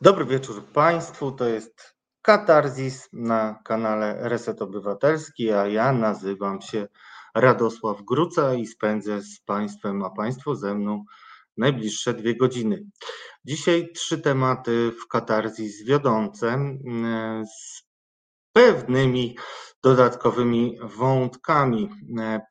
Dobry 0.00 0.24
wieczór 0.24 0.64
Państwu. 0.64 1.32
To 1.32 1.48
jest 1.48 1.94
Katarzis 2.22 3.08
na 3.12 3.60
kanale 3.64 4.28
Reset 4.28 4.62
Obywatelski, 4.62 5.52
a 5.52 5.66
ja 5.66 5.92
nazywam 5.92 6.60
się 6.62 6.88
Radosław 7.34 8.02
Gruca 8.02 8.54
i 8.54 8.66
spędzę 8.66 9.22
z 9.22 9.40
Państwem, 9.40 10.02
a 10.04 10.10
Państwo 10.10 10.56
ze 10.56 10.74
mną 10.74 11.04
najbliższe 11.56 12.14
dwie 12.14 12.36
godziny. 12.36 12.84
Dzisiaj 13.44 13.92
trzy 13.92 14.18
tematy 14.18 14.92
w 14.92 15.08
Katarzis 15.08 15.84
wiodące 15.84 16.48
mm, 16.48 17.46
z 17.46 17.82
pewnymi 18.52 19.36
dodatkowymi 19.82 20.78
wątkami. 20.82 21.90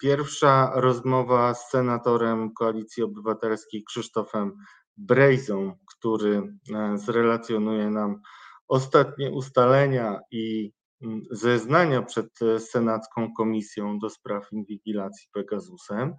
Pierwsza 0.02 0.72
rozmowa 0.76 1.54
z 1.54 1.70
senatorem 1.70 2.54
Koalicji 2.54 3.04
Obywatelskiej 3.04 3.84
Krzysztofem 3.84 4.52
Brejzą, 4.98 5.78
który 6.06 6.58
e, 6.74 6.98
zrelacjonuje 6.98 7.90
nam 7.90 8.22
ostatnie 8.68 9.32
ustalenia 9.32 10.20
i 10.32 10.72
mm, 11.02 11.22
zeznania 11.32 12.02
przed 12.02 12.42
e, 12.42 12.60
Senacką 12.60 13.34
Komisją 13.34 14.00
do 14.00 14.10
spraw 14.10 14.52
inwigilacji 14.52 15.28
Pegasusem, 15.34 16.14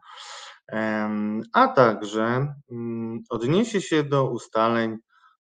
a 1.53 1.69
także 1.69 2.55
mm, 2.71 3.21
odniesie 3.31 3.81
się 3.81 4.05
do 4.05 4.31
ustaleń 4.31 4.97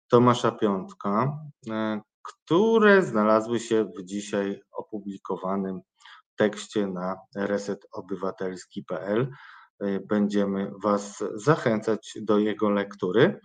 Tomasza 0.08 0.50
Piątka, 0.50 1.38
e, 1.70 2.00
które 2.22 3.02
znalazły 3.02 3.60
się 3.60 3.84
w 3.84 4.04
dzisiaj 4.04 4.60
opublikowanym 4.72 5.80
tekście 6.36 6.86
na 6.86 7.16
resetobywatelski.pl. 7.36 9.30
Będziemy 10.08 10.70
Was 10.82 11.24
zachęcać 11.34 12.18
do 12.22 12.38
jego 12.38 12.70
lektury. 12.70 13.40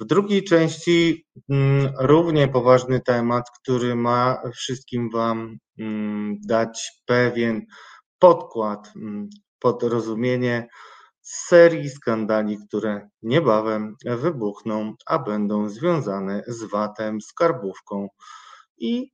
W 0.00 0.04
drugiej 0.04 0.44
części 0.44 1.26
mm, 1.50 1.92
równie 1.98 2.48
poważny 2.48 3.00
temat, 3.00 3.50
który 3.60 3.94
ma 3.94 4.42
wszystkim 4.54 5.10
Wam 5.10 5.58
mm, 5.78 6.36
dać 6.46 7.02
pewien 7.06 7.66
podkład 8.18 8.92
mm, 8.96 9.28
pod 9.58 9.82
rozumienie 9.82 10.68
serii 11.22 11.90
skandali, 11.90 12.58
które 12.68 13.08
niebawem 13.22 13.96
wybuchną, 14.06 14.94
a 15.06 15.18
będą 15.18 15.68
związane 15.68 16.42
z 16.46 16.64
VAT-em, 16.64 17.20
skarbówką 17.20 18.08
i 18.78 19.10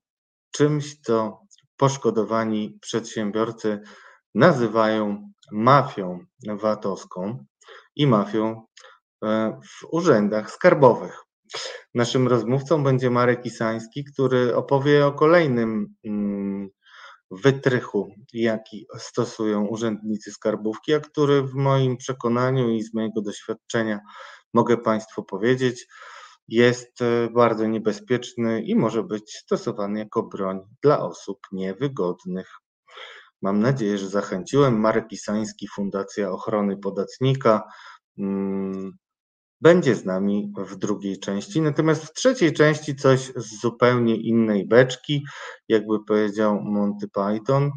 czymś, 0.51 1.01
co 1.01 1.41
poszkodowani 1.77 2.79
przedsiębiorcy 2.81 3.81
nazywają 4.34 5.33
mafią 5.53 6.19
VAT-owską 6.47 7.45
i 7.97 8.07
mafią 8.07 8.67
w 9.81 9.87
urzędach 9.93 10.51
skarbowych. 10.51 11.23
Naszym 11.95 12.29
rozmówcą 12.29 12.85
będzie 12.85 13.11
Marek 13.11 13.47
Isański, 13.47 14.05
który 14.05 14.57
opowie 14.57 15.07
o 15.07 15.13
kolejnym 15.13 15.95
mm, 16.05 16.69
wytrychu, 17.31 18.15
jaki 18.33 18.87
stosują 18.99 19.67
urzędnicy 19.67 20.33
skarbówki, 20.33 20.95
a 20.95 21.01
który 21.01 21.43
w 21.43 21.55
moim 21.55 21.97
przekonaniu 21.97 22.71
i 22.71 22.83
z 22.83 22.95
mojego 22.95 23.23
doświadczenia 23.23 24.01
mogę 24.55 24.77
Państwu 24.77 25.25
powiedzieć, 25.25 25.87
jest 26.49 27.03
e, 27.03 27.31
bardzo 27.31 27.67
niebezpieczny 27.67 28.63
i 28.63 28.77
może 28.77 29.03
być 29.03 29.37
stosowany 29.37 29.99
jako 29.99 30.23
broń 30.23 30.61
dla 30.83 31.01
osób 31.01 31.39
niewygodnych. 31.53 32.49
Mam 33.43 33.61
nadzieję, 33.61 33.99
że 33.99 34.09
zachęciłem. 34.09 34.81
Marek 34.81 35.13
Isański, 35.13 35.69
Fundacja 35.69 36.31
Ochrony 36.31 36.77
Podatnika, 36.77 37.63
mm, 38.19 38.93
będzie 39.67 39.95
z 39.95 40.05
nami 40.05 40.53
w 40.59 40.77
drugiej 40.77 41.19
części. 41.20 41.61
Natomiast 41.61 42.05
w 42.05 42.12
trzeciej 42.12 42.53
części 42.53 42.97
coś 42.97 43.20
z 43.36 43.61
zupełnie 43.61 44.17
innej 44.17 44.67
beczki, 44.69 45.25
jakby 45.69 46.05
powiedział 46.05 46.61
Monty 46.62 47.08
Python. 47.08 47.70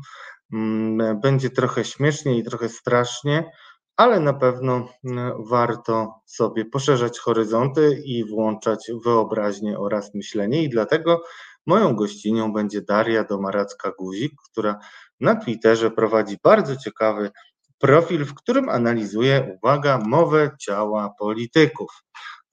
Mm, 0.54 1.22
będzie 1.22 1.50
trochę 1.50 1.86
śmiesznie 1.86 2.38
i 2.38 2.44
trochę 2.44 2.70
strasznie, 2.70 3.52
ale 3.98 4.20
na 4.20 4.34
pewno 4.34 4.90
mm, 5.04 5.34
warto 5.50 6.22
sobie 6.26 6.66
poszerzać 6.66 7.20
horyzonty 7.20 8.02
i 8.06 8.26
włączać 8.30 8.92
wyobraźnię 9.06 9.80
oraz 9.80 10.16
myślenie. 10.16 10.64
I 10.64 10.70
dlatego 10.70 11.24
moją 11.66 11.96
gościnią 11.96 12.54
będzie 12.54 12.82
Daria 12.82 13.24
Domaracka-Guzik, 13.24 14.32
która 14.52 14.80
na 15.20 15.36
Twitterze 15.36 15.92
prowadzi 15.92 16.38
bardzo 16.44 16.76
ciekawy 16.76 17.32
profil, 17.80 18.26
w 18.26 18.34
którym 18.34 18.70
analizuje, 18.70 19.58
uwaga, 19.58 19.98
mowę 19.98 20.52
ciała 20.60 21.14
polityków. 21.20 21.90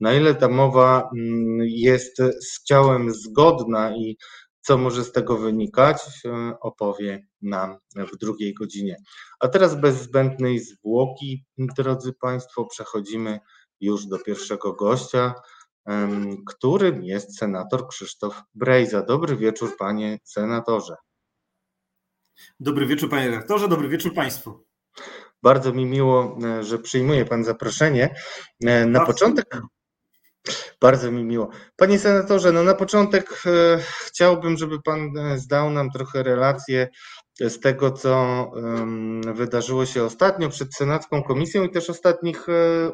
Na 0.01 0.15
ile 0.15 0.35
ta 0.35 0.49
mowa 0.49 1.11
mm, 1.17 1.59
jest 1.63 2.17
z 2.19 2.65
ciałem 2.65 3.15
zgodna 3.15 3.97
i 3.97 4.17
co 4.61 4.79
może 4.79 5.05
z 5.05 5.13
tego 5.13 5.37
wynikać, 5.37 5.97
e, 6.25 6.57
opowie 6.61 7.27
nam 7.43 7.77
w 7.95 8.17
drugiej 8.17 8.55
godzinie. 8.55 8.97
A 9.41 9.49
teraz 9.49 9.81
bez 9.81 10.03
zbędnej 10.03 10.59
zwłoki, 10.59 11.45
drodzy 11.59 12.13
Państwo, 12.21 12.65
przechodzimy 12.65 13.41
już 13.81 14.07
do 14.07 14.19
pierwszego 14.19 14.73
gościa, 14.73 15.35
którym 16.47 17.05
jest 17.05 17.39
senator 17.39 17.89
Krzysztof 17.89 18.43
Brejza. 18.55 19.03
Dobry 19.03 19.37
wieczór, 19.37 19.77
panie 19.79 20.19
senatorze. 20.25 20.95
Dobry 22.61 22.87
wieczór, 22.87 23.11
panie 23.11 23.31
redaktorze, 23.31 23.69
dobry 23.69 23.89
wieczór 23.89 24.15
państwu. 24.15 24.66
Bardzo 25.47 25.73
mi 25.73 25.87
miło, 25.87 26.39
e, 26.45 26.65
że 26.65 26.79
przyjmuje 26.79 27.25
pan 27.25 27.45
zaproszenie. 27.45 28.15
E, 28.65 28.87
na 28.87 29.07
początek. 29.07 29.61
Bardzo 30.81 31.11
mi 31.11 31.25
miło. 31.25 31.49
Panie 31.77 31.99
senatorze, 31.99 32.53
no 32.53 32.63
na 32.63 32.75
początek 32.75 33.43
e, 33.47 33.79
chciałbym, 34.07 34.57
żeby 34.57 34.83
pan 34.83 35.13
zdał 35.37 35.71
nam 35.71 35.91
trochę 35.91 36.23
relację 36.23 36.89
z 37.41 37.61
tego, 37.61 37.91
co 37.93 38.51
wydarzyło 39.35 39.87
się 39.87 40.05
ostatnio 40.05 40.49
przed 40.49 40.75
Senacką 40.75 41.23
Komisją 41.23 41.65
i 41.65 41.71
też 41.71 41.91
ostatnich 41.91 42.47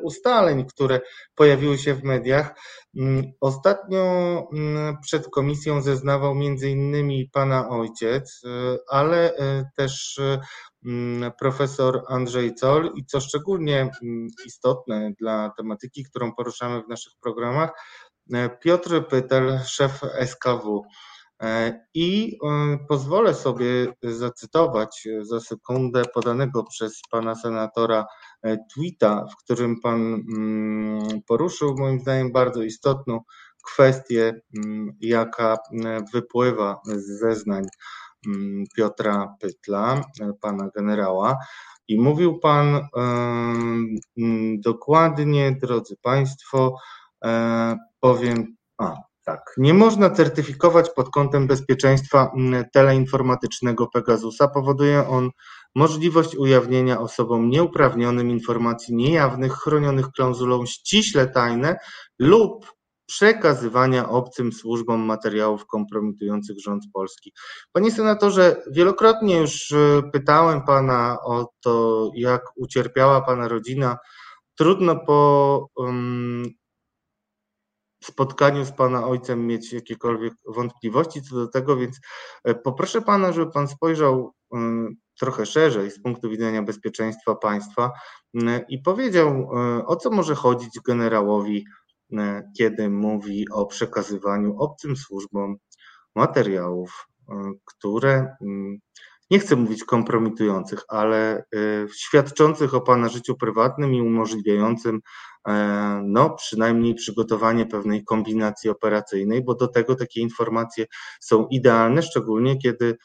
ustaleń, 0.02 0.64
które 0.66 1.00
pojawiły 1.34 1.78
się 1.78 1.94
w 1.94 2.04
mediach. 2.04 2.54
Mm, 2.96 3.24
ostatnio 3.40 4.02
mm, 4.52 4.96
przed 5.02 5.28
komisją 5.28 5.82
zeznawał 5.82 6.34
między 6.34 6.70
innymi 6.70 7.30
pana 7.32 7.68
ojciec, 7.68 8.42
ale 8.88 9.32
też 9.76 10.20
profesor 11.38 12.02
Andrzej 12.08 12.54
Col 12.54 12.92
i 12.94 13.04
co 13.04 13.20
szczególnie 13.20 13.90
istotne 14.46 15.12
dla 15.20 15.50
tematyki, 15.56 16.04
którą 16.04 16.34
poruszamy 16.34 16.82
w 16.82 16.88
naszych 16.88 17.12
programach, 17.22 17.70
Piotr 18.60 19.06
Pytel, 19.08 19.60
szef 19.66 20.00
SKW. 20.26 20.82
E, 21.42 21.80
I 21.94 22.38
e, 22.44 22.78
pozwolę 22.88 23.34
sobie 23.34 23.66
zacytować 24.02 25.08
za 25.20 25.40
sekundę 25.40 26.02
podanego 26.14 26.64
przez 26.64 27.00
pana 27.10 27.34
senatora 27.34 28.06
e, 28.42 28.56
tweeta, 28.74 29.26
w 29.32 29.36
którym 29.36 29.80
pan 29.80 30.00
mm, 30.36 31.22
poruszył 31.26 31.74
moim 31.78 32.00
zdaniem 32.00 32.32
bardzo 32.32 32.62
istotną 32.62 33.20
kwestię, 33.64 34.40
mm, 34.56 34.96
jaka 35.00 35.56
wypływa 36.12 36.80
z 36.84 37.20
zeznań 37.20 37.58
mm, 37.58 37.70
Piotra 38.76 39.36
Pytla, 39.40 40.02
pana 40.40 40.68
generała. 40.76 41.38
I 41.88 42.00
mówił 42.00 42.38
pan 42.38 42.80
dokładnie, 44.58 45.56
drodzy 45.62 45.96
Państwo, 46.02 46.76
powiem, 48.00 48.56
a 48.78 48.96
tak, 49.24 49.54
nie 49.56 49.74
można 49.74 50.10
certyfikować 50.10 50.90
pod 50.90 51.10
kątem 51.10 51.46
bezpieczeństwa 51.46 52.32
mm, 52.36 52.64
teleinformatycznego 52.72 53.86
Pegasusa. 53.86 54.48
Powoduje 54.48 55.08
on 55.08 55.30
możliwość 55.74 56.36
ujawnienia 56.36 57.00
osobom 57.00 57.50
nieuprawnionym 57.50 58.30
informacji 58.30 58.94
niejawnych, 58.94 59.52
chronionych 59.52 60.10
klauzulą 60.10 60.66
ściśle 60.66 61.26
tajne 61.26 61.76
lub 62.18 62.72
przekazywania 63.12 64.08
obcym 64.08 64.52
służbom 64.52 65.00
materiałów 65.00 65.66
kompromitujących 65.66 66.60
rząd 66.60 66.84
polski. 66.92 67.32
Panie 67.72 67.90
senatorze, 67.90 68.62
wielokrotnie 68.70 69.36
już 69.36 69.70
y, 69.70 70.02
pytałem 70.12 70.62
pana 70.64 71.18
o 71.24 71.52
to, 71.60 72.10
jak 72.14 72.42
ucierpiała 72.56 73.20
pana 73.20 73.48
rodzina. 73.48 73.98
Trudno 74.54 74.96
po 75.06 75.68
um, 75.76 76.44
spotkaniu 78.04 78.64
z 78.64 78.72
Pana 78.72 79.06
ojcem 79.06 79.46
mieć 79.46 79.72
jakiekolwiek 79.72 80.34
wątpliwości 80.46 81.22
co 81.22 81.34
do 81.34 81.48
tego, 81.48 81.76
więc 81.76 82.00
e, 82.44 82.54
poproszę 82.54 83.02
Pana, 83.02 83.32
żeby 83.32 83.52
Pan 83.52 83.68
spojrzał 83.68 84.32
e, 84.54 84.58
trochę 85.18 85.46
szerzej 85.46 85.90
z 85.90 86.02
punktu 86.02 86.30
widzenia 86.30 86.62
bezpieczeństwa 86.62 87.34
państwa 87.34 87.90
i 88.68 88.78
powiedział, 88.78 89.28
e, 89.28 89.86
o 89.86 89.96
co 89.96 90.10
może 90.10 90.34
chodzić 90.34 90.80
generałowi, 90.86 91.64
kiedy 92.58 92.90
mówi 92.90 93.46
o 93.52 93.66
przekazywaniu 93.66 94.56
obcym 94.58 94.96
służbom 94.96 95.56
materiałów, 96.14 97.08
które 97.64 98.36
nie 99.30 99.38
chcę 99.38 99.56
mówić 99.56 99.84
kompromitujących, 99.84 100.84
ale 100.88 101.44
świadczących 101.96 102.74
o 102.74 102.80
Pana 102.80 103.08
życiu 103.08 103.36
prywatnym 103.36 103.94
i 103.94 104.02
umożliwiającym 104.02 105.00
no, 106.02 106.30
przynajmniej 106.30 106.94
przygotowanie 106.94 107.66
pewnej 107.66 108.04
kombinacji 108.04 108.70
operacyjnej, 108.70 109.44
bo 109.44 109.54
do 109.54 109.68
tego 109.68 109.94
takie 109.94 110.20
informacje 110.20 110.86
są 111.20 111.46
idealne, 111.46 112.02
szczególnie 112.02 112.58
kiedy 112.58 112.96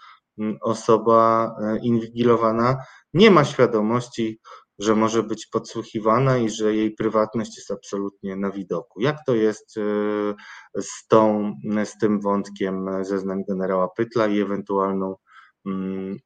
osoba 0.61 1.55
inwigilowana 1.81 2.77
nie 3.13 3.31
ma 3.31 3.45
świadomości, 3.45 4.39
że 4.79 4.95
może 4.95 5.23
być 5.23 5.45
podsłuchiwana 5.45 6.37
i 6.37 6.49
że 6.49 6.75
jej 6.75 6.91
prywatność 6.91 7.57
jest 7.57 7.71
absolutnie 7.71 8.35
na 8.35 8.51
widoku. 8.51 9.01
Jak 9.01 9.17
to 9.25 9.35
jest 9.35 9.77
e, 9.77 10.81
z, 10.81 11.07
tą, 11.07 11.53
z 11.85 11.97
tym 11.97 12.21
wątkiem 12.21 12.85
zeznań 13.01 13.43
generała 13.49 13.87
Pytla 13.87 14.27
i 14.27 14.41
ewentualną 14.41 15.15
mm, 15.65 16.17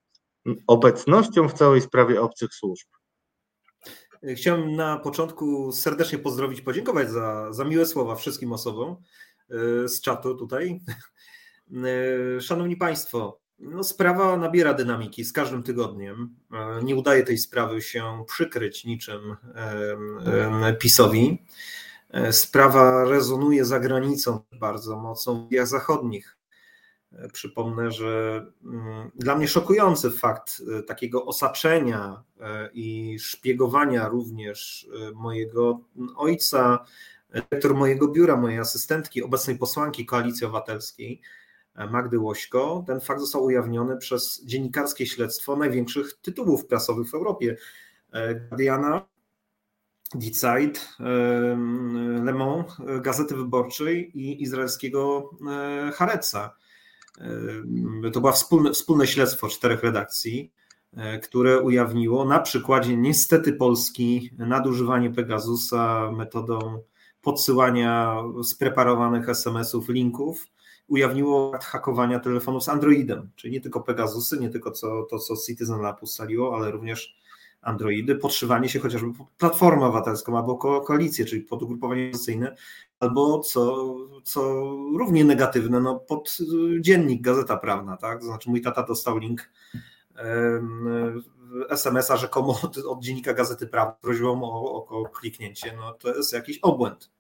obecnością 0.67 1.49
w 1.49 1.53
całej 1.53 1.81
sprawie 1.81 2.21
obcych 2.21 2.53
służb? 2.53 2.87
Chciałem 4.35 4.75
na 4.75 4.97
początku 4.97 5.71
serdecznie 5.71 6.19
pozdrowić, 6.19 6.61
podziękować 6.61 7.09
za, 7.09 7.53
za 7.53 7.63
miłe 7.63 7.85
słowa 7.85 8.15
wszystkim 8.15 8.53
osobom 8.53 8.95
e, 9.49 9.87
z 9.87 10.01
czatu 10.01 10.35
tutaj. 10.35 10.79
E, 12.37 12.41
szanowni 12.41 12.77
Państwo, 12.77 13.40
no, 13.61 13.83
sprawa 13.83 14.37
nabiera 14.37 14.73
dynamiki 14.73 15.25
z 15.25 15.33
każdym 15.33 15.63
tygodniem. 15.63 16.35
E, 16.53 16.83
nie 16.83 16.95
udaje 16.95 17.23
tej 17.23 17.37
sprawy 17.37 17.81
się 17.81 18.23
przykryć 18.27 18.85
niczym 18.85 19.35
PiSowi. 20.79 21.45
E, 22.09 22.33
sprawa 22.33 23.05
rezonuje 23.05 23.65
za 23.65 23.79
granicą 23.79 24.39
bardzo 24.59 24.97
mocno 24.97 25.35
w 25.35 25.49
wiach 25.49 25.67
zachodnich. 25.67 26.37
E, 27.13 27.29
przypomnę, 27.29 27.91
że 27.91 28.45
mm, 28.63 29.11
dla 29.15 29.35
mnie 29.35 29.47
szokujący 29.47 30.11
fakt 30.11 30.61
takiego 30.87 31.25
osaczenia 31.25 32.23
i 32.73 33.19
szpiegowania 33.19 34.07
również 34.07 34.87
mojego 35.13 35.79
ojca, 36.15 36.85
dyrektor 37.33 37.75
mojego 37.75 38.07
biura, 38.07 38.37
mojej 38.37 38.59
asystentki, 38.59 39.23
obecnej 39.23 39.57
posłanki 39.57 40.05
Koalicji 40.05 40.45
Obywatelskiej, 40.45 41.21
Magdy 41.75 42.19
Łośko, 42.19 42.83
ten 42.87 42.99
fakt 42.99 43.19
został 43.19 43.43
ujawniony 43.43 43.97
przez 43.97 44.45
dziennikarskie 44.45 45.05
śledztwo 45.05 45.55
największych 45.55 46.13
tytułów 46.21 46.65
prasowych 46.65 47.09
w 47.09 47.15
Europie. 47.15 47.57
E, 48.11 48.35
Guardiana, 48.35 49.05
Die 50.15 50.33
Zeit, 50.33 50.89
e, 50.99 51.03
Le 52.23 52.33
Monde, 52.33 52.73
Gazety 53.01 53.35
Wyborczej 53.35 54.17
i 54.19 54.43
izraelskiego 54.43 55.29
e, 55.51 55.91
Hareca. 55.91 56.55
To 58.13 58.21
było 58.21 58.31
wspólne, 58.31 58.71
wspólne 58.71 59.07
śledztwo 59.07 59.47
czterech 59.47 59.83
redakcji, 59.83 60.51
które 61.23 61.61
ujawniło 61.61 62.25
na 62.25 62.39
przykładzie 62.39 62.97
niestety 62.97 63.53
Polski 63.53 64.31
nadużywanie 64.37 65.09
Pegasusa 65.09 66.11
metodą 66.11 66.83
podsyłania 67.21 68.15
spreparowanych 68.43 69.29
SMS-ów, 69.29 69.89
linków 69.89 70.47
ujawniło 70.87 71.51
hakowania 71.61 72.19
telefonów 72.19 72.63
z 72.63 72.69
Androidem, 72.69 73.29
czyli 73.35 73.53
nie 73.53 73.61
tylko 73.61 73.81
Pegasusy, 73.81 74.39
nie 74.39 74.49
tylko 74.49 74.71
co, 74.71 75.03
to, 75.03 75.19
co 75.19 75.35
Citizen 75.47 75.81
Lab 75.81 76.03
ustaliło, 76.03 76.55
ale 76.55 76.71
również 76.71 77.15
Androidy, 77.61 78.15
podszywanie 78.15 78.69
się 78.69 78.79
chociażby 78.79 79.13
pod 79.13 79.27
Platformę 79.29 79.85
Obywatelską 79.85 80.37
albo 80.37 80.57
ko 80.57 80.81
koalicję, 80.81 81.25
czyli 81.25 81.41
pod 81.41 81.63
ugrupowanie 81.63 82.07
opozycyjne, 82.07 82.55
albo 82.99 83.39
co, 83.39 83.95
co 84.23 84.41
równie 84.97 85.25
negatywne, 85.25 85.79
no 85.79 85.99
pod 85.99 86.37
dziennik, 86.79 87.21
Gazeta 87.21 87.57
Prawna, 87.57 87.97
tak? 87.97 88.19
To 88.19 88.25
znaczy 88.25 88.49
mój 88.49 88.61
tata 88.61 88.83
dostał 88.83 89.17
link 89.17 89.49
SMS-a 91.69 92.17
rzekomo 92.17 92.59
od, 92.63 92.77
od 92.77 93.03
dziennika 93.03 93.33
Gazety 93.33 93.67
Prawnej 93.67 93.95
prośbą 94.01 94.43
o, 94.43 94.85
o 94.85 95.05
kliknięcie, 95.05 95.73
no 95.77 95.93
to 95.93 96.15
jest 96.15 96.33
jakiś 96.33 96.59
obłęd. 96.59 97.11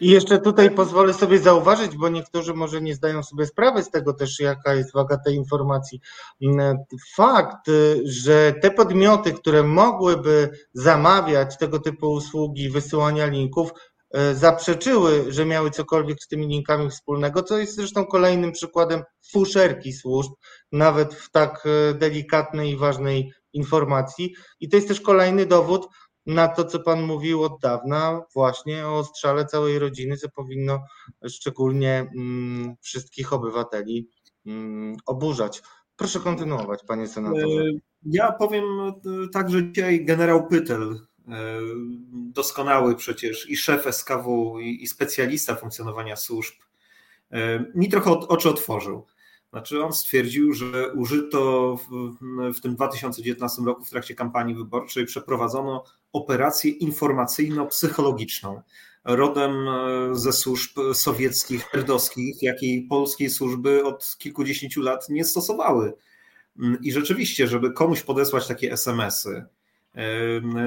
I 0.00 0.10
jeszcze 0.10 0.38
tutaj 0.38 0.70
pozwolę 0.70 1.14
sobie 1.14 1.38
zauważyć, 1.38 1.96
bo 1.96 2.08
niektórzy 2.08 2.54
może 2.54 2.80
nie 2.80 2.94
zdają 2.94 3.22
sobie 3.22 3.46
sprawy 3.46 3.82
z 3.82 3.90
tego 3.90 4.14
też, 4.14 4.40
jaka 4.40 4.74
jest 4.74 4.92
waga 4.92 5.18
tej 5.18 5.34
informacji. 5.34 6.00
Mm, 6.42 6.78
fakt, 7.14 7.70
że 8.04 8.54
te 8.62 8.70
podmioty, 8.70 9.32
które 9.32 9.62
mogłyby 9.62 10.50
zamawiać 10.72 11.58
tego 11.58 11.78
typu 11.78 12.12
usługi 12.12 12.70
wysyłania 12.70 13.26
linków, 13.26 13.70
e, 14.10 14.34
zaprzeczyły, 14.34 15.32
że 15.32 15.46
miały 15.46 15.70
cokolwiek 15.70 16.22
z 16.22 16.28
tymi 16.28 16.46
linkami 16.46 16.90
wspólnego, 16.90 17.42
co 17.42 17.58
jest 17.58 17.76
zresztą 17.76 18.06
kolejnym 18.06 18.52
przykładem 18.52 19.02
fuszerki 19.32 19.92
służb, 19.92 20.32
nawet 20.72 21.14
w 21.14 21.30
tak 21.30 21.66
e, 21.66 21.94
delikatnej 21.94 22.70
i 22.70 22.76
ważnej 22.76 23.32
informacji. 23.52 24.34
I 24.60 24.68
to 24.68 24.76
jest 24.76 24.88
też 24.88 25.00
kolejny 25.00 25.46
dowód, 25.46 25.88
na 26.34 26.48
to, 26.48 26.64
co 26.64 26.80
Pan 26.80 27.02
mówił 27.02 27.42
od 27.42 27.60
dawna, 27.60 28.22
właśnie 28.34 28.86
o 28.86 29.04
strzale 29.04 29.46
całej 29.46 29.78
rodziny, 29.78 30.16
co 30.16 30.28
powinno 30.28 30.84
szczególnie 31.28 32.10
mm, 32.16 32.74
wszystkich 32.80 33.32
obywateli 33.32 34.08
mm, 34.46 34.96
oburzać. 35.06 35.62
Proszę 35.96 36.20
kontynuować, 36.20 36.80
Panie 36.86 37.08
Senatorze. 37.08 37.60
E, 37.60 37.72
ja 38.02 38.32
powiem 38.32 38.64
e, 38.64 38.92
tak, 39.32 39.50
że 39.50 39.72
dzisiaj 39.72 40.04
generał 40.04 40.48
Pytel, 40.48 41.00
e, 41.28 41.60
doskonały 42.12 42.96
przecież 42.96 43.50
i 43.50 43.56
szef 43.56 43.86
SKW, 43.94 44.58
i, 44.60 44.86
specjalista 44.86 45.54
funkcjonowania 45.54 46.16
służb, 46.16 46.54
mi 47.74 47.88
trochę 47.88 48.10
oczy 48.10 48.48
otworzył. 48.48 49.06
Znaczy 49.50 49.84
on 49.84 49.92
stwierdził, 49.92 50.52
że 50.52 50.92
użyto 50.92 51.76
w, 51.76 52.14
w, 52.54 52.60
tym 52.60 52.74
2019 52.74 53.62
roku 53.62 53.84
w 53.84 53.90
trakcie 53.90 54.14
kampanii 54.14 54.54
wyborczej 54.54 55.06
przeprowadzono 55.06 55.84
operację 56.12 56.70
informacyjno-psychologiczną 56.70 58.60
rodem 59.04 59.68
e, 59.68 60.08
ze 60.12 60.32
służb 60.32 60.78
sowieckich, 60.92 61.74
erdowskich, 61.74 62.42
jakiej 62.42 62.82
polskiej 62.82 63.30
służby 63.30 63.84
od 63.84 64.16
kilkudziesięciu 64.18 64.82
lat 64.82 65.08
nie 65.08 65.24
stosowały. 65.24 65.92
Mm, 66.58 66.78
I 66.82 66.92
rzeczywiście, 66.92 67.46
żeby 67.46 67.72
komuś 67.72 68.02
podesłać 68.02 68.46
takie 68.46 68.72
SMS-y, 68.72 69.44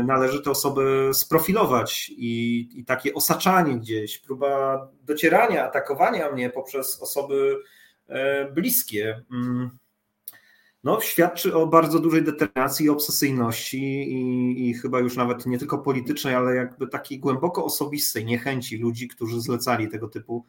należy 0.06 0.42
te 0.42 0.52
osoby 0.52 1.10
sprofilować 1.14 2.12
i, 2.18 2.70
i 2.74 2.86
takie 2.86 3.14
osaczanie 3.14 3.80
gdzieś, 3.80 4.18
próba 4.18 4.88
docierania, 5.04 5.66
atakowania 5.66 6.32
mnie 6.32 6.50
poprzez 6.50 7.02
osoby 7.02 7.58
E, 8.08 8.46
bliskie. 8.52 9.24
No, 10.84 11.02
świadczy 11.02 11.56
o 11.56 11.68
bardzo 11.68 12.00
dużej 12.00 12.24
determinacji 12.24 12.90
obsesyjności 12.90 13.84
i, 14.12 14.70
i, 14.70 14.74
chyba 14.74 15.00
już 15.00 15.16
nawet 15.16 15.46
nie 15.46 15.60
tylko 15.60 15.78
politycznej, 15.78 16.36
ale 16.36 16.56
jakby 16.56 16.88
takiej 16.88 17.20
głęboko 17.20 17.66
osobistej 17.66 18.26
niechęci 18.26 18.78
ludzi, 18.78 19.08
którzy 19.08 19.42
zlecali 19.42 19.90
tego 19.90 20.08
typu, 20.08 20.46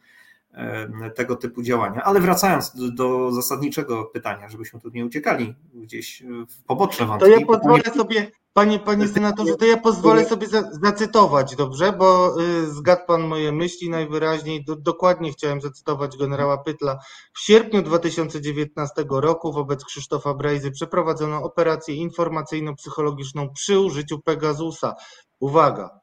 tego 1.15 1.35
typu 1.35 1.63
działania. 1.63 2.03
Ale 2.03 2.19
wracając 2.19 2.75
do, 2.75 2.91
do 2.91 3.31
zasadniczego 3.31 4.05
pytania, 4.05 4.49
żebyśmy 4.49 4.79
tu 4.79 4.89
nie 4.89 5.05
uciekali 5.05 5.55
gdzieś 5.73 6.23
w 6.49 6.63
poboczne 6.63 7.05
wątki. 7.05 7.29
To 7.29 7.39
ja 7.39 7.45
pozwolę 7.45 7.83
sobie 7.83 8.31
Panie, 8.57 8.79
panie 8.79 9.07
senatorze, 9.07 9.55
to 9.55 9.65
ja 9.65 9.77
pozwolę 9.77 10.25
sobie 10.25 10.47
za, 10.47 10.71
zacytować, 10.71 11.55
dobrze? 11.55 11.93
Bo 11.93 12.35
y, 12.41 12.71
zgadł 12.71 13.01
pan 13.07 13.21
moje 13.21 13.51
myśli 13.51 13.89
najwyraźniej. 13.89 14.65
Do, 14.65 14.75
dokładnie 14.75 15.31
chciałem 15.31 15.61
zacytować 15.61 16.17
generała 16.17 16.57
Pytla. 16.57 16.99
W 17.33 17.39
sierpniu 17.39 17.81
2019 17.81 19.05
roku 19.09 19.53
wobec 19.53 19.85
Krzysztofa 19.85 20.33
Brejzy 20.33 20.71
przeprowadzono 20.71 21.43
operację 21.43 21.95
informacyjno-psychologiczną 21.95 23.49
przy 23.53 23.79
użyciu 23.79 24.19
Pegasusa. 24.19 24.95
Uwaga, 25.39 25.99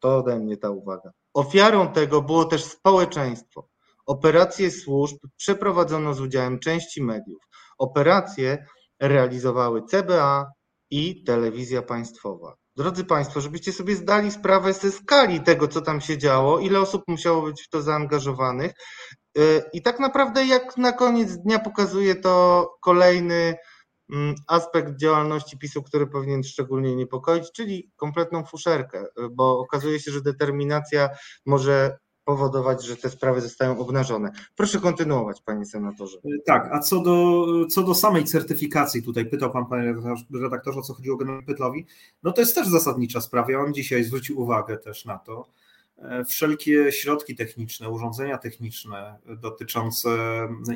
to 0.00 0.16
ode 0.16 0.38
mnie 0.38 0.56
ta 0.56 0.70
uwaga. 0.70 1.10
Ofiarą 1.34 1.88
tego 1.88 2.22
było 2.22 2.44
też 2.44 2.64
społeczeństwo. 2.64 3.68
Operacje 4.06 4.70
służb 4.70 5.16
przeprowadzono 5.36 6.14
z 6.14 6.20
udziałem 6.20 6.58
części 6.58 7.02
mediów. 7.02 7.42
Operacje 7.78 8.66
realizowały 9.00 9.82
CBA, 9.82 10.46
i 10.90 11.24
telewizja 11.24 11.82
państwowa. 11.82 12.56
Drodzy 12.76 13.04
Państwo, 13.04 13.40
żebyście 13.40 13.72
sobie 13.72 13.96
zdali 13.96 14.30
sprawę 14.30 14.72
ze 14.72 14.92
skali 14.92 15.40
tego, 15.40 15.68
co 15.68 15.80
tam 15.80 16.00
się 16.00 16.18
działo, 16.18 16.58
ile 16.58 16.80
osób 16.80 17.02
musiało 17.08 17.42
być 17.42 17.62
w 17.62 17.68
to 17.68 17.82
zaangażowanych. 17.82 18.72
Y, 19.38 19.62
I 19.72 19.82
tak 19.82 20.00
naprawdę, 20.00 20.46
jak 20.46 20.76
na 20.76 20.92
koniec 20.92 21.36
dnia 21.36 21.58
pokazuje 21.58 22.14
to 22.14 22.68
kolejny 22.82 23.54
mm, 24.12 24.34
aspekt 24.48 24.96
działalności 24.96 25.58
PiSu, 25.58 25.82
który 25.82 26.06
powinien 26.06 26.44
szczególnie 26.44 26.96
niepokoić, 26.96 27.52
czyli 27.52 27.90
kompletną 27.96 28.44
fuszerkę, 28.44 29.04
bo 29.30 29.58
okazuje 29.58 30.00
się, 30.00 30.10
że 30.12 30.20
determinacja 30.20 31.08
może 31.46 31.98
powodować, 32.26 32.84
że 32.84 32.96
te 32.96 33.10
sprawy 33.10 33.40
zostają 33.40 33.78
obnażone. 33.78 34.32
Proszę 34.56 34.80
kontynuować, 34.80 35.40
panie 35.42 35.66
senatorze. 35.66 36.18
Tak, 36.46 36.68
a 36.72 36.78
co 36.78 37.00
do, 37.00 37.46
co 37.70 37.82
do 37.82 37.94
samej 37.94 38.24
certyfikacji, 38.24 39.02
tutaj 39.02 39.26
pytał 39.26 39.52
pan, 39.52 39.66
panie 39.66 39.94
redaktorze, 40.42 40.78
o 40.78 40.82
co 40.82 40.94
chodziło 40.94 41.16
generał 41.16 41.42
Pytlowi, 41.42 41.86
no 42.22 42.32
to 42.32 42.40
jest 42.40 42.54
też 42.54 42.68
zasadnicza 42.68 43.20
sprawa. 43.20 43.58
On 43.58 43.74
dzisiaj 43.74 44.04
zwrócił 44.04 44.40
uwagę 44.40 44.76
też 44.76 45.04
na 45.04 45.18
to, 45.18 45.48
e, 45.98 46.24
wszelkie 46.24 46.92
środki 46.92 47.36
techniczne, 47.36 47.90
urządzenia 47.90 48.38
techniczne 48.38 49.18
dotyczące 49.36 50.08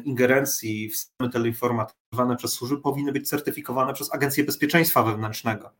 ingerencji 0.04 0.88
w 0.88 0.96
systemy 0.96 1.30
teleinformatyczne 1.30 2.36
przez 2.38 2.52
służby 2.52 2.78
powinny 2.78 3.12
być 3.12 3.28
certyfikowane 3.28 3.92
przez 3.92 4.14
Agencję 4.14 4.44
Bezpieczeństwa 4.44 5.02
Wewnętrznego. 5.02 5.70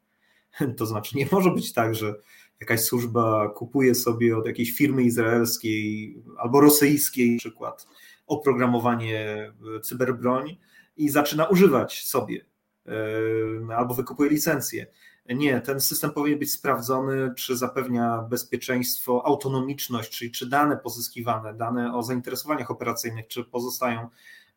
To 0.78 0.86
znaczy 0.86 1.16
nie 1.16 1.26
może 1.32 1.50
być 1.50 1.72
tak, 1.72 1.94
że 1.94 2.14
jakaś 2.60 2.80
służba 2.80 3.48
kupuje 3.48 3.94
sobie 3.94 4.36
od 4.36 4.46
jakiejś 4.46 4.72
firmy 4.72 5.02
izraelskiej 5.02 6.16
albo 6.38 6.60
rosyjskiej 6.60 7.32
na 7.32 7.38
przykład 7.38 7.86
oprogramowanie 8.26 9.52
cyberbroń 9.82 10.56
i 10.96 11.08
zaczyna 11.08 11.46
używać 11.46 12.04
sobie 12.04 12.44
e, 12.86 13.76
albo 13.76 13.94
wykupuje 13.94 14.30
licencję. 14.30 14.86
Nie, 15.28 15.60
ten 15.60 15.80
system 15.80 16.10
powinien 16.10 16.38
być 16.38 16.52
sprawdzony, 16.52 17.34
czy 17.36 17.56
zapewnia 17.56 18.22
bezpieczeństwo, 18.30 19.26
autonomiczność, 19.26 20.18
czyli 20.18 20.30
czy 20.30 20.48
dane 20.48 20.76
pozyskiwane, 20.76 21.54
dane 21.54 21.94
o 21.94 22.02
zainteresowaniach 22.02 22.70
operacyjnych, 22.70 23.26
czy 23.26 23.44
pozostają 23.44 24.08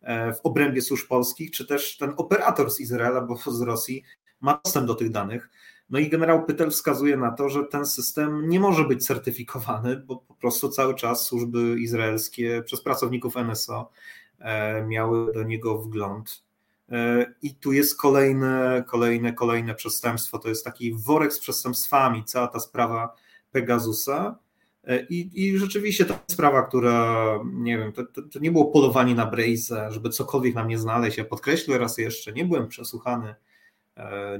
e, 0.01 0.33
w 0.33 0.39
obrębie 0.43 0.81
służb 0.81 1.07
polskich, 1.07 1.51
czy 1.51 1.65
też 1.65 1.97
ten 1.97 2.13
operator 2.17 2.71
z 2.71 2.79
Izraela, 2.79 3.21
bo 3.21 3.37
z 3.51 3.61
Rosji 3.61 4.03
ma 4.41 4.61
dostęp 4.63 4.87
do 4.87 4.95
tych 4.95 5.11
danych. 5.11 5.49
No 5.93 5.99
i 5.99 6.09
generał 6.09 6.45
Pytel 6.45 6.71
wskazuje 6.71 7.17
na 7.17 7.31
to, 7.31 7.49
że 7.49 7.63
ten 7.63 7.85
system 7.85 8.49
nie 8.49 8.59
może 8.59 8.83
być 8.83 9.05
certyfikowany, 9.05 9.97
bo 9.97 10.17
po 10.17 10.33
prostu 10.33 10.69
cały 10.69 10.95
czas 10.95 11.25
służby 11.25 11.75
izraelskie 11.79 12.63
przez 12.65 12.81
pracowników 12.81 13.35
NSO 13.35 13.89
e, 14.39 14.83
miały 14.83 15.33
do 15.33 15.43
niego 15.43 15.77
wgląd. 15.77 16.43
E, 16.91 17.25
I 17.41 17.55
tu 17.55 17.73
jest 17.73 17.97
kolejne, 17.97 18.83
kolejne, 18.87 19.33
kolejne 19.33 19.75
przestępstwo. 19.75 20.39
To 20.39 20.49
jest 20.49 20.65
taki 20.65 20.93
worek 20.93 21.33
z 21.33 21.39
przestępstwami, 21.39 22.23
cała 22.25 22.47
ta 22.47 22.59
sprawa 22.59 23.15
Pegasusa. 23.51 24.39
E, 24.83 25.05
I, 25.05 25.45
I 25.45 25.57
rzeczywiście 25.57 26.05
to 26.05 26.19
sprawa, 26.27 26.61
która, 26.61 27.39
nie 27.53 27.77
wiem, 27.77 27.93
to, 27.93 28.03
to, 28.05 28.21
to 28.21 28.39
nie 28.39 28.51
było 28.51 28.65
polowanie 28.65 29.15
na 29.15 29.25
Braze, 29.25 29.91
żeby 29.91 30.09
cokolwiek 30.09 30.55
nam 30.55 30.67
nie 30.67 30.77
znaleźć. 30.77 31.17
Ja 31.17 31.25
podkreślę 31.25 31.77
raz 31.77 31.97
jeszcze, 31.97 32.33
nie 32.33 32.45
byłem 32.45 32.67
przesłuchany 32.67 33.35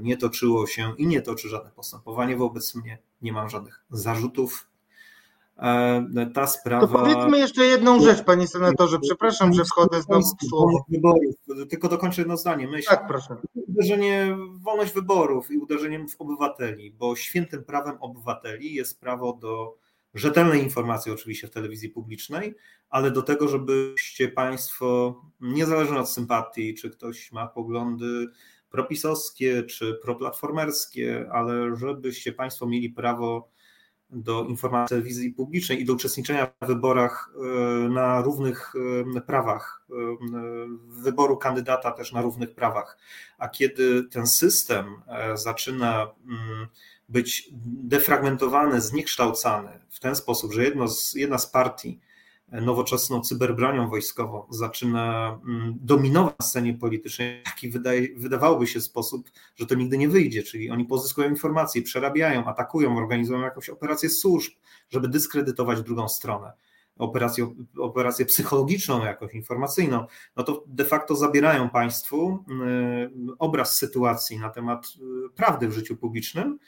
nie 0.02 0.16
toczyło 0.16 0.66
się 0.66 0.94
i 0.98 1.06
nie 1.06 1.22
toczy 1.22 1.48
żadne 1.48 1.70
postępowanie 1.70 2.36
wobec 2.36 2.74
mnie, 2.74 2.98
nie 3.22 3.32
mam 3.32 3.48
żadnych 3.48 3.84
zarzutów. 3.90 4.68
E, 5.58 6.30
ta 6.34 6.46
sprawa. 6.46 6.86
To 6.86 6.92
powiedzmy 6.92 7.38
jeszcze 7.38 7.64
jedną 7.64 8.00
rzecz, 8.00 8.22
panie 8.22 8.46
senatorze. 8.46 8.98
Przepraszam, 9.00 9.52
że 9.52 9.64
wchodzę 9.64 10.02
znowu 10.02 10.36
w 10.42 10.48
słowo. 10.48 10.84
Wyborów. 10.88 11.34
Tylko 11.70 11.88
dokończę 11.88 12.20
jedno 12.20 12.36
zdanie. 12.36 12.68
Myśl, 12.68 12.88
tak, 12.88 13.06
proszę. 13.06 13.36
Uderzenie 13.68 14.36
w 14.50 14.62
wolność 14.62 14.92
wyborów 14.92 15.50
i 15.50 15.58
uderzeniem 15.58 16.08
w 16.08 16.20
obywateli, 16.20 16.90
bo 16.90 17.16
świętym 17.16 17.64
prawem 17.64 17.96
obywateli 18.00 18.74
jest 18.74 19.00
prawo 19.00 19.32
do 19.32 19.76
rzetelnej 20.14 20.62
informacji, 20.62 21.12
oczywiście 21.12 21.46
w 21.46 21.50
telewizji 21.50 21.88
publicznej, 21.88 22.54
ale 22.90 23.10
do 23.10 23.22
tego, 23.22 23.48
żebyście 23.48 24.28
Państwo, 24.28 25.20
niezależnie 25.40 25.98
od 25.98 26.10
sympatii, 26.10 26.74
czy 26.74 26.90
ktoś 26.90 27.32
ma 27.32 27.46
poglądy 27.46 28.26
propisowskie 28.74 29.62
czy 29.62 29.94
proplatformerskie, 30.02 31.28
ale 31.32 31.76
żebyście 31.76 32.32
Państwo 32.32 32.66
mieli 32.66 32.90
prawo 32.90 33.48
do 34.10 34.44
informacji 34.44 34.88
telewizji 34.88 35.30
publicznej 35.30 35.80
i 35.80 35.84
do 35.84 35.92
uczestniczenia 35.92 36.52
w 36.62 36.66
wyborach 36.66 37.30
e, 37.36 37.88
na 37.88 38.22
równych 38.22 38.72
e, 39.16 39.20
prawach, 39.20 39.86
e, 39.90 39.94
wyboru 40.88 41.36
kandydata 41.36 41.92
też 41.92 42.12
na 42.12 42.22
równych 42.22 42.54
prawach. 42.54 42.98
A 43.38 43.48
kiedy 43.48 44.04
ten 44.04 44.26
system 44.26 45.02
zaczyna 45.34 46.10
mm, 46.26 46.66
być 47.08 47.50
defragmentowany, 47.66 48.80
zniekształcany 48.80 49.80
w 49.90 50.00
ten 50.00 50.16
sposób, 50.16 50.52
że 50.52 50.64
jedno 50.64 50.88
z, 50.88 51.14
jedna 51.14 51.38
z 51.38 51.46
partii 51.46 52.00
nowoczesną 52.52 53.20
cyberbronią 53.20 53.90
wojskową 53.90 54.46
zaczyna 54.50 55.38
mm, 55.46 55.74
dominować 55.80 56.34
scenie 56.42 56.74
politycznej, 56.74 57.42
taki 57.42 57.70
wydaje, 57.70 58.08
wydawałoby 58.16 58.66
się 58.66 58.80
sposób, 58.80 59.30
że 59.56 59.66
to 59.66 59.74
nigdy 59.74 59.98
nie 59.98 60.08
wyjdzie, 60.08 60.42
czyli 60.42 60.70
oni 60.70 60.84
pozyskują 60.84 61.30
informacje, 61.30 61.82
przerabiają, 61.82 62.44
atakują, 62.44 62.98
organizują 62.98 63.40
jakąś 63.40 63.68
operację 63.68 64.10
służb, 64.10 64.52
żeby 64.90 65.08
dyskredytować 65.08 65.82
drugą 65.82 66.08
stronę. 66.08 66.52
Operację, 66.98 67.54
operację 67.78 68.26
psychologiczną, 68.26 69.04
jakąś 69.04 69.34
informacyjną, 69.34 70.06
no 70.36 70.42
to 70.42 70.64
de 70.66 70.84
facto 70.84 71.16
zabierają 71.16 71.70
państwu 71.70 72.44
mm, 72.48 73.36
obraz 73.38 73.76
sytuacji 73.76 74.38
na 74.38 74.50
temat 74.50 74.86
y, 74.86 75.30
prawdy 75.34 75.68
w 75.68 75.72
życiu 75.72 75.96
publicznym, 75.96 76.58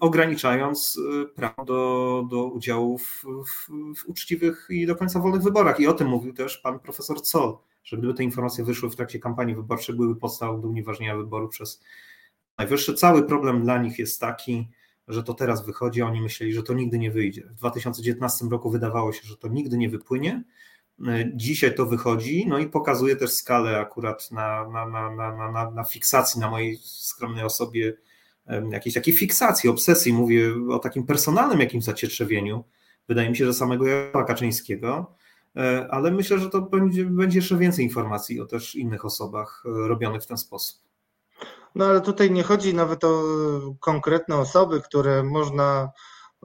ograniczając 0.00 0.98
e, 1.22 1.26
prawo 1.26 1.64
do, 1.64 2.24
do 2.30 2.44
udziału 2.44 2.98
w, 2.98 3.24
w, 3.24 3.68
w, 3.96 4.08
uczciwych 4.08 4.66
i 4.70 4.86
do 4.86 4.96
końca 4.96 5.20
wolnych 5.20 5.42
wyborach. 5.42 5.80
I 5.80 5.86
o 5.86 5.92
tym 5.92 6.08
mówił 6.08 6.32
też 6.32 6.58
pan 6.58 6.80
profesor 6.80 7.24
Zoll, 7.24 7.56
że 7.84 7.96
gdyby 7.96 8.14
te 8.14 8.24
informacje 8.24 8.64
wyszły 8.64 8.90
w 8.90 8.96
trakcie 8.96 9.18
kampanii 9.18 9.54
wyborczej, 9.54 9.94
byłyby 9.94 10.20
podstawą 10.20 10.60
do 10.60 10.68
unieważnienia 10.68 11.16
wyborów 11.16 11.50
przez 11.50 11.82
najwyższe. 12.58 12.94
Cały 12.94 13.22
problem 13.22 13.62
dla 13.62 13.78
nich 13.78 13.98
jest 13.98 14.20
taki, 14.20 14.68
że 15.08 15.22
to 15.22 15.34
teraz 15.34 15.66
wychodzi, 15.66 16.02
a 16.02 16.06
oni 16.06 16.20
myśleli, 16.20 16.52
że 16.52 16.62
to 16.62 16.74
nigdy 16.74 16.98
nie 16.98 17.10
wyjdzie. 17.10 17.42
W 17.50 17.54
2019 17.54 18.46
roku 18.50 18.70
wydawało 18.70 19.12
się, 19.12 19.20
że 19.24 19.36
to 19.36 19.48
nigdy 19.48 19.76
nie 19.76 19.88
wypłynie. 19.88 20.44
E, 21.06 21.30
dzisiaj 21.34 21.74
to 21.74 21.86
wychodzi, 21.86 22.46
no 22.48 22.58
i 22.58 22.66
pokazuje 22.66 23.16
też 23.16 23.30
skalę 23.30 23.78
akurat 23.80 24.30
na, 24.30 24.68
na, 24.68 24.88
na, 24.88 25.10
na, 25.10 25.52
na, 25.52 25.70
na 25.70 25.84
fiksacji 25.84 26.40
na 26.40 26.50
mojej 26.50 26.78
skromnej 26.82 27.44
osobie 27.44 27.96
jakiejś 28.70 28.94
takiej 28.94 29.14
fiksacji, 29.14 29.70
obsesji, 29.70 30.12
mówię 30.12 30.52
o 30.70 30.78
takim 30.78 31.06
personalnym 31.06 31.60
jakimś 31.60 31.84
zacietrzewieniu, 31.84 32.64
wydaje 33.08 33.30
mi 33.30 33.36
się, 33.36 33.46
że 33.46 33.54
samego 33.54 33.86
Jarosława 33.86 34.26
Kaczyńskiego, 34.26 35.14
e, 35.56 35.88
ale 35.90 36.10
myślę, 36.10 36.38
że 36.38 36.50
to 36.50 36.62
będzie, 36.62 37.04
będzie 37.04 37.38
jeszcze 37.38 37.56
więcej 37.56 37.84
informacji 37.84 38.40
o 38.40 38.46
też 38.46 38.74
innych 38.74 39.04
osobach 39.04 39.62
e, 39.66 39.88
robionych 39.88 40.22
w 40.22 40.26
ten 40.26 40.36
sposób. 40.36 40.84
No 41.74 41.86
ale 41.86 42.00
tutaj 42.00 42.30
nie 42.30 42.42
chodzi 42.42 42.74
nawet 42.74 43.04
o 43.04 43.22
konkretne 43.80 44.36
osoby, 44.36 44.80
które 44.80 45.22
można 45.22 45.90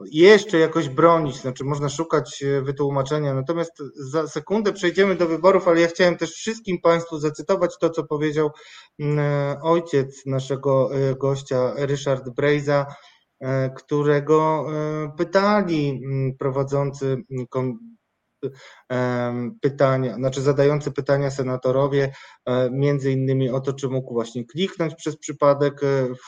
jeszcze 0.06 0.58
jakoś 0.58 0.88
bronić, 0.88 1.40
znaczy 1.40 1.64
można 1.64 1.88
szukać 1.88 2.42
e, 2.42 2.62
wytłumaczenia. 2.62 3.34
Natomiast 3.34 3.82
za 3.94 4.28
sekundę 4.28 4.72
przejdziemy 4.72 5.14
do 5.14 5.26
wyborów, 5.26 5.68
ale 5.68 5.80
ja 5.80 5.88
chciałem 5.88 6.16
też 6.16 6.32
wszystkim 6.32 6.80
Państwu 6.80 7.18
zacytować 7.18 7.78
to, 7.80 7.90
co 7.90 8.04
powiedział 8.04 8.50
mm, 8.98 9.18
e, 9.18 9.60
ojciec 9.62 10.26
naszego 10.26 10.94
e, 10.94 11.14
gościa, 11.14 11.72
Ryszard 11.76 12.30
Brejza, 12.30 12.86
którego 13.76 14.66
pytali 15.18 15.88
mm, 16.04 16.36
prowadzący 16.36 17.16
pytania, 19.60 20.14
znaczy 20.14 20.42
zadający 20.42 20.92
pytania 20.92 21.30
senatorowie, 21.30 22.12
między 22.70 23.12
innymi 23.12 23.50
o 23.50 23.60
to, 23.60 23.72
czy 23.72 23.88
mógł 23.88 24.14
właśnie 24.14 24.44
kliknąć 24.44 24.94
przez 24.94 25.16
przypadek 25.16 25.80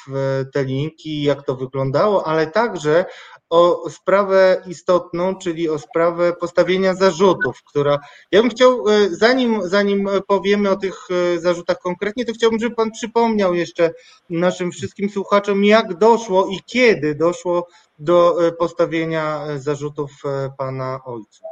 w 0.07 0.45
te 0.52 0.64
linki, 0.64 1.23
jak 1.23 1.43
to 1.43 1.57
wyglądało, 1.57 2.26
ale 2.26 2.47
także 2.47 3.05
o 3.52 3.90
sprawę 3.90 4.62
istotną, 4.66 5.35
czyli 5.35 5.68
o 5.68 5.78
sprawę 5.78 6.32
postawienia 6.32 6.94
zarzutów, 6.94 7.62
która 7.64 7.99
ja 8.30 8.40
bym 8.40 8.50
chciał, 8.50 8.88
e, 8.88 9.09
zanim, 9.11 9.61
zanim 9.64 10.09
powiemy 10.26 10.71
o 10.71 10.76
tych 10.76 11.09
e, 11.11 11.40
zarzutach 11.40 11.78
konkretnie, 11.78 12.25
to 12.25 12.32
chciałbym, 12.32 12.61
żeby 12.61 12.75
Pan 12.75 12.90
przypomniał 12.90 13.54
jeszcze 13.54 13.90
naszym 14.30 14.73
wszystkim 14.73 15.11
słuchaczom, 15.11 15.64
jak 15.64 15.99
doszło 15.99 16.47
i 16.47 16.61
kiedy 16.66 17.14
doszło 17.14 17.68
do 17.99 18.47
e, 18.47 18.52
postawienia 18.52 19.47
zarzutów 19.56 20.12
Pana 20.59 21.00
ojca. 21.04 21.47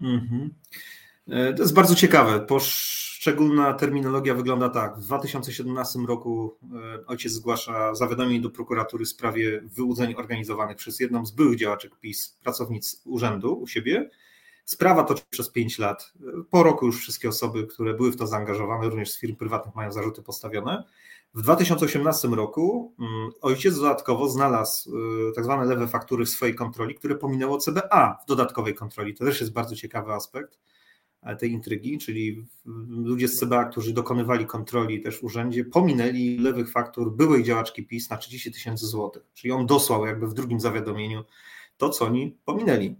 Mhm. 0.00 0.54
To 1.28 1.62
jest 1.62 1.74
bardzo 1.74 1.94
ciekawe. 1.94 2.40
Poszczególna 2.40 3.74
terminologia 3.74 4.34
wygląda 4.34 4.68
tak. 4.68 4.98
W 4.98 5.04
2017 5.04 5.98
roku 5.98 6.58
e, 6.62 7.06
ojciec 7.06 7.32
zgłasza 7.32 7.94
zawiadomienie 7.94 8.40
do 8.40 8.50
prokuratury 8.50 9.04
w 9.04 9.08
sprawie 9.08 9.62
wyłudzeń 9.64 10.14
organizowanych 10.14 10.76
przez 10.76 11.00
jedną 11.00 11.26
z 11.26 11.30
byłych 11.30 11.58
działaczek 11.58 11.96
PiS, 12.00 12.38
pracownic 12.42 13.02
urzędu 13.04 13.58
u 13.58 13.66
siebie. 13.66 14.10
Sprawa 14.64 15.04
toczy 15.04 15.22
przez 15.30 15.50
5 15.50 15.78
lat. 15.78 16.12
Po 16.50 16.62
roku 16.62 16.86
już 16.86 17.00
wszystkie 17.00 17.28
osoby, 17.28 17.66
które 17.66 17.94
były 17.94 18.12
w 18.12 18.16
to 18.16 18.26
zaangażowane, 18.26 18.88
również 18.88 19.10
z 19.10 19.20
firm 19.20 19.36
prywatnych, 19.36 19.74
mają 19.74 19.92
zarzuty 19.92 20.22
postawione. 20.22 20.84
W 21.34 21.42
2018 21.42 22.28
roku 22.28 22.94
mm, 22.98 23.30
ojciec 23.40 23.76
dodatkowo 23.76 24.28
znalazł 24.28 24.90
e, 24.90 25.32
tak 25.32 25.44
zwane 25.44 25.64
lewe 25.64 25.88
faktury 25.88 26.24
w 26.24 26.28
swojej 26.28 26.54
kontroli, 26.54 26.94
które 26.94 27.14
pominęło 27.14 27.58
CBA 27.58 28.18
w 28.24 28.28
dodatkowej 28.28 28.74
kontroli. 28.74 29.14
To 29.14 29.24
też 29.24 29.40
jest 29.40 29.52
bardzo 29.52 29.76
ciekawy 29.76 30.12
aspekt 30.12 30.58
tej 31.38 31.50
intrygi, 31.50 31.98
czyli 31.98 32.46
ludzie 32.88 33.28
z 33.28 33.38
CBA, 33.38 33.64
którzy 33.64 33.92
dokonywali 33.92 34.46
kontroli 34.46 35.00
też 35.00 35.18
w 35.18 35.24
urzędzie, 35.24 35.64
pominęli 35.64 36.38
lewych 36.38 36.70
faktur 36.70 37.16
byłej 37.16 37.44
działaczki 37.44 37.86
PiS 37.86 38.10
na 38.10 38.16
30 38.16 38.52
tysięcy 38.52 38.86
złotych. 38.86 39.22
Czyli 39.34 39.52
on 39.52 39.66
dosłał 39.66 40.06
jakby 40.06 40.26
w 40.26 40.34
drugim 40.34 40.60
zawiadomieniu 40.60 41.24
to, 41.76 41.88
co 41.88 42.06
oni 42.06 42.36
pominęli. 42.44 42.96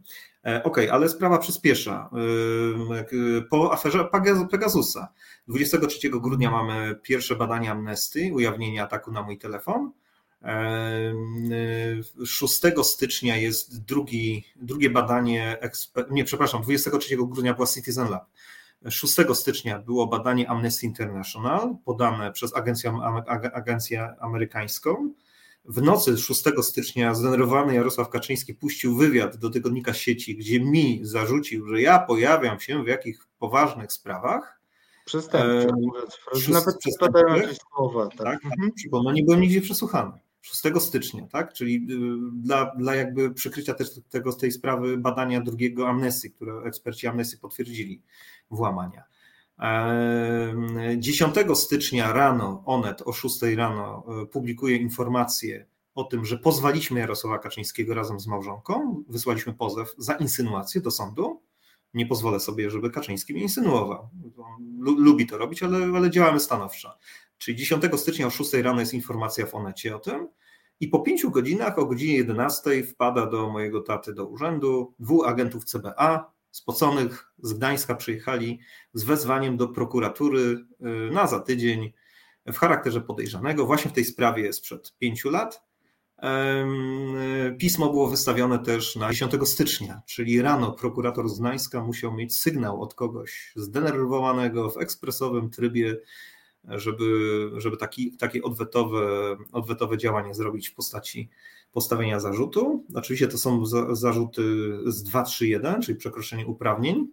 E, 0.46 0.62
ok, 0.62 0.78
ale 0.90 1.08
sprawa 1.08 1.38
przyspiesza. 1.38 2.10
E, 3.38 3.42
po 3.50 3.72
aferze 3.72 4.08
Pegasusa 4.50 5.08
23 5.48 6.10
grudnia 6.10 6.50
mamy 6.50 7.00
pierwsze 7.02 7.36
badania 7.36 7.72
amnesty, 7.72 8.30
ujawnienie 8.34 8.82
ataku 8.82 9.12
na 9.12 9.22
mój 9.22 9.38
telefon. 9.38 9.92
6 12.26 12.60
stycznia 12.82 13.36
jest 13.36 13.84
drugi, 13.84 14.44
drugie 14.56 14.90
badanie, 14.90 15.58
nie 16.10 16.24
przepraszam, 16.24 16.62
23 16.62 17.16
grudnia 17.16 17.54
była 17.54 17.66
Citizen 17.66 18.10
Lab. 18.10 18.26
6 18.90 19.14
stycznia 19.34 19.78
było 19.78 20.06
badanie 20.06 20.50
Amnesty 20.50 20.86
International 20.86 21.76
podane 21.84 22.32
przez 22.32 22.56
agencję, 22.56 22.92
agencję 23.52 24.14
amerykańską. 24.20 25.12
W 25.64 25.82
nocy 25.82 26.18
6 26.18 26.42
stycznia 26.62 27.14
zdenerwowany 27.14 27.74
Jarosław 27.74 28.08
Kaczyński 28.08 28.54
puścił 28.54 28.96
wywiad 28.96 29.36
do 29.36 29.50
tygodnika 29.50 29.94
sieci, 29.94 30.36
gdzie 30.36 30.60
mi 30.60 31.00
zarzucił, 31.02 31.66
że 31.66 31.80
ja 31.80 31.98
pojawiam 31.98 32.60
się 32.60 32.84
w 32.84 32.86
jakich 32.86 33.26
poważnych 33.38 33.92
sprawach. 33.92 34.60
Przestępcze, 35.04 35.68
e, 36.48 36.52
nawet 36.52 36.78
przykładają 36.78 37.36
jakieś 37.36 37.58
słowa. 37.58 38.06
Tak, 38.06 38.18
tak, 38.18 38.42
tak 38.42 38.74
przypomnę, 38.74 39.12
nie 39.12 39.22
byłem 39.24 39.40
nigdzie 39.40 39.60
przesłuchany. 39.60 40.12
6 40.42 40.62
stycznia, 40.80 41.26
tak? 41.26 41.52
Czyli 41.52 41.74
y, 41.74 42.06
dla, 42.32 42.74
dla 42.76 42.94
jakby 42.94 43.34
przykrycia 43.34 43.74
też 43.74 44.00
tego, 44.10 44.32
tej 44.32 44.52
sprawy 44.52 44.96
badania 44.96 45.40
drugiego 45.40 45.88
amnestii, 45.88 46.30
które 46.30 46.62
eksperci 46.62 47.06
amnestii 47.06 47.38
potwierdzili 47.38 48.02
włamania. 48.50 49.04
10 50.96 51.34
stycznia 51.54 52.12
rano 52.12 52.62
Onet 52.66 53.02
o 53.02 53.12
6 53.12 53.42
rano 53.56 54.04
y, 54.22 54.26
publikuje 54.26 54.76
informację 54.76 55.66
o 55.94 56.04
tym, 56.04 56.24
że 56.24 56.38
pozwaliśmy 56.38 57.00
Jarosława 57.00 57.38
Kaczyńskiego 57.38 57.94
razem 57.94 58.20
z 58.20 58.26
małżonką, 58.26 59.04
wysłaliśmy 59.08 59.52
pozew 59.52 59.94
za 59.98 60.14
insynuację 60.14 60.80
do 60.80 60.90
sądu. 60.90 61.42
Nie 61.94 62.06
pozwolę 62.06 62.40
sobie, 62.40 62.70
żeby 62.70 62.90
Kaczyński 62.90 63.32
mnie 63.32 63.42
insynuował. 63.42 64.08
On 64.36 64.78
lubi 64.80 65.26
to 65.26 65.38
robić, 65.38 65.62
ale, 65.62 65.78
ale 65.96 66.10
działamy 66.10 66.40
stanowczo. 66.40 66.98
Czyli 67.42 67.56
10 67.56 67.84
stycznia 67.96 68.26
o 68.26 68.30
6 68.30 68.52
rano 68.52 68.80
jest 68.80 68.94
informacja 68.94 69.46
w 69.46 69.54
Onecie 69.54 69.96
o 69.96 69.98
tym. 69.98 70.28
I 70.80 70.88
po 70.88 71.00
pięciu 71.00 71.30
godzinach, 71.30 71.78
o 71.78 71.86
godzinie 71.86 72.16
11 72.16 72.82
wpada 72.82 73.26
do 73.26 73.50
mojego 73.50 73.80
taty 73.80 74.14
do 74.14 74.26
urzędu 74.26 74.94
dwóch 74.98 75.28
agentów 75.28 75.64
CBA, 75.64 76.32
spoconych 76.50 77.32
z 77.42 77.52
Gdańska 77.52 77.94
przyjechali 77.94 78.60
z 78.94 79.04
wezwaniem 79.04 79.56
do 79.56 79.68
prokuratury 79.68 80.40
y, 80.40 80.64
na 81.12 81.26
za 81.26 81.40
tydzień 81.40 81.92
w 82.46 82.56
charakterze 82.56 83.00
podejrzanego. 83.00 83.66
Właśnie 83.66 83.90
w 83.90 83.94
tej 83.94 84.04
sprawie 84.04 84.52
sprzed 84.52 84.96
pięciu 84.98 85.30
lat. 85.30 85.62
Pismo 87.58 87.90
było 87.90 88.08
wystawione 88.08 88.58
też 88.58 88.96
na 88.96 89.10
10 89.10 89.32
stycznia, 89.44 90.02
czyli 90.06 90.42
rano 90.42 90.72
prokurator 90.72 91.28
z 91.28 91.40
Gdańska 91.40 91.82
musiał 91.82 92.14
mieć 92.14 92.38
sygnał 92.38 92.82
od 92.82 92.94
kogoś 92.94 93.52
zdenerwowanego 93.56 94.70
w 94.70 94.76
ekspresowym 94.76 95.50
trybie 95.50 95.96
żeby, 96.68 97.50
żeby 97.56 97.76
taki, 97.76 98.16
takie 98.16 98.42
odwetowe, 98.42 99.36
odwetowe 99.52 99.98
działanie 99.98 100.34
zrobić 100.34 100.68
w 100.68 100.74
postaci 100.74 101.30
postawienia 101.72 102.20
zarzutu. 102.20 102.84
Oczywiście 102.94 103.28
to 103.28 103.38
są 103.38 103.66
za, 103.66 103.94
zarzuty 103.94 104.42
z 104.86 105.02
231, 105.02 105.82
czyli 105.82 105.98
przekroczenie 105.98 106.46
uprawnień. 106.46 107.08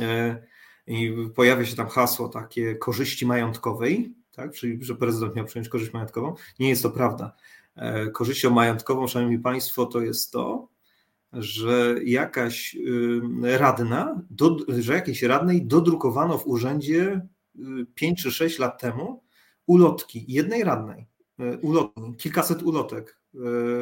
E, 0.00 0.42
I 0.86 1.14
pojawia 1.34 1.64
się 1.64 1.76
tam 1.76 1.88
hasło 1.88 2.28
takie 2.28 2.74
korzyści 2.74 3.26
majątkowej, 3.26 4.14
tak? 4.32 4.52
czyli 4.52 4.84
że 4.84 4.94
prezydent 4.94 5.36
miał 5.36 5.44
przyjąć 5.44 5.68
korzyść 5.68 5.92
majątkową. 5.92 6.34
Nie 6.58 6.68
jest 6.68 6.82
to 6.82 6.90
prawda. 6.90 7.32
E, 7.76 8.10
korzyścią 8.10 8.50
majątkową, 8.50 9.06
szanowni 9.06 9.38
państwo, 9.38 9.86
to 9.86 10.00
jest 10.00 10.32
to, 10.32 10.68
że 11.32 11.96
jakaś 12.04 12.76
radna, 13.42 14.22
do, 14.30 14.56
że 14.68 14.94
jakiejś 14.94 15.22
radnej 15.22 15.66
dodrukowano 15.66 16.38
w 16.38 16.46
urzędzie 16.46 17.26
5 17.94 18.22
czy 18.22 18.32
6 18.32 18.58
lat 18.58 18.80
temu 18.80 19.22
ulotki 19.66 20.24
jednej 20.28 20.64
radnej, 20.64 21.06
e, 21.38 21.58
ulotki, 21.58 22.14
kilkaset 22.18 22.62
ulotek 22.62 23.18
e, 23.34 23.38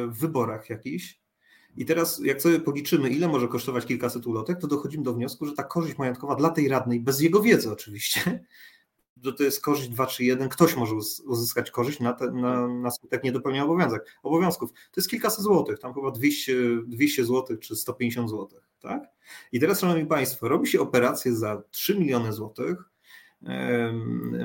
w 0.07 0.19
wyborach 0.19 0.69
jakichś. 0.69 1.19
I 1.77 1.85
teraz, 1.85 2.21
jak 2.23 2.41
sobie 2.41 2.59
policzymy, 2.59 3.09
ile 3.09 3.27
może 3.27 3.47
kosztować 3.47 3.85
kilkaset 3.85 4.27
ulotek, 4.27 4.59
to 4.61 4.67
dochodzimy 4.67 5.03
do 5.03 5.13
wniosku, 5.13 5.45
że 5.45 5.53
ta 5.53 5.63
korzyść 5.63 5.97
majątkowa 5.97 6.35
dla 6.35 6.49
tej 6.49 6.67
radnej, 6.67 6.99
bez 6.99 7.21
jego 7.21 7.41
wiedzy 7.41 7.71
oczywiście, 7.71 8.45
że 9.23 9.33
to 9.33 9.43
jest 9.43 9.61
korzyść 9.61 9.89
2 9.89 10.05
czy 10.05 10.23
1, 10.23 10.49
ktoś 10.49 10.75
może 10.75 10.95
uzyskać 11.25 11.71
korzyść 11.71 11.99
na, 11.99 12.13
te, 12.13 12.31
na, 12.31 12.67
na 12.67 12.91
skutek 12.91 13.23
niedopełnienia 13.23 13.65
obowiązek, 13.65 14.05
obowiązków. 14.23 14.71
To 14.71 14.93
jest 15.01 15.09
kilkaset 15.09 15.43
złotych, 15.43 15.79
tam 15.79 15.93
chyba 15.93 16.11
200, 16.11 16.53
200 16.87 17.25
złotych 17.25 17.59
czy 17.59 17.75
150 17.75 18.29
złotych. 18.29 18.69
Tak? 18.79 19.03
I 19.51 19.59
teraz, 19.59 19.79
Szanowni 19.79 20.05
Państwo, 20.05 20.47
robi 20.47 20.67
się 20.67 20.81
operację 20.81 21.35
za 21.35 21.63
3 21.71 21.99
miliony 21.99 22.33
złotych, 22.33 22.89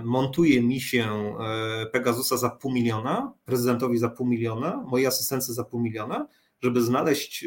montuje 0.05 0.63
mi 0.63 0.81
się 0.81 1.05
e, 1.05 1.87
Pegasusa 1.87 2.37
za 2.37 2.51
pół 2.51 2.73
miliona, 2.73 3.33
prezydentowi 3.45 3.99
za 3.99 4.09
pół 4.09 4.27
miliona, 4.27 4.85
mojej 4.87 5.07
asystence 5.07 5.55
za 5.55 5.65
pół 5.65 5.81
miliona, 5.81 6.27
żeby 6.63 6.83
znaleźć 6.83 7.45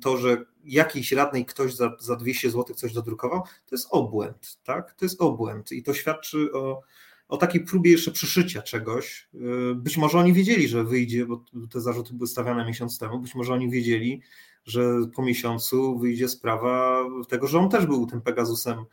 to, 0.00 0.16
że 0.16 0.44
jakiejś 0.64 1.12
radnej 1.12 1.44
ktoś 1.44 1.74
za, 1.74 1.96
za 2.00 2.16
200 2.16 2.50
zł 2.50 2.74
coś 2.74 2.92
dodrukował, 2.92 3.42
to 3.42 3.74
jest 3.74 3.88
obłęd, 3.90 4.58
tak? 4.64 4.94
To 4.94 5.04
jest 5.04 5.20
obłęd 5.20 5.72
i 5.72 5.82
to 5.82 5.94
świadczy 5.94 6.52
o, 6.52 6.82
o 7.28 7.36
takiej 7.36 7.60
próbie 7.64 7.90
jeszcze 7.90 8.10
przyszycia 8.10 8.62
czegoś. 8.62 9.28
E, 9.34 9.74
być 9.74 9.96
może 9.96 10.18
oni 10.18 10.32
wiedzieli, 10.32 10.68
że 10.68 10.84
wyjdzie, 10.84 11.26
bo 11.26 11.44
te 11.70 11.80
zarzuty 11.80 12.14
były 12.14 12.26
stawiane 12.26 12.66
miesiąc 12.66 12.98
temu, 12.98 13.18
być 13.18 13.34
może 13.34 13.52
oni 13.52 13.70
wiedzieli, 13.70 14.22
że 14.64 14.90
po 15.14 15.22
miesiącu 15.22 15.98
wyjdzie 15.98 16.28
sprawa 16.28 17.04
tego, 17.28 17.46
że 17.46 17.58
on 17.58 17.70
też 17.70 17.86
był 17.86 18.06
tym 18.06 18.20
Pegasusem 18.20 18.84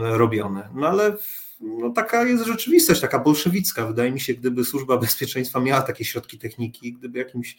robione. 0.00 0.68
No 0.74 0.88
ale 0.88 1.16
no, 1.60 1.90
taka 1.90 2.24
jest 2.24 2.46
rzeczywistość, 2.46 3.00
taka 3.00 3.18
bolszewicka. 3.18 3.86
Wydaje 3.86 4.12
mi 4.12 4.20
się, 4.20 4.34
gdyby 4.34 4.64
Służba 4.64 4.96
Bezpieczeństwa 4.96 5.60
miała 5.60 5.82
takie 5.82 6.04
środki 6.04 6.38
techniki, 6.38 6.92
gdyby 6.92 7.18
jakimś 7.18 7.56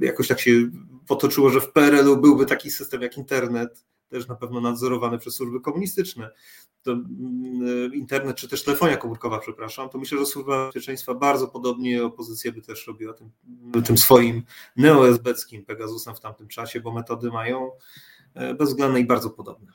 jakoś 0.00 0.28
tak 0.28 0.40
się 0.40 0.50
potoczyło, 1.06 1.50
że 1.50 1.60
w 1.60 1.72
PRL-u 1.72 2.16
byłby 2.16 2.46
taki 2.46 2.70
system 2.70 3.02
jak 3.02 3.16
internet, 3.16 3.84
też 4.08 4.28
na 4.28 4.34
pewno 4.34 4.60
nadzorowany 4.60 5.18
przez 5.18 5.34
służby 5.34 5.60
komunistyczne, 5.60 6.30
to 6.82 6.96
internet, 7.92 8.36
czy 8.36 8.48
też 8.48 8.64
telefonia 8.64 8.96
komórkowa, 8.96 9.38
przepraszam, 9.38 9.88
to 9.88 9.98
myślę, 9.98 10.18
że 10.18 10.26
Służba 10.26 10.64
Bezpieczeństwa 10.64 11.14
bardzo 11.14 11.48
podobnie 11.48 12.04
opozycja 12.04 12.52
by 12.52 12.62
też 12.62 12.86
robiła 12.86 13.14
tym, 13.14 13.30
tym 13.84 13.98
swoim 13.98 14.42
neoesbeckim 14.76 15.64
Pegasusem 15.64 16.14
w 16.14 16.20
tamtym 16.20 16.48
czasie, 16.48 16.80
bo 16.80 16.92
metody 16.92 17.30
mają 17.30 17.70
e, 18.34 18.54
bezwzględne 18.54 19.00
i 19.00 19.04
bardzo 19.04 19.30
podobne. 19.30 19.72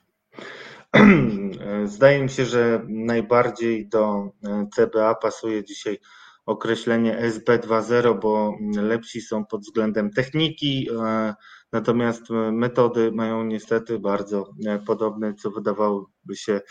Zdaje 1.85 2.23
mi 2.23 2.29
się, 2.29 2.45
że 2.45 2.81
najbardziej 2.87 3.89
do 3.89 4.31
e, 4.45 4.67
CBA 4.75 5.15
pasuje 5.15 5.63
dzisiaj 5.63 5.99
określenie 6.45 7.17
SB 7.17 7.59
2.0, 7.59 8.19
bo 8.19 8.57
lepsi 8.81 9.21
są 9.21 9.45
pod 9.45 9.61
względem 9.61 10.11
techniki, 10.11 10.89
e, 10.91 11.33
natomiast 11.71 12.21
metody 12.51 13.11
mają 13.11 13.43
niestety 13.43 13.99
bardzo 13.99 14.53
e, 14.67 14.79
podobne, 14.79 15.33
co 15.33 15.51
wydawałoby 15.51 16.35
się 16.35 16.61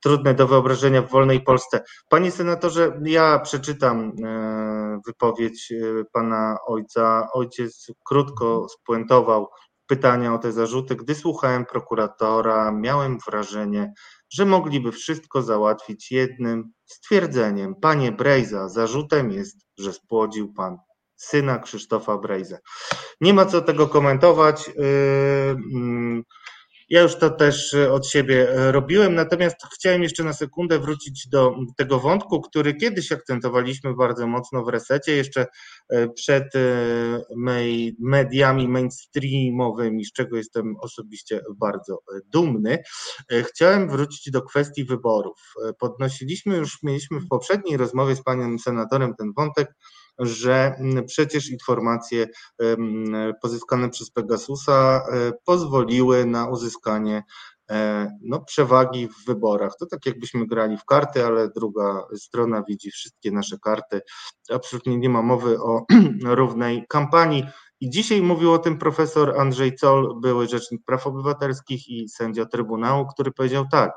trudne 0.00 0.34
do 0.34 0.46
wyobrażenia 0.46 1.02
w 1.02 1.10
wolnej 1.10 1.40
Polsce. 1.40 1.84
Panie 2.08 2.30
senatorze, 2.30 3.00
ja 3.04 3.38
przeczytam 3.38 4.12
wypowiedź 5.06 5.72
pana 6.12 6.56
ojca. 6.66 7.28
Ojciec 7.32 7.86
krótko 8.04 8.66
spuentował 8.68 9.48
pytania 9.90 10.34
o 10.34 10.38
te 10.38 10.52
zarzuty. 10.52 10.96
Gdy 10.96 11.14
słuchałem 11.14 11.66
prokuratora, 11.66 12.72
miałem 12.72 13.18
wrażenie, 13.26 13.92
że 14.32 14.44
mogliby 14.46 14.92
wszystko 14.92 15.42
załatwić 15.42 16.10
jednym 16.10 16.72
stwierdzeniem. 16.86 17.74
Panie 17.82 18.12
Brejza, 18.12 18.68
zarzutem 18.68 19.30
jest, 19.30 19.56
że 19.78 19.92
spłodził 19.92 20.52
pan 20.52 20.76
syna 21.16 21.58
Krzysztofa 21.58 22.18
Brejza. 22.18 22.58
Nie 23.20 23.34
ma 23.34 23.46
co 23.46 23.60
tego 23.60 23.88
komentować. 23.88 24.68
Yy, 24.68 25.56
mm, 25.74 26.22
ja 26.90 27.00
już 27.02 27.16
to 27.16 27.30
też 27.30 27.74
e, 27.74 27.92
od 27.92 28.06
siebie 28.06 28.50
e, 28.50 28.72
robiłem, 28.72 29.14
natomiast 29.14 29.56
chciałem 29.74 30.02
jeszcze 30.02 30.24
na 30.24 30.32
sekundę 30.32 30.78
wrócić 30.78 31.28
do 31.28 31.54
tego 31.76 32.00
wątku, 32.00 32.40
który 32.40 32.74
kiedyś 32.74 33.12
akcentowaliśmy 33.12 33.94
bardzo 33.94 34.26
mocno 34.26 34.64
w 34.64 34.68
resecie, 34.68 35.16
jeszcze 35.16 35.46
e, 35.88 36.08
przed 36.08 36.52
mediami 37.98 38.68
mainstreamowymi, 38.68 40.04
z 40.04 40.12
czego 40.12 40.36
jestem 40.36 40.76
osobiście 40.80 41.40
bardzo 41.56 41.98
dumny. 42.26 42.78
Chciałem 43.30 43.88
wrócić 43.88 44.30
do 44.30 44.42
kwestii 44.42 44.84
wyborów. 44.84 45.54
Podnosiliśmy 45.78 46.56
już, 46.56 46.82
mieliśmy 46.82 47.20
w 47.20 47.28
poprzedniej 47.28 47.76
rozmowie 47.76 48.16
z 48.16 48.22
panem 48.22 48.58
senatorem 48.58 49.14
ten 49.14 49.32
wątek, 49.36 49.74
że 50.20 50.74
mm, 50.78 51.06
przecież 51.06 51.50
informacje 51.50 52.26
pozyskane 53.42 53.90
przez 53.90 54.10
Pegasusa 54.10 55.02
e, 55.12 55.32
pozwoliły 55.44 56.26
na 56.26 56.48
uzyskanie 56.48 57.22
e, 57.70 58.08
no, 58.22 58.40
przewagi 58.40 59.08
w 59.08 59.26
wyborach. 59.26 59.72
To 59.80 59.86
tak 59.86 60.06
jakbyśmy 60.06 60.46
grali 60.46 60.76
w 60.76 60.84
karty, 60.84 61.26
ale 61.26 61.48
druga 61.48 62.02
strona 62.16 62.62
widzi 62.68 62.90
wszystkie 62.90 63.30
nasze 63.30 63.58
karty. 63.58 64.00
Absolutnie 64.50 64.96
nie 64.96 65.08
ma 65.08 65.22
mowy 65.22 65.60
o 65.60 65.84
równej 66.24 66.84
kampanii. 66.88 67.44
I 67.80 67.90
dzisiaj 67.90 68.22
mówił 68.22 68.52
o 68.52 68.58
tym 68.58 68.78
profesor 68.78 69.40
Andrzej 69.40 69.76
Col, 69.76 70.20
były 70.20 70.48
rzecznik 70.48 70.84
praw 70.86 71.06
obywatelskich 71.06 71.88
i 71.88 72.08
sędzia 72.08 72.46
Trybunału, 72.46 73.06
który 73.06 73.32
powiedział 73.32 73.66
tak, 73.70 73.92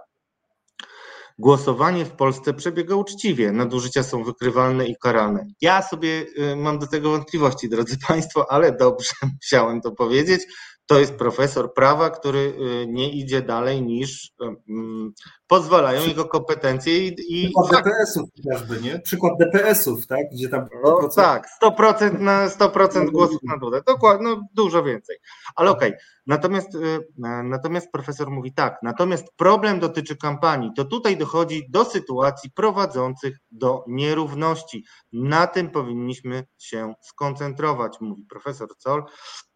głosowanie 1.38 2.06
w 2.06 2.12
Polsce 2.12 2.54
przebiega 2.54 2.96
uczciwie, 2.96 3.52
nadużycia 3.52 4.04
są 4.04 4.24
wykrywalne 4.24 4.88
i 4.88 4.96
karalne. 5.02 5.46
Ja 5.62 5.82
sobie 5.82 6.26
y, 6.38 6.56
mam 6.56 6.80
do 6.80 6.88
tego 6.88 7.12
wątpliwości, 7.12 7.70
drodzy 7.70 7.98
Państwo, 8.08 8.52
ale 8.52 8.76
dobrze 8.78 9.14
musiałem 9.42 9.82
to 9.82 9.92
powiedzieć. 9.92 10.42
To 10.86 11.00
jest 11.00 11.16
profesor 11.16 11.74
prawa, 11.74 12.10
który 12.10 12.40
y, 12.40 12.88
nie 12.88 13.12
idzie 13.12 13.42
dalej 13.42 13.82
niż 13.82 14.32
um, 14.40 15.14
pozwalają 15.54 16.06
jego 16.08 16.26
kompetencje 16.26 17.08
i. 17.08 17.16
i 17.30 17.44
Przykład 17.46 17.86
DPS-ów 17.86 18.30
chociażby, 18.36 18.82
nie? 18.82 19.00
Przykład 19.00 19.34
DPS-ów, 19.40 20.08
tak? 20.08 20.20
Gdzie 20.32 20.50
tam. 20.50 20.68
No, 20.84 21.10
tak, 21.16 21.48
100% 21.64 22.20
na 22.20 22.48
100% 22.48 23.12
głosów 23.12 23.40
na 23.44 23.58
Dudę. 23.58 23.82
Dokładnie, 23.88 24.28
no, 24.28 24.42
dużo 24.54 24.84
więcej. 24.84 25.18
Ale 25.56 25.72
okej. 25.72 25.90
Okay. 25.90 26.02
Natomiast, 26.28 26.76
y, 26.76 27.08
natomiast 27.44 27.92
profesor 27.92 28.30
mówi 28.32 28.54
tak, 28.54 28.78
natomiast 28.84 29.28
problem 29.36 29.80
dotyczy 29.80 30.18
kampanii. 30.18 30.72
To 30.76 30.86
tutaj 30.86 31.18
dochodzi 31.18 31.66
do 31.70 31.86
sytuacji 31.86 32.52
prowadzących 32.52 33.38
do 33.52 33.84
nierówności. 33.88 34.86
Na 35.14 35.48
tym 35.48 35.70
powinniśmy 35.70 36.46
się 36.58 36.94
skoncentrować, 37.02 37.98
mówi 38.02 38.26
profesor 38.30 38.68
Zoll. 38.80 39.04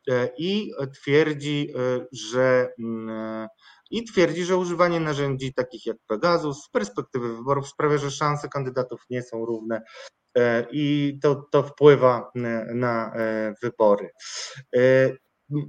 E, 0.10 0.30
i 0.38 0.72
twierdzi, 0.94 1.74
e, 1.76 2.06
że 2.12 2.70
mm, 2.80 3.48
i 3.91 4.04
twierdzi, 4.04 4.43
że 4.43 4.58
używanie 4.58 5.00
narzędzi 5.00 5.54
takich 5.54 5.86
jak 5.86 5.97
Pegasus 6.08 6.63
z 6.63 6.69
perspektywy 6.69 7.38
wyborów 7.38 7.67
sprawia, 7.67 7.97
że 7.97 8.12
szanse 8.12 8.50
kandydatów 8.50 9.02
nie 9.10 9.23
są 9.23 9.45
równe 9.45 9.82
i 10.71 11.17
to, 11.21 11.47
to 11.52 11.63
wpływa 11.63 12.32
na 12.73 13.13
wybory. 13.63 14.10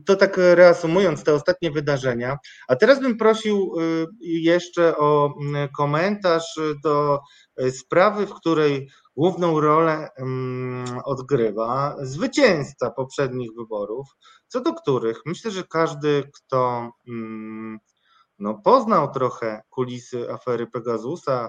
To 0.07 0.16
tak 0.16 0.37
reasumując 0.37 1.24
te 1.24 1.35
ostatnie 1.35 1.70
wydarzenia, 1.70 2.37
a 2.68 2.76
teraz 2.76 3.00
bym 3.00 3.16
prosił 3.16 3.74
jeszcze 4.20 4.96
o 4.96 5.35
komentarz 5.76 6.61
do 6.85 7.18
sprawy, 7.70 8.26
w 8.26 8.35
której 8.35 8.90
główną 9.16 9.61
rolę 9.61 10.09
odgrywa 11.04 11.96
zwycięzca 12.00 12.90
poprzednich 12.90 13.50
wyborów, 13.59 14.07
co 14.48 14.61
do 14.61 14.74
których 14.74 15.20
myślę, 15.26 15.50
że 15.50 15.64
każdy, 15.64 16.31
kto 16.35 16.90
no, 18.38 18.55
poznał 18.64 19.12
trochę 19.12 19.62
kulisy 19.70 20.33
afery 20.33 20.66
Pegasusa, 20.66 21.48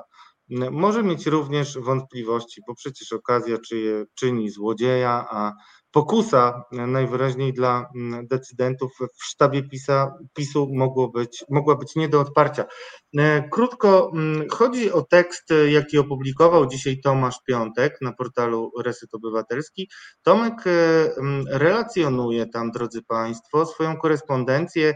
może 0.72 1.04
mieć 1.04 1.26
również 1.26 1.78
wątpliwości, 1.78 2.62
bo 2.68 2.76
przecież 2.76 3.14
okazja 3.14 3.58
czyje 3.58 4.06
czyni 4.16 4.50
złodzieja, 4.50 5.28
a 5.30 5.54
pokusa 5.92 6.64
najwyraźniej 6.72 7.54
dla 7.54 7.90
mm, 7.96 8.28
decydentów 8.28 8.92
w 9.20 9.26
sztabie 9.26 9.64
PiSa, 9.64 10.14
PiSu 10.34 10.68
mogło 10.74 11.10
być, 11.10 11.44
mogła 11.50 11.76
być 11.76 11.96
nie 11.96 12.10
do 12.10 12.22
odparcia. 12.22 12.66
E, 13.18 13.50
krótko, 13.50 14.12
mm, 14.14 14.50
chodzi 14.50 14.92
o 14.92 15.02
tekst, 15.02 15.50
jaki 15.70 15.98
opublikował 15.98 16.68
dzisiaj 16.68 17.02
Tomasz 17.02 17.40
Piątek 17.48 17.98
na 18.02 18.14
portalu 18.14 18.72
Reset 18.84 19.14
Obywatelski. 19.14 19.90
Tomek 20.22 20.68
e, 20.68 20.72
mm, 21.18 21.46
relacjonuje 21.48 22.46
tam, 22.46 22.72
drodzy 22.72 23.02
Państwo, 23.04 23.66
swoją 23.66 23.98
korespondencję 23.98 24.94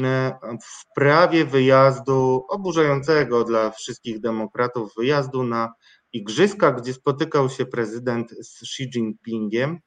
e, 0.00 0.32
w 0.62 0.90
sprawie 0.90 1.44
wyjazdu 1.44 2.44
oburzającego 2.48 3.44
dla 3.44 3.70
wszystkich 3.70 4.20
demokratów 4.20 4.92
wyjazdu 4.98 5.44
na 5.44 5.72
igrzyska, 6.12 6.72
gdzie 6.72 6.94
spotykał 6.94 7.48
się 7.48 7.66
prezydent 7.66 8.30
z 8.30 8.62
Xi 8.62 8.82
Jinpingiem. 8.94 9.78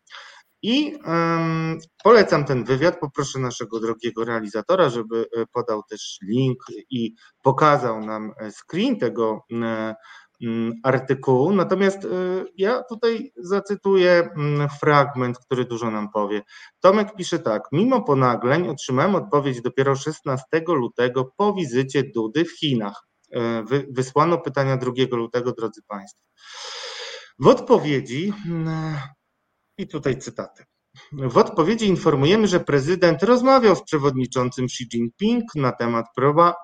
I 0.62 0.98
um, 1.06 1.80
polecam 2.04 2.46
ten 2.46 2.63
wywiad. 2.63 3.00
Poproszę 3.00 3.39
naszego 3.39 3.80
drogiego 3.80 4.26
realizatora, 4.26 4.89
żeby 4.89 5.26
e, 5.38 5.46
podał 5.54 5.84
też 5.84 6.18
link 6.28 6.60
i 6.89 7.13
pokazał 7.41 8.02
nam 8.02 8.32
e, 8.38 8.52
screen 8.52 9.00
tego 9.00 9.46
e, 9.63 9.96
artykułu. 10.84 11.52
Natomiast 11.52 12.08
ja 12.58 12.84
tutaj 12.84 13.32
zacytuję 13.38 14.30
fragment, 14.80 15.39
który 15.39 15.65
dużo 15.65 15.91
nam 15.91 16.10
powie. 16.12 16.41
Tomek 16.80 17.15
pisze 17.15 17.39
tak. 17.39 17.63
Mimo 17.72 18.02
ponagleń 18.02 18.68
otrzymałem 18.68 19.15
odpowiedź 19.15 19.62
dopiero 19.62 19.96
16 19.96 20.46
lutego 20.68 21.32
po 21.38 21.54
wizycie 21.54 22.04
Dudy 22.15 22.46
w 22.46 22.60
Chinach. 22.60 23.08
Wysłano 23.89 24.38
pytania 24.38 24.78
2 24.78 24.91
lutego, 25.12 25.52
drodzy 25.52 25.82
Państwo. 25.88 26.22
W 27.39 27.48
odpowiedzi 27.48 28.34
i 29.78 29.88
tutaj 29.88 30.18
cytaty. 30.18 30.64
W 31.12 31.38
odpowiedzi 31.38 31.88
informujemy, 31.88 32.48
że 32.48 32.60
prezydent 32.60 33.24
rozmawiał 33.24 33.76
z 33.76 33.84
przewodniczącym 33.84 34.66
Xi 34.66 34.84
Jinping 34.94 35.44
na 35.56 35.72
temat 35.72 36.06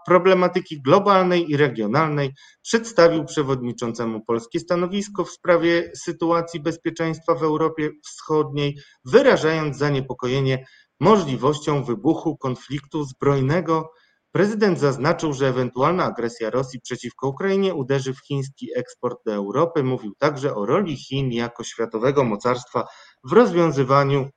problematyki 0.05 0.81
globalnej 0.81 1.51
i 1.51 1.57
regionalnej, 1.57 2.33
przedstawił 2.61 3.25
przewodniczącemu 3.25 4.21
polskie 4.25 4.59
stanowisko 4.59 5.25
w 5.25 5.31
sprawie 5.31 5.91
sytuacji 5.95 6.59
bezpieczeństwa 6.59 7.35
w 7.35 7.43
Europie 7.43 7.89
Wschodniej, 8.03 8.77
wyrażając 9.05 9.77
zaniepokojenie 9.77 10.65
możliwością 10.99 11.83
wybuchu 11.83 12.37
konfliktu 12.37 13.03
zbrojnego 13.03 13.91
Prezydent 14.31 14.79
zaznaczył, 14.79 15.33
że 15.33 15.47
ewentualna 15.47 16.05
agresja 16.05 16.49
Rosji 16.49 16.81
przeciwko 16.81 17.27
Ukrainie 17.27 17.73
uderzy 17.73 18.13
w 18.13 18.19
chiński 18.19 18.67
eksport 18.75 19.19
do 19.25 19.33
Europy. 19.33 19.83
Mówił 19.83 20.15
także 20.17 20.55
o 20.55 20.65
roli 20.65 20.97
Chin 20.97 21.31
jako 21.31 21.63
światowego 21.63 22.23
mocarstwa 22.23 22.87
w 23.23 23.31
rozwiązywaniu 23.31 24.29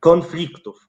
konfliktów. 0.00 0.88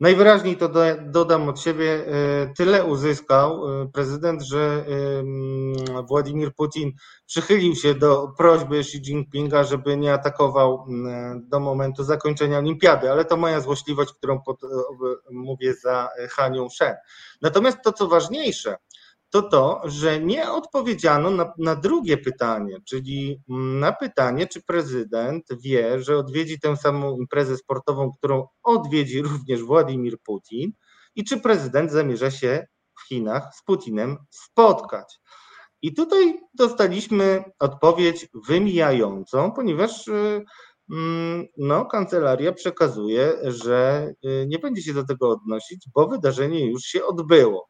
Najwyraźniej 0.00 0.56
to 0.56 0.70
dodam 1.00 1.48
od 1.48 1.60
siebie, 1.60 2.06
e, 2.06 2.52
tyle 2.56 2.84
uzyskał 2.84 3.82
e, 3.82 3.88
prezydent, 3.92 4.42
że 4.42 4.84
Władimir 6.08 6.54
Putin 6.54 6.92
przychylił 7.26 7.74
się 7.74 7.94
do 7.94 8.32
prośby 8.38 8.78
Xi 8.78 8.98
Jinpinga, 8.98 9.64
żeby 9.64 9.96
nie 9.96 10.12
atakował 10.12 10.86
do 11.42 11.60
momentu 11.60 12.04
zakończenia 12.04 12.58
olimpiady, 12.58 13.10
ale 13.10 13.24
to 13.24 13.36
moja 13.36 13.60
złośliwość, 13.60 14.12
którą 14.12 14.42
pod, 14.42 14.60
mówię 15.30 15.74
za 15.74 16.08
Hanią 16.30 16.70
Shen. 16.70 16.94
Natomiast 17.42 17.78
to, 17.84 17.92
co 17.92 18.08
ważniejsze, 18.08 18.76
to 19.30 19.42
to, 19.42 19.80
że 19.84 20.20
nie 20.20 20.50
odpowiedziano 20.50 21.30
na, 21.30 21.52
na, 21.58 21.76
drugie 21.76 22.18
pytanie, 22.18 22.76
czyli 22.88 23.42
na 23.48 23.92
pytanie, 23.92 24.46
czy 24.46 24.62
prezydent 24.62 25.44
wie, 25.64 26.02
że 26.02 26.16
odwiedzi 26.16 26.60
tę 26.60 26.76
samą 26.76 27.16
imprezę 27.16 27.56
sportową, 27.56 28.10
którą 28.18 28.46
odwiedzi 28.62 29.22
również 29.22 29.62
Władimir 29.62 30.18
Putin 30.24 30.72
i 31.14 31.24
czy 31.24 31.40
prezydent 31.40 31.92
zamierza 31.92 32.30
się 32.30 32.66
w 32.98 33.08
Chinach 33.08 33.54
z 33.54 33.62
Putinem 33.62 34.16
spotkać. 34.30 35.20
I 35.82 35.94
tutaj 35.94 36.40
dostaliśmy 36.54 37.44
odpowiedź 37.58 38.28
wymijającą, 38.48 39.52
ponieważ 39.52 40.08
y, 40.08 40.44
mm, 40.92 41.46
no, 41.58 41.86
kancelaria 41.86 42.52
przekazuje, 42.52 43.32
że 43.42 44.10
y, 44.24 44.46
nie 44.48 44.58
będzie 44.58 44.82
się 44.82 44.94
do 44.94 45.04
tego 45.04 45.30
odnosić, 45.30 45.86
bo 45.94 46.08
wydarzenie 46.08 46.70
już 46.70 46.82
się 46.82 47.04
odbyło. 47.04 47.68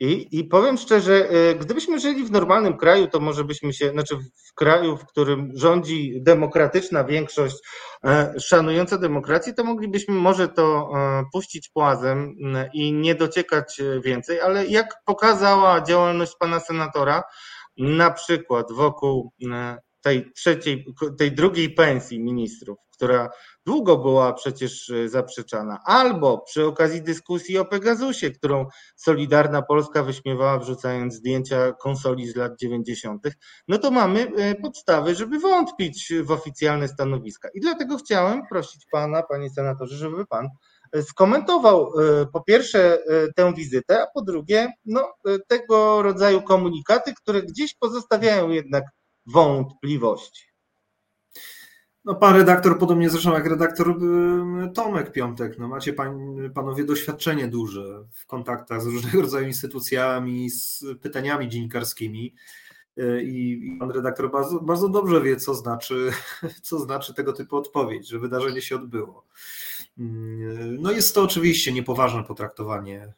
I, 0.00 0.38
I 0.38 0.44
powiem 0.44 0.76
szczerze, 0.78 1.32
y, 1.50 1.54
gdybyśmy 1.54 2.00
żyli 2.00 2.24
w 2.24 2.30
normalnym 2.30 2.76
kraju, 2.76 3.08
to 3.08 3.20
może 3.20 3.44
byśmy 3.44 3.72
się, 3.72 3.90
znaczy 3.90 4.16
w 4.48 4.54
kraju, 4.54 4.96
w 4.96 5.06
którym 5.06 5.52
rządzi 5.54 6.22
demokratyczna 6.22 7.04
większość 7.04 7.56
e, 8.04 8.34
szanująca 8.40 8.98
demokrację, 8.98 9.52
to 9.52 9.64
moglibyśmy 9.64 10.14
może 10.14 10.48
to 10.48 10.90
e, 10.94 11.24
puścić 11.32 11.68
płazem 11.68 12.34
i 12.74 12.92
nie 12.92 13.14
dociekać 13.14 13.80
więcej, 14.04 14.40
ale 14.40 14.66
jak 14.66 14.94
pokazała 15.04 15.80
działalność 15.80 16.32
pana 16.38 16.60
senatora, 16.60 17.22
na 17.78 18.10
przykład 18.10 18.72
wokół 18.72 19.32
e, 19.52 19.78
tej 20.00 20.32
trzeciej, 20.32 20.84
tej 21.18 21.32
drugiej 21.32 21.74
pensji 21.74 22.20
ministrów, 22.20 22.78
która 23.00 23.30
długo 23.66 23.96
była 23.96 24.32
przecież 24.32 24.90
e, 24.90 25.08
zaprzeczana, 25.08 25.78
albo 25.84 26.38
przy 26.38 26.66
okazji 26.66 27.02
dyskusji 27.02 27.58
o 27.58 27.64
Pegasusie, 27.64 28.30
którą 28.30 28.66
Solidarna 28.96 29.62
Polska 29.62 30.02
wyśmiewała 30.02 30.58
wrzucając 30.58 31.14
zdjęcia 31.14 31.72
konsoli 31.72 32.28
z 32.28 32.36
lat 32.36 32.52
90., 32.60 33.22
no 33.68 33.78
to 33.78 33.90
mamy 33.90 34.32
e, 34.36 34.54
podstawy, 34.54 35.14
żeby 35.14 35.38
wątpić 35.38 36.12
w 36.22 36.30
oficjalne 36.30 36.88
stanowiska. 36.88 37.48
I 37.54 37.60
dlatego 37.60 37.96
chciałem 37.96 38.42
prosić 38.46 38.86
pana, 38.92 39.22
panie 39.22 39.50
senatorze, 39.50 39.96
żeby 39.96 40.26
pan 40.26 40.48
e, 40.92 41.02
skomentował 41.02 41.92
po 42.32 42.40
pierwsze 42.44 42.98
tę 43.36 43.54
wizytę, 43.54 44.02
a 44.02 44.06
po 44.14 44.22
drugie 44.22 44.72
no, 44.84 45.12
tego 45.48 46.02
rodzaju 46.02 46.42
komunikaty, 46.42 47.14
które 47.14 47.42
gdzieś 47.42 47.74
pozostawiają 47.74 48.48
jednak 48.48 48.84
wątpliwości. 49.26 50.49
No, 52.04 52.14
pan 52.14 52.36
redaktor, 52.36 52.78
podobnie 52.78 53.10
zresztą 53.10 53.32
jak 53.32 53.46
redaktor 53.46 53.94
Tomek 54.74 55.12
Piątek, 55.12 55.58
no 55.58 55.68
macie 55.68 55.92
pan, 55.92 56.36
panowie 56.54 56.84
doświadczenie 56.84 57.48
duże 57.48 58.04
w 58.12 58.26
kontaktach 58.26 58.82
z 58.82 58.86
różnego 58.86 59.22
rodzaju 59.22 59.46
instytucjami, 59.46 60.50
z 60.50 60.84
pytaniami 61.02 61.48
dziennikarskimi. 61.48 62.34
Y, 62.98 63.22
I 63.24 63.76
pan 63.78 63.90
redaktor 63.90 64.30
bardzo, 64.30 64.60
bardzo 64.60 64.88
dobrze 64.88 65.20
wie, 65.20 65.36
co 65.36 65.54
znaczy, 65.54 66.10
co 66.62 66.78
znaczy 66.78 67.14
tego 67.14 67.32
typu 67.32 67.56
odpowiedź, 67.56 68.08
że 68.08 68.18
wydarzenie 68.18 68.62
się 68.62 68.76
odbyło. 68.76 69.26
Mm, 69.98 70.82
no 70.82 70.92
jest 70.92 71.14
to 71.14 71.22
oczywiście 71.22 71.72
niepoważne 71.72 72.24
potraktowanie 72.24 73.12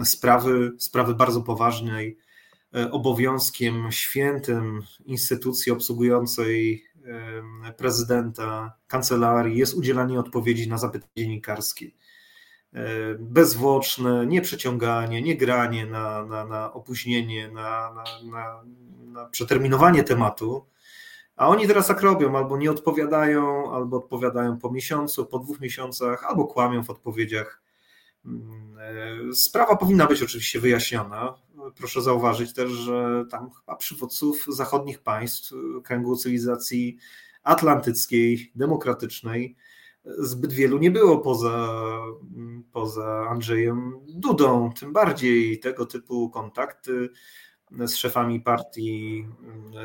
y, 0.00 0.04
sprawy, 0.04 0.72
sprawy 0.78 1.14
bardzo 1.14 1.40
poważnej, 1.40 2.18
obowiązkiem 2.90 3.92
świętym 3.92 4.82
instytucji 5.04 5.72
obsługującej 5.72 6.84
prezydenta, 7.76 8.76
kancelarii 8.86 9.58
jest 9.58 9.74
udzielanie 9.74 10.20
odpowiedzi 10.20 10.68
na 10.68 10.78
zapytania 10.78 11.12
dziennikarskie. 11.16 11.90
Bezwłoczne, 13.18 14.26
nie 14.26 14.40
przeciąganie, 14.40 15.22
nie 15.22 15.36
granie 15.36 15.86
na, 15.86 16.24
na, 16.24 16.44
na 16.44 16.72
opóźnienie, 16.72 17.48
na, 17.48 17.94
na, 18.24 18.62
na 19.12 19.26
przeterminowanie 19.26 20.04
tematu. 20.04 20.66
A 21.36 21.48
oni 21.48 21.66
teraz 21.66 21.86
tak 21.86 22.00
robią, 22.00 22.36
albo 22.36 22.56
nie 22.56 22.70
odpowiadają, 22.70 23.72
albo 23.72 23.96
odpowiadają 23.96 24.58
po 24.58 24.70
miesiącu, 24.70 25.26
po 25.26 25.38
dwóch 25.38 25.60
miesiącach, 25.60 26.24
albo 26.24 26.46
kłamią 26.46 26.84
w 26.84 26.90
odpowiedziach. 26.90 27.62
Mm, 28.24 28.78
e, 29.30 29.34
sprawa 29.34 29.76
powinna 29.76 30.06
być 30.06 30.22
oczywiście 30.22 30.60
wyjaśniona. 30.60 31.34
Proszę 31.76 32.02
zauważyć 32.02 32.52
też, 32.52 32.70
że 32.70 33.24
tam 33.30 33.50
chyba 33.50 33.76
przywódców 33.76 34.44
zachodnich 34.48 34.98
państw, 34.98 35.52
kręgu 35.84 36.16
cywilizacji 36.16 36.96
atlantyckiej, 37.42 38.52
demokratycznej, 38.54 39.56
zbyt 40.04 40.52
wielu 40.52 40.78
nie 40.78 40.90
było 40.90 41.18
poza, 41.18 41.68
poza 42.72 43.26
Andrzejem 43.28 44.00
Dudą. 44.08 44.72
Tym 44.72 44.92
bardziej 44.92 45.60
tego 45.60 45.86
typu 45.86 46.30
kontakty 46.30 47.10
z 47.70 47.94
szefami 47.96 48.40
partii, 48.40 49.26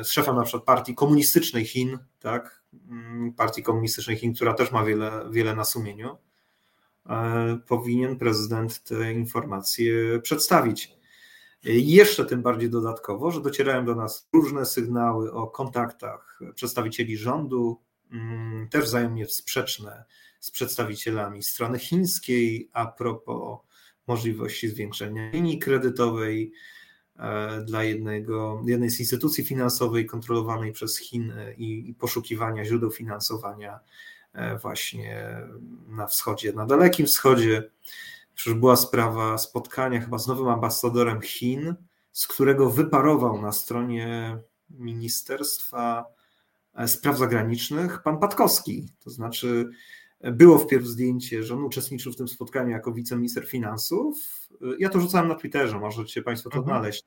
z 0.02 0.08
szefem 0.08 0.36
na 0.36 0.42
przykład 0.42 0.64
partii 0.64 0.94
komunistycznej 0.94 1.64
Chin, 1.64 1.98
tak, 2.20 2.62
partii 3.36 3.62
komunistycznej 3.62 4.16
Chin, 4.16 4.34
która 4.34 4.54
też 4.54 4.72
ma 4.72 4.84
wiele, 4.84 5.28
wiele 5.30 5.54
na 5.54 5.64
sumieniu, 5.64 6.16
e, 7.06 7.58
powinien 7.66 8.18
prezydent 8.18 8.82
te 8.82 9.12
informacje 9.12 10.20
przedstawić. 10.20 10.99
Jeszcze 11.64 12.24
tym 12.24 12.42
bardziej 12.42 12.70
dodatkowo, 12.70 13.30
że 13.30 13.40
docierają 13.40 13.84
do 13.84 13.94
nas 13.94 14.28
różne 14.32 14.66
sygnały 14.66 15.32
o 15.32 15.46
kontaktach 15.46 16.40
przedstawicieli 16.54 17.16
rządu, 17.16 17.80
mm, 18.12 18.68
też 18.68 18.84
wzajemnie 18.84 19.26
sprzeczne 19.26 20.04
z 20.40 20.50
przedstawicielami 20.50 21.42
strony 21.42 21.78
chińskiej 21.78 22.70
a 22.72 22.86
propos 22.86 23.58
możliwości 24.06 24.68
zwiększenia 24.68 25.30
linii 25.30 25.58
kredytowej 25.58 26.52
e, 27.16 27.60
dla 27.60 27.84
jednego, 27.84 28.62
jednej 28.66 28.90
z 28.90 29.00
instytucji 29.00 29.44
finansowej 29.44 30.06
kontrolowanej 30.06 30.72
przez 30.72 30.98
Chiny 30.98 31.54
i, 31.58 31.90
i 31.90 31.94
poszukiwania 31.94 32.64
źródeł 32.64 32.90
finansowania 32.90 33.80
e, 34.32 34.58
właśnie 34.58 35.36
na 35.88 36.06
wschodzie, 36.06 36.52
na 36.52 36.66
Dalekim 36.66 37.06
Wschodzie. 37.06 37.70
Przecież 38.34 38.58
była 38.58 38.76
sprawa 38.76 39.38
spotkania 39.38 40.00
chyba 40.00 40.18
z 40.18 40.26
nowym 40.26 40.48
ambasadorem 40.48 41.20
Chin, 41.20 41.74
z 42.12 42.26
którego 42.26 42.70
wyparował 42.70 43.42
na 43.42 43.52
stronie 43.52 44.38
Ministerstwa 44.70 46.04
e, 46.74 46.88
Spraw 46.88 47.18
Zagranicznych 47.18 48.02
pan 48.02 48.18
Patkowski. 48.18 48.88
To 49.04 49.10
znaczy, 49.10 49.70
było 50.20 50.58
wpierw 50.58 50.86
zdjęcie, 50.86 51.42
że 51.42 51.54
on 51.54 51.64
uczestniczył 51.64 52.12
w 52.12 52.16
tym 52.16 52.28
spotkaniu 52.28 52.70
jako 52.70 52.92
wiceminister 52.92 53.46
finansów. 53.48 54.16
Ja 54.78 54.88
to 54.88 55.00
rzucałem 55.00 55.28
na 55.28 55.34
Twitterze, 55.34 55.78
możecie 55.78 56.22
Państwo 56.22 56.50
to 56.50 56.58
mhm. 56.58 56.76
odnaleźć. 56.76 57.04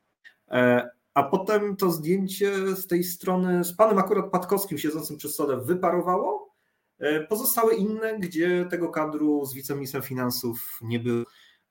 E, 0.52 0.90
a 1.14 1.24
potem 1.24 1.76
to 1.76 1.92
zdjęcie 1.92 2.76
z 2.76 2.88
tej 2.88 3.04
strony 3.04 3.64
z 3.64 3.74
panem 3.74 3.98
akurat 3.98 4.32
Patkowskim 4.32 4.78
siedzącym 4.78 5.18
przy 5.18 5.30
stole 5.30 5.62
wyparowało 5.62 6.44
E, 6.44 6.53
pozostałe 7.30 7.76
inne, 7.76 8.20
gdzie 8.20 8.66
tego 8.70 8.90
kadru 8.90 9.46
z 9.46 9.54
wiceministrem 9.54 10.04
finansów 10.04 10.80
nie 10.82 11.00
był 11.00 11.26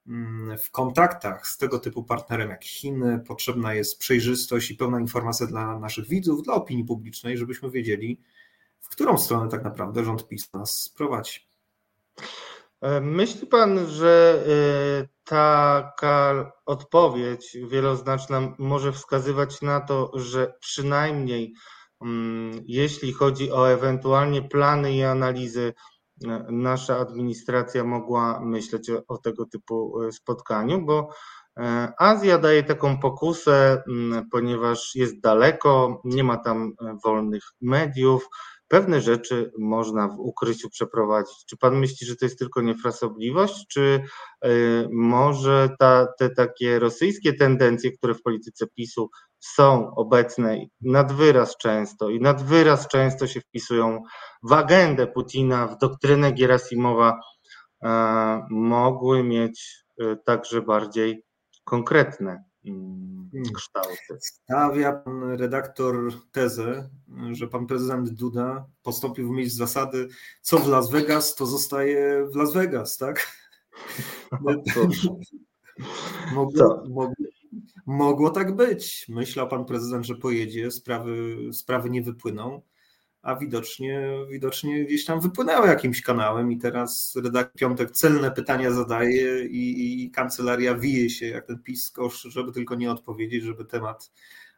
mm, 0.06 0.58
w 0.58 0.70
kontaktach 0.70 1.46
z 1.46 1.58
tego 1.58 1.78
typu 1.78 2.04
partnerem 2.04 2.50
jak 2.50 2.64
Chiny, 2.64 3.24
potrzebna 3.26 3.74
jest 3.74 3.98
przejrzystość 3.98 4.70
i 4.70 4.76
pełna 4.76 5.00
informacja 5.00 5.46
dla 5.46 5.78
naszych 5.78 6.08
widzów, 6.08 6.42
dla 6.42 6.54
opinii 6.54 6.84
publicznej, 6.84 7.38
żebyśmy 7.38 7.70
wiedzieli, 7.70 8.20
w 8.80 8.88
którą 8.88 9.18
stronę 9.18 9.50
tak 9.50 9.64
naprawdę 9.64 10.04
rząd 10.04 10.28
PiS 10.28 10.52
nas 10.52 10.88
prowadzi. 10.96 11.40
E, 12.80 13.00
myśli 13.00 13.46
pan, 13.46 13.86
że 13.86 14.44
e, 14.46 15.08
taka 15.24 16.52
odpowiedź 16.66 17.56
wieloznaczna 17.68 18.54
może 18.58 18.92
wskazywać 18.92 19.62
na 19.62 19.80
to, 19.80 20.10
że 20.14 20.54
przynajmniej 20.60 21.54
jeśli 22.66 23.12
chodzi 23.12 23.52
o 23.52 23.70
ewentualnie 23.70 24.42
plany 24.42 24.92
i 24.92 25.02
analizy, 25.02 25.74
e, 26.24 26.46
nasza 26.50 26.98
administracja 26.98 27.84
mogła 27.84 28.40
myśleć 28.40 28.90
o, 28.90 29.02
o 29.08 29.18
tego 29.18 29.46
typu 29.46 30.02
e, 30.02 30.12
spotkaniu, 30.12 30.84
bo 30.84 31.08
e, 31.58 31.92
Azja 31.98 32.38
daje 32.38 32.62
taką 32.62 32.98
pokusę, 32.98 33.82
mm, 33.88 34.28
ponieważ 34.30 34.94
jest 34.94 35.20
daleko, 35.20 36.00
nie 36.04 36.24
ma 36.24 36.36
tam 36.36 36.72
wolnych 37.04 37.42
mediów, 37.60 38.28
pewne 38.68 39.00
rzeczy 39.00 39.52
można 39.58 40.08
w 40.08 40.20
ukryciu 40.20 40.70
przeprowadzić. 40.70 41.44
Czy 41.46 41.56
pan 41.56 41.78
myśli, 41.78 42.06
że 42.06 42.16
to 42.16 42.24
jest 42.24 42.38
tylko 42.38 42.62
niefrasobliwość, 42.62 43.66
czy 43.68 44.02
może 44.90 45.68
ta, 45.78 46.06
te 46.18 46.30
takie 46.30 46.78
rosyjskie 46.78 47.32
tendencje, 47.32 47.92
które 47.92 48.14
w 48.14 48.22
polityce 48.22 48.66
PiSu 48.66 49.10
są 49.42 49.94
obecne 49.94 50.58
nad 50.80 51.12
wyraz 51.12 51.56
często 51.56 52.10
i 52.10 52.20
nad 52.20 52.42
wyraz 52.42 52.88
często 52.88 53.26
się 53.26 53.40
wpisują 53.40 54.02
w 54.42 54.52
agendę 54.52 55.06
Putina, 55.06 55.66
w 55.66 55.78
doktrynę 55.78 56.32
Gerasimowa, 56.32 57.20
e, 57.82 58.46
mogły 58.50 59.24
mieć 59.24 59.84
e, 60.00 60.16
także 60.16 60.62
bardziej 60.62 61.24
konkretne 61.64 62.44
mm, 62.64 63.28
hmm. 63.32 63.52
kształty. 63.54 64.18
Stawia 64.20 64.92
pan 64.92 65.32
redaktor 65.32 66.12
tezę, 66.32 66.88
że 67.32 67.48
pan 67.48 67.66
prezydent 67.66 68.10
Duda 68.10 68.66
postąpił 68.82 69.28
w 69.28 69.30
myśl 69.30 69.50
zasady, 69.50 70.08
co 70.42 70.58
w 70.58 70.68
Las 70.68 70.90
Vegas, 70.90 71.34
to 71.34 71.46
zostaje 71.46 72.26
w 72.32 72.36
Las 72.36 72.52
Vegas, 72.52 72.96
tak? 72.96 73.26
No, 74.32 74.54
mogło, 76.34 76.84
mogło, 76.88 77.12
Mogło 77.86 78.30
tak 78.30 78.56
być. 78.56 79.06
Myślał 79.08 79.48
pan 79.48 79.64
prezydent, 79.64 80.06
że 80.06 80.14
pojedzie, 80.14 80.70
sprawy, 80.70 81.36
sprawy 81.52 81.90
nie 81.90 82.02
wypłyną, 82.02 82.62
a 83.22 83.36
widocznie, 83.36 84.10
widocznie 84.30 84.84
gdzieś 84.84 85.04
tam 85.04 85.20
wypłynęły 85.20 85.68
jakimś 85.68 86.02
kanałem 86.02 86.52
i 86.52 86.58
teraz 86.58 87.16
redaktor 87.24 87.58
Piątek 87.58 87.90
celne 87.90 88.30
pytania 88.30 88.70
zadaje 88.70 89.44
i, 89.46 90.04
i 90.04 90.10
kancelaria 90.10 90.74
wije 90.74 91.10
się 91.10 91.26
jak 91.26 91.46
ten 91.46 91.62
piskosz, 91.62 92.22
żeby 92.22 92.52
tylko 92.52 92.74
nie 92.74 92.90
odpowiedzieć, 92.90 93.44
żeby 93.44 93.64
temat 93.64 94.12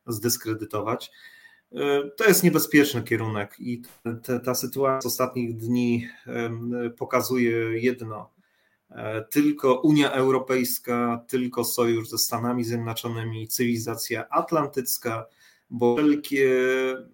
zdyskredytować. 0.06 1.10
E, 1.72 2.10
to 2.16 2.24
jest 2.24 2.44
niebezpieczny 2.44 3.02
kierunek 3.02 3.56
i 3.58 3.82
te, 4.22 4.40
ta 4.40 4.54
sytuacja 4.54 5.00
z 5.00 5.12
ostatnich 5.12 5.56
dni 5.56 6.08
pokazuje 6.98 7.56
jedno, 7.80 8.34
tylko 9.30 9.80
Unia 9.80 10.12
Europejska, 10.12 11.24
tylko 11.28 11.64
sojusz 11.64 12.09
ze 12.09 12.18
Stanami 12.18 12.64
Zjednoczonymi, 12.64 13.48
cywilizacja 13.48 14.28
atlantycka, 14.28 15.26
bo 15.70 15.96
wszelkie 15.96 16.50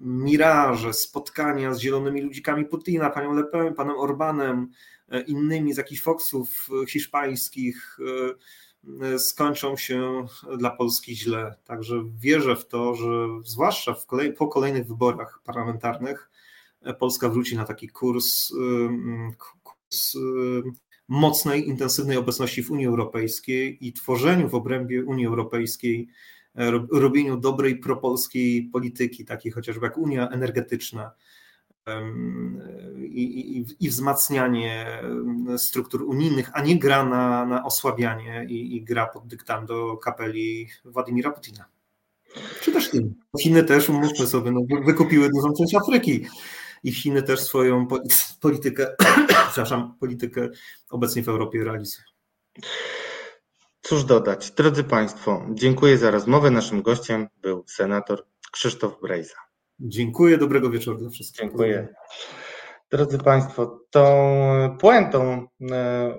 miraże, 0.01 0.93
spotkania 0.93 1.75
z 1.75 1.81
zielonymi 1.81 2.23
ludzikami 2.23 2.64
Putina, 2.64 3.11
panią 3.11 3.33
Le 3.35 3.45
Pen, 3.45 3.75
panem 3.75 3.97
Orbanem, 3.99 4.69
e, 5.09 5.21
innymi 5.21 5.75
z 5.75 5.77
jakichś 5.77 6.03
foksów 6.03 6.69
hiszpańskich 6.88 7.99
e, 9.03 9.19
skończą 9.19 9.77
się 9.77 10.27
dla 10.59 10.71
Polski 10.71 11.16
źle. 11.16 11.55
Także 11.64 12.05
wierzę 12.19 12.57
w 12.57 12.66
to, 12.66 12.95
że 12.95 13.27
zwłaszcza 13.45 13.95
kolej, 14.07 14.33
po 14.33 14.49
kolejnych 14.49 14.87
wyborach 14.87 15.40
parlamentarnych 15.45 16.31
Polska 16.99 17.29
wróci 17.29 17.57
na 17.57 17.64
taki 17.64 17.88
kurs, 17.88 18.53
kurs 19.62 20.16
mocnej, 21.11 21.68
intensywnej 21.68 22.16
obecności 22.16 22.62
w 22.62 22.70
Unii 22.70 22.87
Europejskiej 22.87 23.87
i 23.87 23.92
tworzeniu 23.92 24.49
w 24.49 24.55
obrębie 24.55 25.05
Unii 25.05 25.27
Europejskiej, 25.27 26.09
e, 26.55 26.70
robieniu 26.92 27.37
dobrej 27.37 27.77
propolskiej 27.77 28.62
polityki, 28.62 29.25
takiej 29.25 29.53
chociażby 29.53 29.87
jak 29.87 29.99
Unia 29.99 30.29
Energetyczna 30.29 31.11
i, 32.99 33.23
i, 33.23 33.66
i 33.81 33.88
wzmacnianie 33.88 35.03
struktur 35.57 36.03
unijnych, 36.03 36.51
a 36.53 36.62
nie 36.62 36.79
gra 36.79 37.05
na, 37.05 37.46
na 37.46 37.64
osłabianie 37.64 38.46
i, 38.49 38.77
i 38.77 38.83
gra 38.83 39.07
pod 39.07 39.27
dyktando 39.27 39.96
kapeli 39.96 40.68
Władimira 40.85 41.31
Putina. 41.31 41.64
Czy 42.61 42.73
też 42.73 42.90
Chin. 42.90 43.14
Chiny 43.40 43.64
też, 43.64 43.88
umówmy 43.88 44.27
sobie, 44.27 44.51
no, 44.51 44.61
wykupiły 44.85 45.29
dużą 45.35 45.53
część 45.59 45.75
Afryki 45.75 46.27
i 46.83 46.93
Chiny 46.93 47.23
też 47.23 47.40
swoją 47.40 47.87
politykę, 48.40 48.97
przepraszam, 49.51 49.95
politykę 50.01 50.49
obecnie 50.90 51.23
w 51.23 51.29
Europie 51.29 51.64
realizują. 51.64 52.05
Cóż 53.83 54.05
dodać. 54.05 54.51
Drodzy 54.51 54.85
Państwo, 54.85 55.47
dziękuję 55.51 55.99
za 55.99 56.11
rozmowę. 56.11 56.51
Naszym 56.51 56.83
gościem 56.83 57.29
był 57.43 57.64
senator 57.66 58.27
Krzysztof 58.53 59.01
Brejza. 59.03 59.35
Dziękuję, 59.81 60.38
dobrego 60.38 60.71
wieczoru 60.71 60.99
dla 60.99 61.11
wszystkich. 61.11 61.40
Dziękuję. 61.40 61.88
Drodzy 62.90 63.19
Państwo, 63.19 63.81
tą 63.90 64.77
puentą 64.81 65.47
e, 65.71 66.14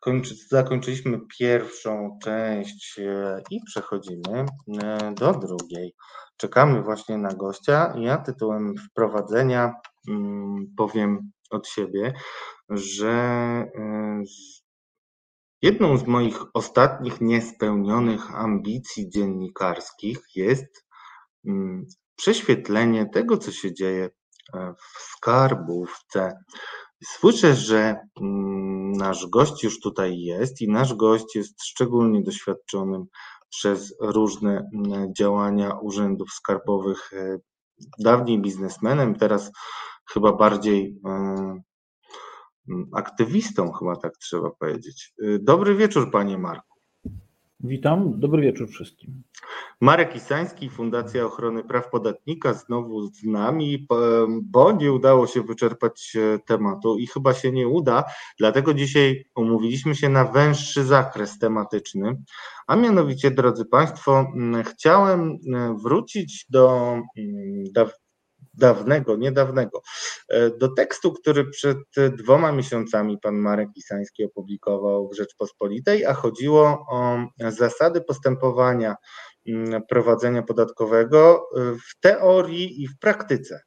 kończy, 0.00 0.34
zakończyliśmy 0.48 1.20
pierwszą 1.38 2.18
część 2.22 2.98
e, 2.98 3.42
i 3.50 3.60
przechodzimy 3.66 4.46
e, 4.82 5.14
do 5.14 5.32
drugiej. 5.32 5.94
Czekamy 6.38 6.82
właśnie 6.82 7.18
na 7.18 7.28
gościa. 7.34 7.94
Ja 7.96 8.18
tytułem 8.18 8.74
wprowadzenia 8.90 9.74
mm, 10.08 10.66
powiem 10.76 11.30
od 11.50 11.68
siebie, 11.68 12.14
że 12.68 13.10
e, 13.10 14.22
jedną 15.62 15.96
z 15.96 16.06
moich 16.06 16.38
ostatnich 16.54 17.20
niespełnionych 17.20 18.34
ambicji 18.34 19.10
dziennikarskich 19.10 20.18
jest 20.34 20.86
mm, 21.46 21.86
prześwietlenie 22.16 23.06
tego, 23.12 23.38
co 23.38 23.52
się 23.52 23.74
dzieje 23.74 24.10
w 24.54 24.98
skarbówce. 25.16 26.32
Słyszę, 27.04 27.54
że 27.54 27.96
mm, 28.20 28.92
nasz 28.92 29.26
gość 29.26 29.64
już 29.64 29.80
tutaj 29.80 30.18
jest 30.18 30.60
i 30.60 30.68
nasz 30.68 30.94
gość 30.94 31.36
jest 31.36 31.64
szczególnie 31.64 32.22
doświadczonym 32.22 33.04
przez 33.50 33.94
różne 34.00 34.70
mm, 34.74 35.14
działania 35.14 35.78
urzędów 35.82 36.30
skarbowych, 36.30 37.12
e, 37.12 37.38
dawniej 37.98 38.40
biznesmenem, 38.40 39.14
teraz 39.14 39.50
chyba 40.12 40.32
bardziej 40.32 41.00
e, 41.06 41.10
mm, 42.68 42.84
aktywistą, 42.94 43.72
chyba 43.72 43.96
tak 43.96 44.12
trzeba 44.16 44.50
powiedzieć. 44.50 45.14
E, 45.22 45.38
dobry 45.38 45.74
wieczór, 45.74 46.10
panie 46.10 46.38
Marku. 46.38 46.67
Witam, 47.60 48.20
dobry 48.20 48.42
wieczór 48.42 48.68
wszystkim. 48.68 49.22
Marek 49.80 50.16
Isański, 50.16 50.70
Fundacja 50.70 51.26
Ochrony 51.26 51.64
Praw 51.64 51.90
Podatnika, 51.90 52.54
znowu 52.54 53.06
z 53.06 53.24
nami, 53.24 53.86
bo 54.42 54.72
nie 54.72 54.92
udało 54.92 55.26
się 55.26 55.42
wyczerpać 55.42 56.16
e, 56.16 56.38
tematu 56.38 56.98
i 56.98 57.06
chyba 57.06 57.34
się 57.34 57.52
nie 57.52 57.68
uda, 57.68 58.04
dlatego 58.38 58.74
dzisiaj 58.74 59.24
umówiliśmy 59.36 59.94
się 59.94 60.08
na 60.08 60.24
węższy 60.24 60.84
zakres 60.84 61.38
tematyczny, 61.38 62.22
a 62.66 62.76
mianowicie, 62.76 63.30
drodzy 63.30 63.64
Państwo, 63.64 64.32
chciałem 64.64 65.38
wrócić 65.82 66.46
do 66.50 66.96
dawnego, 68.58 69.16
niedawnego, 69.16 69.82
e, 70.28 70.50
do 70.50 70.68
tekstu, 70.68 71.12
który 71.12 71.44
przed 71.50 71.78
dwoma 72.12 72.52
miesiącami 72.52 73.18
pan 73.22 73.34
Marek 73.34 73.68
Isański 73.76 74.24
opublikował 74.24 75.08
w 75.08 75.16
Rzeczpospolitej, 75.16 76.06
a 76.06 76.14
chodziło 76.14 76.86
o 76.90 77.18
zasady 77.48 78.00
postępowania 78.00 78.96
mm, 79.48 79.82
prowadzenia 79.88 80.42
podatkowego 80.42 81.46
e, 81.56 81.60
w 81.74 82.00
teorii 82.00 82.82
i 82.82 82.88
w 82.88 82.98
praktyce. 82.98 83.60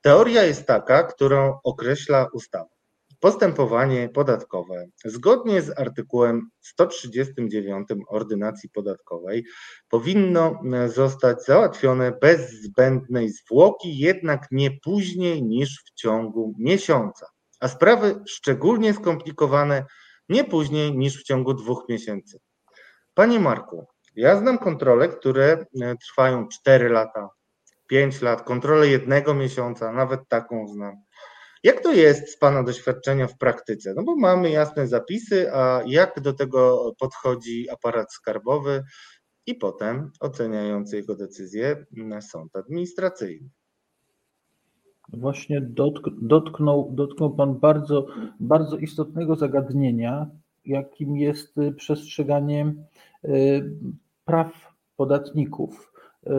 Teoria 0.00 0.42
jest 0.42 0.66
taka, 0.66 1.02
którą 1.02 1.58
określa 1.64 2.26
ustawa. 2.32 2.81
Postępowanie 3.22 4.08
podatkowe 4.08 4.86
zgodnie 5.04 5.62
z 5.62 5.78
artykułem 5.78 6.50
139 6.60 7.88
Ordynacji 8.08 8.70
Podatkowej 8.70 9.44
powinno 9.88 10.60
zostać 10.86 11.44
załatwione 11.44 12.12
bez 12.20 12.50
zbędnej 12.50 13.28
zwłoki, 13.28 13.98
jednak 13.98 14.46
nie 14.50 14.70
później 14.70 15.42
niż 15.42 15.84
w 15.84 15.94
ciągu 15.94 16.54
miesiąca, 16.58 17.26
a 17.60 17.68
sprawy 17.68 18.20
szczególnie 18.26 18.94
skomplikowane 18.94 19.84
nie 20.28 20.44
później 20.44 20.96
niż 20.96 21.20
w 21.20 21.24
ciągu 21.24 21.54
dwóch 21.54 21.84
miesięcy. 21.88 22.38
Panie 23.14 23.40
Marku, 23.40 23.86
ja 24.16 24.36
znam 24.36 24.58
kontrole, 24.58 25.08
które 25.08 25.66
trwają 26.08 26.48
4 26.48 26.88
lata, 26.88 27.28
5 27.86 28.22
lat, 28.22 28.42
kontrolę 28.42 28.88
jednego 28.88 29.34
miesiąca, 29.34 29.92
nawet 29.92 30.20
taką 30.28 30.68
znam. 30.68 30.94
Jak 31.62 31.80
to 31.82 31.92
jest 31.92 32.28
z 32.28 32.36
Pana 32.36 32.62
doświadczenia 32.62 33.26
w 33.26 33.38
praktyce? 33.38 33.94
No 33.96 34.02
bo 34.02 34.16
mamy 34.16 34.50
jasne 34.50 34.86
zapisy, 34.86 35.54
a 35.54 35.82
jak 35.86 36.20
do 36.20 36.32
tego 36.32 36.92
podchodzi 36.98 37.70
aparat 37.70 38.12
skarbowy 38.12 38.82
i 39.46 39.54
potem 39.54 40.10
oceniający 40.20 40.96
jego 40.96 41.16
decyzję 41.16 41.86
sąd 42.20 42.56
administracyjny? 42.56 43.48
Właśnie 45.08 45.60
dotknął, 46.20 46.90
dotknął 46.92 47.36
Pan 47.36 47.58
bardzo, 47.58 48.06
bardzo 48.40 48.76
istotnego 48.76 49.36
zagadnienia, 49.36 50.30
jakim 50.64 51.16
jest 51.16 51.54
przestrzeganie 51.76 52.74
y, 53.24 53.70
praw 54.24 54.74
podatników, 54.96 55.92
y, 56.26 56.30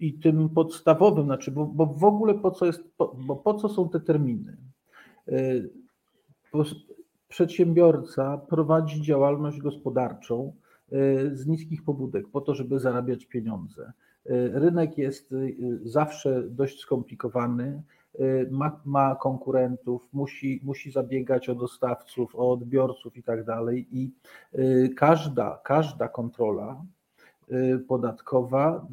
i 0.00 0.14
tym 0.18 0.48
podstawowym, 0.48 1.24
znaczy, 1.24 1.50
bo, 1.50 1.66
bo 1.66 1.86
w 1.86 2.04
ogóle 2.04 2.34
po 2.34 2.50
co, 2.50 2.66
jest, 2.66 2.96
po, 2.96 3.16
bo 3.18 3.36
po 3.36 3.54
co 3.54 3.68
są 3.68 3.88
te 3.88 4.00
terminy? 4.00 4.56
Y, 5.28 5.70
przedsiębiorca 7.28 8.38
prowadzi 8.38 9.02
działalność 9.02 9.58
gospodarczą 9.58 10.52
y, 10.92 11.36
z 11.36 11.46
niskich 11.46 11.84
pobudek 11.84 12.28
po 12.28 12.40
to, 12.40 12.54
żeby 12.54 12.78
zarabiać 12.78 13.26
pieniądze. 13.26 13.92
Y, 14.26 14.50
rynek 14.54 14.98
jest 14.98 15.34
zawsze 15.82 16.42
dość 16.42 16.80
skomplikowany, 16.80 17.82
ma, 18.50 18.80
ma 18.84 19.14
konkurentów, 19.14 20.08
musi, 20.12 20.60
musi 20.64 20.90
zabiegać 20.90 21.48
o 21.48 21.54
dostawców, 21.54 22.36
o 22.36 22.52
odbiorców 22.52 23.16
i 23.16 23.22
tak 23.22 23.44
dalej. 23.44 23.88
I 23.90 24.10
każda, 24.94 25.60
każda 25.64 26.08
kontrola 26.08 26.84
podatkowa 27.88 28.86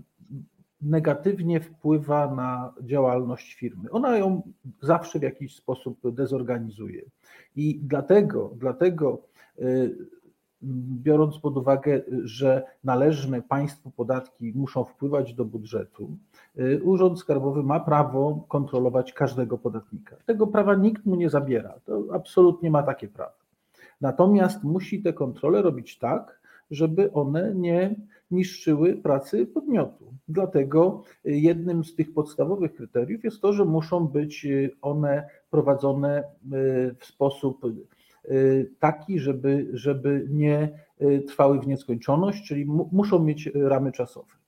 negatywnie 0.85 1.59
wpływa 1.59 2.35
na 2.35 2.73
działalność 2.81 3.53
firmy. 3.53 3.91
Ona 3.91 4.17
ją 4.17 4.41
zawsze 4.81 5.19
w 5.19 5.21
jakiś 5.21 5.55
sposób 5.55 6.11
dezorganizuje. 6.11 7.01
I 7.55 7.79
dlatego, 7.83 8.51
dlatego 8.55 9.21
y, 9.59 9.97
biorąc 11.03 11.39
pod 11.39 11.57
uwagę, 11.57 12.01
że 12.23 12.63
należne 12.83 13.41
państwu 13.41 13.91
podatki 13.91 14.53
muszą 14.55 14.83
wpływać 14.83 15.33
do 15.33 15.45
budżetu, 15.45 16.17
y, 16.59 16.81
Urząd 16.83 17.19
Skarbowy 17.19 17.63
ma 17.63 17.79
prawo 17.79 18.45
kontrolować 18.47 19.13
każdego 19.13 19.57
podatnika. 19.57 20.15
Tego 20.25 20.47
prawa 20.47 20.75
nikt 20.75 21.05
mu 21.05 21.15
nie 21.15 21.29
zabiera. 21.29 21.79
To 21.85 22.03
absolutnie 22.11 22.71
ma 22.71 22.83
takie 22.83 23.07
prawo. 23.07 23.43
Natomiast 24.01 24.63
musi 24.63 25.01
te 25.01 25.13
kontrole 25.13 25.61
robić 25.61 25.99
tak, 25.99 26.41
żeby 26.71 27.11
one 27.11 27.55
nie 27.55 27.95
niszczyły 28.33 28.95
pracy 28.95 29.45
podmiotu. 29.45 30.13
Dlatego 30.27 31.03
jednym 31.25 31.83
z 31.83 31.95
tych 31.95 32.13
podstawowych 32.13 32.73
kryteriów 32.73 33.23
jest 33.23 33.41
to, 33.41 33.53
że 33.53 33.65
muszą 33.65 34.07
być 34.07 34.47
one 34.81 35.27
prowadzone 35.49 36.17
e, 36.17 36.23
w 36.99 37.05
sposób 37.05 37.65
e, 37.65 37.69
taki, 38.79 39.19
żeby, 39.19 39.69
żeby 39.73 40.27
nie 40.29 40.79
e, 40.99 41.19
trwały 41.19 41.59
w 41.59 41.67
nieskończoność, 41.67 42.47
czyli 42.47 42.65
muszą 42.91 43.23
mieć 43.23 43.49
ramy 43.55 43.91
czasowe. 43.91 44.42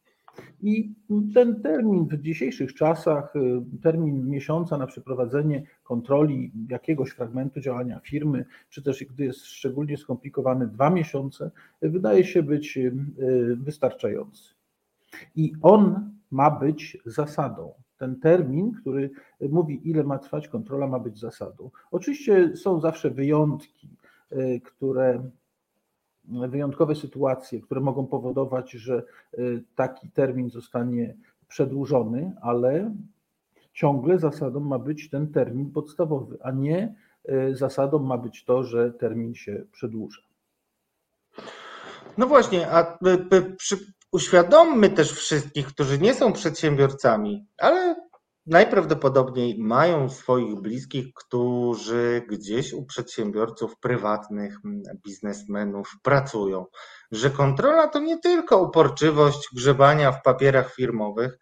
I 0.61 0.93
ten 1.33 1.61
termin 1.61 2.07
w 2.07 2.21
dzisiejszych 2.21 2.73
czasach, 2.73 3.35
y, 3.35 3.61
termin 3.81 4.29
miesiąca 4.29 4.77
na 4.77 4.87
przeprowadzenie 4.87 5.63
kontroli 5.83 6.51
jakiegoś 6.69 7.09
fragmentu 7.09 7.59
działania 7.59 7.99
firmy, 7.99 8.45
czy 8.69 8.83
też 8.83 9.03
gdy 9.03 9.23
jest 9.25 9.45
szczególnie 9.45 9.97
skomplikowany 9.97 10.67
dwa 10.67 10.89
miesiące, 10.89 11.51
wydaje 11.81 12.23
się 12.23 12.43
być 12.43 12.77
y, 12.77 12.91
wystarczający. 13.55 14.53
I 15.35 15.53
on 15.61 16.11
ma 16.31 16.51
być 16.51 16.97
zasadą. 17.05 17.73
Ten 17.97 18.19
termin, 18.19 18.71
który 18.71 19.09
mówi, 19.49 19.89
ile 19.89 20.03
ma 20.03 20.17
trwać 20.17 20.47
kontrola, 20.47 20.87
ma 20.87 20.99
być 20.99 21.19
zasadą. 21.19 21.69
Oczywiście 21.91 22.57
są 22.57 22.79
zawsze 22.79 23.09
wyjątki, 23.09 23.89
y, 24.31 24.61
które 24.63 25.29
wyjątkowe 26.27 26.95
sytuacje, 26.95 27.61
które 27.61 27.81
mogą 27.81 28.07
powodować, 28.07 28.71
że 28.71 29.03
y, 29.33 29.63
taki 29.75 30.09
termin 30.09 30.49
zostanie 30.49 31.15
przedłużony, 31.47 32.35
ale 32.41 32.95
ciągle 33.73 34.19
zasadą 34.19 34.59
ma 34.59 34.79
być 34.79 35.09
ten 35.09 35.31
termin 35.31 35.71
podstawowy, 35.71 36.37
a 36.41 36.51
nie 36.51 36.95
y, 37.29 37.55
zasadą 37.55 37.99
ma 37.99 38.17
być 38.17 38.45
to, 38.45 38.63
że 38.63 38.93
termin 38.93 39.35
się 39.35 39.65
przedłuża. 39.71 40.21
No 42.17 42.27
właśnie, 42.27 42.71
a 42.71 42.97
przy, 43.57 43.77
uświadommy 44.11 44.89
też 44.89 45.11
wszystkich, 45.11 45.67
którzy 45.67 45.99
nie 45.99 46.13
są 46.13 46.33
przedsiębiorcami, 46.33 47.45
ale 47.57 47.95
najprawdopodobniej 48.45 49.57
mają 49.59 50.09
swoich 50.09 50.55
bliskich, 50.55 51.05
którzy 51.15 52.25
gdzieś 52.29 52.73
u 52.73 52.85
przedsiębiorców 52.85 53.79
prywatnych, 53.79 54.57
biznesmenów 55.05 55.91
pracują. 56.03 56.65
Że 57.11 57.29
kontrola 57.29 57.87
to 57.87 57.99
nie 57.99 58.19
tylko 58.19 58.61
uporczywość 58.61 59.47
grzebania 59.55 60.11
w 60.11 60.21
papierach 60.21 60.73
firmowych, 60.73 61.37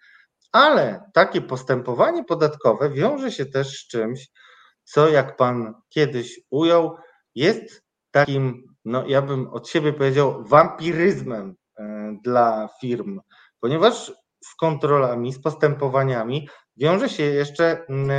ale 0.51 1.11
takie 1.13 1.41
postępowanie 1.41 2.23
podatkowe 2.23 2.89
wiąże 2.89 3.31
się 3.31 3.45
też 3.45 3.67
z 3.67 3.87
czymś, 3.87 4.27
co 4.83 5.09
jak 5.09 5.37
pan 5.37 5.73
kiedyś 5.89 6.39
ujął, 6.49 6.95
jest 7.35 7.83
takim, 8.11 8.63
no 8.85 9.07
ja 9.07 9.21
bym 9.21 9.47
od 9.47 9.69
siebie 9.69 9.93
powiedział, 9.93 10.43
wampiryzmem 10.45 11.55
e, 11.79 12.13
dla 12.23 12.69
firm, 12.81 13.19
ponieważ 13.59 14.13
z 14.43 14.55
kontrolami, 14.55 15.33
z 15.33 15.41
postępowaniami 15.41 16.49
wiąże 16.77 17.09
się 17.09 17.23
jeszcze 17.23 17.85
mm, 17.89 18.09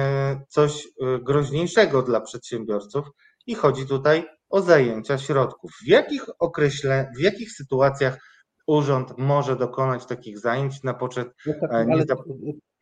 coś 0.48 0.86
y, 0.86 0.88
groźniejszego 1.22 2.02
dla 2.02 2.20
przedsiębiorców 2.20 3.06
i 3.46 3.54
chodzi 3.54 3.86
tutaj 3.86 4.24
o 4.50 4.60
zajęcia 4.60 5.18
środków. 5.18 5.70
W 5.84 5.88
jakich 5.88 6.24
określe, 6.38 7.12
w 7.16 7.20
jakich 7.20 7.52
sytuacjach 7.52 8.18
urząd 8.66 9.18
może 9.18 9.56
dokonać 9.56 10.06
takich 10.06 10.38
zajęć 10.38 10.82
na 10.82 10.94
poczet 10.94 11.28
No 11.46 11.54
tak, 11.60 11.70
e, 11.70 11.74
ale, 11.74 12.04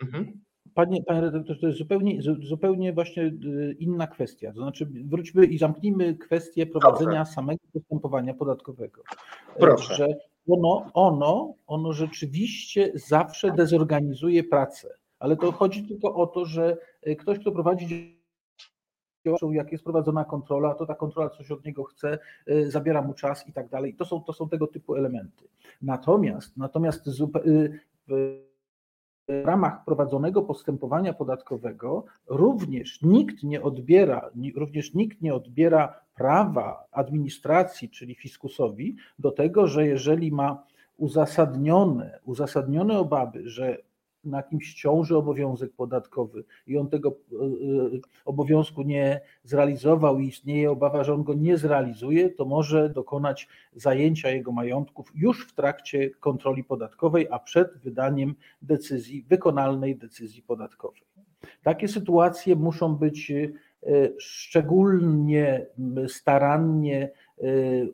mhm. 0.03 0.41
Panie, 0.75 1.03
panie 1.07 1.21
redaktorze, 1.21 1.61
to 1.61 1.67
jest 1.67 1.79
zupełnie, 1.79 2.23
zu- 2.23 2.43
zupełnie 2.43 2.93
właśnie 2.93 3.33
inna 3.79 4.07
kwestia. 4.07 4.53
To 4.53 4.61
znaczy, 4.61 4.89
wróćmy 5.05 5.47
i 5.47 5.59
zamknijmy 5.59 6.15
kwestię 6.15 6.67
prowadzenia 6.67 7.25
samego 7.25 7.61
postępowania 7.73 8.35
podatkowego. 8.35 9.03
Proszę. 9.59 9.95
Że 9.95 10.07
ono, 10.49 10.91
ono, 10.95 11.55
ono 11.67 11.93
rzeczywiście 11.93 12.93
zawsze 12.95 13.53
dezorganizuje 13.53 14.45
pracę, 14.45 14.89
ale 15.23 15.37
to 15.37 15.53
chodzi 15.53 15.89
tylko 15.89 16.15
o 16.15 16.27
to, 16.27 16.45
że 16.45 16.77
y, 17.07 17.17
ktoś, 17.17 17.39
kto 17.39 17.53
prowadzi 17.53 18.23
jak 19.53 19.73
jest 19.73 19.85
prowadzona 19.85 20.25
kontrola, 20.25 20.75
to 20.75 20.87
ta 20.87 20.95
kontrola 20.95 21.31
coś 21.31 21.51
od 21.51 21.65
niego 21.65 21.85
chce, 21.85 22.19
y, 22.51 22.71
zabiera 22.71 23.03
mu 23.03 23.15
czas 23.15 23.49
i 23.49 23.53
tak 23.53 23.69
dalej. 23.69 23.95
To 23.95 24.05
są, 24.05 24.23
to 24.23 24.33
są 24.33 24.49
tego 24.49 24.67
typu 24.67 24.95
elementy. 24.95 25.49
Natomiast, 25.83 26.57
natomiast 26.57 27.07
y, 27.07 27.81
w 28.09 28.39
ramach 29.45 29.85
prowadzonego 29.85 30.43
postępowania 30.43 31.13
podatkowego 31.13 32.05
również 32.27 33.03
nikt 33.03 33.43
nie 33.43 33.63
odbiera, 33.63 34.31
ni- 34.35 34.53
również 34.53 34.95
nikt 34.95 35.21
nie 35.21 35.35
odbiera 35.35 36.01
prawa 36.15 36.85
administracji, 36.93 37.91
czyli 37.91 38.15
fiskusowi, 38.15 38.97
do 39.19 39.31
tego, 39.31 39.67
że 39.67 39.87
jeżeli 39.87 40.33
ma 40.33 40.67
uzasadnione, 40.97 42.19
uzasadnione 42.25 42.99
obawy, 42.99 43.49
że 43.49 43.79
na 44.25 44.43
kimś 44.43 44.75
ciąży 44.75 45.17
obowiązek 45.17 45.73
podatkowy 45.73 46.45
i 46.67 46.79
on 46.79 46.89
tego 46.89 47.11
y, 47.11 47.35
y, 47.95 48.01
obowiązku 48.25 48.83
nie 48.83 49.21
zrealizował 49.45 50.19
i 50.19 50.29
istnieje 50.29 50.71
obawa, 50.71 51.05
że 51.05 51.15
on 51.15 51.23
go 51.23 51.35
nie 51.35 51.59
zrealizuje, 51.59 52.31
to 52.31 52.45
może 52.45 52.91
dokonać 52.91 53.49
zajęcia 53.73 54.31
jego 54.31 54.53
majątków 54.53 55.13
już 55.15 55.49
w 55.49 55.55
trakcie 55.55 56.11
kontroli 56.11 56.65
podatkowej, 56.65 57.29
a 57.31 57.39
przed 57.39 57.79
wydaniem 57.79 58.35
decyzji, 58.63 59.23
wykonalnej 59.29 59.97
decyzji 59.97 60.43
podatkowej. 60.43 61.03
Takie 61.63 61.89
sytuacje 61.89 62.57
muszą 62.57 62.95
być 62.95 63.31
y, 63.31 63.53
szczególnie 64.19 65.67
starannie 66.09 67.11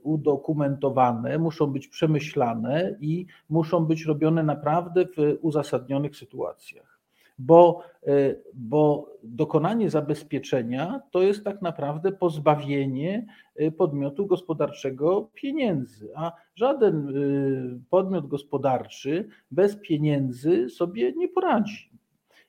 udokumentowane, 0.03 1.39
muszą 1.39 1.67
być 1.67 1.89
przemyślane 1.89 2.97
i 3.01 3.27
muszą 3.51 3.87
być 3.87 4.05
robione 4.05 4.43
naprawdę 4.43 5.05
w 5.05 5.39
uzasadnionych 5.41 6.17
sytuacjach. 6.17 6.99
Bo, 7.39 7.81
y, 8.09 8.43
bo 8.55 9.11
dokonanie 9.23 9.91
zabezpieczenia 9.91 11.03
to 11.11 11.23
jest 11.23 11.45
tak 11.45 11.63
naprawdę 11.63 12.13
pozbawienie 12.13 13.27
y, 13.61 13.73
podmiotu 13.73 14.27
gospodarczego 14.27 15.31
pieniędzy, 15.35 16.09
a 16.17 16.33
żaden 16.55 17.17
y, 17.17 17.81
podmiot 17.91 18.27
gospodarczy 18.27 19.29
bez 19.51 19.77
pieniędzy 19.77 20.69
sobie 20.69 21.13
nie 21.13 21.29
poradzi. 21.29 21.98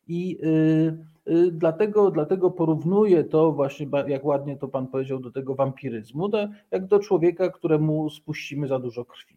I 0.09 0.37
y, 0.43 1.31
y, 1.33 1.51
dlatego, 1.51 2.11
dlatego 2.11 2.51
porównuję 2.51 3.23
to 3.23 3.51
właśnie, 3.51 3.87
jak 4.07 4.25
ładnie 4.25 4.57
to 4.57 4.67
Pan 4.67 4.87
powiedział, 4.87 5.19
do 5.19 5.31
tego 5.31 5.55
wampiryzmu, 5.55 6.29
do, 6.29 6.47
jak 6.71 6.87
do 6.87 6.99
człowieka, 6.99 7.49
któremu 7.49 8.09
spuścimy 8.09 8.67
za 8.67 8.79
dużo 8.79 9.05
krwi. 9.05 9.35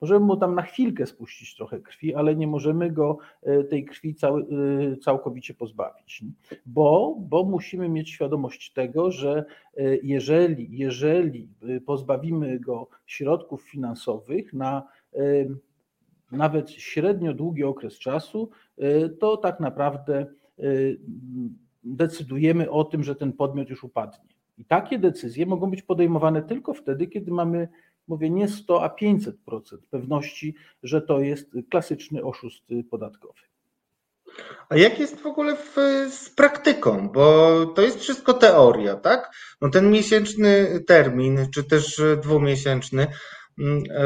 Możemy 0.00 0.26
mu 0.26 0.36
tam 0.36 0.54
na 0.54 0.62
chwilkę 0.62 1.06
spuścić 1.06 1.56
trochę 1.56 1.80
krwi, 1.80 2.14
ale 2.14 2.36
nie 2.36 2.46
możemy 2.46 2.90
go 2.90 3.18
y, 3.46 3.64
tej 3.64 3.84
krwi 3.84 4.14
cały, 4.14 4.42
y, 4.92 4.96
całkowicie 4.96 5.54
pozbawić, 5.54 6.24
bo, 6.66 7.16
bo 7.20 7.44
musimy 7.44 7.88
mieć 7.88 8.10
świadomość 8.10 8.72
tego, 8.72 9.10
że 9.10 9.44
jeżeli, 10.02 10.78
jeżeli 10.78 11.48
pozbawimy 11.86 12.60
go 12.60 12.88
środków 13.06 13.62
finansowych 13.62 14.52
na 14.52 14.82
nawet 16.32 16.70
średnio 16.70 17.34
długi 17.34 17.64
okres 17.64 17.98
czasu, 17.98 18.50
y, 18.78 19.16
to 19.20 19.36
tak 19.36 19.60
naprawdę 19.60 20.26
y, 20.58 21.00
decydujemy 21.84 22.70
o 22.70 22.84
tym, 22.84 23.04
że 23.04 23.14
ten 23.14 23.32
podmiot 23.32 23.70
już 23.70 23.84
upadnie. 23.84 24.28
I 24.58 24.64
takie 24.64 24.98
decyzje 24.98 25.46
mogą 25.46 25.70
być 25.70 25.82
podejmowane 25.82 26.42
tylko 26.42 26.74
wtedy, 26.74 27.06
kiedy 27.06 27.30
mamy, 27.30 27.68
mówię, 28.08 28.30
nie 28.30 28.48
100, 28.48 28.82
a 28.82 28.88
500% 28.88 29.32
pewności, 29.90 30.54
że 30.82 31.02
to 31.02 31.20
jest 31.20 31.50
klasyczny 31.70 32.24
oszust 32.24 32.62
podatkowy. 32.90 33.40
A 34.68 34.76
jak 34.76 34.98
jest 34.98 35.20
w 35.20 35.26
ogóle 35.26 35.56
w, 35.56 35.76
z 36.10 36.30
praktyką? 36.30 37.08
Bo 37.08 37.66
to 37.66 37.82
jest 37.82 38.00
wszystko 38.00 38.34
teoria, 38.34 38.96
tak? 38.96 39.30
No 39.60 39.70
ten 39.70 39.90
miesięczny 39.90 40.80
termin, 40.86 41.38
czy 41.54 41.64
też 41.64 42.02
dwumiesięczny, 42.22 43.06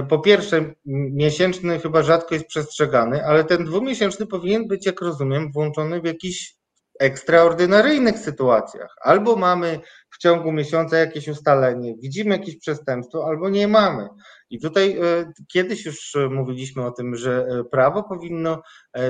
po 0.09 0.19
pierwsze, 0.19 0.57
m, 0.57 0.75
miesięczny 0.87 1.79
chyba 1.79 2.03
rzadko 2.03 2.35
jest 2.35 2.47
przestrzegany, 2.47 3.27
ale 3.27 3.45
ten 3.45 3.65
dwumiesięczny 3.65 4.27
powinien 4.27 4.69
być, 4.69 4.87
jak 4.87 5.01
rozumiem, 5.01 5.53
włączony 5.53 6.01
w 6.01 6.05
jakichś 6.05 6.57
ekstraordynaryjnych 7.01 8.19
sytuacjach. 8.19 8.97
Albo 9.01 9.37
mamy 9.37 9.81
w 10.11 10.19
ciągu 10.19 10.53
miesiąca 10.53 10.97
jakieś 10.97 11.29
ustalenie, 11.29 11.95
widzimy 11.97 12.31
jakieś 12.31 12.59
przestępstwo, 12.59 13.27
albo 13.27 13.49
nie 13.49 13.69
mamy. 13.69 14.09
I 14.51 14.61
tutaj 14.61 14.99
e, 14.99 15.33
kiedyś 15.49 15.87
już 15.87 16.17
e, 16.17 16.29
mówiliśmy 16.29 16.85
o 16.85 16.91
tym, 16.91 17.17
że 17.17 17.47
e, 17.47 17.65
prawo 17.65 18.03
powinno 18.03 18.63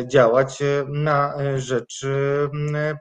działać 0.07 0.62
na 0.89 1.35
rzecz 1.57 2.07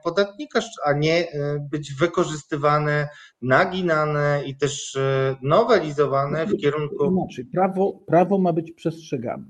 podatnika, 0.04 0.60
a 0.84 0.92
nie 0.92 1.28
być 1.70 1.94
wykorzystywane, 1.94 3.08
naginane 3.42 4.42
i 4.46 4.56
też 4.56 4.98
nowelizowane 5.42 6.46
w 6.46 6.56
kierunku. 6.56 7.04
Inaczej, 7.04 7.44
prawo, 7.44 7.92
prawo 8.06 8.38
ma 8.38 8.52
być 8.52 8.72
przestrzegane. 8.72 9.46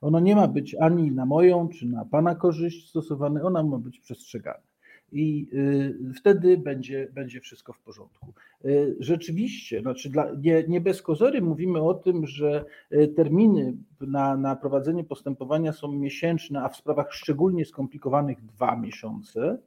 Ono 0.00 0.20
nie 0.20 0.36
ma 0.36 0.48
być 0.48 0.76
ani 0.80 1.10
na 1.10 1.26
moją, 1.26 1.68
czy 1.68 1.86
na 1.86 2.04
pana 2.04 2.34
korzyść 2.34 2.88
stosowane, 2.88 3.42
ono 3.42 3.62
ma 3.62 3.78
być 3.78 4.00
przestrzegane. 4.00 4.71
I 5.12 5.48
y, 5.52 6.14
wtedy 6.14 6.58
będzie, 6.58 7.08
będzie 7.12 7.40
wszystko 7.40 7.72
w 7.72 7.80
porządku. 7.80 8.32
Y, 8.64 8.96
Rzeczywiście, 9.00 9.80
znaczy 9.80 10.10
dla, 10.10 10.30
nie, 10.42 10.64
nie 10.68 10.80
bez 10.80 11.02
kozery 11.02 11.42
mówimy 11.42 11.82
o 11.82 11.94
tym, 11.94 12.26
że 12.26 12.64
y, 12.92 13.08
terminy 13.08 13.76
na, 14.00 14.36
na 14.36 14.56
prowadzenie 14.56 15.04
postępowania 15.04 15.72
są 15.72 15.92
miesięczne, 15.92 16.62
a 16.62 16.68
w 16.68 16.76
sprawach 16.76 17.12
szczególnie 17.12 17.64
skomplikowanych 17.64 18.44
dwa 18.44 18.76
miesiące, 18.76 19.58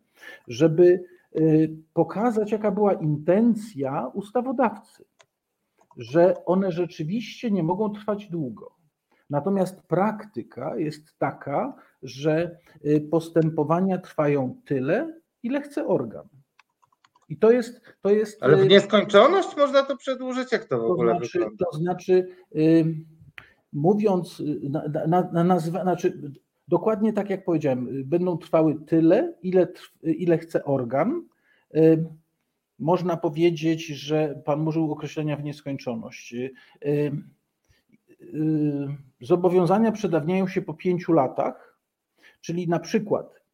żeby 0.48 1.04
pokazać, 1.94 2.52
jaka 2.52 2.72
była 2.72 2.94
intencja 2.94 4.08
ustawodawcy, 4.14 5.06
że 5.98 6.46
one 6.46 6.72
rzeczywiście 6.72 7.52
nie 7.52 7.64
mogą 7.64 7.90
trwać 7.90 8.28
długo. 8.28 8.76
Natomiast 9.30 9.82
praktyka 9.82 10.78
jest 10.78 11.18
taka, 11.18 11.74
że 12.04 12.58
postępowania 13.12 13.98
trwają 13.98 14.62
tyle, 14.66 15.14
ile 15.46 15.62
chce 15.62 15.88
organ. 15.88 16.28
I 17.30 17.38
to 17.38 17.52
jest. 17.52 17.82
To 18.02 18.10
jest 18.10 18.44
Ale 18.44 18.58
w 18.58 18.62
y, 18.62 18.68
nieskończoność 18.68 19.58
można 19.58 19.84
to 19.84 19.98
przedłużyć, 19.98 20.52
jak 20.52 20.66
to 20.66 20.78
w 20.78 20.80
to 20.80 20.88
ogóle 20.88 21.12
znaczy, 21.12 21.40
wygląda? 21.40 21.66
to 21.72 21.78
znaczy 21.78 22.28
mówiąc, 23.74 24.40
y, 24.40 24.60
na, 24.70 25.08
na, 25.08 25.32
na 25.32 25.44
nazwa, 25.44 25.84
znaczy 25.84 26.22
dokładnie 26.68 27.14
tak 27.14 27.30
jak 27.30 27.46
powiedziałem, 27.46 27.88
y, 27.88 28.04
będą 28.06 28.38
trwały 28.38 28.76
tyle, 28.88 29.34
ile, 29.42 29.68
ile 30.04 30.38
chce 30.38 30.64
organ. 30.64 31.22
Można 32.80 33.18
powiedzieć, 33.18 33.86
że 33.86 34.42
Pan 34.46 34.68
użył 34.68 34.92
określenia 34.92 35.38
w 35.38 35.44
nieskończoność. 35.44 36.36
Zobowiązania 39.22 39.92
przedawniają 39.92 40.48
się 40.48 40.62
po 40.62 40.74
pięciu 40.74 41.14
latach, 41.14 41.78
czyli 42.42 42.68
na 42.68 42.80
przykład 42.80 43.45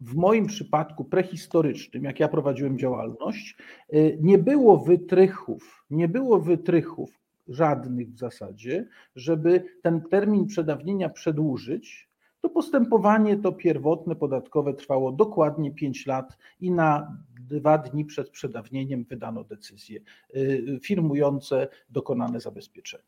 w 0.00 0.14
moim 0.14 0.46
przypadku 0.46 1.04
prehistorycznym, 1.04 2.04
jak 2.04 2.20
ja 2.20 2.28
prowadziłem 2.28 2.78
działalność, 2.78 3.56
y, 3.94 4.18
nie 4.20 4.38
było 4.38 4.78
wytrychów, 4.78 5.84
nie 5.90 6.08
było 6.08 6.40
wytrychów 6.40 7.20
żadnych 7.48 8.12
w 8.12 8.18
zasadzie, 8.18 8.88
żeby 9.16 9.64
ten 9.82 10.00
termin 10.00 10.46
przedawnienia 10.46 11.08
przedłużyć, 11.08 12.10
to 12.40 12.48
postępowanie 12.48 13.36
to 13.36 13.52
pierwotne 13.52 14.16
podatkowe 14.16 14.74
trwało 14.74 15.12
dokładnie 15.12 15.74
5 15.74 16.06
lat 16.06 16.38
i 16.60 16.70
na 16.70 17.16
dwa 17.40 17.78
dni 17.78 18.04
przed 18.04 18.30
przedawnieniem 18.30 19.04
wydano 19.04 19.44
decyzje 19.44 20.00
y, 20.36 20.78
firmujące 20.82 21.68
dokonane 21.90 22.40
zabezpieczenie. 22.40 23.04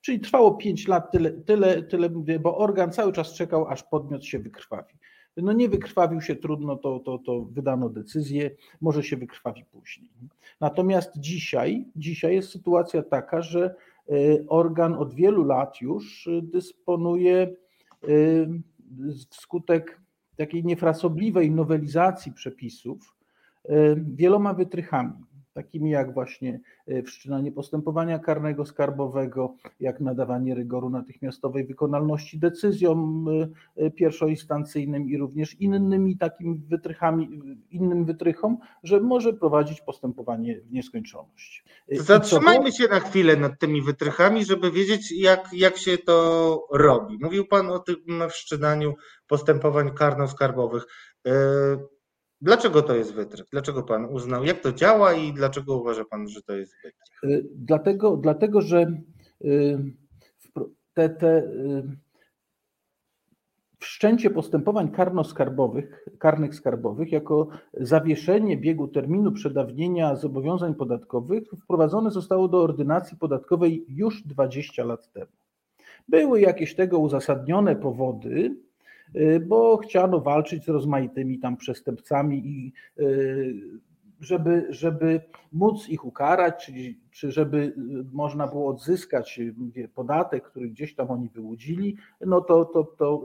Czyli 0.00 0.20
trwało 0.20 0.54
5 0.54 0.88
lat, 0.88 1.12
tyle, 1.12 1.30
tyle, 1.30 1.82
tyle 1.82 2.10
bo 2.40 2.58
organ 2.58 2.92
cały 2.92 3.12
czas 3.12 3.34
czekał, 3.34 3.68
aż 3.68 3.82
podmiot 3.82 4.24
się 4.24 4.38
wykrwawi. 4.38 4.94
No 5.36 5.52
nie 5.52 5.68
wykrwawił 5.68 6.20
się, 6.20 6.36
trudno, 6.36 6.76
to, 6.76 7.00
to, 7.00 7.18
to 7.18 7.44
wydano 7.44 7.88
decyzję, 7.88 8.50
może 8.80 9.02
się 9.02 9.16
wykrwawi 9.16 9.64
później. 9.64 10.10
Natomiast 10.60 11.18
dzisiaj, 11.18 11.84
dzisiaj 11.96 12.34
jest 12.34 12.50
sytuacja 12.50 13.02
taka, 13.02 13.42
że 13.42 13.74
y, 14.10 14.44
organ 14.48 14.94
od 14.94 15.14
wielu 15.14 15.44
lat 15.44 15.80
już 15.80 16.26
y, 16.26 16.42
dysponuje 16.42 17.56
y, 18.08 18.48
wskutek 19.30 20.00
takiej 20.36 20.64
niefrasobliwej 20.64 21.50
nowelizacji 21.50 22.32
przepisów 22.32 23.16
wieloma 23.96 24.54
wytrychami. 24.54 25.12
Takimi 25.56 25.90
jak 25.90 26.14
właśnie 26.14 26.60
e, 26.86 27.02
wszczynanie 27.02 27.52
postępowania 27.52 28.18
karnego 28.18 28.64
skarbowego, 28.64 29.54
jak 29.80 30.00
nadawanie 30.00 30.54
rygoru 30.54 30.90
natychmiastowej 30.90 31.66
wykonalności 31.66 32.38
decyzjom 32.38 33.26
e, 33.28 33.84
e, 33.84 33.90
pierwszoinstancyjnym 33.90 35.10
i 35.10 35.16
również 35.16 35.54
innymi 35.60 36.18
takimi 36.18 36.60
wytrychami, 36.68 37.40
innym 37.70 38.04
wytrychom, 38.04 38.58
że 38.82 39.00
może 39.00 39.32
prowadzić 39.32 39.80
postępowanie 39.80 40.60
w 40.60 40.72
nieskończoność. 40.72 41.64
Zatrzymajmy 41.88 42.72
się 42.72 42.88
na 42.88 43.00
chwilę 43.00 43.36
nad 43.36 43.58
tymi 43.58 43.82
wytrychami, 43.82 44.44
żeby 44.44 44.72
wiedzieć, 44.72 45.12
jak, 45.20 45.48
jak 45.52 45.76
się 45.76 45.98
to 45.98 46.66
robi. 46.72 47.18
Mówił 47.20 47.46
Pan 47.46 47.70
o 47.70 47.78
tym 47.78 47.96
wszczynaniu 48.30 48.94
postępowań 49.26 49.90
karno-skarbowych. 49.90 50.86
Dlaczego 52.40 52.82
to 52.82 52.94
jest 52.94 53.14
wytrych? 53.14 53.46
Dlaczego 53.52 53.82
Pan 53.82 54.04
uznał, 54.04 54.44
jak 54.44 54.60
to 54.60 54.72
działa 54.72 55.12
i 55.12 55.32
dlaczego 55.32 55.76
uważa 55.76 56.04
Pan, 56.04 56.28
że 56.28 56.42
to 56.42 56.56
jest 56.56 56.74
wytrych? 56.84 56.94
Y, 57.24 57.48
Dlatego, 57.54 58.16
dlatego 58.16 58.60
że 58.60 58.92
y, 59.44 59.78
te, 60.94 61.08
te 61.08 61.38
y, 61.38 61.96
wszczęcie 63.78 64.30
postępowań 64.30 64.90
karno-skarbowych, 64.90 66.08
karnych 66.18 66.54
skarbowych 66.54 67.12
jako 67.12 67.48
zawieszenie 67.74 68.56
biegu 68.56 68.88
terminu 68.88 69.32
przedawnienia 69.32 70.16
zobowiązań 70.16 70.74
podatkowych 70.74 71.44
wprowadzone 71.64 72.10
zostało 72.10 72.48
do 72.48 72.62
ordynacji 72.62 73.16
podatkowej 73.16 73.84
już 73.88 74.22
20 74.22 74.84
lat 74.84 75.12
temu. 75.12 75.32
Były 76.08 76.40
jakieś 76.40 76.74
tego 76.74 76.98
uzasadnione 76.98 77.76
powody, 77.76 78.56
bo 79.46 79.76
chciano 79.76 80.20
walczyć 80.20 80.64
z 80.64 80.68
rozmaitymi 80.68 81.38
tam 81.38 81.56
przestępcami 81.56 82.46
i 82.46 82.72
y, 83.02 83.80
żeby, 84.20 84.66
żeby 84.70 85.20
móc 85.52 85.88
ich 85.88 86.04
ukarać, 86.04 86.66
czy, 86.66 86.72
czy 87.10 87.32
żeby 87.32 87.56
y, 87.58 87.74
można 88.12 88.46
było 88.46 88.70
odzyskać 88.70 89.38
y, 89.76 89.88
podatek, 89.94 90.44
który 90.44 90.68
gdzieś 90.68 90.94
tam 90.94 91.10
oni 91.10 91.28
wyłudzili, 91.28 91.96
no 92.20 92.40
to, 92.40 92.64
to, 92.64 92.84
to 92.84 93.24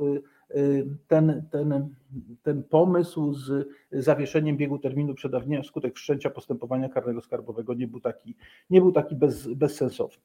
y, 0.54 0.58
y, 0.60 0.88
ten, 1.08 1.48
ten, 1.52 1.96
ten 2.44 2.64
pomysł 2.64 3.34
z 3.34 3.68
zawieszeniem 3.92 4.58
biegu 4.58 4.80
terminu 4.80 5.14
przedawnienia 5.14 5.64
wskutek 5.64 5.96
wszczęcia 5.96 6.30
postępowania 6.30 6.90
karnego 6.90 7.22
skarbowego 7.22 7.74
nie 7.74 7.88
był 7.88 8.00
taki, 8.00 8.36
nie 8.70 8.82
był 8.82 8.92
taki 8.92 9.16
bez, 9.16 9.48
bezsensowny. 9.48 10.24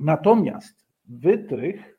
Natomiast 0.00 0.86
wytrych 1.08 1.76
y, 1.92 1.95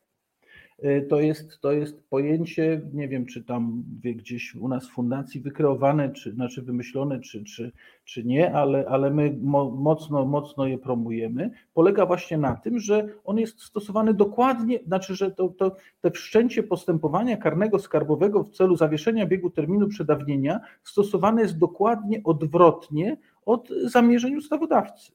to 1.09 1.19
jest, 1.19 1.59
to 1.61 1.71
jest 1.71 2.03
pojęcie, 2.09 2.81
nie 2.93 3.07
wiem, 3.07 3.25
czy 3.25 3.43
tam 3.43 3.83
wie, 3.99 4.15
gdzieś 4.15 4.55
u 4.55 4.67
nas 4.67 4.87
w 4.87 4.91
fundacji 4.91 5.41
wykreowane, 5.41 6.13
czy 6.13 6.31
znaczy 6.31 6.61
wymyślone, 6.61 7.19
czy, 7.19 7.43
czy, 7.43 7.71
czy 8.05 8.23
nie, 8.23 8.53
ale, 8.53 8.85
ale 8.89 9.11
my 9.11 9.37
mo, 9.41 9.71
mocno, 9.71 10.25
mocno 10.25 10.67
je 10.67 10.77
promujemy. 10.77 11.51
Polega 11.73 12.05
właśnie 12.05 12.37
na 12.37 12.55
tym, 12.55 12.79
że 12.79 13.09
on 13.25 13.37
jest 13.37 13.61
stosowany 13.61 14.13
dokładnie, 14.13 14.79
znaczy, 14.87 15.15
że 15.15 15.31
to, 15.31 15.49
to, 15.49 15.75
te 16.01 16.11
wszczęcie 16.11 16.63
postępowania 16.63 17.37
karnego 17.37 17.79
skarbowego 17.79 18.43
w 18.43 18.49
celu 18.49 18.75
zawieszenia 18.75 19.25
biegu 19.25 19.49
terminu 19.49 19.87
przedawnienia 19.87 20.59
stosowane 20.83 21.41
jest 21.41 21.57
dokładnie 21.57 22.21
odwrotnie 22.23 23.17
od 23.45 23.69
zamierzeń 23.85 24.35
ustawodawcy. 24.35 25.11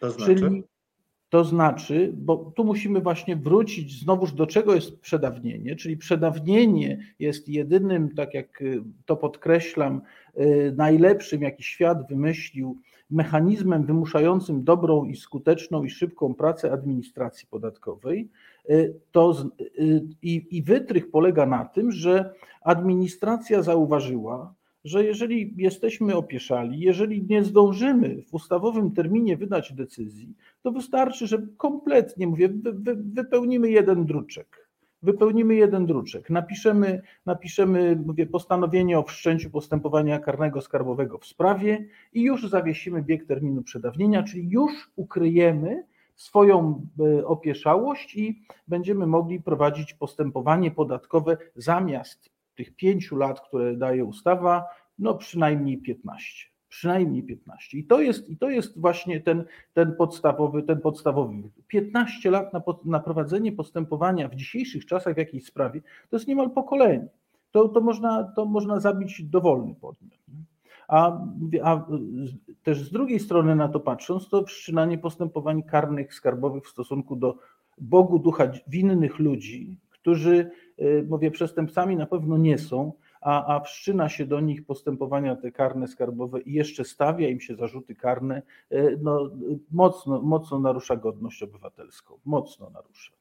To 0.00 0.10
znaczy, 0.10 0.34
Czyli 0.34 0.64
to 1.28 1.44
znaczy, 1.44 2.12
bo 2.16 2.52
tu 2.56 2.64
musimy 2.64 3.00
właśnie 3.00 3.36
wrócić 3.36 4.00
znowuż 4.00 4.32
do 4.32 4.46
czego 4.46 4.74
jest 4.74 5.00
przedawnienie, 5.00 5.76
czyli 5.76 5.96
przedawnienie 5.96 6.98
jest 7.18 7.48
jedynym, 7.48 8.14
tak 8.14 8.34
jak 8.34 8.62
y, 8.62 8.82
to 9.06 9.16
podkreślam, 9.16 10.00
y, 10.40 10.74
najlepszym, 10.76 11.42
jaki 11.42 11.62
świat 11.62 12.08
wymyślił, 12.08 12.80
mechanizmem 13.10 13.86
wymuszającym 13.86 14.64
dobrą 14.64 15.04
i 15.04 15.16
skuteczną 15.16 15.84
i 15.84 15.90
szybką 15.90 16.34
pracę 16.34 16.72
administracji 16.72 17.48
podatkowej. 17.50 18.28
Y, 18.70 18.94
To 19.12 19.34
i, 20.22 20.46
i 20.50 20.62
wytrych 20.62 21.10
polega 21.10 21.46
na 21.46 21.64
tym, 21.64 21.92
że 21.92 22.34
administracja 22.62 23.62
zauważyła, 23.62 24.54
że 24.86 25.04
jeżeli 25.04 25.54
jesteśmy 25.56 26.16
opieszali, 26.16 26.80
jeżeli 26.80 27.26
nie 27.28 27.44
zdążymy 27.44 28.22
w 28.22 28.34
ustawowym 28.34 28.90
terminie 28.90 29.36
wydać 29.36 29.72
decyzji, 29.72 30.34
to 30.62 30.72
wystarczy, 30.72 31.26
że 31.26 31.46
kompletnie, 31.56 32.26
mówię, 32.26 32.48
wy, 32.48 32.72
wy, 32.72 32.96
wypełnimy 32.96 33.70
jeden 33.70 34.04
druczek. 34.04 34.68
Wypełnimy 35.02 35.54
jeden 35.54 35.86
druczek, 35.86 36.30
napiszemy, 36.30 37.02
napiszemy 37.26 38.02
mówię, 38.06 38.26
postanowienie 38.26 38.98
o 38.98 39.02
wszczęciu 39.02 39.50
postępowania 39.50 40.18
karnego 40.18 40.60
skarbowego 40.60 41.18
w 41.18 41.26
sprawie 41.26 41.86
i 42.12 42.22
już 42.22 42.50
zawiesimy 42.50 43.02
bieg 43.02 43.26
terminu 43.26 43.62
przedawnienia, 43.62 44.22
czyli 44.22 44.48
już 44.50 44.90
ukryjemy 44.96 45.84
swoją 46.16 46.86
e, 47.00 47.26
opieszałość 47.26 48.16
i 48.16 48.42
będziemy 48.68 49.06
mogli 49.06 49.40
prowadzić 49.40 49.94
postępowanie 49.94 50.70
podatkowe 50.70 51.36
zamiast 51.56 52.35
tych 52.56 52.76
pięciu 52.76 53.16
lat, 53.16 53.40
które 53.40 53.76
daje 53.76 54.04
ustawa, 54.04 54.64
no 54.98 55.14
przynajmniej 55.14 55.78
15. 55.78 56.46
Przynajmniej 56.68 57.22
15. 57.22 57.78
I 57.78 57.84
to 57.84 58.00
jest, 58.00 58.30
i 58.30 58.36
to 58.36 58.50
jest 58.50 58.80
właśnie 58.80 59.20
ten, 59.20 59.44
ten 59.74 59.96
podstawowy, 59.96 60.62
ten 60.62 60.80
podstawowy. 60.80 61.50
15 61.66 62.30
lat 62.30 62.52
na, 62.52 62.62
na 62.84 63.00
prowadzenie 63.00 63.52
postępowania 63.52 64.28
w 64.28 64.34
dzisiejszych 64.34 64.86
czasach 64.86 65.14
w 65.14 65.18
jakiejś 65.18 65.44
sprawie, 65.46 65.80
to 66.10 66.16
jest 66.16 66.28
niemal 66.28 66.50
pokolenie. 66.50 67.08
To, 67.50 67.68
to, 67.68 67.80
można, 67.80 68.24
to 68.24 68.44
można 68.44 68.80
zabić 68.80 69.22
dowolny 69.22 69.74
podmiot. 69.74 70.18
A, 70.88 71.20
a 71.62 71.86
też 72.62 72.82
z 72.82 72.90
drugiej 72.90 73.20
strony 73.20 73.56
na 73.56 73.68
to 73.68 73.80
patrząc, 73.80 74.28
to 74.28 74.44
wszczynanie 74.44 74.98
postępowań 74.98 75.62
karnych, 75.62 76.14
skarbowych 76.14 76.64
w 76.64 76.70
stosunku 76.70 77.16
do 77.16 77.38
Bogu 77.78 78.18
ducha 78.18 78.50
winnych 78.68 79.18
ludzi, 79.18 79.78
którzy, 79.90 80.50
mówię, 81.08 81.30
przestępcami 81.30 81.96
na 81.96 82.06
pewno 82.06 82.36
nie 82.36 82.58
są, 82.58 82.92
a, 83.20 83.56
a 83.56 83.60
wszczyna 83.60 84.08
się 84.08 84.26
do 84.26 84.40
nich 84.40 84.66
postępowania 84.66 85.36
te 85.36 85.52
karne, 85.52 85.88
skarbowe 85.88 86.40
i 86.40 86.52
jeszcze 86.52 86.84
stawia 86.84 87.28
im 87.28 87.40
się 87.40 87.56
zarzuty 87.56 87.94
karne, 87.94 88.42
y, 88.72 88.98
no, 89.02 89.26
y, 89.26 89.30
mocno, 89.70 90.22
mocno 90.22 90.58
narusza 90.58 90.96
godność 90.96 91.42
obywatelską. 91.42 92.18
Mocno 92.24 92.70
narusza. 92.70 93.12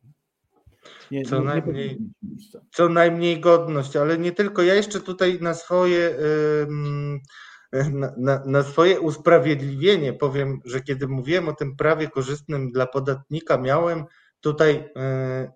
Nie, 1.11 1.25
Co 1.25 1.35
nie, 1.35 1.41
nie 1.41 1.47
najmniej- 1.47 1.97
miejsca. 2.23 2.59
co 2.71 2.89
najmniej 2.89 3.39
godność, 3.39 3.95
ale 3.95 4.17
nie 4.17 4.31
tylko. 4.31 4.61
Ja 4.61 4.73
jeszcze 4.73 4.99
tutaj 4.99 5.39
na 5.41 5.53
swoje, 5.53 6.15
na, 7.93 8.13
na, 8.17 8.45
na 8.45 8.63
swoje 8.63 8.99
usprawiedliwienie 9.01 10.13
powiem, 10.13 10.61
że 10.65 10.81
kiedy 10.81 11.07
mówiłem 11.07 11.49
o 11.49 11.53
tym 11.53 11.75
prawie 11.75 12.07
korzystnym 12.07 12.71
dla 12.71 12.85
podatnika, 12.87 13.57
miałem 13.57 14.03
tutaj 14.41 14.75
y, 14.75 15.51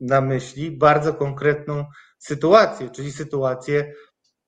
na 0.00 0.20
myśli 0.20 0.70
bardzo 0.70 1.14
konkretną 1.14 1.84
sytuację, 2.18 2.90
czyli 2.90 3.12
sytuację 3.12 3.92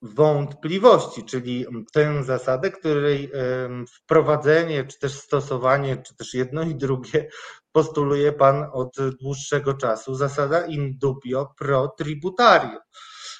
wątpliwości, 0.03 1.25
czyli 1.25 1.67
tę 1.93 2.25
zasadę, 2.25 2.71
której 2.71 3.33
wprowadzenie, 3.97 4.85
czy 4.85 4.99
też 4.99 5.13
stosowanie, 5.13 5.97
czy 5.97 6.17
też 6.17 6.35
jedno 6.35 6.63
i 6.63 6.75
drugie 6.75 7.29
postuluje 7.73 8.33
Pan 8.33 8.67
od 8.73 8.97
dłuższego 9.21 9.75
czasu, 9.75 10.15
zasada 10.15 10.67
in 10.67 10.99
dubio 10.99 11.55
pro 11.59 11.89
tributarium, 11.89 12.79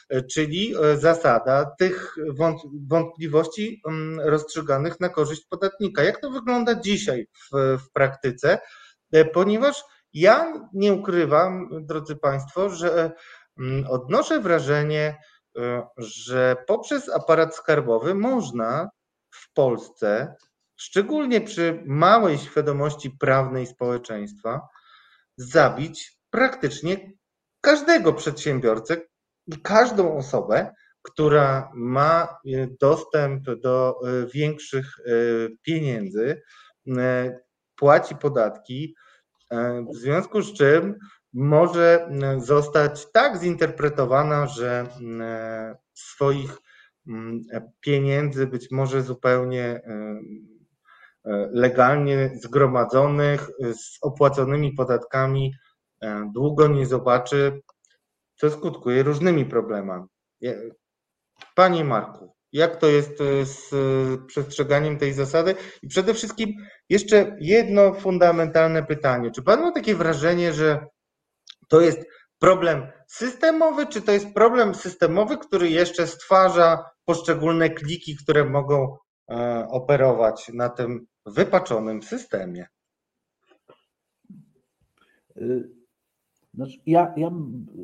e, 0.09 0.23
czyli 0.23 0.75
e, 0.83 0.97
zasada 0.97 1.71
tych 1.79 2.17
wąt- 2.39 2.69
wątpliwości 2.89 3.83
rozstrzyganych 4.25 5.01
na 5.01 5.09
korzyść 5.09 5.47
podatnika. 5.51 6.03
Jak 6.03 6.21
to 6.21 6.31
wygląda 6.31 6.81
dzisiaj 6.81 7.27
w, 7.35 7.79
w 7.79 7.93
praktyce? 7.93 8.59
E, 9.13 9.25
Ponieważ 9.25 9.83
ja 10.15 10.69
nie 10.73 10.93
ukrywam, 10.93 11.69
drodzy 11.73 12.17
Państwo, 12.17 12.71
że 12.71 13.13
mm, 13.59 13.87
odnoszę 13.87 14.41
wrażenie, 14.41 15.19
e, 15.59 15.87
że 15.99 16.57
poprzez 16.67 17.09
aparat 17.09 17.57
skarbowy 17.57 18.15
można 18.15 18.91
w 19.31 19.53
Polsce 19.53 20.35
szczególnie 20.77 21.41
przy 21.41 21.83
małej 21.87 22.39
świadomości 22.39 23.11
prawnej 23.11 23.67
społeczeństwa, 23.67 24.61
zabić 25.37 26.19
praktycznie 26.31 27.13
każdego 27.61 28.13
przedsiębiorcę 28.13 28.97
i 29.47 29.61
każdą 29.63 30.17
osobę, 30.17 30.75
która 31.03 31.71
ma 31.75 32.23
e, 32.23 32.69
dostęp 32.81 33.45
do 33.45 33.95
e, 33.95 34.27
większych 34.27 34.87
pieniędzy, 35.63 36.43
płaci 37.77 38.17
podatki, 38.17 38.95
w 39.93 39.97
związku 39.97 40.43
z 40.43 40.53
czym 40.53 40.99
może 41.33 42.09
e, 42.11 42.41
zostać 42.41 43.13
tak 43.13 43.39
zinterpretowana, 43.39 44.47
że 44.47 44.87
e, 45.21 45.77
swoich 45.95 46.59
mm, 47.09 47.45
pieniędzy 47.81 48.47
być 48.47 48.71
może 48.71 49.03
zupełnie 49.03 49.65
e, 49.65 50.21
e, 51.25 51.49
legalnie 51.53 52.31
zgromadzonych 52.35 53.51
e, 53.51 53.75
z 53.75 53.99
opłaconymi 54.03 54.73
podatkami 54.73 55.55
e, 56.01 56.31
długo 56.35 56.69
nie 56.69 56.87
zobaczy, 56.87 57.63
co 58.37 58.51
skutkuje 58.51 59.03
różnymi 59.03 59.47
problemami. 59.47 60.07
Panie 61.55 61.85
Marku, 61.85 62.35
jak 62.53 62.77
to 62.77 62.87
jest 62.87 63.21
e, 63.21 63.47
z 63.47 63.71
przestrzeganiem 64.27 64.99
tej 64.99 65.13
zasady? 65.13 65.55
I 65.83 65.89
przede 65.89 66.15
wszystkim 66.15 66.51
jeszcze 66.89 67.37
jedno 67.41 67.95
fundamentalne 67.95 68.83
pytanie. 68.87 69.31
Czy 69.31 69.43
Pan 69.43 69.61
ma 69.61 69.73
takie 69.73 69.95
wrażenie, 69.95 70.53
że 70.53 70.87
to 71.69 71.81
jest 71.81 72.01
problem 72.39 72.87
systemowy, 73.09 73.87
czy 73.87 74.03
to 74.03 74.13
jest 74.13 74.35
problem 74.35 74.75
systemowy, 74.75 75.39
który 75.39 75.71
jeszcze 75.71 76.07
stwarza 76.07 76.85
poszczególne 77.05 77.71
kliki, 77.71 78.17
które 78.17 78.45
mogą 78.45 78.97
e, 79.31 79.67
operować 79.71 80.51
na 80.55 80.69
tym 80.69 81.07
wypaczonym 81.27 82.03
systemie? 82.03 82.67
Y, 85.37 85.82
znaczy, 86.55 86.79
ja, 86.87 87.15
ja 87.17 87.33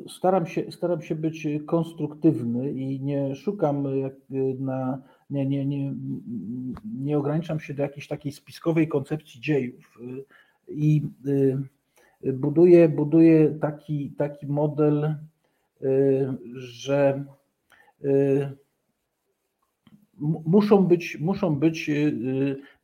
staram, 0.07 0.45
się, 0.45 0.71
staram 0.71 1.01
się 1.01 1.15
być 1.15 1.47
konstruktywny 1.65 2.71
i 2.71 3.01
nie 3.01 3.35
szukam 3.35 3.87
na, 4.59 5.01
nie, 5.29 5.45
nie, 5.45 5.65
nie, 5.65 5.93
nie 6.99 7.17
ograniczam 7.17 7.59
się 7.59 7.73
do 7.73 7.83
jakiejś 7.83 8.07
takiej 8.07 8.31
spiskowej 8.31 8.87
koncepcji 8.87 9.41
dziejów 9.41 9.99
i 10.67 11.01
y, 12.25 12.33
buduję, 12.33 12.89
buduję 12.89 13.49
taki, 13.61 14.11
taki 14.17 14.47
model, 14.47 15.15
y, 15.81 16.27
że 16.55 17.25
muszą 20.45 20.87
być, 20.87 21.17
muszą 21.19 21.55
być 21.55 21.91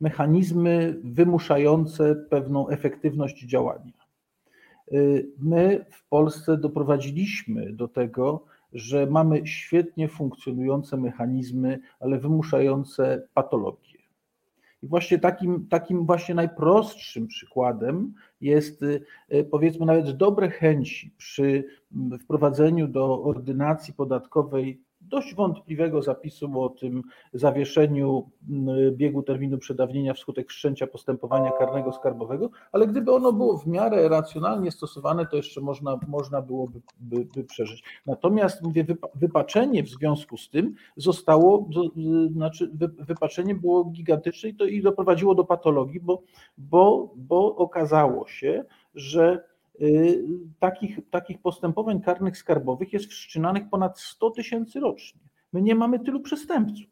mechanizmy 0.00 1.00
wymuszające 1.04 2.14
pewną 2.14 2.68
efektywność 2.68 3.46
działania. 3.46 3.92
Y, 4.92 5.28
my 5.38 5.84
w 5.90 6.08
Polsce 6.08 6.56
doprowadziliśmy 6.56 7.72
do 7.72 7.88
tego, 7.88 8.44
że 8.72 9.06
mamy 9.06 9.46
świetnie 9.46 10.08
funkcjonujące 10.08 10.96
mechanizmy, 10.96 11.78
ale 12.00 12.18
wymuszające 12.18 13.28
patologie. 13.34 13.98
I 14.82 14.86
właśnie 14.86 15.18
takim, 15.18 15.66
takim 15.68 16.06
właśnie 16.06 16.34
najprostszym 16.34 17.26
przykładem 17.26 18.14
jest 18.40 18.82
y, 18.82 19.04
powiedzmy 19.50 19.86
nawet 19.86 20.10
dobre 20.10 20.50
chęci 20.50 21.14
przy 21.16 21.64
wprowadzeniu 22.20 22.88
do 22.88 23.22
ordynacji 23.22 23.94
podatkowej 23.94 24.85
dość 25.08 25.34
wątpliwego 25.34 26.02
zapisu 26.02 26.60
o 26.60 26.68
tym 26.68 27.02
zawieszeniu 27.32 28.30
mm, 28.50 28.96
biegu 28.96 29.22
terminu 29.22 29.58
przedawnienia 29.58 30.14
wskutek 30.14 30.48
wszczęcia 30.48 30.86
postępowania 30.86 31.50
karnego 31.50 31.92
skarbowego, 31.92 32.50
ale 32.72 32.86
gdyby 32.86 33.12
ono 33.12 33.32
było 33.32 33.58
w 33.58 33.66
miarę 33.66 34.08
racjonalnie 34.08 34.70
stosowane, 34.70 35.26
to 35.26 35.36
jeszcze 35.36 35.60
można, 35.60 35.98
można 36.08 36.42
byłoby 36.42 36.80
by, 37.00 37.24
by 37.34 37.44
przeżyć. 37.44 37.82
Natomiast 38.06 38.62
mówię, 38.62 38.86
wypaczenie 39.14 39.82
w 39.82 39.88
związku 39.88 40.36
z 40.36 40.50
tym 40.50 40.74
zostało, 40.96 41.68
znaczy 42.32 42.70
wypaczenie 42.98 43.54
było 43.54 43.84
gigantyczne 43.84 44.48
i 44.48 44.54
to 44.54 44.64
i 44.64 44.82
doprowadziło 44.82 45.34
do 45.34 45.44
patologii, 45.44 46.00
bo, 46.00 46.22
bo, 46.58 47.14
bo 47.16 47.56
okazało 47.56 48.26
się, 48.26 48.64
że 48.94 49.44
takich, 50.58 50.98
takich 51.10 51.38
postępowań 51.38 52.00
karnych 52.00 52.38
skarbowych 52.38 52.92
jest 52.92 53.06
wszczynanych 53.06 53.68
ponad 53.70 54.00
100 54.00 54.30
tysięcy 54.30 54.80
rocznie. 54.80 55.20
My 55.52 55.62
nie 55.62 55.74
mamy 55.74 55.98
tylu 55.98 56.20
przestępców. 56.20 56.86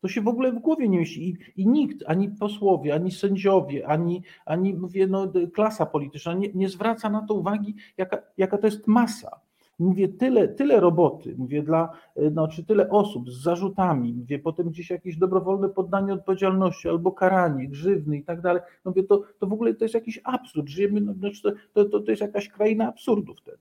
To 0.00 0.08
się 0.08 0.20
w 0.20 0.28
ogóle 0.28 0.52
w 0.52 0.58
głowie 0.58 0.88
nie 0.88 0.98
mieści. 0.98 1.28
I, 1.28 1.62
i 1.62 1.68
nikt, 1.68 2.04
ani 2.06 2.28
posłowie, 2.28 2.94
ani 2.94 3.10
sędziowie, 3.10 3.88
ani, 3.88 4.22
ani 4.44 4.74
mówię, 4.74 5.06
no, 5.06 5.32
klasa 5.54 5.86
polityczna 5.86 6.34
nie, 6.34 6.48
nie 6.54 6.68
zwraca 6.68 7.10
na 7.10 7.26
to 7.26 7.34
uwagi, 7.34 7.74
jaka, 7.96 8.22
jaka 8.36 8.58
to 8.58 8.66
jest 8.66 8.86
masa. 8.86 9.40
Mówię, 9.78 10.08
tyle, 10.08 10.48
tyle 10.48 10.80
roboty, 10.80 11.34
mówię, 11.38 11.62
dla, 11.62 11.90
no, 12.32 12.48
czy 12.48 12.64
tyle 12.64 12.90
osób 12.90 13.30
z 13.30 13.42
zarzutami, 13.42 14.14
mówię, 14.14 14.38
potem 14.38 14.68
gdzieś 14.68 14.90
jakieś 14.90 15.16
dobrowolne 15.16 15.68
poddanie 15.68 16.12
odpowiedzialności 16.12 16.88
albo 16.88 17.12
karanie, 17.12 17.68
grzywny 17.68 18.16
i 18.16 18.24
tak 18.24 18.40
dalej. 18.40 18.62
Mówię, 18.84 19.04
to, 19.04 19.22
to 19.38 19.46
w 19.46 19.52
ogóle 19.52 19.74
to 19.74 19.84
jest 19.84 19.94
jakiś 19.94 20.20
absurd. 20.24 20.68
Żyjemy, 20.68 21.00
no, 21.00 21.14
znaczy 21.14 21.42
to, 21.72 21.84
to, 21.84 22.00
to 22.00 22.10
jest 22.10 22.22
jakaś 22.22 22.48
kraina 22.48 22.88
absurdu 22.88 23.34
wtedy. 23.34 23.58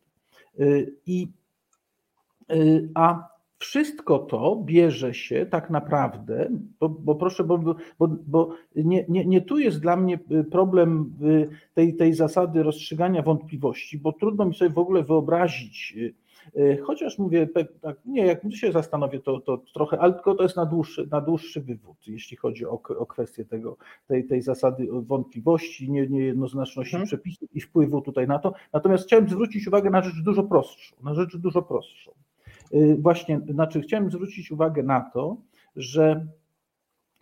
Y, 0.60 0.96
I, 1.06 1.28
y, 2.52 2.90
a 2.94 3.35
wszystko 3.58 4.20
to 4.20 4.62
bierze 4.66 5.14
się 5.14 5.46
tak 5.46 5.70
naprawdę, 5.70 6.50
bo, 6.80 6.90
bo 6.90 7.16
proszę, 7.16 7.44
bo, 7.44 7.58
bo, 8.00 8.08
bo 8.28 8.50
nie, 8.76 9.06
nie, 9.10 9.26
nie 9.26 9.42
tu 9.42 9.60
jest 9.60 9.80
dla 9.80 9.96
mnie 9.96 10.20
problem 10.52 11.14
tej, 11.74 11.96
tej 11.96 12.14
zasady 12.14 12.64
rozstrzygania 12.64 13.22
wątpliwości, 13.22 13.98
bo 13.98 14.14
trudno 14.14 14.46
mi 14.46 14.56
sobie 14.56 14.72
w 14.72 14.78
ogóle 14.78 15.04
wyobrazić, 15.04 15.94
y, 16.56 16.78
chociaż 16.84 17.20
mówię, 17.20 17.48
tak, 17.82 17.98
nie, 18.06 18.26
jak 18.26 18.42
się 18.54 18.72
zastanowię, 18.72 19.20
to, 19.20 19.40
to 19.40 19.58
trochę, 19.74 20.00
ale 20.00 20.14
tylko 20.14 20.36
to 20.36 20.44
jest 20.44 20.56
na 20.56 20.66
dłuższy, 20.66 21.08
na 21.12 21.22
dłuższy 21.22 21.62
wywód, 21.62 21.98
jeśli 22.08 22.38
chodzi 22.38 22.66
o, 22.66 22.82
o 22.98 23.06
kwestię 23.06 23.46
tego, 23.46 23.78
tej, 24.08 24.28
tej 24.28 24.42
zasady 24.42 24.88
wątpliwości, 24.92 25.92
nie, 25.92 26.08
niejednoznaczności 26.08 26.92
hmm. 26.92 27.08
przepisów 27.08 27.56
i 27.56 27.62
wpływu 27.62 28.02
tutaj 28.02 28.28
na 28.28 28.40
to. 28.40 28.54
Natomiast 28.74 29.06
chciałem 29.06 29.30
zwrócić 29.30 29.68
uwagę 29.68 29.90
na 29.90 30.02
rzecz 30.02 30.22
dużo 30.24 30.44
prostszą, 30.44 30.96
na 31.04 31.14
rzecz 31.14 31.38
dużo 31.38 31.62
prostszą. 31.62 32.12
Y, 32.74 32.98
właśnie, 33.02 33.42
znaczy 33.50 33.82
chciałem 33.82 34.12
zwrócić 34.12 34.52
uwagę 34.52 34.84
na 34.84 35.02
to, 35.02 35.38
że 35.76 36.28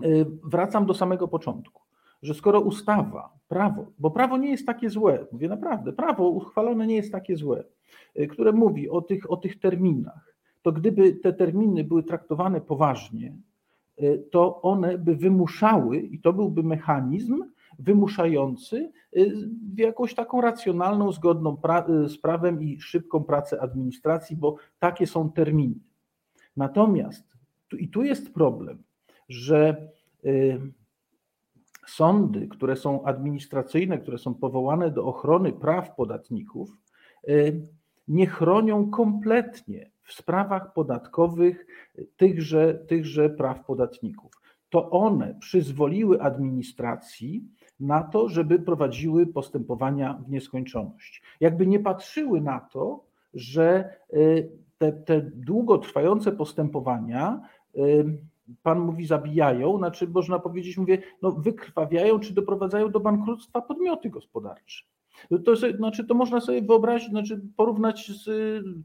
y, 0.04 0.26
wracam 0.44 0.86
do 0.86 0.94
samego 0.94 1.28
początku, 1.28 1.82
że 2.22 2.34
skoro 2.34 2.60
ustawa, 2.60 3.30
prawo, 3.48 3.86
bo 4.00 4.12
prawo 4.12 4.38
nie 4.38 4.52
jest 4.52 4.66
takie 4.66 4.90
złe, 4.90 5.26
mówię 5.32 5.50
naprawdę, 5.50 5.94
prawo 5.94 6.30
uchwalone 6.30 6.88
nie 6.88 6.96
jest 6.96 7.12
takie 7.12 7.38
złe, 7.38 7.64
y, 8.20 8.28
które 8.28 8.52
mówi 8.52 8.90
o 8.90 9.02
tych, 9.02 9.32
o 9.32 9.38
tych 9.38 9.60
terminach, 9.60 10.36
to 10.62 10.72
gdyby 10.72 11.14
te 11.14 11.34
terminy 11.34 11.84
były 11.84 12.04
traktowane 12.04 12.62
poważnie, 12.62 13.38
to 14.32 14.62
one 14.62 14.98
by 14.98 15.16
wymuszały, 15.16 15.98
i 15.98 16.20
to 16.20 16.34
byłby 16.34 16.64
mechanizm, 16.64 17.44
wymuszający 17.80 18.92
y, 19.18 19.50
jakąś 19.78 20.16
taką 20.16 20.42
racjonalną, 20.42 21.12
zgodną 21.12 21.58
y, 22.06 22.10
z 22.10 22.18
prawem 22.18 22.64
i 22.64 22.82
szybką 22.82 23.24
pracę 23.24 23.62
administracji, 23.62 24.36
bo 24.36 24.56
takie 24.80 25.08
są 25.08 25.32
terminy. 25.32 25.76
Natomiast, 26.58 27.28
tu, 27.68 27.78
i 27.78 27.88
tu 27.88 28.04
jest 28.04 28.34
problem, 28.34 28.84
że 29.30 29.88
y, 30.26 30.62
sądy, 31.88 32.48
które 32.48 32.76
są 32.76 33.04
administracyjne, 33.04 33.98
które 33.98 34.18
są 34.18 34.36
powołane 34.36 34.92
do 34.92 35.06
ochrony 35.06 35.52
praw 35.54 35.96
podatników, 35.96 36.78
nie 38.08 38.28
chronią 38.28 38.90
kompletnie 38.90 39.92
w 40.04 40.14
sprawach 40.14 40.74
podatkowych 40.74 41.66
tychże, 42.18 42.74
tychże 42.74 43.30
praw 43.30 43.66
podatników. 43.66 44.32
To 44.70 44.90
one 44.90 45.36
przyzwoliły 45.40 46.22
administracji 46.22 47.44
na 47.80 48.04
to, 48.04 48.30
żeby 48.30 48.60
prowadziły 48.60 49.28
postępowania 49.28 50.22
w 50.26 50.30
nieskończoność. 50.30 51.22
Jakby 51.40 51.68
nie 51.68 51.80
patrzyły 51.80 52.42
na 52.42 52.60
to, 52.60 53.04
że 53.34 53.96
y, 54.14 54.50
te, 54.78 54.92
te 54.92 55.22
długotrwające 55.22 56.32
postępowania, 56.32 57.42
y, 57.76 58.18
pan 58.64 58.80
mówi, 58.80 59.06
zabijają, 59.06 59.78
znaczy 59.78 60.08
można 60.08 60.40
powiedzieć, 60.40 60.78
mówię, 60.78 60.98
no 61.22 61.32
wykrwawiają 61.32 62.20
czy 62.20 62.34
doprowadzają 62.34 62.92
do 62.92 63.00
bankructwa 63.00 63.62
podmioty 63.62 64.10
gospodarcze. 64.10 64.84
To, 65.46 65.56
znaczy, 65.56 66.04
to 66.04 66.14
można 66.14 66.42
sobie 66.42 66.62
wyobrazić, 66.62 67.10
znaczy 67.10 67.42
porównać 67.58 68.12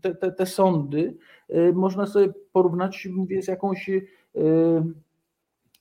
te, 0.01 0.15
te, 0.15 0.33
te 0.33 0.47
sądy, 0.47 1.17
y, 1.51 1.73
można 1.73 2.07
sobie 2.07 2.33
porównać, 2.53 3.09
mówię, 3.13 3.43
z 3.43 3.49
jakąś 3.49 3.91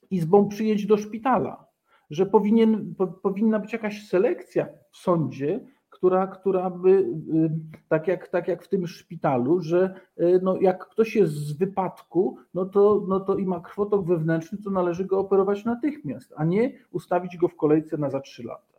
izbą 0.10 0.48
przyjęć 0.48 0.86
do 0.86 0.98
szpitala 0.98 1.67
że 2.10 2.26
powinien, 2.26 2.96
po, 2.98 3.08
powinna 3.08 3.60
być 3.60 3.74
jakaś 3.74 4.08
selekcja 4.08 4.68
w 4.92 4.98
sądzie, 4.98 5.60
która, 5.90 6.28
która 6.28 6.70
by, 6.70 6.90
y, 6.90 7.50
tak 7.88 8.08
jak, 8.08 8.28
tak 8.28 8.48
jak 8.48 8.64
w 8.64 8.68
tym 8.68 8.88
szpitalu, 8.88 9.62
że 9.62 10.00
y, 10.20 10.40
no 10.44 10.58
jak 10.62 10.88
ktoś 10.88 11.16
jest 11.16 11.34
z 11.34 11.54
wypadku, 11.54 12.38
no 12.54 12.66
to, 12.66 13.06
no 13.08 13.20
to 13.20 13.38
i 13.38 13.46
ma 13.46 13.60
krwotok 13.60 14.06
wewnętrzny, 14.06 14.58
to 14.58 14.70
należy 14.70 15.06
go 15.06 15.20
operować 15.20 15.66
natychmiast, 15.66 16.34
a 16.38 16.46
nie 16.46 16.74
ustawić 16.92 17.38
go 17.38 17.48
w 17.48 17.56
kolejce 17.56 17.98
na 17.98 18.10
za 18.10 18.20
trzy 18.20 18.44
lata. 18.44 18.78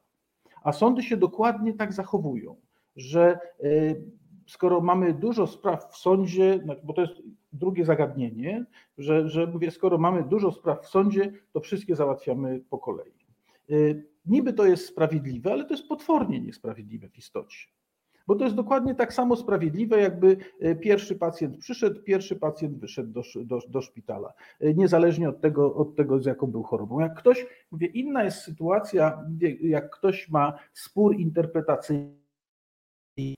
A 0.62 0.72
sądy 0.72 1.02
się 1.02 1.16
dokładnie 1.16 1.74
tak 1.74 1.92
zachowują, 1.92 2.56
że 2.96 3.38
y, 3.64 4.04
skoro 4.46 4.80
mamy 4.80 5.14
dużo 5.14 5.46
spraw 5.46 5.92
w 5.92 5.96
sądzie, 5.96 6.60
no, 6.66 6.74
bo 6.84 6.92
to 6.92 7.00
jest 7.00 7.22
drugie 7.52 7.84
zagadnienie, 7.84 8.64
że, 8.98 9.28
że 9.28 9.46
mówię, 9.46 9.70
skoro 9.70 9.98
mamy 9.98 10.22
dużo 10.22 10.52
spraw 10.52 10.84
w 10.84 10.88
sądzie, 10.88 11.32
to 11.52 11.60
wszystkie 11.60 11.96
załatwiamy 11.96 12.60
po 12.70 12.78
kolei. 12.78 13.17
Y, 13.70 14.04
niby 14.26 14.52
to 14.52 14.66
jest 14.66 14.86
sprawiedliwe, 14.86 15.52
ale 15.52 15.64
to 15.64 15.74
jest 15.74 15.88
potwornie 15.88 16.40
niesprawiedliwe 16.40 17.08
w 17.08 17.18
istocie. 17.18 17.58
Bo 18.26 18.34
to 18.34 18.44
jest 18.44 18.56
dokładnie 18.56 18.94
tak 18.94 19.12
samo 19.12 19.36
sprawiedliwe, 19.36 20.00
jakby 20.00 20.36
y, 20.62 20.76
pierwszy 20.76 21.16
pacjent 21.16 21.58
przyszedł, 21.58 22.02
pierwszy 22.02 22.36
pacjent 22.36 22.78
wyszedł 22.78 23.12
do, 23.12 23.22
do, 23.44 23.58
do 23.68 23.80
szpitala, 23.82 24.32
y, 24.62 24.74
niezależnie 24.74 25.28
od 25.28 25.40
tego, 25.40 25.74
od 25.74 25.96
tego, 25.96 26.18
z 26.18 26.26
jaką 26.26 26.46
był 26.46 26.62
chorobą. 26.62 27.00
Jak 27.00 27.18
ktoś, 27.18 27.46
mówię, 27.70 27.86
inna 27.86 28.24
jest 28.24 28.38
sytuacja, 28.38 29.24
jak 29.60 29.90
ktoś 29.90 30.28
ma 30.28 30.58
spór 30.72 31.16
interpretacyjny, 31.16 32.27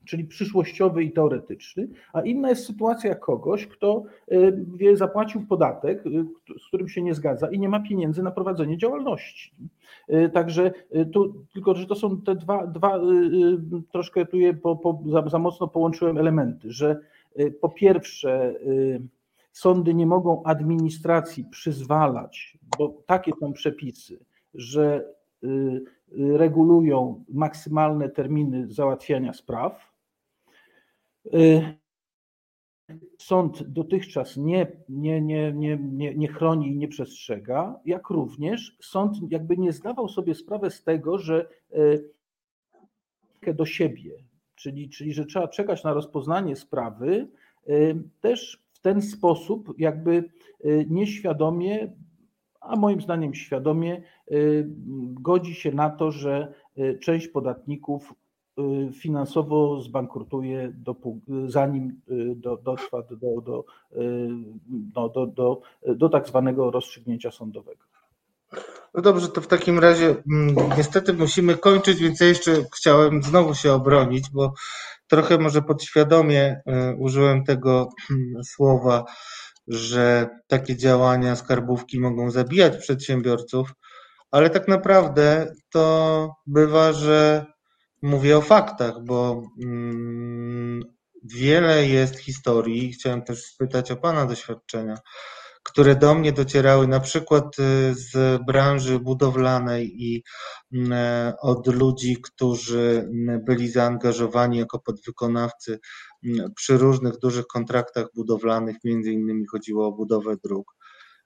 czyli 0.05 0.25
przyszłościowy 0.25 1.03
i 1.03 1.11
teoretyczny, 1.11 1.87
a 2.13 2.21
inna 2.21 2.49
jest 2.49 2.65
sytuacja 2.65 3.15
kogoś, 3.15 3.67
kto 3.67 4.03
wie, 4.75 4.97
zapłacił 4.97 5.45
podatek, 5.47 6.03
z 6.63 6.67
którym 6.67 6.89
się 6.89 7.01
nie 7.01 7.13
zgadza 7.13 7.51
i 7.51 7.59
nie 7.59 7.69
ma 7.69 7.79
pieniędzy 7.79 8.23
na 8.23 8.31
prowadzenie 8.31 8.77
działalności. 8.77 9.53
Także 10.33 10.71
tu, 11.13 11.45
tylko, 11.53 11.75
że 11.75 11.85
to 11.85 11.95
są 11.95 12.21
te 12.21 12.35
dwa, 12.35 12.67
dwa 12.67 12.99
troszkę 13.91 14.25
tu 14.25 14.37
je 14.37 14.53
po, 14.53 14.75
po, 14.75 15.03
za, 15.05 15.29
za 15.29 15.39
mocno 15.39 15.67
połączyłem 15.67 16.17
elementy, 16.17 16.71
że 16.71 16.99
po 17.61 17.69
pierwsze 17.69 18.55
sądy 19.51 19.93
nie 19.93 20.05
mogą 20.05 20.43
administracji 20.43 21.45
przyzwalać, 21.51 22.57
bo 22.77 23.03
takie 23.05 23.31
są 23.39 23.53
przepisy, 23.53 24.25
że 24.53 25.13
regulują 26.17 27.23
maksymalne 27.29 28.09
terminy 28.09 28.67
załatwiania 28.67 29.33
spraw. 29.33 29.91
Sąd 33.17 33.63
dotychczas 33.63 34.37
nie, 34.37 34.71
nie, 34.89 35.21
nie, 35.21 35.53
nie, 35.53 35.77
nie, 35.77 36.15
nie 36.15 36.27
chroni 36.27 36.67
i 36.67 36.77
nie 36.77 36.87
przestrzega, 36.87 37.79
jak 37.85 38.09
również 38.09 38.77
sąd 38.81 39.31
jakby 39.31 39.57
nie 39.57 39.71
zdawał 39.71 40.09
sobie 40.09 40.35
sprawy 40.35 40.71
z 40.71 40.83
tego, 40.83 41.17
że 41.17 41.49
do 43.53 43.65
siebie, 43.65 44.11
czyli, 44.55 44.89
czyli 44.89 45.13
że 45.13 45.25
trzeba 45.25 45.47
czekać 45.47 45.83
na 45.83 45.93
rozpoznanie 45.93 46.55
sprawy, 46.55 47.27
też 48.21 48.63
w 48.71 48.79
ten 48.79 49.01
sposób 49.01 49.73
jakby 49.77 50.29
nieświadomie 50.89 51.91
a 52.61 52.75
moim 52.75 53.01
zdaniem 53.01 53.33
świadomie 53.33 54.01
y, 54.31 54.65
godzi 55.13 55.55
się 55.55 55.71
na 55.71 55.89
to, 55.89 56.11
że 56.11 56.53
y, 56.77 56.99
część 57.01 57.27
podatników 57.27 58.13
y, 58.59 58.93
finansowo 58.93 59.81
zbankrutuje, 59.81 60.73
zanim 61.47 62.01
do, 62.35 62.57
dotrwa 62.57 63.01
do, 63.01 63.15
do, 63.15 63.41
do, 63.41 63.65
no, 64.95 65.09
do, 65.09 65.27
do, 65.27 65.61
do 65.95 66.09
tak 66.09 66.27
zwanego 66.27 66.71
rozstrzygnięcia 66.71 67.31
sądowego. 67.31 67.83
No 68.93 69.01
dobrze, 69.01 69.27
to 69.27 69.41
w 69.41 69.47
takim 69.47 69.79
razie 69.79 70.15
mm, 70.31 70.55
niestety 70.77 71.13
musimy 71.13 71.57
kończyć, 71.57 71.99
więc 71.99 72.19
ja 72.19 72.27
jeszcze 72.27 72.51
chciałem 72.75 73.23
znowu 73.23 73.55
się 73.55 73.73
obronić, 73.73 74.29
bo 74.33 74.53
trochę 75.07 75.37
może 75.37 75.61
podświadomie 75.61 76.61
użyłem 76.97 77.43
tego 77.43 77.89
mm, 78.11 78.43
słowa 78.43 79.05
że 79.71 80.29
takie 80.47 80.77
działania 80.77 81.35
skarbówki 81.35 81.99
mogą 81.99 82.31
zabijać 82.31 82.77
przedsiębiorców, 82.77 83.73
ale 84.31 84.49
tak 84.49 84.67
naprawdę 84.67 85.53
to 85.69 86.35
bywa, 86.47 86.93
że 86.93 87.45
mówię 88.01 88.37
o 88.37 88.41
faktach, 88.41 88.93
bo 89.03 89.43
mm, 89.63 90.83
wiele 91.23 91.87
jest 91.87 92.19
historii. 92.19 92.93
Chciałem 92.93 93.21
też 93.21 93.43
spytać 93.43 93.91
o 93.91 93.95
Pana 93.95 94.25
doświadczenia, 94.25 94.95
które 95.63 95.95
do 95.95 96.15
mnie 96.15 96.31
docierały 96.31 96.87
na 96.87 96.99
przykład 96.99 97.59
y, 97.59 97.93
z 97.93 98.41
branży 98.45 98.99
budowlanej 98.99 100.03
i 100.03 100.23
e, 100.91 101.33
od 101.41 101.67
ludzi, 101.67 102.17
którzy 102.23 103.09
mm, 103.13 103.43
byli 103.45 103.69
zaangażowani 103.69 104.57
jako 104.57 104.79
podwykonawcy 104.79 105.79
przy 106.55 106.77
różnych 106.77 107.17
dużych 107.17 107.47
kontraktach 107.47 108.05
budowlanych, 108.15 108.75
między 108.83 109.11
innymi 109.11 109.45
chodziło 109.47 109.87
o 109.87 109.91
budowę 109.91 110.35
dróg, 110.43 110.75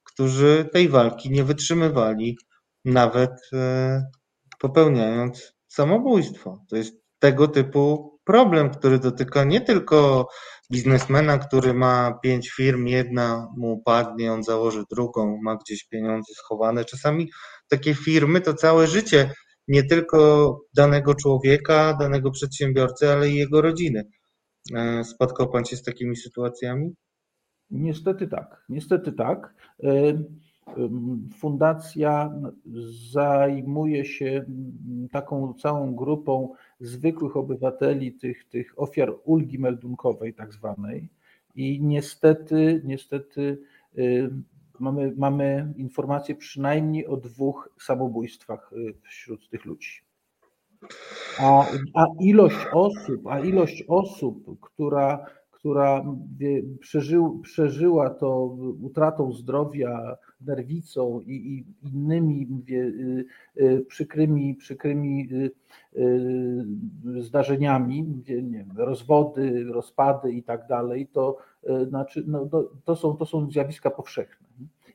którzy 0.03 0.69
tej 0.73 0.89
walki 0.89 1.31
nie 1.31 1.43
wytrzymywali, 1.43 2.37
nawet 2.85 3.31
popełniając 4.59 5.53
samobójstwo. 5.67 6.59
To 6.69 6.75
jest 6.75 6.93
tego 7.19 7.47
typu 7.47 8.15
problem, 8.23 8.69
który 8.69 8.99
dotyka 8.99 9.43
nie 9.43 9.61
tylko 9.61 10.27
biznesmena, 10.71 11.37
który 11.37 11.73
ma 11.73 12.19
pięć 12.23 12.49
firm, 12.49 12.87
jedna 12.87 13.47
mu 13.57 13.81
padnie, 13.85 14.33
on 14.33 14.43
założy 14.43 14.83
drugą, 14.91 15.39
ma 15.41 15.55
gdzieś 15.55 15.87
pieniądze 15.87 16.33
schowane. 16.33 16.85
Czasami 16.85 17.29
takie 17.69 17.93
firmy 17.93 18.41
to 18.41 18.53
całe 18.53 18.87
życie 18.87 19.31
nie 19.67 19.83
tylko 19.83 20.59
danego 20.75 21.15
człowieka, 21.15 21.97
danego 21.99 22.31
przedsiębiorcy, 22.31 23.09
ale 23.11 23.29
i 23.29 23.35
jego 23.35 23.61
rodziny. 23.61 24.03
E, 24.75 25.03
spotkał 25.03 25.49
Pan 25.51 25.65
się 25.65 25.75
z 25.75 25.83
takimi 25.83 26.15
sytuacjami? 26.15 26.93
Niestety 27.69 28.27
tak, 28.27 28.65
niestety 28.69 29.11
tak. 29.11 29.53
E, 29.83 29.89
Fundacja 31.37 32.33
zajmuje 33.11 34.05
się 34.05 34.45
taką 35.11 35.53
całą 35.53 35.95
grupą 35.95 36.53
zwykłych 36.79 37.37
obywateli, 37.37 38.13
tych, 38.13 38.49
tych 38.49 38.79
ofiar 38.79 39.13
ulgi 39.23 39.59
meldunkowej, 39.59 40.33
tak 40.33 40.53
zwanej. 40.53 41.09
I 41.55 41.81
niestety, 41.81 42.81
niestety 42.85 43.61
mamy, 44.79 45.13
mamy 45.17 45.73
informacje 45.77 46.35
przynajmniej 46.35 47.07
o 47.07 47.17
dwóch 47.17 47.69
samobójstwach 47.79 48.73
y, 48.73 48.93
wśród 49.03 49.49
tych 49.49 49.65
ludzi. 49.65 50.01
A, 51.39 51.65
a 51.93 52.05
ilość 52.21 52.57
osób, 52.73 53.27
a 53.27 53.39
ilość 53.39 53.83
osób, 53.87 54.59
która 54.61 55.25
która 55.65 56.03
przeżył, 56.79 57.39
przeżyła 57.39 58.09
to 58.09 58.45
utratą 58.81 59.33
zdrowia, 59.33 60.17
nerwicą 60.47 61.21
i, 61.21 61.31
i 61.33 61.87
innymi 61.87 62.47
wie, 62.63 62.81
y, 62.81 63.25
y, 63.57 63.85
przykrymi, 63.87 64.55
przykrymi 64.55 65.29
y, 65.31 65.51
zdarzeniami, 67.19 68.03
nie 68.27 68.57
wiem, 68.57 68.71
rozwody, 68.75 69.63
rozpady 69.63 70.31
i 70.31 70.43
tak 70.43 70.67
dalej, 70.67 71.07
to 71.07 71.37
znaczy, 71.87 72.23
no, 72.27 72.49
to, 72.85 72.95
są, 72.95 73.17
to 73.17 73.25
są 73.25 73.51
zjawiska 73.51 73.89
powszechne. 73.91 74.47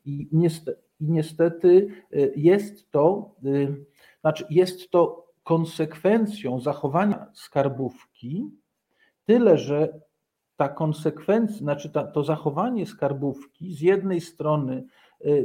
I 0.05 0.29
niestety, 0.33 0.81
i 1.01 1.11
niestety 1.11 1.89
jest 2.37 2.91
to, 2.91 3.35
znaczy 4.21 4.47
jest 4.51 4.91
to 4.91 5.27
konsekwencją 5.43 6.61
zachowania 6.61 7.27
skarbówki, 7.35 8.51
tyle 9.25 9.59
że 9.59 10.01
ta 10.61 10.69
konsekwencja, 10.69 11.57
znaczy 11.57 11.91
ta, 11.91 12.05
to 12.05 12.25
zachowanie 12.25 12.87
skarbówki 12.87 13.75
z 13.75 13.81
jednej 13.81 14.21
strony 14.21 14.85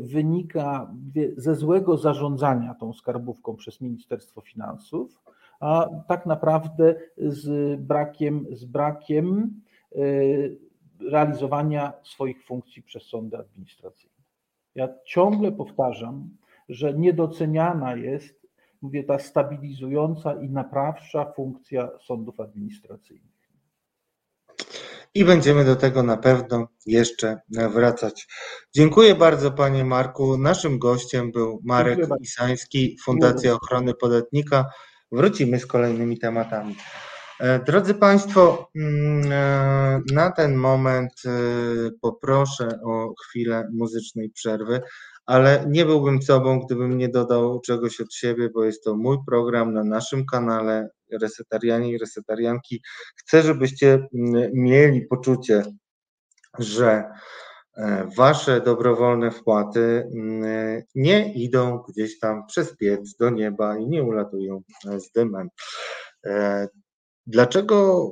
wynika 0.02 0.94
ze 1.38 1.56
złego 1.56 1.98
zarządzania 1.98 2.74
tą 2.74 2.94
skarbówką 2.94 3.56
przez 3.56 3.82
Ministerstwo 3.82 4.42
Finansów, 4.42 5.22
a 5.60 5.90
tak 6.08 6.26
naprawdę 6.26 6.96
z 7.18 7.76
brakiem, 7.82 8.46
z 8.52 8.66
brakiem 8.66 9.60
y, 9.96 10.60
realizowania 11.12 11.94
swoich 12.04 12.46
funkcji 12.46 12.84
przez 12.84 13.04
sądy 13.04 13.38
administracyjne. 13.38 14.16
Ja 14.76 14.90
ciągle 15.06 15.52
powtarzam, 15.52 16.30
że 16.70 16.94
niedoceniana 16.94 17.96
jest, 17.96 18.48
mówię, 18.82 19.04
ta 19.04 19.20
stabilizująca 19.20 20.34
i 20.34 20.50
naprawcza 20.50 21.26
funkcja 21.26 21.90
sądów 22.00 22.40
administracyjnych 22.40 23.35
i 25.16 25.26
będziemy 25.26 25.66
do 25.66 25.76
tego 25.76 26.04
na 26.04 26.18
pewno 26.18 26.68
jeszcze 26.86 27.38
wracać. 27.50 28.28
Dziękuję 28.74 29.16
bardzo 29.16 29.52
Panie 29.52 29.86
Marku. 29.86 30.38
Naszym 30.38 30.80
gościem 30.80 31.32
był 31.32 31.62
Marek 31.64 32.00
Isański, 32.22 32.98
Fundacja 33.04 33.54
Ochrony 33.54 33.94
Podatnika. 33.94 34.66
Wrócimy 35.12 35.60
z 35.60 35.66
kolejnymi 35.66 36.20
tematami. 36.20 36.76
E, 37.40 37.60
drodzy 37.60 37.94
Państwo, 37.94 38.70
mm, 38.76 39.32
e, 39.32 40.02
na 40.14 40.32
ten 40.32 40.56
moment 40.56 41.14
e, 41.26 41.30
poproszę 42.02 42.80
o 42.86 43.14
chwilę 43.24 43.70
muzycznej 43.74 44.30
przerwy, 44.30 44.82
ale 45.26 45.66
nie 45.70 45.86
byłbym 45.86 46.22
sobą, 46.22 46.60
gdybym 46.60 46.98
nie 46.98 47.10
dodał 47.10 47.62
czegoś 47.62 48.02
od 48.02 48.14
siebie, 48.14 48.50
bo 48.50 48.64
jest 48.64 48.84
to 48.84 48.96
mój 48.96 49.18
program 49.28 49.74
na 49.74 49.84
naszym 49.84 50.26
kanale 50.26 50.90
resetarianie 51.12 51.92
i 51.92 51.98
resetarianki. 51.98 52.82
Chcę, 53.16 53.42
żebyście 53.42 53.94
mm, 53.94 54.52
mieli 54.54 55.02
poczucie, 55.02 55.64
że 56.60 57.04
e, 57.78 58.08
Wasze 58.18 58.62
dobrowolne 58.62 59.32
wpłaty 59.32 60.10
mm, 60.16 60.82
nie 60.96 61.34
idą 61.34 61.84
gdzieś 61.90 62.20
tam 62.20 62.46
przez 62.48 62.78
piec 62.78 63.16
do 63.16 63.30
nieba 63.30 63.78
i 63.78 63.88
nie 63.88 64.04
ulatują 64.04 64.62
e, 64.88 65.00
z 65.00 65.12
dymem. 65.12 65.50
E, 66.26 66.68
dlaczego 67.28 68.10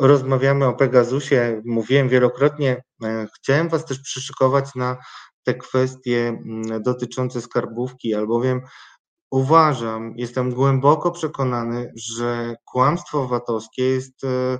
rozmawiamy 0.00 0.66
o 0.66 0.74
Pegasusie? 0.74 1.62
Mówiłem 1.64 2.08
wielokrotnie, 2.08 2.82
chciałem 3.36 3.68
Was 3.68 3.84
też 3.84 4.00
przyszykować 4.00 4.74
na 4.74 4.96
te 5.48 5.54
kwestie 5.54 6.28
mm, 6.28 6.82
dotyczące 6.82 7.40
skarbówki, 7.40 8.14
albowiem 8.14 8.60
Uważam, 9.30 10.14
jestem 10.16 10.54
głęboko 10.54 11.10
przekonany, 11.10 11.92
że 11.96 12.54
kłamstwo 12.64 13.28
VAT-owskie 13.28 13.84
jest 13.84 14.24
e, 14.24 14.58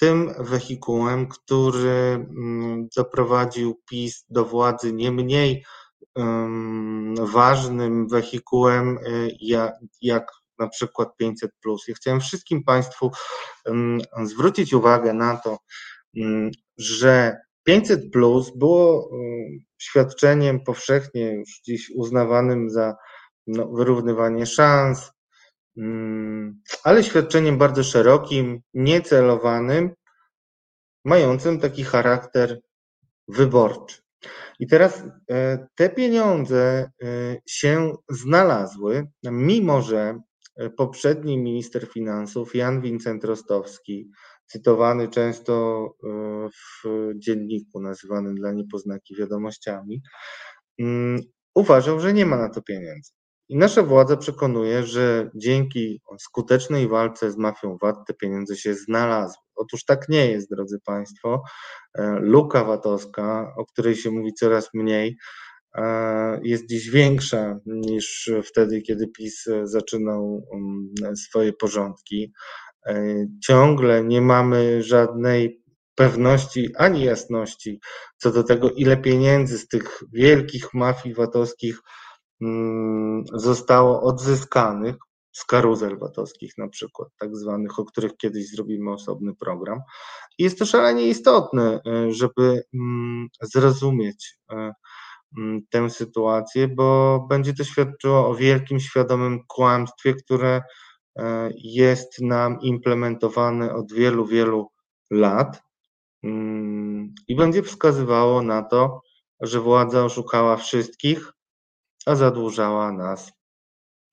tym 0.00 0.34
wehikułem, 0.38 1.28
który 1.28 1.90
mm, 1.90 2.88
doprowadził 2.96 3.80
PiS 3.90 4.24
do 4.30 4.44
władzy 4.44 4.92
nie 4.92 5.12
mniej 5.12 5.64
ważnym 7.20 8.08
wehikułem, 8.08 8.98
e, 8.98 9.00
jak, 10.02 10.26
na 10.58 10.68
przykład 10.68 11.16
500. 11.16 11.50
Ja 11.88 11.94
chciałem 11.94 12.20
wszystkim 12.20 12.64
Państwu 12.64 13.10
zwrócić 14.24 14.72
uwagę 14.72 15.14
na 15.14 15.36
to, 15.36 15.58
że 16.78 17.36
500 17.64 18.10
było 18.56 19.10
świadczeniem 19.78 20.60
powszechnie 20.64 21.34
już 21.34 21.60
dziś 21.64 21.90
uznawanym 21.96 22.70
za 22.70 22.96
no, 23.56 23.68
wyrównywanie 23.68 24.46
szans, 24.46 25.12
ale 26.84 27.04
świadczeniem 27.04 27.58
bardzo 27.58 27.82
szerokim, 27.82 28.60
niecelowanym, 28.74 29.90
mającym 31.04 31.60
taki 31.60 31.84
charakter 31.84 32.60
wyborczy. 33.28 34.02
I 34.58 34.66
teraz 34.66 35.04
e, 35.30 35.66
te 35.74 35.90
pieniądze 35.90 36.90
e, 37.02 37.36
się 37.46 37.94
znalazły, 38.08 39.06
mimo 39.22 39.82
że 39.82 40.20
e, 40.56 40.70
poprzedni 40.70 41.38
minister 41.38 41.88
finansów 41.88 42.54
Jan 42.54 42.80
Wincent 42.80 43.24
Rostowski, 43.24 44.10
cytowany 44.46 45.08
często 45.08 45.86
w 46.52 46.88
dzienniku 47.16 47.80
nazywanym 47.80 48.34
dla 48.34 48.52
niepoznaki 48.52 49.16
wiadomościami, 49.16 50.02
mm, 50.78 51.20
uważał, 51.54 52.00
że 52.00 52.12
nie 52.12 52.26
ma 52.26 52.36
na 52.36 52.48
to 52.48 52.62
pieniędzy. 52.62 53.12
I 53.50 53.56
nasza 53.56 53.82
władza 53.82 54.16
przekonuje, 54.16 54.82
że 54.86 55.30
dzięki 55.34 56.00
skutecznej 56.18 56.88
walce 56.88 57.30
z 57.30 57.36
mafią 57.36 57.78
VAT 57.82 57.96
te 58.06 58.14
pieniądze 58.14 58.56
się 58.56 58.74
znalazły. 58.74 59.42
Otóż 59.54 59.84
tak 59.84 60.08
nie 60.08 60.30
jest, 60.30 60.50
drodzy 60.50 60.78
Państwo. 60.84 61.42
E, 61.94 62.16
luka 62.20 62.64
VAT-owska, 62.64 63.54
o 63.56 63.64
której 63.64 63.96
się 63.96 64.10
mówi 64.10 64.32
coraz 64.34 64.68
mniej, 64.74 65.16
e, 65.74 66.40
jest 66.42 66.68
dziś 66.68 66.90
większa 66.90 67.58
niż 67.66 68.30
wtedy, 68.44 68.82
kiedy 68.82 69.08
PiS 69.08 69.44
zaczynał 69.62 70.46
mm, 70.54 71.16
swoje 71.16 71.52
porządki. 71.52 72.32
E, 72.86 73.26
ciągle 73.44 74.04
nie 74.04 74.20
mamy 74.20 74.82
żadnej 74.82 75.62
pewności 75.94 76.76
ani 76.76 77.04
jasności 77.04 77.80
co 78.16 78.30
do 78.30 78.44
tego, 78.44 78.70
ile 78.70 78.96
pieniędzy 78.96 79.58
z 79.58 79.68
tych 79.68 80.00
wielkich 80.12 80.74
mafii 80.74 81.14
VAT-owskich 81.14 81.80
zostało 83.34 84.02
odzyskanych 84.02 84.96
z 85.32 85.44
karuzel 85.44 85.98
VAT-owskich 85.98 86.58
na 86.58 86.68
przykład, 86.68 87.08
tak 87.18 87.36
zwanych, 87.36 87.78
o 87.78 87.84
których 87.84 88.16
kiedyś 88.16 88.50
zrobimy 88.50 88.92
osobny 88.92 89.34
program. 89.34 89.80
I 90.38 90.42
jest 90.44 90.58
to 90.58 90.66
szalenie 90.66 91.06
istotne, 91.06 91.80
e, 91.86 92.12
żeby 92.12 92.62
mm, 92.74 93.28
zrozumieć 93.42 94.38
e, 94.52 94.72
mm, 95.38 95.60
tę 95.70 95.90
sytuację, 95.90 96.68
bo 96.68 97.20
będzie 97.28 97.54
to 97.54 97.64
świadczyło 97.64 98.28
o 98.28 98.34
wielkim, 98.34 98.80
świadomym 98.80 99.40
kłamstwie, 99.48 100.14
które 100.14 100.62
e, 101.18 101.50
jest 101.64 102.20
nam 102.20 102.60
implementowane 102.60 103.74
od 103.74 103.92
wielu, 103.92 104.26
wielu 104.26 104.68
lat 105.10 105.62
i 107.28 107.36
będzie 107.36 107.62
wskazywało 107.62 108.42
na 108.42 108.62
to, 108.62 109.00
że 109.40 109.60
władza 109.60 110.04
oszukała 110.04 110.56
wszystkich, 110.56 111.32
a 112.06 112.14
zadłużała 112.14 112.92
nas 112.92 113.32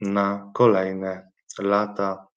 na 0.02 0.52
kolejne 0.54 1.32
lata 1.60 2.28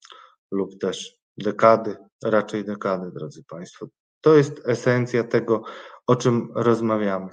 lub 0.50 0.78
też 0.80 1.16
dekady, 1.38 1.96
raczej 2.24 2.64
dekady, 2.64 3.10
drodzy 3.14 3.44
Państwo. 3.44 3.86
To 4.20 4.34
jest 4.34 4.68
esencja 4.68 5.24
tego, 5.24 5.62
o 6.06 6.16
czym 6.16 6.52
rozmawiamy. 6.54 7.28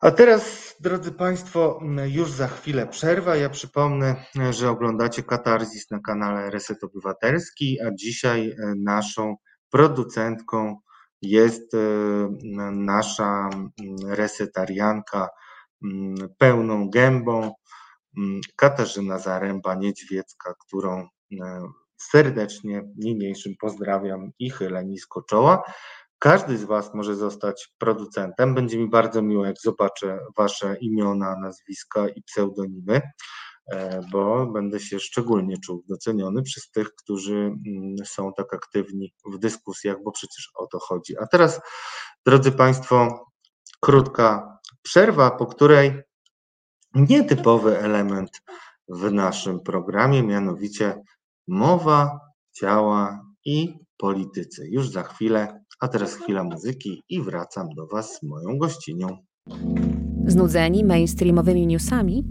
A 0.00 0.10
teraz, 0.10 0.74
drodzy 0.80 1.12
Państwo, 1.12 1.80
już 2.06 2.30
za 2.30 2.48
chwilę 2.48 2.86
przerwa. 2.86 3.36
Ja 3.36 3.50
przypomnę, 3.50 4.24
że 4.50 4.70
oglądacie 4.70 5.22
Katarzis 5.22 5.90
na 5.90 5.98
kanale 5.98 6.50
Reset 6.50 6.84
Obywatelski, 6.84 7.80
a 7.80 7.90
dzisiaj 7.94 8.50
e, 8.50 8.74
naszą 8.76 9.36
producentką 9.70 10.76
jest 11.22 11.74
e, 11.74 11.78
nasza 12.72 13.50
resetarianka 14.06 15.28
Mm, 15.28 15.43
pełną 16.38 16.90
gębą 16.90 17.52
mm, 18.18 18.40
Katarzyna 18.56 19.18
Zaręba-Niedźwiecka, 19.18 20.54
którą 20.66 21.08
e, 21.40 21.62
serdecznie 21.96 22.82
niniejszym 22.96 23.52
pozdrawiam 23.60 24.30
i 24.38 24.50
chylę 24.50 24.84
nisko 24.84 25.22
czoła. 25.22 25.62
Każdy 26.18 26.58
z 26.58 26.64
Was 26.64 26.94
może 26.94 27.16
zostać 27.16 27.74
producentem. 27.78 28.54
Będzie 28.54 28.78
mi 28.78 28.90
bardzo 28.90 29.22
miło, 29.22 29.46
jak 29.46 29.56
zobaczę 29.62 30.18
Wasze 30.36 30.76
imiona, 30.80 31.36
nazwiska 31.40 32.08
i 32.08 32.22
pseudonimy, 32.22 33.00
e, 33.72 34.00
bo 34.12 34.46
będę 34.46 34.80
się 34.80 35.00
szczególnie 35.00 35.56
czuł 35.64 35.84
doceniony 35.88 36.42
przez 36.42 36.70
tych, 36.70 36.94
którzy 36.94 37.34
mm, 37.34 37.96
są 38.04 38.32
tak 38.36 38.54
aktywni 38.54 39.12
w 39.26 39.38
dyskusjach, 39.38 39.96
bo 40.04 40.12
przecież 40.12 40.50
o 40.54 40.66
to 40.66 40.78
chodzi. 40.78 41.18
A 41.18 41.26
teraz, 41.26 41.60
drodzy 42.26 42.52
Państwo, 42.52 43.26
krótka 43.80 44.53
Przerwa, 44.84 45.30
po 45.30 45.46
której 45.46 45.92
nietypowy 46.94 47.78
element 47.78 48.42
w 48.88 49.12
naszym 49.12 49.60
programie, 49.60 50.22
mianowicie 50.22 51.02
mowa, 51.48 52.20
ciała 52.52 53.24
i 53.44 53.74
politycy. 53.96 54.68
Już 54.70 54.88
za 54.88 55.02
chwilę, 55.02 55.60
a 55.80 55.88
teraz 55.88 56.14
chwila 56.14 56.44
muzyki 56.44 57.02
i 57.08 57.22
wracam 57.22 57.68
do 57.76 57.86
Was 57.86 58.18
z 58.18 58.22
moją 58.22 58.58
gościnią. 58.58 59.08
Znudzeni 60.26 60.84
mainstreamowymi 60.84 61.66
newsami? 61.66 62.24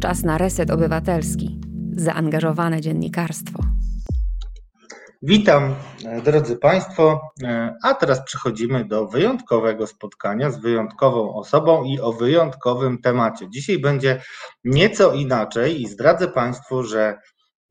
Czas 0.00 0.22
na 0.22 0.38
reset 0.38 0.70
obywatelski. 0.70 1.60
Zaangażowane 1.96 2.80
dziennikarstwo. 2.80 3.75
Witam, 5.22 5.74
e, 6.04 6.22
drodzy 6.22 6.56
Państwo, 6.56 7.20
e, 7.42 7.74
a 7.82 7.94
teraz 7.94 8.24
przechodzimy 8.24 8.84
do 8.84 9.06
wyjątkowego 9.06 9.86
spotkania 9.86 10.50
z 10.50 10.60
wyjątkową 10.60 11.34
osobą 11.34 11.84
i 11.84 12.00
o 12.00 12.12
wyjątkowym 12.12 13.00
temacie. 13.00 13.50
Dzisiaj 13.50 13.78
będzie 13.78 14.22
nieco 14.64 15.12
inaczej 15.12 15.82
i 15.82 15.88
zdradzę 15.88 16.28
Państwu, 16.28 16.82
że 16.82 17.18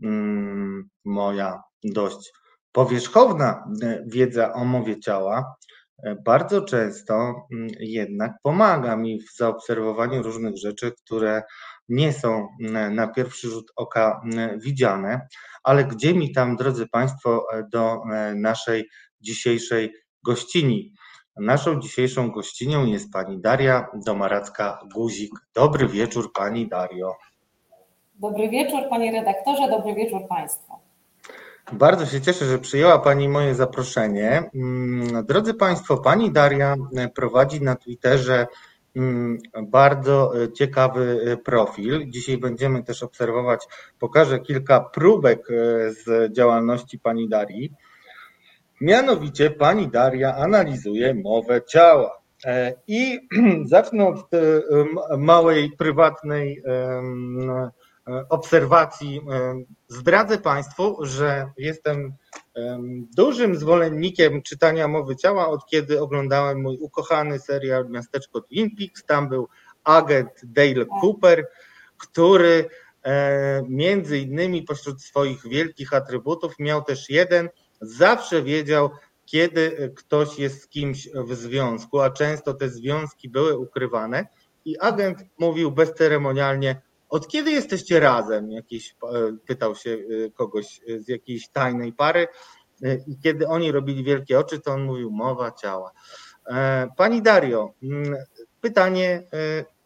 mm, 0.03 0.89
moja 1.05 1.61
dość 1.83 2.31
powierzchowna 2.71 3.63
e, 3.83 4.03
wiedza 4.07 4.53
o 4.53 4.65
mowie 4.65 4.99
ciała 4.99 5.55
bardzo 6.25 6.61
często 6.61 7.13
mm, 7.13 7.67
jednak 7.79 8.31
pomaga 8.43 8.95
mi 8.95 9.21
w 9.21 9.37
zaobserwowaniu 9.37 10.23
różnych 10.23 10.57
rzeczy, 10.57 10.91
które 11.05 11.43
nie 11.89 12.13
są 12.13 12.47
na 12.91 13.07
pierwszy 13.07 13.47
rzut 13.49 13.71
oka 13.75 14.21
widziane, 14.57 15.27
ale 15.63 15.85
gdzie 15.85 16.13
mi 16.13 16.31
tam, 16.31 16.55
drodzy 16.55 16.87
Państwo, 16.87 17.47
do 17.71 18.01
e, 18.13 18.35
naszej 18.35 18.89
dzisiejszej 19.21 19.93
gościni. 20.23 20.93
Naszą 21.37 21.79
dzisiejszą 21.79 22.31
gościnią 22.31 22.85
jest 22.85 23.13
pani 23.13 23.41
Daria 23.41 23.87
Domaracka-Guzik. 24.07 25.31
Dobry 25.53 25.87
wieczór, 25.87 26.33
pani 26.33 26.67
Dario. 26.67 27.15
Dobry 28.15 28.49
wieczór, 28.49 28.79
panie 28.89 29.11
redaktorze, 29.11 29.69
dobry 29.69 29.95
wieczór 29.95 30.21
państwu. 30.29 30.73
Bardzo 31.73 32.05
się 32.05 32.21
cieszę, 32.21 32.45
że 32.45 32.59
przyjęła 32.59 32.99
Pani 32.99 33.29
moje 33.29 33.55
zaproszenie. 33.55 34.49
Mm, 34.55 35.25
drodzy 35.25 35.53
Państwo, 35.53 35.97
Pani 35.97 36.31
Daria 36.31 36.75
prowadzi 37.15 37.61
na 37.61 37.75
Twitterze 37.75 38.47
bardzo 39.63 40.43
e, 40.43 40.51
ciekawy 40.51 41.19
e, 41.25 41.37
profil. 41.37 42.09
Dzisiaj 42.09 42.37
będziemy 42.37 42.83
też 42.83 43.03
obserwować, 43.03 43.65
pokażę 43.99 44.39
kilka 44.39 44.79
próbek 44.79 45.39
e, 45.39 45.53
z 45.91 46.33
działalności 46.33 46.99
pani 46.99 47.29
Darii. 47.29 47.71
Mianowicie 48.81 49.51
pani 49.51 49.87
Daria 49.87 50.35
analizuje 50.35 51.13
mowę 51.13 51.61
ciała. 51.63 52.21
I 52.87 53.19
zacznę 53.65 54.07
od 54.07 54.29
małej, 55.17 55.71
prywatnej 55.77 56.63
obserwacji. 58.29 59.21
Zdradzę 59.87 60.37
Państwu, 60.37 60.97
że 61.01 61.51
jestem 61.57 62.13
dużym 63.17 63.55
zwolennikiem 63.55 64.41
czytania 64.41 64.87
mowy 64.87 65.15
ciała, 65.15 65.47
od 65.47 65.65
kiedy 65.65 66.01
oglądałem 66.01 66.61
mój 66.61 66.77
ukochany 66.77 67.39
serial 67.39 67.89
Miasteczko 67.89 68.41
Twin 68.41 68.75
Peaks. 68.75 69.05
Tam 69.05 69.29
był 69.29 69.47
agent 69.83 70.29
Dale 70.43 70.85
Cooper, 71.01 71.47
który 71.97 72.69
e, 73.03 73.63
między 73.69 74.17
innymi 74.17 74.63
pośród 74.63 75.01
swoich 75.01 75.47
wielkich 75.47 75.93
atrybutów 75.93 76.53
miał 76.59 76.83
też 76.83 77.09
jeden, 77.09 77.49
zawsze 77.81 78.43
wiedział, 78.43 78.89
kiedy 79.25 79.93
ktoś 79.95 80.39
jest 80.39 80.61
z 80.61 80.67
kimś 80.67 81.09
w 81.13 81.35
związku, 81.35 81.99
a 81.99 82.09
często 82.09 82.53
te 82.53 82.69
związki 82.69 83.29
były 83.29 83.57
ukrywane 83.57 84.27
i 84.65 84.79
agent 84.79 85.19
mówił 85.37 85.71
bezceremonialnie, 85.71 86.81
od 87.15 87.27
kiedy 87.27 87.51
jesteście 87.51 87.99
razem? 87.99 88.51
Jakiś, 88.51 88.95
e, 89.03 89.37
pytał 89.47 89.75
się 89.75 89.89
e, 89.89 90.31
kogoś 90.31 90.81
z 90.97 91.07
jakiejś 91.07 91.49
tajnej 91.49 91.93
pary. 91.93 92.27
E, 92.83 92.95
I 92.95 93.19
kiedy 93.23 93.47
oni 93.47 93.71
robili 93.71 94.03
wielkie 94.03 94.39
oczy, 94.39 94.59
to 94.59 94.71
on 94.71 94.83
mówił 94.83 95.11
mowa 95.11 95.51
ciała. 95.51 95.91
Pani 96.97 97.21
Dario, 97.21 97.73
mm, 97.83 98.15
pytanie 98.61 99.23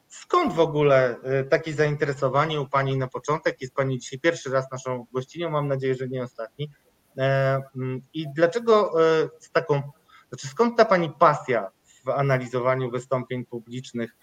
Skąd 0.08 0.54
w 0.54 0.60
ogóle 0.60 1.16
takie 1.50 1.74
zainteresowanie 1.74 2.62
u 2.62 2.68
Pani 2.68 2.98
na 2.98 3.08
początek? 3.08 3.62
Jest 3.62 3.74
Pani 3.74 4.00
dzisiaj 4.00 4.20
pierwszy 4.20 4.50
raz 4.50 4.72
naszą 4.72 5.06
gościnią, 5.14 5.50
mam 5.50 5.68
nadzieję, 5.68 5.96
że 5.96 6.08
nie 6.08 6.24
ostatni. 6.24 6.70
Mm, 7.18 8.02
I 8.14 8.26
dlaczego 8.36 8.94
z 9.40 9.52
taką, 9.52 9.82
znaczy 10.30 10.48
skąd 10.48 10.78
ta 10.78 10.86
Pani 10.86 11.12
pasja 11.20 11.72
w 12.06 12.10
analizowaniu 12.10 12.92
wystąpień 12.92 13.46
publicznych, 13.46 14.16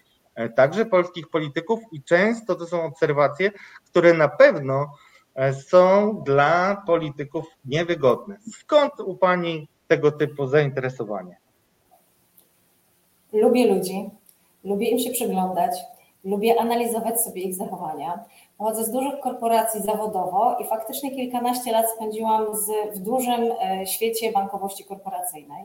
także 0.55 0.85
polskich 0.85 1.27
polityków 1.29 1.79
i 1.91 2.03
często 2.03 2.55
to 2.55 2.65
są 2.65 2.83
obserwacje, 2.83 3.51
które 3.85 4.13
na 4.13 4.27
pewno 4.27 4.91
są 5.69 6.15
dla 6.25 6.83
polityków 6.85 7.45
niewygodne. 7.65 8.37
Skąd 8.51 8.99
u 8.99 9.15
Pani 9.15 9.67
tego 9.87 10.11
typu 10.11 10.47
zainteresowanie? 10.47 11.37
Lubię 13.33 13.67
ludzi, 13.67 14.09
lubię 14.63 14.89
im 14.89 14.99
się 14.99 15.11
przyglądać, 15.11 15.71
lubię 16.23 16.61
analizować 16.61 17.21
sobie 17.21 17.41
ich 17.41 17.55
zachowania. 17.55 18.19
Pochodzę 18.57 18.83
z 18.83 18.91
dużych 18.91 19.19
korporacji 19.19 19.81
zawodowo 19.81 20.57
i 20.59 20.67
faktycznie 20.67 21.15
kilkanaście 21.15 21.71
lat 21.71 21.85
spędziłam 21.95 22.55
z, 22.55 22.95
w 22.95 22.99
dużym 22.99 23.51
e, 23.61 23.85
świecie 23.85 24.31
bankowości 24.31 24.83
korporacyjnej. 24.83 25.63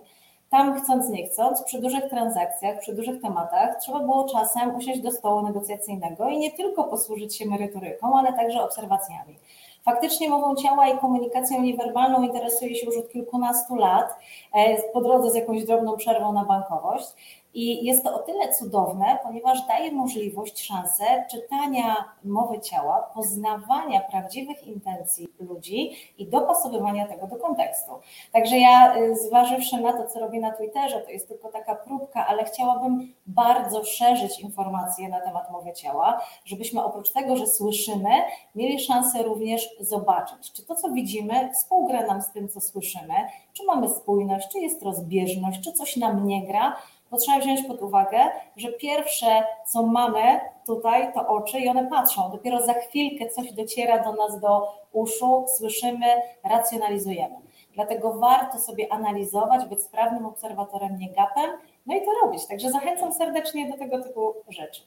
Tam 0.53 0.83
chcąc 0.83 1.09
nie 1.09 1.27
chcąc, 1.27 1.63
przy 1.63 1.81
dużych 1.81 2.09
transakcjach, 2.09 2.79
przy 2.81 2.95
dużych 2.95 3.23
tematach 3.23 3.77
trzeba 3.81 3.99
było 3.99 4.29
czasem 4.29 4.77
usiąść 4.77 5.01
do 5.01 5.13
stołu 5.13 5.43
negocjacyjnego 5.43 6.29
i 6.29 6.39
nie 6.39 6.51
tylko 6.51 6.85
posłużyć 6.85 7.37
się 7.37 7.47
merytoryką, 7.47 8.19
ale 8.19 8.33
także 8.33 8.63
obserwacjami. 8.63 9.39
Faktycznie 9.83 10.29
mową 10.29 10.55
ciała 10.55 10.89
i 10.89 10.99
komunikacją 10.99 11.63
niewerbalną 11.63 12.23
interesuję 12.23 12.75
się 12.75 12.87
już 12.87 12.97
od 12.97 13.13
kilkunastu 13.13 13.77
lat, 13.77 14.17
e, 14.55 14.83
po 14.93 15.01
drodze 15.01 15.31
z 15.31 15.35
jakąś 15.35 15.65
drobną 15.65 15.97
przerwą 15.97 16.33
na 16.33 16.45
bankowość. 16.45 17.07
I 17.55 17.87
jest 17.87 18.05
to 18.05 18.15
o 18.15 18.19
tyle 18.19 18.53
cudowne, 18.53 19.19
ponieważ 19.23 19.67
daje 19.67 19.93
możliwość, 19.93 20.67
szansę 20.67 21.05
czytania 21.31 22.05
mowy 22.25 22.61
ciała, 22.61 23.11
poznawania 23.15 24.01
prawdziwych 24.01 24.67
intencji 24.67 25.29
ludzi 25.41 25.91
i 26.19 26.27
dopasowywania 26.27 27.07
tego 27.07 27.27
do 27.27 27.37
kontekstu. 27.37 27.93
Także 28.33 28.59
ja, 28.59 28.97
y, 28.97 29.17
zważywszy 29.17 29.81
na 29.81 29.93
to, 29.93 30.07
co 30.07 30.21
robię 30.21 30.41
na 30.41 30.53
Twitterze, 30.53 31.01
to 31.01 31.11
jest 31.11 31.29
tylko 31.29 31.49
taka 31.49 31.75
próbka, 31.75 32.27
ale 32.27 32.45
chciałabym 32.45 33.13
bardzo 33.27 33.85
szerzyć 33.85 34.41
informacje 34.41 35.09
na 35.09 35.21
temat 35.21 35.51
mowy 35.51 35.73
ciała, 35.73 36.21
żebyśmy 36.45 36.85
oprócz 36.85 37.11
tego, 37.11 37.37
że 37.37 37.47
słyszymy, 37.47 38.11
mieli 38.55 38.81
szansę 38.81 39.23
również 39.23 39.69
zobaczyć, 39.81 40.53
czy 40.53 40.67
to, 40.67 40.75
co 40.75 40.91
widzimy, 40.91 41.51
współgra 41.53 42.07
nam 42.07 42.23
z 42.23 42.33
tym, 42.33 42.49
co 42.49 42.61
słyszymy, 42.61 43.15
czy 43.53 43.65
mamy 43.65 43.89
spójność, 43.89 44.49
czy 44.49 44.59
jest 44.59 44.83
rozbieżność, 44.83 45.61
czy 45.65 45.73
coś 45.73 45.97
nam 45.97 46.27
nie 46.27 46.47
gra 46.47 46.77
bo 47.13 47.19
trzeba 47.19 47.39
wziąć 47.39 47.67
pod 47.69 47.83
uwagę, 47.83 48.19
że 48.57 48.73
pierwsze, 48.73 49.45
co 49.67 49.83
mamy 49.83 50.41
tutaj, 50.67 51.13
to 51.15 51.29
oczy 51.29 51.59
i 51.59 51.69
one 51.69 51.87
patrzą. 51.87 52.31
Dopiero 52.31 52.67
za 52.67 52.75
chwilkę 52.75 53.29
coś 53.29 53.53
dociera 53.53 54.05
do 54.05 54.13
nas 54.13 54.41
do 54.41 54.69
uszu, 54.93 55.45
słyszymy, 55.59 56.07
racjonalizujemy. 56.45 57.35
Dlatego 57.75 58.15
warto 58.15 58.59
sobie 58.59 58.93
analizować, 58.93 59.65
być 59.65 59.83
sprawnym 59.83 60.27
obserwatorem, 60.27 60.97
nie 60.99 61.13
gapem, 61.13 61.51
no 61.87 61.97
i 61.97 62.01
to 62.01 62.13
robić. 62.23 62.47
Także 62.47 62.71
zachęcam 62.71 63.13
serdecznie 63.13 63.71
do 63.71 63.79
tego 63.79 64.03
typu 64.03 64.35
rzeczy. 64.49 64.83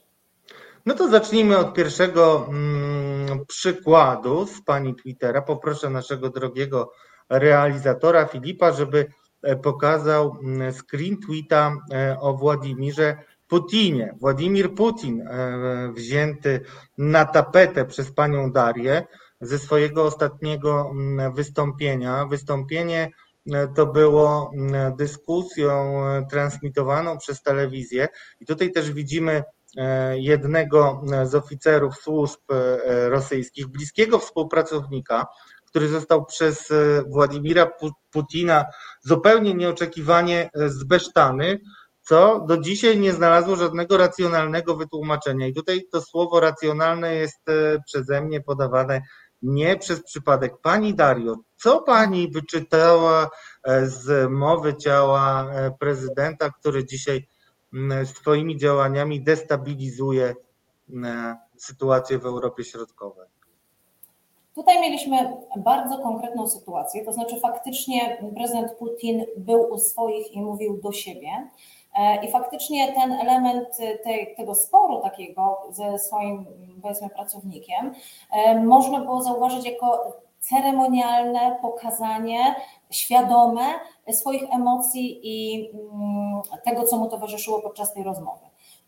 No 0.86 0.94
to 0.94 1.08
zacznijmy 1.08 1.58
od 1.58 1.74
pierwszego 1.74 2.46
mm, 2.48 3.46
przykładu 3.48 4.46
z 4.46 4.62
pani 4.62 4.94
Twittera. 4.94 5.42
Poproszę 5.42 5.90
naszego 5.90 6.30
drogiego 6.30 6.92
realizatora 7.28 8.26
Filipa, 8.26 8.72
żeby 8.72 9.06
pokazał 9.62 10.36
mm, 10.42 10.72
screen 10.72 11.16
tweeta 11.26 11.76
e, 11.92 12.16
o 12.20 12.34
Władimirze 12.34 13.16
Putinie. 13.48 14.14
Władimir 14.20 14.74
Putin 14.74 15.20
e, 15.20 15.92
wzięty 15.92 16.60
na 16.98 17.24
tapetę 17.24 17.84
przez 17.84 18.12
panią 18.12 18.52
Darię 18.52 19.06
ze 19.40 19.58
swojego 19.58 20.04
ostatniego 20.04 20.90
mm, 20.90 21.34
wystąpienia. 21.34 22.26
Wystąpienie 22.26 23.10
to 23.74 23.86
było 23.86 24.50
mm, 24.54 24.96
dyskusją 24.96 26.02
transmitowaną 26.30 27.18
przez 27.18 27.42
telewizję 27.42 28.08
i 28.40 28.46
tutaj 28.46 28.72
też 28.72 28.92
widzimy 28.92 29.42
jednego 30.14 31.02
z 31.24 31.34
oficerów 31.34 31.94
służb 31.96 32.40
rosyjskich, 33.08 33.66
bliskiego 33.66 34.18
współpracownika, 34.18 35.26
który 35.76 35.88
został 35.88 36.24
przez 36.24 36.70
e, 36.70 37.02
Władimira 37.08 37.70
Putina 38.10 38.64
zupełnie 39.00 39.54
nieoczekiwanie 39.54 40.50
e, 40.54 40.68
zbesztany, 40.68 41.60
co 42.02 42.44
do 42.48 42.56
dzisiaj 42.58 42.98
nie 42.98 43.12
znalazło 43.12 43.56
żadnego 43.56 43.96
racjonalnego 43.96 44.76
wytłumaczenia. 44.76 45.46
I 45.46 45.54
tutaj 45.54 45.82
to 45.92 46.00
słowo 46.00 46.40
racjonalne 46.40 47.14
jest 47.14 47.48
e, 47.48 47.78
przeze 47.86 48.20
mnie 48.20 48.40
podawane 48.40 49.02
nie 49.42 49.76
przez 49.76 50.02
przypadek. 50.02 50.52
Pani 50.62 50.94
Dario, 50.94 51.36
co 51.56 51.82
pani 51.82 52.30
wyczytała 52.30 53.30
z 53.82 54.30
mowy 54.30 54.76
ciała 54.76 55.50
prezydenta, 55.80 56.50
który 56.50 56.84
dzisiaj 56.84 57.28
swoimi 58.04 58.56
działaniami 58.56 59.24
destabilizuje 59.24 60.34
sytuację 61.56 62.18
w 62.18 62.26
Europie 62.26 62.64
Środkowej? 62.64 63.35
Tutaj 64.56 64.80
mieliśmy 64.80 65.36
bardzo 65.56 65.98
konkretną 65.98 66.46
sytuację, 66.46 67.04
to 67.04 67.12
znaczy 67.12 67.40
faktycznie 67.40 68.18
prezydent 68.34 68.72
Putin 68.72 69.24
był 69.36 69.72
u 69.72 69.78
swoich 69.78 70.32
i 70.32 70.40
mówił 70.40 70.80
do 70.82 70.92
siebie. 70.92 71.28
E, 71.98 72.24
I 72.24 72.30
faktycznie 72.30 72.92
ten 72.92 73.12
element 73.12 73.68
tej, 74.04 74.34
tego 74.36 74.54
sporu 74.54 75.00
takiego 75.02 75.62
ze 75.70 75.98
swoim 75.98 76.46
powiedzmy 76.82 77.08
pracownikiem 77.08 77.94
e, 78.32 78.60
można 78.60 79.00
było 79.00 79.22
zauważyć 79.22 79.66
jako 79.66 80.16
ceremonialne 80.40 81.58
pokazanie 81.62 82.54
świadome 82.90 83.64
swoich 84.10 84.54
emocji 84.54 85.20
i 85.22 85.68
mm, 85.70 86.42
tego, 86.64 86.84
co 86.84 86.96
mu 86.96 87.08
towarzyszyło 87.08 87.62
podczas 87.62 87.94
tej 87.94 88.02
rozmowy. 88.02 88.46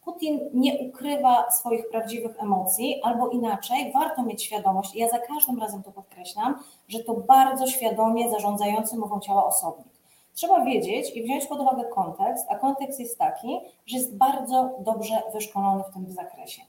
Putin 0.08 0.40
nie 0.54 0.78
ukrywa 0.78 1.50
swoich 1.50 1.88
prawdziwych 1.88 2.42
emocji, 2.42 3.00
albo 3.02 3.28
inaczej, 3.28 3.92
warto 3.92 4.22
mieć 4.22 4.42
świadomość, 4.42 4.94
i 4.94 4.98
ja 4.98 5.08
za 5.08 5.18
każdym 5.18 5.58
razem 5.58 5.82
to 5.82 5.92
podkreślam, 5.92 6.62
że 6.88 7.04
to 7.04 7.14
bardzo 7.14 7.66
świadomie 7.66 8.30
zarządzający 8.30 8.96
mową 8.96 9.20
ciała 9.20 9.46
osobnik. 9.46 9.86
Trzeba 10.34 10.64
wiedzieć 10.64 11.16
i 11.16 11.22
wziąć 11.22 11.46
pod 11.46 11.60
uwagę 11.60 11.84
kontekst, 11.84 12.46
a 12.50 12.54
kontekst 12.54 13.00
jest 13.00 13.18
taki, 13.18 13.60
że 13.86 13.96
jest 13.96 14.16
bardzo 14.16 14.70
dobrze 14.80 15.22
wyszkolony 15.32 15.84
w 15.90 15.94
tym 15.94 16.12
zakresie. 16.12 16.62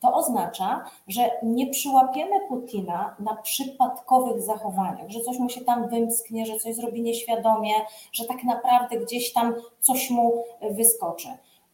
To 0.00 0.14
oznacza, 0.14 0.84
że 1.08 1.30
nie 1.42 1.66
przyłapiemy 1.66 2.48
Putina 2.48 3.16
na 3.18 3.36
przypadkowych 3.36 4.42
zachowaniach, 4.42 5.10
że 5.10 5.20
coś 5.20 5.38
mu 5.38 5.48
się 5.48 5.60
tam 5.60 5.88
wymsknie, 5.88 6.46
że 6.46 6.56
coś 6.56 6.74
zrobi 6.74 7.02
nieświadomie, 7.02 7.74
że 8.12 8.24
tak 8.24 8.44
naprawdę 8.44 8.96
gdzieś 8.96 9.32
tam 9.32 9.54
coś 9.80 10.10
mu 10.10 10.44
wyskoczy 10.70 11.28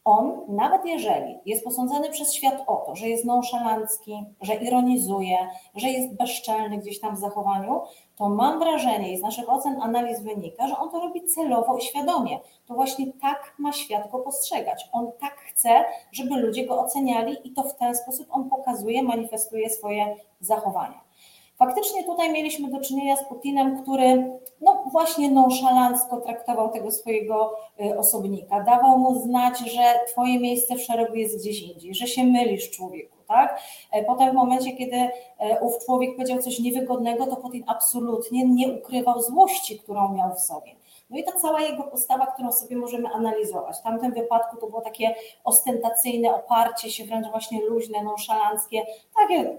on, 0.08 0.40
nawet 0.48 0.84
jeżeli 0.84 1.38
jest 1.46 1.64
posądzony 1.64 2.10
przez 2.10 2.34
świat 2.34 2.64
o 2.66 2.76
to, 2.76 2.96
że 2.96 3.08
jest 3.08 3.24
nonszalancki, 3.24 4.24
że 4.40 4.54
ironizuje, 4.54 5.48
że 5.74 5.88
jest 5.88 6.16
bezczelny 6.16 6.78
gdzieś 6.78 7.00
tam 7.00 7.16
w 7.16 7.18
zachowaniu, 7.18 7.80
to 8.16 8.28
mam 8.28 8.58
wrażenie 8.58 9.12
i 9.12 9.18
z 9.18 9.22
naszych 9.22 9.52
ocen 9.52 9.82
analiz 9.82 10.20
wynika, 10.20 10.68
że 10.68 10.78
on 10.78 10.90
to 10.90 11.00
robi 11.00 11.24
celowo 11.24 11.76
i 11.76 11.82
świadomie. 11.82 12.38
To 12.66 12.74
właśnie 12.74 13.12
tak 13.12 13.54
ma 13.58 13.72
świat 13.72 14.10
go 14.10 14.18
postrzegać. 14.18 14.88
On 14.92 15.10
tak 15.20 15.36
chce, 15.36 15.84
żeby 16.12 16.40
ludzie 16.40 16.66
go 16.66 16.80
oceniali 16.80 17.36
i 17.44 17.52
to 17.52 17.62
w 17.62 17.76
ten 17.76 17.94
sposób 17.94 18.26
on 18.30 18.50
pokazuje, 18.50 19.02
manifestuje 19.02 19.70
swoje 19.70 20.16
zachowania. 20.40 21.07
Faktycznie 21.58 22.04
tutaj 22.04 22.32
mieliśmy 22.32 22.70
do 22.70 22.80
czynienia 22.80 23.16
z 23.16 23.24
Putinem, 23.24 23.82
który 23.82 24.38
no 24.60 24.84
właśnie 24.92 25.30
nonszalancko 25.30 26.20
traktował 26.20 26.72
tego 26.72 26.90
swojego 26.90 27.54
y, 27.80 27.98
osobnika, 27.98 28.60
dawał 28.60 28.98
mu 28.98 29.14
znać, 29.20 29.58
że 29.58 29.82
twoje 30.08 30.40
miejsce 30.40 30.74
w 30.74 30.82
szeregu 30.82 31.14
jest 31.14 31.38
gdzieś 31.38 31.62
indziej, 31.62 31.94
że 31.94 32.06
się 32.06 32.24
mylisz 32.24 32.70
człowieku, 32.70 33.16
tak? 33.28 33.60
E, 33.92 34.04
potem 34.04 34.30
w 34.30 34.34
momencie, 34.34 34.72
kiedy 34.72 34.96
e, 34.96 35.60
ów 35.60 35.84
człowiek 35.84 36.16
powiedział 36.16 36.38
coś 36.38 36.58
niewygodnego, 36.58 37.26
to 37.26 37.36
Putin 37.36 37.64
absolutnie 37.66 38.44
nie 38.44 38.68
ukrywał 38.68 39.22
złości, 39.22 39.78
którą 39.78 40.14
miał 40.14 40.34
w 40.34 40.40
sobie. 40.40 40.72
No 41.10 41.18
i 41.18 41.24
ta 41.24 41.32
cała 41.32 41.60
jego 41.60 41.82
postawa, 41.82 42.26
którą 42.26 42.52
sobie 42.52 42.76
możemy 42.76 43.08
analizować. 43.08 43.76
W 43.78 43.82
tamtym 43.82 44.12
wypadku 44.12 44.56
to 44.56 44.66
było 44.66 44.80
takie 44.80 45.14
ostentacyjne 45.44 46.34
oparcie 46.34 46.90
się, 46.90 47.04
wręcz 47.04 47.26
właśnie 47.26 47.60
luźne, 47.64 48.02
nonszalanckie, 48.02 48.86
takie 49.18 49.58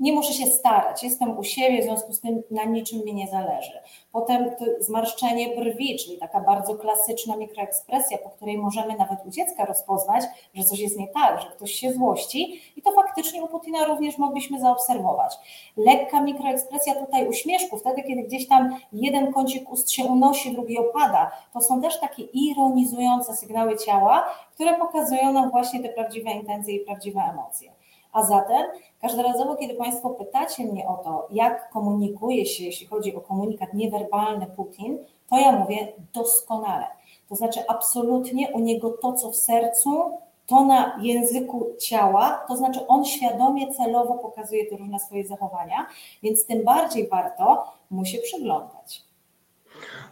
nie 0.00 0.12
muszę 0.12 0.32
się 0.32 0.46
starać, 0.46 1.02
jestem 1.02 1.38
u 1.38 1.44
siebie, 1.44 1.82
w 1.82 1.84
związku 1.84 2.12
z 2.12 2.20
tym 2.20 2.42
na 2.50 2.64
niczym 2.64 3.04
mi 3.04 3.14
nie 3.14 3.28
zależy. 3.28 3.80
Potem 4.12 4.50
zmarszczenie 4.78 5.56
brwi, 5.56 5.98
czyli 5.98 6.18
taka 6.18 6.40
bardzo 6.40 6.74
klasyczna 6.74 7.36
mikroekspresja, 7.36 8.18
po 8.18 8.30
której 8.30 8.58
możemy 8.58 8.96
nawet 8.96 9.18
u 9.26 9.30
dziecka 9.30 9.64
rozpoznać, 9.64 10.24
że 10.54 10.64
coś 10.64 10.78
jest 10.78 10.98
nie 10.98 11.08
tak, 11.08 11.40
że 11.40 11.48
ktoś 11.48 11.72
się 11.72 11.92
złości 11.92 12.60
i 12.76 12.82
to 12.82 12.92
faktycznie 12.92 13.44
u 13.44 13.48
Putina 13.48 13.84
również 13.84 14.18
mogliśmy 14.18 14.60
zaobserwować. 14.60 15.34
Lekka 15.76 16.20
mikroekspresja 16.20 16.94
tutaj 16.94 17.28
uśmieszku, 17.28 17.78
wtedy 17.78 18.02
kiedy 18.02 18.22
gdzieś 18.22 18.48
tam 18.48 18.76
jeden 18.92 19.32
kącik 19.32 19.70
ust 19.70 19.90
się 19.90 20.04
unosi, 20.04 20.52
drugi 20.52 20.78
opada, 20.78 21.30
to 21.52 21.60
są 21.60 21.82
też 21.82 22.00
takie 22.00 22.22
ironizujące 22.22 23.36
sygnały 23.36 23.76
ciała, 23.76 24.26
które 24.54 24.78
pokazują 24.78 25.32
nam 25.32 25.50
właśnie 25.50 25.82
te 25.82 25.88
prawdziwe 25.88 26.30
intencje 26.30 26.74
i 26.74 26.80
prawdziwe 26.80 27.20
emocje. 27.20 27.72
A 28.12 28.24
zatem 28.24 28.62
każdorazowo, 29.06 29.56
kiedy 29.56 29.74
Państwo 29.74 30.10
pytacie 30.10 30.64
mnie 30.64 30.88
o 30.88 30.96
to, 30.96 31.28
jak 31.30 31.70
komunikuje 31.70 32.46
się, 32.46 32.64
jeśli 32.64 32.86
chodzi 32.86 33.16
o 33.16 33.20
komunikat 33.20 33.74
niewerbalny 33.74 34.46
Putin, 34.46 34.98
to 35.30 35.38
ja 35.38 35.52
mówię 35.52 35.92
doskonale. 36.14 36.86
To 37.28 37.34
znaczy, 37.34 37.60
absolutnie 37.68 38.48
u 38.48 38.58
niego 38.58 38.90
to, 38.90 39.12
co 39.12 39.30
w 39.30 39.36
sercu, 39.36 40.10
to 40.46 40.64
na 40.64 40.98
języku 41.02 41.66
ciała, 41.80 42.44
to 42.48 42.56
znaczy 42.56 42.86
on 42.86 43.04
świadomie, 43.04 43.74
celowo 43.74 44.14
pokazuje 44.14 44.66
te 44.66 44.76
różne 44.76 44.98
swoje 44.98 45.26
zachowania, 45.26 45.86
więc 46.22 46.46
tym 46.46 46.64
bardziej 46.64 47.08
warto 47.08 47.64
mu 47.90 48.04
się 48.04 48.18
przyglądać. 48.18 49.05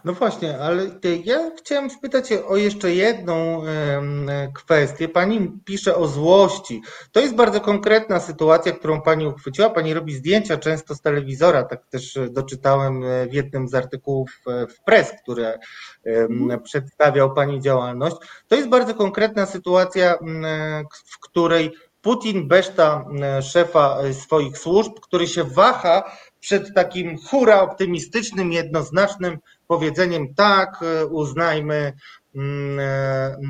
No 0.05 0.13
właśnie, 0.13 0.59
ale 0.59 0.83
ja 1.23 1.51
chciałem 1.57 1.89
spytać 1.89 2.31
o 2.31 2.55
jeszcze 2.57 2.93
jedną 2.93 3.63
kwestię. 4.55 5.09
Pani 5.09 5.51
pisze 5.65 5.95
o 5.95 6.07
złości. 6.07 6.81
To 7.11 7.19
jest 7.19 7.35
bardzo 7.35 7.61
konkretna 7.61 8.19
sytuacja, 8.19 8.71
którą 8.71 9.01
Pani 9.01 9.27
uchwyciła. 9.27 9.69
Pani 9.69 9.93
robi 9.93 10.13
zdjęcia 10.13 10.57
często 10.57 10.95
z 10.95 11.01
telewizora, 11.01 11.63
tak 11.63 11.85
też 11.85 12.19
doczytałem 12.29 13.03
w 13.29 13.33
jednym 13.33 13.67
z 13.67 13.75
artykułów 13.75 14.29
w 14.45 14.83
Press, 14.85 15.13
które 15.23 15.59
mhm. 16.05 16.61
przedstawiał 16.61 17.33
Pani 17.33 17.61
działalność. 17.61 18.15
To 18.47 18.55
jest 18.55 18.69
bardzo 18.69 18.93
konkretna 18.95 19.45
sytuacja, 19.45 20.17
w 21.05 21.19
której 21.19 21.71
Putin 22.01 22.47
beszta 22.47 23.05
szefa 23.41 23.97
swoich 24.13 24.57
służb, 24.57 24.91
który 25.01 25.27
się 25.27 25.43
waha 25.43 26.11
przed 26.39 26.73
takim 26.73 27.17
hura 27.17 27.61
optymistycznym, 27.61 28.51
jednoznacznym 28.51 29.37
powiedzeniem 29.67 30.33
tak, 30.35 30.79
uznajmy 31.09 31.93
mm, 32.35 32.79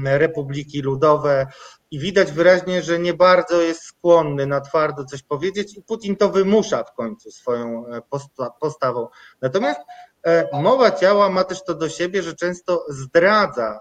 e, 0.05 0.18
republiki 0.18 0.82
ludowe 0.82 1.47
i 1.91 1.99
widać 1.99 2.32
wyraźnie, 2.32 2.82
że 2.82 2.99
nie 2.99 3.13
bardzo 3.13 3.61
jest 3.61 3.84
skłonny 3.84 4.47
na 4.47 4.61
twardo 4.61 5.05
coś 5.05 5.24
powiedzieć 5.24 5.78
i 5.78 5.84
Putin 5.84 6.16
to 6.16 6.30
wymusza 6.30 6.84
w 6.84 6.93
końcu 6.93 7.32
swoją 7.32 7.86
e, 7.88 8.01
postawą. 8.59 9.07
Natomiast 9.41 9.80
e, 10.24 10.61
mowa 10.61 10.91
ciała 10.91 11.30
ma 11.30 11.43
też 11.43 11.63
to 11.63 11.76
do 11.76 11.89
siebie, 11.89 12.24
że 12.24 12.36
często 12.36 12.86
zdradza 12.89 13.80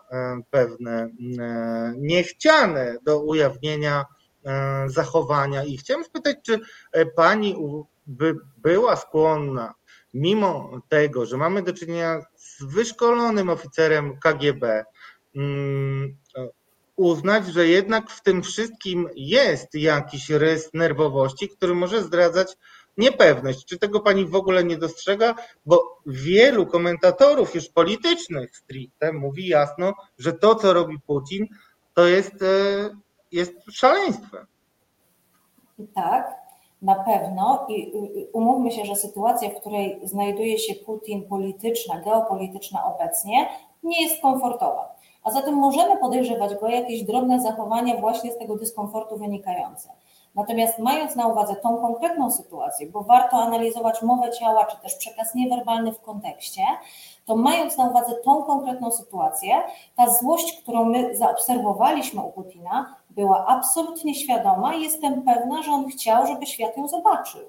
pewne 0.51 1.09
niechciane 1.97 2.97
do 3.03 3.23
ujawnienia 3.23 4.05
zachowania 4.87 5.65
i 5.65 5.77
chciałem 5.77 6.05
spytać, 6.05 6.37
czy 6.47 6.61
pani 7.17 7.57
by 8.07 8.37
była 8.57 8.97
skłonna, 8.97 9.75
mimo 10.15 10.81
tego, 10.89 11.27
że 11.27 11.37
mamy 11.37 11.63
do 11.63 11.73
czynienia 11.73 12.21
z 12.37 12.65
wyszkolonym 12.65 13.51
oficerem 13.51 14.19
KGB, 14.19 14.85
mm, 15.37 16.17
uznać, 16.97 17.47
że 17.47 17.67
jednak 17.67 18.11
w 18.11 18.23
tym 18.23 18.43
wszystkim 18.43 19.09
jest 19.15 19.75
jakiś 19.75 20.31
rys 20.31 20.71
nerwowości, 20.75 21.49
który 21.49 21.75
może 21.75 22.03
zdradzać 22.03 22.57
niepewność. 22.97 23.65
Czy 23.65 23.79
tego 23.79 24.01
pani 24.01 24.27
w 24.27 24.35
ogóle 24.35 24.65
nie 24.65 24.79
dostrzega? 24.79 25.35
Bo 25.67 26.01
wielu 26.07 26.67
komentatorów 26.67 27.55
już 27.55 27.69
politycznych 27.69 28.57
stricte 28.57 29.13
mówi 29.13 29.47
jasno, 29.47 29.95
że 30.19 30.33
to, 30.33 30.55
co 30.55 30.73
robi 30.73 31.01
Putin, 31.07 31.47
to 31.95 32.07
jest, 32.07 32.43
e, 32.43 32.91
jest 33.33 33.53
szaleństwem. 33.73 34.47
Tak, 35.95 36.25
na 36.85 36.95
pewno 36.95 37.67
i 37.69 37.93
umówmy 38.33 38.71
się, 38.71 38.85
że 38.85 38.97
sytuacja, 38.97 39.51
w 39.51 39.55
której 39.55 40.01
znajduje 40.03 40.59
się 40.59 40.75
Putin 40.75 41.29
polityczna, 41.29 42.01
geopolityczna 42.01 42.85
obecnie, 42.95 43.49
nie 43.83 44.03
jest 44.03 44.23
komfortowa. 44.23 44.95
A 45.25 45.31
zatem 45.31 45.55
możemy 45.55 45.97
podejrzewać 45.97 46.55
go 46.55 46.67
o 46.67 46.71
jakieś 46.71 47.03
drobne 47.03 47.41
zachowania 47.41 47.97
właśnie 47.97 48.33
z 48.33 48.39
tego 48.39 48.57
dyskomfortu 48.57 49.17
wynikające. 49.17 49.89
Natomiast 50.35 50.79
mając 50.79 51.17
na 51.17 51.27
uwadze 51.27 51.57
tą 51.57 51.77
konkretną 51.77 52.31
sytuację, 52.31 52.87
bo 52.87 53.01
warto 53.01 53.37
analizować 53.37 54.03
mowę 54.03 54.31
ciała 54.31 54.65
czy 54.65 54.77
też 54.77 54.95
przekaz 54.95 55.35
niewerbalny 55.35 55.93
w 55.93 56.01
kontekście, 56.01 56.63
to 57.25 57.37
mając 57.37 57.79
na 57.79 57.91
uwadze 57.91 58.15
tą 58.15 58.43
konkretną 58.43 58.91
sytuację, 58.91 59.63
ta 59.97 60.15
złość, 60.15 60.63
którą 60.63 60.85
my 60.85 61.17
zaobserwowaliśmy 61.17 62.23
u 62.23 62.33
Putina, 62.33 62.97
była 63.11 63.47
absolutnie 63.47 64.15
świadoma 64.15 64.75
i 64.75 64.83
jestem 64.83 65.23
pewna, 65.23 65.63
że 65.63 65.73
on 65.73 65.89
chciał, 65.89 66.27
żeby 66.27 66.47
świat 66.47 66.77
ją 66.77 66.89
zobaczył. 66.89 67.41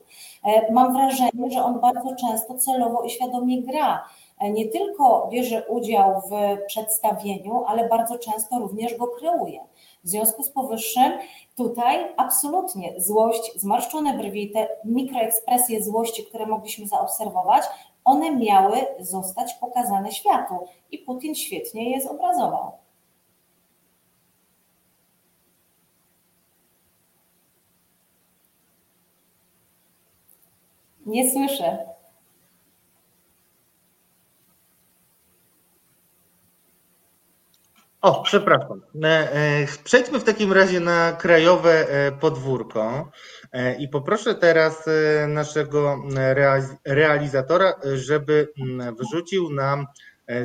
E, 0.43 0.71
mam 0.71 0.93
wrażenie, 0.93 1.51
że 1.51 1.63
on 1.63 1.79
bardzo 1.79 2.15
często 2.15 2.57
celowo 2.57 3.03
i 3.03 3.09
świadomie 3.09 3.61
gra. 3.61 4.05
E, 4.39 4.51
nie 4.51 4.67
tylko 4.67 5.27
bierze 5.31 5.63
udział 5.67 6.21
w 6.21 6.57
przedstawieniu, 6.67 7.63
ale 7.67 7.89
bardzo 7.89 8.19
często 8.19 8.59
również 8.59 8.97
go 8.97 9.07
kreuje. 9.07 9.59
W 10.03 10.09
związku 10.09 10.43
z 10.43 10.49
powyższym 10.49 11.11
tutaj 11.55 12.13
absolutnie 12.17 12.93
złość, 12.97 13.51
zmarszczone 13.55 14.17
brwi, 14.17 14.51
te 14.51 14.67
mikroekspresje 14.85 15.83
złości, 15.83 16.23
które 16.25 16.45
mogliśmy 16.45 16.87
zaobserwować, 16.87 17.63
one 18.05 18.35
miały 18.35 18.77
zostać 18.99 19.53
pokazane 19.53 20.11
światu 20.11 20.67
i 20.91 20.97
Putin 20.97 21.35
świetnie 21.35 21.91
je 21.91 22.01
zobrazował. 22.01 22.71
Nie 31.05 31.31
słyszę. 31.31 31.94
O, 38.05 38.21
przepraszam. 38.23 38.81
E, 39.03 39.07
e, 39.07 39.67
przejdźmy 39.83 40.19
w 40.19 40.23
takim 40.23 40.53
razie 40.53 40.79
na 40.79 41.11
krajowe 41.11 41.89
e, 41.89 42.11
podwórko 42.11 43.11
i 43.79 43.89
poproszę 43.89 44.35
teraz 44.35 44.85
naszego 45.27 46.03
realizatora, 46.85 47.73
żeby 47.93 48.53
wrzucił 48.99 49.49
nam 49.49 49.85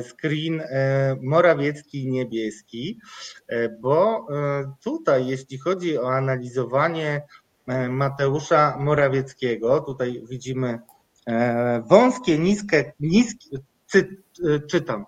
screen 0.09 0.63
Morawiecki 1.21 2.07
niebieski, 2.07 2.99
bo 3.81 4.27
tutaj, 4.83 5.27
jeśli 5.27 5.57
chodzi 5.57 5.97
o 5.97 6.13
analizowanie 6.13 7.21
Mateusza 7.89 8.77
Morawieckiego, 8.79 9.79
tutaj 9.81 10.23
widzimy 10.29 10.79
wąskie, 11.89 12.39
niskie, 12.39 12.93
niskie 12.99 13.57
czytam, 14.69 15.05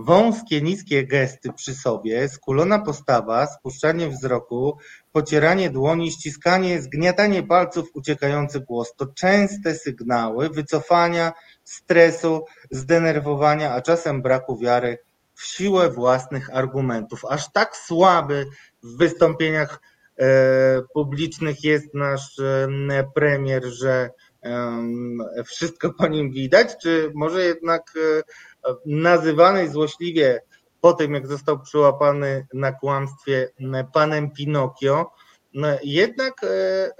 Wąskie, 0.00 0.62
niskie 0.62 1.06
gesty 1.06 1.52
przy 1.52 1.74
sobie, 1.74 2.28
skulona 2.28 2.78
postawa, 2.78 3.46
spuszczanie 3.46 4.08
wzroku, 4.08 4.76
pocieranie 5.12 5.70
dłoni, 5.70 6.10
ściskanie, 6.10 6.82
zgniatanie 6.82 7.42
palców, 7.42 7.90
uciekający 7.94 8.60
głos 8.60 8.94
to 8.96 9.06
częste 9.06 9.74
sygnały 9.74 10.50
wycofania, 10.50 11.32
stresu, 11.64 12.44
zdenerwowania, 12.70 13.72
a 13.72 13.80
czasem 13.80 14.22
braku 14.22 14.58
wiary 14.58 14.98
w 15.34 15.44
siłę 15.44 15.90
własnych 15.90 16.56
argumentów. 16.56 17.24
Aż 17.24 17.52
tak 17.52 17.76
słaby 17.76 18.46
w 18.82 18.96
wystąpieniach 18.96 19.80
e, 20.18 20.26
publicznych 20.94 21.64
jest 21.64 21.94
nasz 21.94 22.40
premier, 23.14 23.64
że 23.64 24.10
wszystko 25.46 25.92
po 25.98 26.08
nim 26.08 26.30
widać, 26.30 26.76
czy 26.82 27.12
może 27.14 27.44
jednak 27.44 27.92
e, 27.96 28.22
nazywanej 28.86 29.68
złośliwie 29.68 30.42
po 30.80 30.92
tym, 30.92 31.14
jak 31.14 31.26
został 31.26 31.60
przyłapany 31.60 32.46
na 32.54 32.72
kłamstwie 32.72 33.50
panem 33.92 34.30
Pinokio, 34.30 35.10
jednak 35.82 36.44
e, 36.44 36.48
e, 36.48 36.90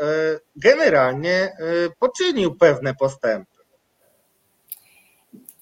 generalnie 0.56 1.32
e, 1.32 1.54
poczynił 1.98 2.54
pewne 2.54 2.94
postępy. 2.94 3.58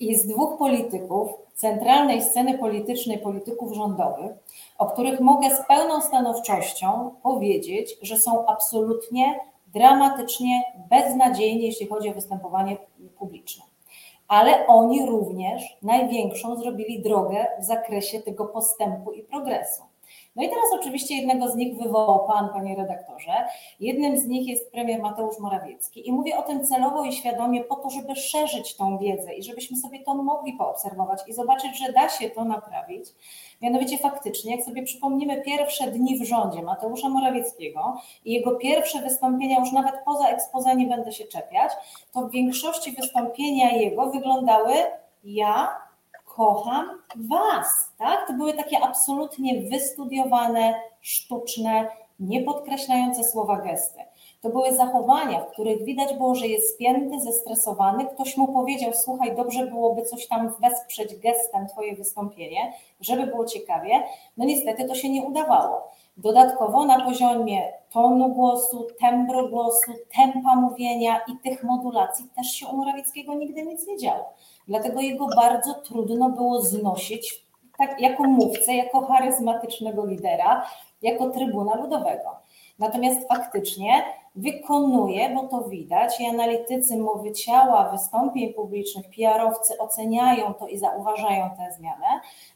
Jest 0.01 0.29
dwóch 0.29 0.59
polityków 0.59 1.31
centralnej 1.55 2.23
sceny 2.23 2.59
politycznej, 2.59 3.19
polityków 3.19 3.77
rządowych, 3.77 4.33
o 4.79 4.87
których 4.87 5.21
mogę 5.21 5.57
z 5.57 5.67
pełną 5.69 6.03
stanowczością 6.03 7.15
powiedzieć, 7.23 7.99
że 8.03 8.17
są 8.17 8.47
absolutnie 8.47 9.41
dramatycznie 9.75 10.63
beznadziejni, 10.91 11.67
jeśli 11.67 11.87
chodzi 11.87 12.09
o 12.09 12.15
występowanie 12.15 12.77
publiczne 13.19 13.65
ale 14.29 14.67
oni 14.67 15.07
również 15.07 15.63
największą 15.83 16.57
zrobili 16.57 17.03
drogę 17.03 17.47
w 17.61 17.65
zakresie 17.65 18.23
tego 18.23 18.47
postępu 18.47 19.13
i 19.13 19.23
progresu. 19.23 19.83
No 20.37 20.43
i 20.43 20.49
teraz 20.49 20.65
oczywiście 20.81 21.15
jednego 21.15 21.49
z 21.49 21.57
nich 21.57 21.79
wywołał 21.79 22.27
Pan, 22.27 22.49
Panie 22.49 22.77
redaktorze. 22.77 23.33
Jednym 23.81 24.19
z 24.19 24.27
nich 24.27 24.49
jest 24.49 24.73
premier 24.73 25.03
Mateusz 25.03 25.39
Morawiecki 25.39 26.09
i 26.09 26.13
mówię 26.13 26.39
o 26.39 26.43
tym 26.43 26.67
celowo 26.67 27.05
i 27.05 27.13
świadomie 27.13 27.65
po 27.65 27.77
to, 27.77 27.91
żeby 27.91 28.17
szerzyć 28.17 28.77
tą 28.77 28.99
wiedzę 28.99 29.35
i 29.35 29.43
żebyśmy 29.43 29.77
sobie 29.77 30.05
to 30.05 30.15
mogli 30.15 30.53
poobserwować 30.53 31.21
i 31.27 31.33
zobaczyć, 31.33 31.79
że 31.79 31.93
da 31.93 32.09
się 32.09 32.31
to 32.31 32.45
naprawić. 32.45 33.05
Mianowicie 33.63 33.99
faktycznie, 33.99 34.57
jak 34.57 34.65
sobie 34.65 34.83
przypomnimy 34.83 35.43
pierwsze 35.43 35.91
dni 35.91 36.19
w 36.19 36.25
rządzie 36.25 36.63
Mateusza 36.63 37.09
Morawieckiego 37.09 37.97
i 38.25 38.33
jego 38.33 38.57
pierwsze 38.57 39.03
wystąpienia, 39.03 39.61
już 39.61 39.73
nawet 39.73 39.95
poza 40.05 40.29
ekspoze 40.29 40.77
nie 40.77 40.87
będę 40.87 41.13
się 41.13 41.25
czepiać, 41.25 41.73
to 42.13 42.21
w 42.21 42.31
większości 42.31 42.93
wystąpienia 42.93 43.71
jego 43.71 44.11
wyglądały 44.11 44.75
ja 45.25 45.86
kocham 46.37 46.87
was, 47.17 47.93
tak? 47.99 48.27
To 48.27 48.33
były 48.33 48.53
takie 48.53 48.81
absolutnie 48.81 49.71
wystudiowane, 49.71 50.75
sztuczne, 51.01 51.89
niepodkreślające 52.21 53.25
słowa 53.25 53.57
gesty. 53.57 54.01
To 54.41 54.51
były 54.51 54.77
zachowania, 54.77 55.41
w 55.41 55.51
których 55.51 55.85
widać 55.85 56.15
było, 56.15 56.35
że 56.35 56.47
jest 56.47 56.75
spięty, 56.75 57.21
zestresowany. 57.21 58.07
Ktoś 58.07 58.37
mu 58.37 58.49
powiedział: 58.49 58.93
Słuchaj, 59.05 59.37
dobrze 59.37 59.67
byłoby 59.67 60.03
coś 60.03 60.27
tam 60.27 60.55
wesprzeć 60.61 61.17
gestem 61.17 61.67
Twoje 61.69 61.97
wystąpienie, 61.97 62.73
żeby 63.01 63.27
było 63.27 63.45
ciekawie. 63.45 64.03
No 64.37 64.45
niestety 64.45 64.85
to 64.85 64.95
się 64.95 65.09
nie 65.09 65.23
udawało. 65.23 65.89
Dodatkowo 66.17 66.85
na 66.85 67.05
poziomie 67.05 67.73
tonu 67.93 68.29
głosu, 68.29 68.87
tembru 69.01 69.49
głosu, 69.49 69.93
tempa 70.17 70.55
mówienia 70.55 71.21
i 71.29 71.51
tych 71.51 71.65
modulacji 71.65 72.27
też 72.37 72.47
się 72.47 72.67
u 72.67 72.77
Morawieckiego 72.77 73.35
nigdy 73.35 73.63
nic 73.63 73.87
nie 73.87 73.99
działo. 73.99 74.25
Dlatego 74.69 75.01
jego 75.01 75.27
bardzo 75.37 75.75
trudno 75.75 76.31
było 76.31 76.61
znosić 76.61 77.47
tak, 77.79 78.01
jako 78.01 78.25
mówcę, 78.25 78.75
jako 78.75 79.01
charyzmatycznego 79.01 80.07
lidera, 80.07 80.67
jako 81.03 81.31
trybuna 81.31 81.75
ludowego. 81.75 82.31
Natomiast 82.79 83.29
faktycznie 83.29 84.03
wykonuje, 84.37 85.31
bo 85.31 85.49
to 85.49 85.69
widać, 85.69 86.21
i 86.21 86.27
analitycy 86.27 86.97
mowy 86.97 87.33
ciała, 87.33 87.91
wystąpień 87.93 88.55
publicznych, 88.55 89.07
PR-owcy 89.17 89.79
oceniają 89.79 90.55
to 90.55 90.69
i 90.69 90.79
zauważają 90.79 91.51
tę 91.51 91.73
zmianę, 91.79 92.07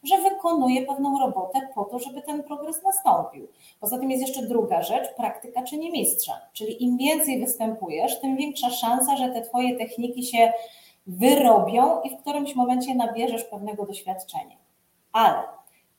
że 0.03 0.17
wykonuje 0.17 0.85
pewną 0.85 1.19
robotę 1.19 1.59
po 1.75 1.85
to, 1.85 1.99
żeby 1.99 2.21
ten 2.21 2.43
progres 2.43 2.83
nastąpił. 2.83 3.47
Poza 3.79 3.99
tym 3.99 4.11
jest 4.11 4.27
jeszcze 4.27 4.47
druga 4.47 4.81
rzecz, 4.81 5.15
praktyka 5.17 5.63
czyni 5.63 5.91
mistrza, 5.91 6.33
czyli 6.53 6.83
im 6.83 6.97
więcej 6.97 7.39
występujesz, 7.39 8.21
tym 8.21 8.37
większa 8.37 8.69
szansa, 8.69 9.17
że 9.17 9.29
te 9.29 9.41
twoje 9.41 9.77
techniki 9.77 10.23
się 10.23 10.53
wyrobią 11.07 12.01
i 12.01 12.09
w 12.09 12.21
którymś 12.21 12.55
momencie 12.55 12.95
nabierzesz 12.95 13.43
pewnego 13.43 13.85
doświadczenia. 13.85 14.55
Ale 15.11 15.43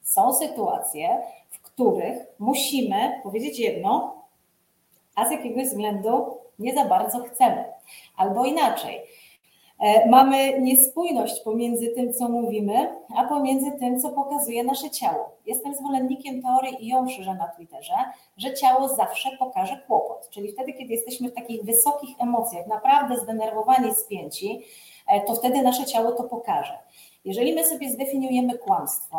są 0.03 0.33
sytuacje, 0.33 1.23
w 1.51 1.61
których 1.63 2.19
musimy 2.39 3.21
powiedzieć 3.23 3.59
jedno, 3.59 4.23
a 5.15 5.29
z 5.29 5.31
jakiegoś 5.31 5.65
względu 5.65 6.39
nie 6.59 6.75
za 6.75 6.85
bardzo 6.85 7.19
chcemy. 7.19 7.65
Albo 8.17 8.45
inaczej. 8.45 9.01
E, 9.83 10.09
mamy 10.09 10.61
niespójność 10.61 11.41
pomiędzy 11.41 11.89
tym, 11.89 12.15
co 12.15 12.29
mówimy, 12.29 12.97
a 13.17 13.25
pomiędzy 13.25 13.73
tym, 13.79 14.01
co 14.01 14.11
pokazuje 14.11 14.65
nasze 14.65 14.91
ciało. 14.91 15.31
Jestem 15.47 15.75
zwolennikiem 15.75 16.43
teorii 16.43 16.85
i 16.85 16.89
ją 16.89 17.09
szerzę 17.09 17.35
na 17.35 17.49
Twitterze, 17.49 17.95
że 18.37 18.55
ciało 18.55 18.89
zawsze 18.89 19.31
pokaże 19.39 19.77
kłopot. 19.87 20.29
Czyli 20.31 20.53
wtedy, 20.53 20.73
kiedy 20.73 20.93
jesteśmy 20.93 21.31
w 21.31 21.35
takich 21.35 21.65
wysokich 21.65 22.21
emocjach, 22.21 22.67
naprawdę 22.67 23.17
zdenerwowani, 23.17 23.95
spięci, 23.95 24.63
to 25.27 25.35
wtedy 25.35 25.63
nasze 25.63 25.85
ciało 25.85 26.13
to 26.13 26.25
pokaże. 26.25 26.79
Jeżeli 27.25 27.55
my 27.55 27.65
sobie 27.65 27.91
zdefiniujemy 27.91 28.59
kłamstwo, 28.59 29.19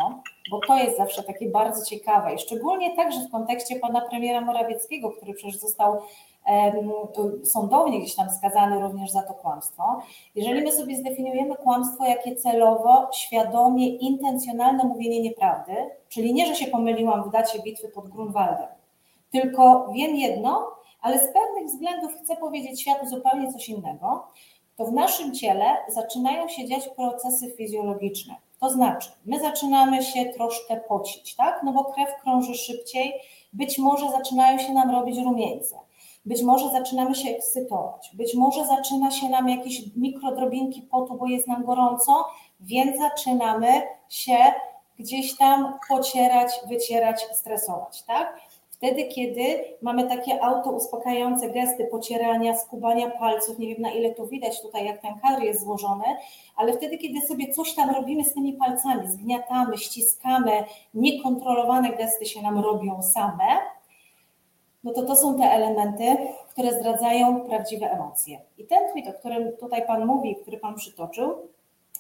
bo 0.52 0.60
to 0.68 0.78
jest 0.78 0.98
zawsze 0.98 1.24
takie 1.24 1.50
bardzo 1.50 1.86
ciekawe 1.86 2.34
i 2.34 2.40
szczególnie 2.40 2.96
także 2.96 3.20
w 3.20 3.32
kontekście 3.32 3.80
pana 3.80 4.02
premiera 4.02 4.42
Morawieckiego, 4.42 5.12
który 5.12 5.34
przecież 5.34 5.58
został 5.58 6.02
sądownie 7.44 8.00
gdzieś 8.00 8.16
tam 8.16 8.30
skazany 8.30 8.80
również 8.80 9.12
za 9.12 9.22
to 9.22 9.34
kłamstwo. 9.34 10.02
Jeżeli 10.36 10.62
my 10.62 10.72
sobie 10.72 10.96
zdefiniujemy 10.96 11.56
kłamstwo, 11.56 12.06
jakie 12.06 12.36
celowo, 12.36 13.10
świadomie, 13.14 13.88
intencjonalne 13.88 14.84
mówienie 14.84 15.22
nieprawdy, 15.22 15.76
czyli 16.10 16.34
nie, 16.34 16.46
że 16.46 16.56
się 16.56 16.68
pomyliłam 16.68 17.24
w 17.24 17.32
dacie 17.32 17.60
bitwy 17.60 17.88
pod 17.90 18.10
Grunwaldem, 18.10 18.68
tylko 19.32 19.92
wiem 19.94 20.16
jedno, 20.16 20.72
ale 21.02 21.18
z 21.18 21.34
pewnych 21.34 21.66
względów 21.66 22.12
chcę 22.24 22.36
powiedzieć 22.36 22.82
światu 22.82 23.08
zupełnie 23.08 23.54
coś 23.54 23.70
innego, 23.70 24.28
to 24.76 24.86
w 24.86 24.94
naszym 24.94 25.34
ciele 25.34 25.66
zaczynają 25.88 26.48
się 26.48 26.66
dziać 26.66 26.88
procesy 26.88 27.52
fizjologiczne. 27.58 28.36
To 28.60 28.70
znaczy, 28.70 29.10
my 29.26 29.40
zaczynamy 29.40 30.04
się 30.04 30.26
troszkę 30.26 30.78
pocić, 30.78 31.36
tak? 31.36 31.64
No 31.64 31.74
bo 31.74 31.84
krew 31.84 32.10
krąży 32.22 32.56
szybciej, 32.56 33.14
być 33.54 33.78
może 33.78 34.12
zaczynają 34.12 34.58
się 34.58 34.74
nam 34.74 34.92
robić 34.92 35.18
rumieńce, 35.18 35.80
być 36.26 36.44
może 36.44 36.70
zaczynamy 36.70 37.16
się 37.16 37.30
ekscytować, 37.30 38.12
być 38.14 38.36
może 38.36 38.68
zaczyna 38.68 39.12
się 39.12 39.30
nam 39.30 39.50
jakieś 39.50 39.96
mikrodrobinki 39.96 40.82
potu, 40.82 41.18
bo 41.18 41.28
jest 41.28 41.48
nam 41.48 41.66
gorąco, 41.66 42.26
więc 42.60 42.98
zaczynamy 42.98 43.82
się 44.10 44.38
gdzieś 45.00 45.38
tam 45.38 45.74
pocierać, 45.90 46.52
wycierać, 46.68 47.28
stresować, 47.34 48.04
tak? 48.04 48.40
Wtedy, 48.84 49.04
kiedy 49.04 49.66
mamy 49.82 50.08
takie 50.08 50.44
autouspokajające 50.44 51.50
gesty 51.50 51.86
pocierania, 51.86 52.58
skubania 52.58 53.10
palców, 53.10 53.60
nie 53.60 53.68
wiem 53.68 53.82
na 53.82 53.92
ile 53.92 54.14
to 54.14 54.28
widać 54.28 54.62
tutaj, 54.62 54.86
jak 54.86 55.02
ten 55.02 55.20
kadr 55.20 55.44
jest 55.44 55.62
złożony, 55.62 56.04
ale 56.56 56.74
wtedy, 56.74 56.98
kiedy 56.98 57.28
sobie 57.28 57.54
coś 57.54 57.74
tam 57.74 57.90
robimy 57.90 58.24
z 58.24 58.34
tymi 58.34 58.54
palcami, 58.54 59.08
zgniatamy, 59.08 59.78
ściskamy, 59.78 60.52
niekontrolowane 60.94 61.90
gesty 61.90 62.26
się 62.26 62.42
nam 62.42 62.60
robią 62.60 63.02
same, 63.02 63.48
no 64.84 64.94
to 64.94 65.04
to 65.04 65.16
są 65.16 65.38
te 65.38 65.44
elementy, 65.44 66.18
które 66.50 66.80
zdradzają 66.80 67.42
prawdziwe 67.42 67.92
emocje. 67.92 68.42
I 68.58 68.66
ten 68.66 68.92
tweet, 68.92 69.08
o 69.08 69.20
którym 69.20 69.58
tutaj 69.60 69.88
Pan 69.88 70.06
mówi, 70.06 70.36
który 70.42 70.58
Pan 70.58 70.76
przytoczył, 70.76 71.34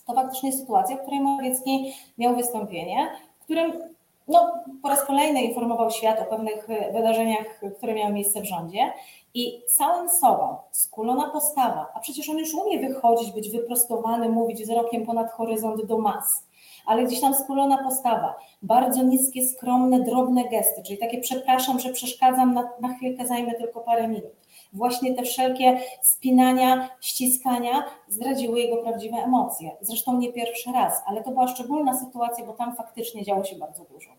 to 0.08 0.14
faktycznie 0.14 0.52
sytuacja, 0.52 0.98
w 0.98 1.02
której 1.02 1.20
Morawiecki 1.20 1.94
miał 2.18 2.36
wystąpienie, 2.36 3.08
w 3.40 3.44
którym 3.44 3.93
no, 4.28 4.64
po 4.82 4.90
raz 4.90 5.06
kolejny 5.06 5.42
informował 5.42 5.92
świat 5.92 6.20
o 6.22 6.26
pewnych 6.26 6.70
e, 6.70 6.94
wydarzeniach, 6.94 7.62
które 7.78 7.94
miały 7.94 8.14
miejsce 8.14 8.42
w 8.42 8.46
rządzie 8.46 8.94
i 9.34 9.62
całym 9.68 10.10
sobą, 10.10 10.56
skulona 10.72 11.30
postawa, 11.30 11.92
a 11.94 12.00
przecież 12.00 12.30
on 12.30 12.38
już 12.38 12.54
umie 12.54 12.90
wychodzić, 12.90 13.32
być 13.32 13.50
wyprostowany, 13.50 14.30
mówić 14.30 14.64
wzrokiem 14.64 15.06
ponad 15.06 15.32
horyzont 15.32 15.86
do 15.86 15.98
mas, 15.98 16.48
ale 16.86 17.04
gdzieś 17.04 17.22
tam 17.22 17.36
skulona 17.36 17.78
postawa, 17.78 18.36
bardzo 18.62 19.04
niskie, 19.04 19.48
skromne, 19.48 20.00
drobne 20.00 20.50
gesty, 20.50 20.84
czyli 20.84 20.98
takie 20.98 21.22
przepraszam, 21.22 21.80
że 21.80 21.90
przeszkadzam, 21.90 22.54
na, 22.54 22.70
na 22.82 22.94
chwilkę 22.94 23.28
zajmę 23.28 23.54
tylko 23.54 23.80
parę 23.80 24.08
minut 24.08 24.43
właśnie 24.74 25.16
te 25.16 25.24
wszelkie 25.24 25.80
spinania, 26.02 26.90
ściskania 27.02 27.84
zdradziły 28.08 28.60
jego 28.60 28.78
prawdziwe 28.78 29.18
emocje. 29.18 29.72
Zresztą 29.82 30.20
nie 30.20 30.34
pierwszy 30.34 30.72
raz, 30.72 31.02
ale 31.06 31.24
to 31.24 31.32
była 31.32 31.48
szczególna 31.48 31.98
sytuacja, 31.98 32.46
bo 32.46 32.54
tam 32.54 32.76
faktycznie 32.76 33.24
działo 33.24 33.44
się 33.44 33.56
bardzo 33.56 33.84
dużo. 33.84 34.10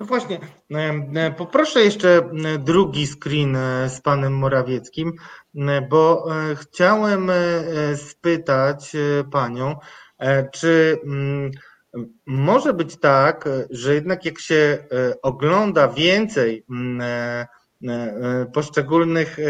No 0.00 0.06
właśnie, 0.06 0.38
e, 1.14 1.30
poproszę 1.30 1.80
jeszcze 1.80 2.30
drugi 2.58 3.06
screen 3.06 3.56
e, 3.56 3.88
z 3.88 4.00
panem 4.00 4.38
Morawieckim, 4.38 5.12
bo 5.90 6.26
e, 6.50 6.56
chciałem 6.56 7.30
spytać 7.96 8.92
panią, 9.32 9.74
czy 10.52 10.98
mm, 11.04 11.50
może 12.26 12.74
być 12.74 13.00
tak, 13.00 13.48
że 13.70 13.94
jednak 13.94 14.24
jak 14.24 14.38
się 14.38 14.84
ogląda 15.22 15.88
więcej 15.88 16.64
mm, 16.70 17.00
E, 17.00 17.04
e, 17.04 17.46
poszczególnych, 18.52 19.38
e, 19.38 19.42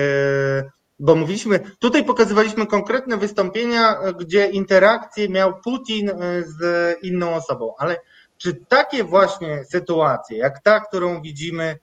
bo 0.99 1.15
mówiliśmy, 1.15 1.61
tutaj 1.79 2.05
pokazywaliśmy 2.05 2.67
konkretne 2.67 3.17
wystąpienia, 3.17 3.97
gdzie 4.21 4.47
interakcje 4.47 5.29
miał 5.29 5.61
Putin 5.61 6.11
z 6.47 6.59
inną 7.03 7.35
osobą, 7.35 7.75
ale 7.79 7.97
czy 8.39 8.55
takie 8.69 9.05
właśnie 9.05 9.65
sytuacje, 9.65 10.39
jak 10.39 10.63
ta, 10.63 10.81
którą 10.81 11.23
widzimy 11.23 11.79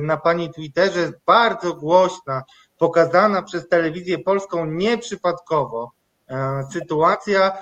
na 0.00 0.16
pani 0.16 0.52
Twitterze, 0.52 1.12
bardzo 1.26 1.74
głośna, 1.74 2.42
pokazana 2.78 3.42
przez 3.42 3.68
telewizję 3.68 4.18
polską 4.18 4.66
nieprzypadkowo, 4.66 5.92
sytuacja, 6.72 7.52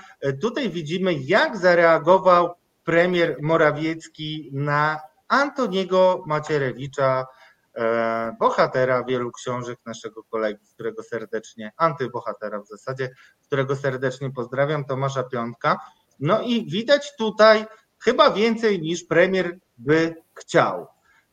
tutaj 0.41 0.71
widzimy, 0.71 1.15
jak 1.15 1.57
zareagował 1.57 2.55
premier 2.85 3.37
Morawiecki 3.41 4.51
na 4.53 5.01
Antoniego 5.33 6.23
Macierewicza, 6.27 7.27
e, 7.75 8.37
bohatera 8.41 9.05
wielu 9.05 9.33
książek 9.33 9.79
naszego 9.87 10.23
kolegi, 10.25 10.67
którego 10.75 11.03
serdecznie, 11.03 11.73
antybohatera 11.77 12.61
w 12.61 12.67
zasadzie, 12.67 13.11
którego 13.43 13.77
serdecznie 13.77 14.31
pozdrawiam, 14.31 14.85
Tomasza 14.85 15.23
Piątka. 15.23 15.79
No 16.21 16.43
i 16.43 16.71
widać 16.71 17.17
tutaj 17.17 17.67
chyba 17.99 18.31
więcej 18.31 18.81
niż 18.81 19.05
premier 19.05 19.59
by 19.79 20.15
chciał. 20.35 20.87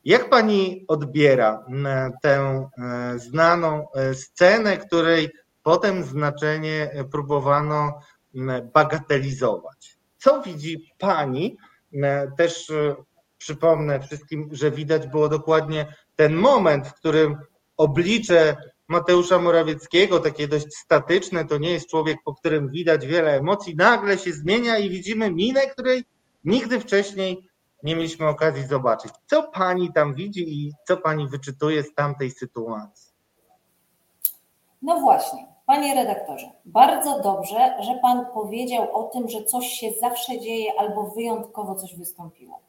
Jak 0.05 0.29
pani 0.29 0.85
odbiera 0.87 1.65
tę 2.21 2.69
e, 2.77 3.19
znaną 3.19 3.87
e, 3.95 4.13
scenę, 4.13 4.77
której 4.77 5.31
potem 5.63 6.03
znaczenie 6.03 7.05
próbowano 7.11 7.99
bagatelizować? 8.73 9.97
Co 10.17 10.41
widzi 10.41 10.93
pani 10.97 11.57
też 12.37 12.71
przypomnę 13.39 13.99
wszystkim, 13.99 14.49
że 14.51 14.71
widać 14.71 15.07
było 15.07 15.29
dokładnie 15.29 15.93
ten 16.15 16.33
moment, 16.33 16.87
w 16.87 16.93
którym 16.93 17.37
oblicze 17.77 18.55
Mateusza 18.87 19.39
Morawieckiego, 19.39 20.19
takie 20.19 20.47
dość 20.47 20.75
statyczne, 20.75 21.45
to 21.45 21.57
nie 21.57 21.71
jest 21.71 21.89
człowiek, 21.89 22.17
po 22.25 22.33
którym 22.33 22.69
widać 22.69 23.05
wiele 23.05 23.37
emocji, 23.37 23.75
nagle 23.75 24.17
się 24.17 24.33
zmienia 24.33 24.77
i 24.77 24.89
widzimy 24.89 25.31
minę, 25.31 25.61
której 25.61 26.03
nigdy 26.43 26.79
wcześniej 26.79 27.49
nie 27.83 27.95
mieliśmy 27.95 28.27
okazji 28.27 28.67
zobaczyć. 28.67 29.11
Co 29.25 29.43
pani 29.43 29.93
tam 29.93 30.15
widzi 30.15 30.53
i 30.53 30.73
co 30.87 30.97
pani 30.97 31.27
wyczytuje 31.27 31.83
z 31.83 31.93
tamtej 31.93 32.31
sytuacji? 32.31 33.13
No 34.81 34.99
właśnie, 34.99 35.47
panie 35.65 35.95
redaktorze, 35.95 36.51
bardzo 36.65 37.19
dobrze, 37.21 37.73
że 37.79 37.99
pan 38.01 38.25
powiedział 38.33 38.95
o 38.95 39.03
tym, 39.03 39.29
że 39.29 39.43
coś 39.43 39.67
się 39.67 39.87
zawsze 40.01 40.39
dzieje 40.39 40.71
albo 40.79 41.03
wyjątkowo 41.03 41.75
coś 41.75 41.95
wystąpiło. 41.95 42.59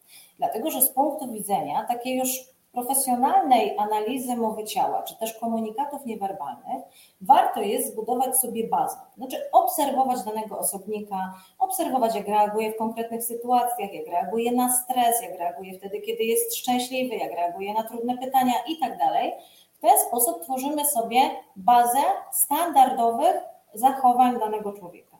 Dlatego, 0.40 0.70
że 0.70 0.82
z 0.82 0.90
punktu 0.90 1.32
widzenia 1.32 1.84
takiej 1.84 2.18
już 2.18 2.28
profesjonalnej 2.72 3.78
analizy 3.78 4.36
mowy 4.36 4.64
ciała, 4.64 5.02
czy 5.02 5.16
też 5.16 5.34
komunikatów 5.34 6.06
niewerbalnych, 6.06 6.82
warto 7.20 7.60
jest 7.60 7.92
zbudować 7.92 8.36
sobie 8.36 8.68
bazę. 8.68 8.96
Znaczy 9.16 9.36
obserwować 9.52 10.24
danego 10.24 10.58
osobnika, 10.58 11.34
obserwować 11.58 12.14
jak 12.14 12.28
reaguje 12.28 12.72
w 12.72 12.76
konkretnych 12.76 13.24
sytuacjach, 13.24 13.94
jak 13.94 14.06
reaguje 14.06 14.52
na 14.52 14.72
stres, 14.72 15.22
jak 15.22 15.38
reaguje 15.38 15.78
wtedy, 15.78 16.00
kiedy 16.00 16.24
jest 16.24 16.56
szczęśliwy, 16.56 17.16
jak 17.16 17.32
reaguje 17.32 17.74
na 17.74 17.82
trudne 17.82 18.18
pytania 18.18 18.54
i 18.68 18.78
tak 18.78 18.98
dalej. 18.98 19.32
W 19.78 19.80
ten 19.80 19.98
sposób 20.08 20.42
tworzymy 20.42 20.84
sobie 20.84 21.20
bazę 21.56 22.02
standardowych 22.32 23.36
zachowań 23.74 24.38
danego 24.38 24.72
człowieka. 24.72 25.16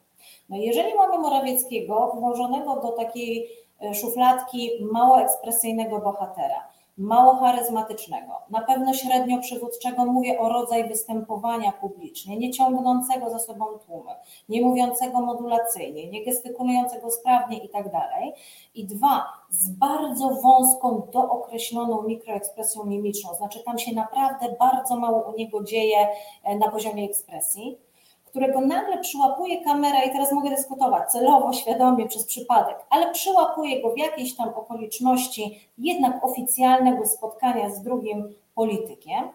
No 0.48 0.56
jeżeli 0.56 0.94
mamy 0.94 1.18
Morawieckiego 1.18 2.12
włożonego 2.14 2.76
do 2.76 2.92
takiej 2.92 3.48
szufladki 3.94 4.70
mało 4.92 5.20
ekspresyjnego 5.20 5.98
bohatera, 5.98 6.70
mało 7.00 7.34
charyzmatycznego, 7.34 8.32
na 8.50 8.60
pewno 8.60 8.94
średnio 8.94 9.38
przywódczego, 9.38 10.04
mówię 10.04 10.38
o 10.38 10.48
rodzaj 10.48 10.88
występowania 10.88 11.72
publicznie, 11.72 12.36
nie 12.36 12.50
ciągnącego 12.50 13.30
za 13.30 13.38
sobą 13.38 13.66
tłumy, 13.86 14.12
nie 14.48 14.62
mówiącego 14.62 15.20
modulacyjnie, 15.20 16.10
nie 16.10 16.24
gestykulującego 16.24 17.10
sprawnie 17.10 17.58
i 17.58 17.68
tak. 17.68 17.80
I 18.74 18.86
dwa, 18.86 19.24
z 19.50 19.70
bardzo 19.70 20.28
wąską, 20.28 21.08
dookreśloną 21.12 22.02
mikroekspresją 22.02 22.84
mimiczną, 22.84 23.34
znaczy 23.34 23.64
tam 23.64 23.78
się 23.78 23.94
naprawdę 23.94 24.56
bardzo 24.58 24.96
mało 24.96 25.30
u 25.30 25.36
niego 25.36 25.64
dzieje 25.64 26.08
e, 26.44 26.58
na 26.58 26.70
poziomie 26.70 27.04
ekspresji 27.04 27.78
którego 28.30 28.60
nagle 28.60 28.98
przyłapuje 28.98 29.64
kamera 29.64 30.02
i 30.02 30.12
teraz 30.12 30.32
mogę 30.32 30.50
dyskutować 30.50 31.10
celowo, 31.10 31.52
świadomie, 31.52 32.06
przez 32.08 32.26
przypadek, 32.26 32.76
ale 32.90 33.12
przyłapuje 33.12 33.82
go 33.82 33.90
w 33.90 33.98
jakiejś 33.98 34.36
tam 34.36 34.48
okoliczności 34.48 35.60
jednak 35.78 36.24
oficjalnego 36.24 37.06
spotkania 37.06 37.70
z 37.70 37.82
drugim 37.82 38.34
politykiem 38.54 39.28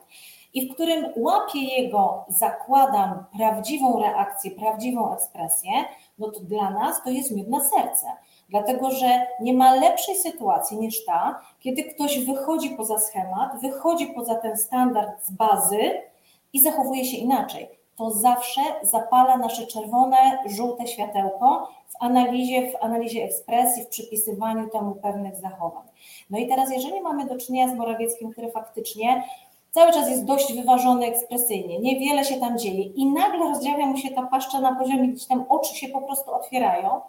i 0.54 0.70
w 0.70 0.74
którym 0.74 1.06
łapie 1.16 1.60
jego, 1.60 2.26
zakładam, 2.28 3.26
prawdziwą 3.38 4.00
reakcję, 4.00 4.52
prawdziwą 4.52 5.14
ekspresję, 5.14 5.72
no 6.18 6.32
to 6.32 6.40
dla 6.40 6.70
nas 6.70 7.04
to 7.04 7.10
jest 7.10 7.32
miód 7.32 7.48
na 7.48 7.64
serce. 7.64 8.08
Dlatego, 8.50 8.92
że 8.92 9.28
nie 9.42 9.54
ma 9.54 9.76
lepszej 9.76 10.16
sytuacji 10.16 10.78
niż 10.78 11.06
ta, 11.06 11.42
kiedy 11.60 11.84
ktoś 11.84 12.26
wychodzi 12.26 12.70
poza 12.70 13.00
schemat, 13.00 13.62
wychodzi 13.62 14.08
poza 14.08 14.36
ten 14.36 14.58
standard 14.58 15.26
z 15.26 15.32
bazy 15.32 16.02
i 16.54 16.62
zachowuje 16.62 17.06
się 17.06 17.18
inaczej 17.18 17.85
to 17.98 18.12
zawsze 18.12 18.62
zapala 18.82 19.38
nasze 19.38 19.68
czerwone, 19.68 20.18
żółte 20.46 20.88
światełko 20.88 21.70
w 21.88 22.04
analizie, 22.04 22.72
w 22.72 22.84
analizie 22.84 23.24
ekspresji, 23.24 23.84
w 23.84 23.88
przypisywaniu 23.88 24.70
temu 24.70 24.96
pewnych 24.96 25.36
zachowań. 25.36 25.84
No 26.30 26.38
i 26.38 26.48
teraz, 26.48 26.72
jeżeli 26.72 27.02
mamy 27.02 27.26
do 27.26 27.38
czynienia 27.38 27.74
z 27.74 27.78
Morawieckim, 27.78 28.32
który 28.32 28.52
faktycznie 28.52 29.24
cały 29.72 29.94
czas 29.94 30.10
jest 30.10 30.26
dość 30.26 30.54
wyważony 30.54 31.06
ekspresyjnie, 31.06 31.80
niewiele 31.80 32.26
się 32.26 32.40
tam 32.40 32.58
dzieje 32.58 32.84
i 32.84 33.06
nagle 33.06 33.40
rozdziawia 33.40 33.86
mu 33.86 33.98
się 33.98 34.12
ta 34.12 34.24
paszcza 34.24 34.62
na 34.62 34.76
poziomie, 34.76 35.08
gdzie 35.08 35.28
tam 35.28 35.46
oczy 35.50 35.76
się 35.76 35.88
po 35.88 36.02
prostu 36.02 36.34
otwierają, 36.34 37.02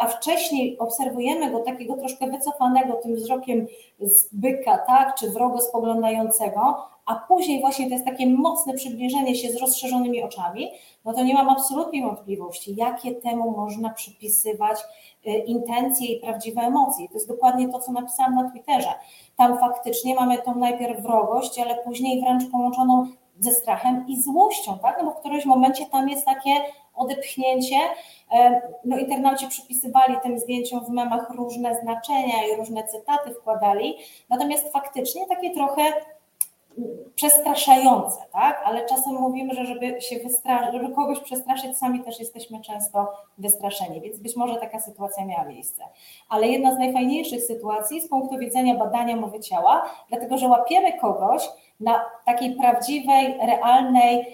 a 0.00 0.08
wcześniej 0.08 0.78
obserwujemy 0.78 1.50
go 1.50 1.60
takiego 1.60 1.96
troszkę 1.96 2.26
wycofanego 2.26 2.94
tym 2.94 3.14
wzrokiem 3.14 3.66
z 4.00 4.28
byka, 4.34 4.78
tak, 4.78 5.14
czy 5.14 5.30
wrogo 5.30 5.60
spoglądającego, 5.60 6.76
a 7.06 7.14
później 7.14 7.60
właśnie 7.60 7.86
to 7.86 7.92
jest 7.92 8.04
takie 8.04 8.26
mocne 8.26 8.74
przybliżenie 8.74 9.34
się 9.34 9.52
z 9.52 9.56
rozszerzonymi 9.56 10.22
oczami, 10.22 10.70
no 11.04 11.12
to 11.12 11.24
nie 11.24 11.34
mam 11.34 11.48
absolutnie 11.48 12.02
wątpliwości, 12.02 12.74
jakie 12.76 13.14
temu 13.14 13.50
można 13.50 13.90
przypisywać 13.90 14.80
y, 15.26 15.30
intencje 15.30 16.06
i 16.06 16.20
prawdziwe 16.20 16.60
emocje. 16.60 17.08
To 17.08 17.14
jest 17.14 17.28
dokładnie 17.28 17.68
to, 17.68 17.78
co 17.78 17.92
napisałam 17.92 18.34
na 18.34 18.50
Twitterze. 18.50 18.88
Tam 19.36 19.58
faktycznie 19.58 20.14
mamy 20.14 20.38
tą 20.38 20.54
najpierw 20.54 21.02
wrogość, 21.02 21.58
ale 21.58 21.74
później 21.74 22.20
wręcz 22.20 22.50
połączoną 22.50 23.06
ze 23.40 23.52
strachem 23.52 24.04
i 24.08 24.22
złością, 24.22 24.78
tak? 24.78 24.96
No 24.98 25.04
bo 25.04 25.10
w 25.10 25.20
którymś 25.20 25.44
momencie 25.44 25.86
tam 25.86 26.08
jest 26.08 26.24
takie 26.24 26.50
odepchnięcie. 26.96 27.76
No 28.84 28.98
internauci 28.98 29.48
przypisywali 29.48 30.16
tym 30.22 30.38
zdjęciom 30.38 30.84
w 30.84 30.88
memach 30.88 31.30
różne 31.30 31.74
znaczenia 31.82 32.46
i 32.52 32.56
różne 32.56 32.84
cytaty 32.84 33.34
wkładali, 33.34 33.96
natomiast 34.28 34.72
faktycznie 34.72 35.26
takie 35.26 35.50
trochę 35.54 35.82
przestraszające, 37.14 38.18
tak? 38.32 38.62
Ale 38.64 38.86
czasem 38.86 39.14
mówimy, 39.14 39.54
że 39.54 39.66
żeby 39.66 40.00
się 40.00 40.18
wystraszyć, 40.18 40.72
żeby 40.72 40.94
kogoś 40.94 41.20
przestraszyć, 41.20 41.78
sami 41.78 42.04
też 42.04 42.20
jesteśmy 42.20 42.60
często 42.60 43.12
wystraszeni, 43.38 44.00
więc 44.00 44.18
być 44.18 44.36
może 44.36 44.56
taka 44.56 44.80
sytuacja 44.80 45.24
miała 45.24 45.44
miejsce. 45.44 45.82
Ale 46.28 46.48
jedna 46.48 46.74
z 46.74 46.78
najfajniejszych 46.78 47.42
sytuacji 47.42 48.00
z 48.00 48.08
punktu 48.08 48.38
widzenia 48.38 48.74
badania 48.74 49.16
mowy 49.16 49.40
ciała, 49.40 49.90
dlatego 50.08 50.38
że 50.38 50.48
łapiemy 50.48 50.92
kogoś 50.92 51.48
na 51.80 52.04
takiej 52.24 52.56
prawdziwej, 52.56 53.38
realnej 53.46 54.26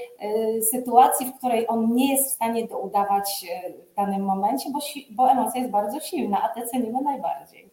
y, 0.58 0.62
sytuacji, 0.62 1.26
w 1.26 1.38
której 1.38 1.68
on 1.68 1.94
nie 1.94 2.12
jest 2.12 2.30
w 2.30 2.34
stanie 2.34 2.68
to 2.68 2.78
udawać 2.78 3.46
w 3.92 3.94
danym 3.94 4.24
momencie, 4.24 4.70
bo, 4.70 4.78
bo 5.10 5.30
emocja 5.30 5.60
jest 5.60 5.72
bardzo 5.72 6.00
silna, 6.00 6.42
a 6.42 6.48
te 6.48 6.66
cenimy 6.66 7.02
najbardziej. 7.02 7.71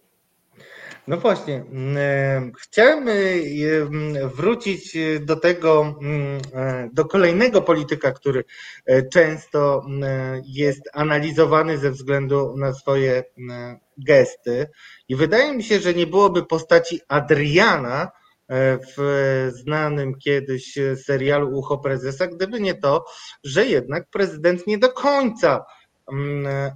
No 1.08 1.18
właśnie, 1.18 1.56
mm, 1.56 1.98
e, 1.98 2.52
chciałem 2.62 3.08
e, 3.08 3.14
mm, 3.14 4.30
wrócić 4.30 4.98
do 5.22 5.36
tego, 5.36 5.96
mm, 6.02 6.42
e, 6.54 6.90
do 6.94 7.06
kolejnego 7.06 7.62
polityka, 7.62 8.12
który 8.12 8.44
często 9.14 9.86
jest 10.46 10.90
analizowany 10.94 11.78
ze 11.78 11.92
względu 11.92 12.56
na 12.58 12.74
swoje 12.74 13.24
gesty. 13.98 14.68
I 15.10 15.16
wydaje 15.16 15.54
mi 15.54 15.64
się, 15.64 15.80
że 15.80 15.94
nie 15.94 16.08
byłoby 16.08 16.46
postaci 16.46 17.02
Adriana 17.08 18.12
w 18.98 19.50
znanym 19.54 20.16
kiedyś 20.16 20.80
serialu 20.96 21.58
Ucho 21.58 21.78
Prezesa, 21.78 22.28
gdyby 22.28 22.60
nie 22.60 22.74
to, 22.74 23.06
że 23.44 23.66
jednak 23.66 24.10
prezydent 24.10 24.68
nie 24.68 24.78
do 24.78 24.90
końca 24.90 25.60
Mm, 25.60 25.79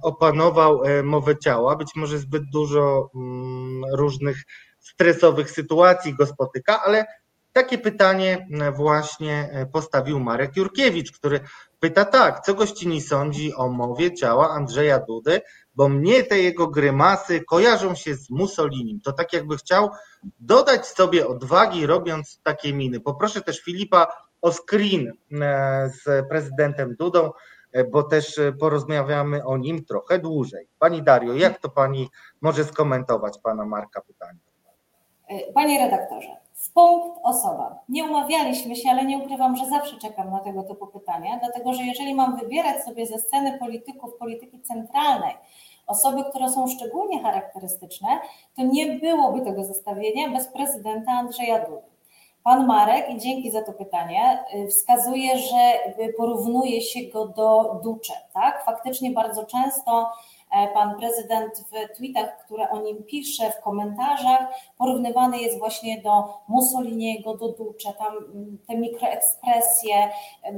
opanował 0.02 0.84
e, 0.84 1.02
mowę 1.02 1.38
ciała. 1.38 1.76
Być 1.76 1.88
może 1.96 2.18
zbyt 2.18 2.50
dużo 2.50 3.10
mm, 3.14 3.84
różnych 3.92 4.36
stresowych 4.78 5.50
sytuacji 5.50 6.14
go 6.14 6.26
spotyka, 6.26 6.82
ale 6.82 7.06
takie 7.52 7.78
pytanie 7.78 8.46
mm, 8.50 8.74
właśnie 8.74 9.50
e, 9.52 9.66
postawił 9.66 10.20
Marek 10.20 10.56
Jurkiewicz, 10.56 11.12
który 11.12 11.40
pyta 11.80 12.04
tak, 12.04 12.40
co 12.40 12.54
gościni 12.54 13.00
sądzi 13.00 13.54
o 13.54 13.68
mowie 13.68 14.14
ciała 14.14 14.50
Andrzeja 14.50 14.98
Dudy, 14.98 15.40
bo 15.74 15.88
mnie 15.88 16.22
te 16.22 16.38
jego 16.38 16.68
grymasy 16.68 17.44
kojarzą 17.44 17.94
się 17.94 18.14
z 18.14 18.30
Mussolinim. 18.30 19.00
To 19.00 19.12
tak 19.12 19.32
jakby 19.32 19.56
chciał 19.56 19.90
dodać 20.40 20.86
sobie 20.86 21.26
odwagi, 21.26 21.86
robiąc 21.86 22.40
takie 22.42 22.72
miny. 22.72 23.00
Poproszę 23.00 23.40
też 23.40 23.60
Filipa 23.60 24.06
o 24.42 24.52
screen 24.52 25.12
e, 25.32 25.90
z 25.90 26.28
prezydentem 26.28 26.96
Dudą. 26.98 27.30
E, 27.74 27.84
bo 27.84 28.02
też 28.02 28.38
e, 28.38 28.52
porozmawiamy 28.52 29.44
o 29.44 29.56
nim 29.56 29.84
trochę 29.84 30.18
dłużej. 30.18 30.68
Pani 30.78 31.02
Dario, 31.02 31.34
jak 31.34 31.60
to 31.60 31.68
Pani 31.68 32.08
może 32.40 32.64
skomentować 32.64 33.38
Pana 33.38 33.64
Marka 33.64 34.00
pytanie? 34.00 34.38
E, 35.28 35.52
panie 35.52 35.78
redaktorze, 35.78 36.36
w 36.54 36.72
punkt 36.72 37.20
osoba. 37.22 37.78
Nie 37.88 38.04
umawialiśmy 38.04 38.76
się, 38.76 38.90
ale 38.90 39.04
nie 39.04 39.18
ukrywam, 39.18 39.56
że 39.56 39.66
zawsze 39.66 39.98
czekam 39.98 40.30
na 40.30 40.40
tego 40.40 40.62
typu 40.62 40.86
pytania, 40.86 41.38
dlatego 41.38 41.72
że 41.72 41.82
jeżeli 41.82 42.14
mam 42.14 42.36
wybierać 42.36 42.84
sobie 42.84 43.06
ze 43.06 43.18
sceny 43.18 43.58
polityków, 43.58 44.16
polityki 44.18 44.60
centralnej, 44.62 45.34
osoby, 45.86 46.24
które 46.30 46.48
są 46.48 46.66
szczególnie 46.68 47.22
charakterystyczne, 47.22 48.08
to 48.56 48.62
nie 48.62 48.98
byłoby 48.98 49.40
tego 49.40 49.64
zestawienia 49.64 50.30
bez 50.30 50.48
prezydenta 50.48 51.12
Andrzeja 51.12 51.66
Dudy. 51.66 51.93
Pan 52.44 52.66
Marek, 52.66 53.10
i 53.10 53.18
dzięki 53.18 53.50
za 53.50 53.62
to 53.62 53.72
pytanie, 53.72 54.44
y, 54.54 54.68
wskazuje, 54.68 55.38
że 55.38 55.72
porównuje 56.16 56.80
się 56.80 57.00
go 57.12 57.28
do 57.28 57.80
Ducze. 57.84 58.12
Tak? 58.32 58.64
Faktycznie 58.64 59.10
bardzo 59.10 59.46
często 59.46 60.10
pan 60.74 60.98
prezydent 60.98 61.52
w 61.58 61.96
tweetach, 61.96 62.44
które 62.44 62.70
o 62.70 62.80
nim 62.80 63.02
pisze, 63.02 63.50
w 63.50 63.60
komentarzach, 63.60 64.48
porównywany 64.78 65.38
jest 65.38 65.58
właśnie 65.58 66.02
do 66.02 66.24
Mussoliniego, 66.48 67.36
do 67.36 67.48
Duce, 67.48 67.92
tam 67.92 68.16
mm, 68.16 68.58
te 68.68 68.76
mikroekspresje, 68.76 70.10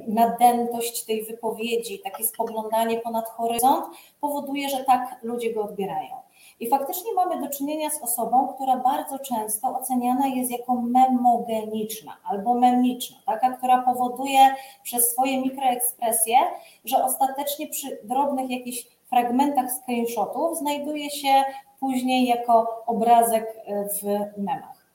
nadętość 0.08 1.04
tej 1.04 1.24
wypowiedzi, 1.24 2.00
takie 2.04 2.24
spoglądanie 2.24 3.00
ponad 3.00 3.28
horyzont 3.28 3.84
powoduje, 4.20 4.68
że 4.68 4.84
tak 4.84 5.18
ludzie 5.22 5.54
go 5.54 5.62
odbierają. 5.62 6.25
I 6.60 6.68
faktycznie 6.68 7.14
mamy 7.14 7.40
do 7.40 7.48
czynienia 7.48 7.90
z 7.90 8.02
osobą, 8.02 8.48
która 8.54 8.76
bardzo 8.76 9.18
często 9.18 9.68
oceniana 9.68 10.26
jest 10.26 10.50
jako 10.50 10.74
memogeniczna 10.74 12.16
albo 12.24 12.54
memiczna, 12.54 13.16
taka, 13.26 13.50
która 13.50 13.82
powoduje 13.82 14.38
przez 14.82 15.10
swoje 15.10 15.40
mikroekspresje, 15.40 16.36
że 16.84 17.04
ostatecznie 17.04 17.68
przy 17.68 17.98
drobnych 18.04 18.50
jakichś 18.50 18.86
fragmentach 19.08 19.72
screenshotów 19.72 20.58
znajduje 20.58 21.10
się 21.10 21.44
później 21.80 22.26
jako 22.26 22.82
obrazek 22.86 23.56
w 23.68 24.02
memach. 24.38 24.86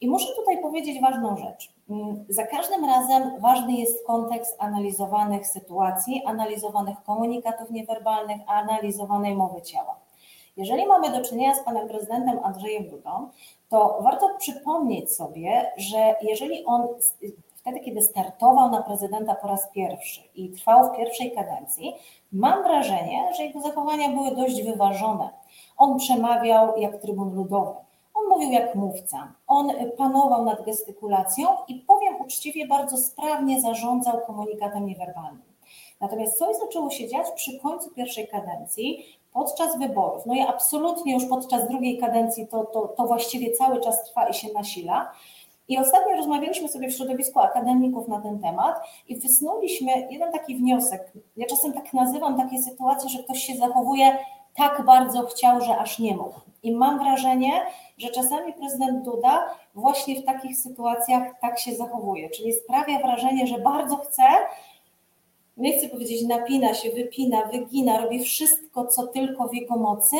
I 0.00 0.10
muszę 0.10 0.26
tutaj 0.36 0.62
powiedzieć 0.62 1.00
ważną 1.00 1.36
rzecz. 1.36 1.72
Za 2.28 2.46
każdym 2.46 2.84
razem 2.84 3.40
ważny 3.40 3.72
jest 3.72 4.06
kontekst 4.06 4.56
analizowanych 4.58 5.46
sytuacji, 5.46 6.22
analizowanych 6.26 7.02
komunikatów 7.02 7.70
niewerbalnych, 7.70 8.40
analizowanej 8.46 9.34
mowy 9.34 9.62
ciała. 9.62 10.09
Jeżeli 10.60 10.86
mamy 10.86 11.10
do 11.10 11.24
czynienia 11.24 11.54
z 11.54 11.64
panem 11.64 11.88
prezydentem 11.88 12.40
Andrzejem 12.42 12.88
Dudą, 12.88 13.30
to 13.68 13.98
warto 14.02 14.28
przypomnieć 14.38 15.12
sobie, 15.12 15.72
że 15.76 16.14
jeżeli 16.22 16.64
on 16.64 16.88
wtedy, 17.56 17.80
kiedy 17.80 18.02
startował 18.02 18.70
na 18.70 18.82
prezydenta 18.82 19.34
po 19.34 19.48
raz 19.48 19.68
pierwszy 19.74 20.20
i 20.34 20.50
trwał 20.50 20.88
w 20.88 20.96
pierwszej 20.96 21.32
kadencji, 21.32 21.94
mam 22.32 22.62
wrażenie, 22.62 23.32
że 23.36 23.42
jego 23.42 23.60
zachowania 23.60 24.08
były 24.08 24.36
dość 24.36 24.62
wyważone. 24.62 25.30
On 25.76 25.98
przemawiał 25.98 26.76
jak 26.76 27.00
trybun 27.00 27.34
ludowy. 27.34 27.74
On 28.14 28.28
mówił 28.28 28.50
jak 28.50 28.74
mówca, 28.74 29.32
on 29.46 29.72
panował 29.96 30.44
nad 30.44 30.64
gestykulacją 30.64 31.48
i 31.68 31.74
powiem 31.74 32.20
uczciwie, 32.20 32.66
bardzo 32.66 32.96
sprawnie 32.96 33.60
zarządzał 33.60 34.20
komunikatem 34.26 34.86
niewerbalnym. 34.86 35.50
Natomiast 36.00 36.38
coś 36.38 36.56
zaczęło 36.56 36.90
się 36.90 37.08
dziać 37.08 37.30
przy 37.30 37.58
końcu 37.58 37.90
pierwszej 37.90 38.28
kadencji, 38.28 39.19
podczas 39.32 39.78
wyborów, 39.78 40.26
no 40.26 40.34
i 40.34 40.40
absolutnie 40.40 41.14
już 41.14 41.24
podczas 41.24 41.68
drugiej 41.68 41.98
kadencji 41.98 42.48
to, 42.48 42.64
to, 42.64 42.88
to 42.88 43.06
właściwie 43.06 43.52
cały 43.52 43.80
czas 43.80 44.04
trwa 44.04 44.28
i 44.28 44.34
się 44.34 44.48
nasila. 44.54 45.12
I 45.68 45.78
ostatnio 45.78 46.16
rozmawialiśmy 46.16 46.68
sobie 46.68 46.88
w 46.88 46.94
środowisku 46.94 47.40
akademików 47.40 48.08
na 48.08 48.20
ten 48.20 48.38
temat 48.38 48.80
i 49.08 49.16
wysnuliśmy 49.16 49.92
jeden 50.10 50.32
taki 50.32 50.56
wniosek. 50.56 51.12
Ja 51.36 51.46
czasem 51.46 51.72
tak 51.72 51.92
nazywam 51.92 52.36
takie 52.36 52.62
sytuacje, 52.62 53.08
że 53.10 53.22
ktoś 53.22 53.42
się 53.42 53.56
zachowuje 53.56 54.18
tak 54.56 54.84
bardzo 54.84 55.22
chciał, 55.22 55.60
że 55.60 55.78
aż 55.78 55.98
nie 55.98 56.16
mógł. 56.16 56.40
I 56.62 56.72
mam 56.72 56.98
wrażenie, 56.98 57.52
że 57.98 58.08
czasami 58.08 58.52
prezydent 58.52 59.04
Duda 59.04 59.46
właśnie 59.74 60.22
w 60.22 60.24
takich 60.24 60.56
sytuacjach 60.56 61.40
tak 61.40 61.58
się 61.58 61.74
zachowuje, 61.74 62.30
czyli 62.30 62.52
sprawia 62.52 62.98
wrażenie, 62.98 63.46
że 63.46 63.58
bardzo 63.58 63.96
chce, 63.96 64.22
nie 65.56 65.78
chcę 65.78 65.88
powiedzieć 65.88 66.22
napina 66.28 66.74
się, 66.74 66.90
wypina, 66.90 67.42
wygina, 67.52 68.00
robi 68.00 68.24
wszystko, 68.24 68.86
co 68.86 69.06
tylko 69.06 69.48
w 69.48 69.54
jego 69.54 69.76
mocy, 69.76 70.16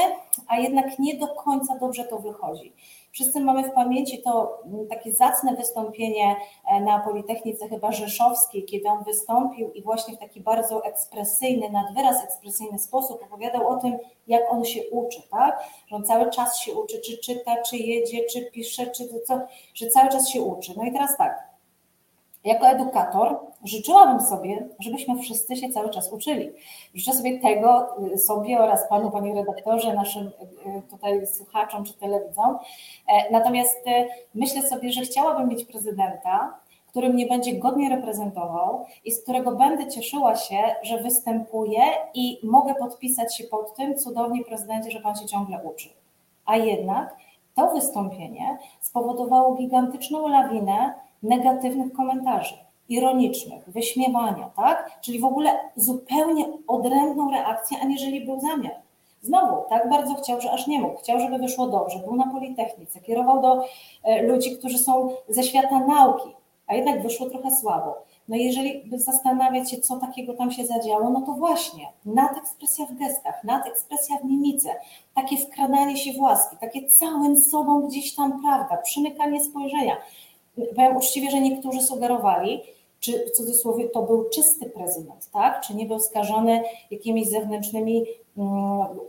a 0.48 0.58
jednak 0.58 0.98
nie 0.98 1.18
do 1.18 1.28
końca 1.28 1.78
dobrze 1.78 2.04
to 2.04 2.18
wychodzi. 2.18 2.72
Wszyscy 3.12 3.40
mamy 3.40 3.70
w 3.70 3.72
pamięci 3.72 4.22
to 4.22 4.62
mm, 4.66 4.86
takie 4.88 5.12
zacne 5.12 5.56
wystąpienie 5.56 6.36
e, 6.68 6.80
na 6.80 6.98
Politechnice 6.98 7.68
chyba 7.68 7.92
Rzeszowskiej, 7.92 8.64
kiedy 8.64 8.88
on 8.88 9.04
wystąpił 9.04 9.72
i 9.72 9.82
właśnie 9.82 10.16
w 10.16 10.18
taki 10.18 10.40
bardzo 10.40 10.84
ekspresyjny, 10.84 11.70
nad 11.70 11.94
wyraz 11.94 12.24
ekspresyjny 12.24 12.78
sposób 12.78 13.22
opowiadał 13.22 13.68
o 13.68 13.76
tym, 13.76 13.98
jak 14.26 14.52
on 14.52 14.64
się 14.64 14.80
uczy, 14.90 15.22
tak? 15.30 15.64
Że 15.86 15.96
on 15.96 16.04
cały 16.04 16.30
czas 16.30 16.58
się 16.58 16.74
uczy, 16.74 17.00
czy 17.00 17.18
czyta, 17.18 17.62
czy 17.62 17.76
jedzie, 17.76 18.24
czy 18.24 18.50
pisze, 18.50 18.86
czy 18.86 19.08
co, 19.26 19.40
że 19.74 19.86
cały 19.86 20.08
czas 20.08 20.28
się 20.28 20.42
uczy. 20.42 20.72
No 20.76 20.84
i 20.84 20.92
teraz 20.92 21.16
tak, 21.16 21.49
jako 22.44 22.66
edukator 22.66 23.36
życzyłabym 23.64 24.20
sobie, 24.20 24.68
żebyśmy 24.78 25.18
wszyscy 25.18 25.56
się 25.56 25.68
cały 25.68 25.90
czas 25.90 26.12
uczyli. 26.12 26.50
Życzę 26.94 27.12
sobie 27.12 27.38
tego 27.38 27.96
y, 28.14 28.18
sobie 28.18 28.58
oraz 28.58 28.88
panu, 28.88 29.10
panie 29.10 29.34
redaktorze, 29.34 29.94
naszym 29.94 30.26
y, 30.26 30.32
tutaj 30.90 31.26
słuchaczom 31.26 31.84
czy 31.84 31.94
telewidzom. 31.94 32.58
E, 33.08 33.32
natomiast 33.32 33.86
y, 33.86 34.08
myślę 34.34 34.62
sobie, 34.62 34.92
że 34.92 35.00
chciałabym 35.00 35.48
mieć 35.48 35.64
prezydenta, 35.64 36.58
który 36.86 37.08
mnie 37.08 37.26
będzie 37.26 37.58
godnie 37.58 37.88
reprezentował 37.88 38.86
i 39.04 39.12
z 39.12 39.22
którego 39.22 39.52
będę 39.52 39.88
cieszyła 39.88 40.36
się, 40.36 40.58
że 40.82 40.98
występuję 40.98 41.82
i 42.14 42.40
mogę 42.42 42.74
podpisać 42.74 43.36
się 43.36 43.44
pod 43.44 43.74
tym, 43.74 43.98
cudownie 43.98 44.44
prezydencie, 44.44 44.90
że 44.90 45.00
pan 45.00 45.16
się 45.16 45.26
ciągle 45.26 45.60
uczy. 45.62 45.88
A 46.46 46.56
jednak 46.56 47.16
to 47.54 47.70
wystąpienie 47.70 48.58
spowodowało 48.80 49.54
gigantyczną 49.54 50.28
lawinę 50.28 50.94
negatywnych 51.22 51.92
komentarzy, 51.92 52.54
ironicznych, 52.88 53.70
wyśmiewania, 53.70 54.50
tak? 54.56 54.90
Czyli 55.00 55.18
w 55.18 55.24
ogóle 55.24 55.50
zupełnie 55.76 56.44
odrębną 56.66 57.30
reakcję, 57.30 57.78
aniżeli 57.82 58.24
był 58.24 58.40
zamiar. 58.40 58.74
Znowu, 59.22 59.64
tak 59.68 59.88
bardzo 59.88 60.14
chciał, 60.14 60.40
że 60.40 60.52
aż 60.52 60.66
nie 60.66 60.80
mógł. 60.80 60.98
Chciał, 60.98 61.20
żeby 61.20 61.38
wyszło 61.38 61.66
dobrze. 61.66 61.98
Był 61.98 62.16
na 62.16 62.26
Politechnice, 62.26 63.00
kierował 63.00 63.42
do 63.42 63.64
e, 64.04 64.22
ludzi, 64.22 64.56
którzy 64.58 64.78
są 64.78 65.10
ze 65.28 65.42
świata 65.42 65.78
nauki, 65.78 66.34
a 66.66 66.74
jednak 66.74 67.02
wyszło 67.02 67.30
trochę 67.30 67.56
słabo. 67.56 67.94
No 68.28 68.36
jeżeli 68.36 68.82
by 68.84 68.98
zastanawiać 68.98 69.70
się, 69.70 69.76
co 69.76 69.96
takiego 69.96 70.34
tam 70.34 70.50
się 70.50 70.66
zadziało, 70.66 71.10
no 71.10 71.20
to 71.20 71.32
właśnie 71.32 71.86
nadekspresja 72.04 72.86
w 72.86 72.94
gestach, 72.94 73.44
nadekspresja 73.44 74.16
w 74.16 74.24
mimice, 74.24 74.68
takie 75.14 75.36
wkradanie 75.36 75.96
się 75.96 76.12
w 76.12 76.20
łaski, 76.20 76.56
takie 76.60 76.88
całym 76.88 77.40
sobą 77.40 77.88
gdzieś 77.88 78.14
tam, 78.14 78.42
prawda, 78.42 78.76
przymykanie 78.76 79.44
spojrzenia, 79.44 79.96
powiem 80.76 80.96
uczciwie, 80.96 81.30
że 81.30 81.40
niektórzy 81.40 81.82
sugerowali, 81.82 82.62
czy 83.00 83.26
w 83.26 83.30
cudzysłowie 83.30 83.88
to 83.88 84.02
był 84.02 84.28
czysty 84.28 84.70
prezydent, 84.70 85.30
tak? 85.30 85.60
Czy 85.60 85.74
nie 85.74 85.86
był 85.86 86.00
skażony 86.00 86.62
jakimiś 86.90 87.28
zewnętrznymi 87.28 88.06
um, 88.36 88.48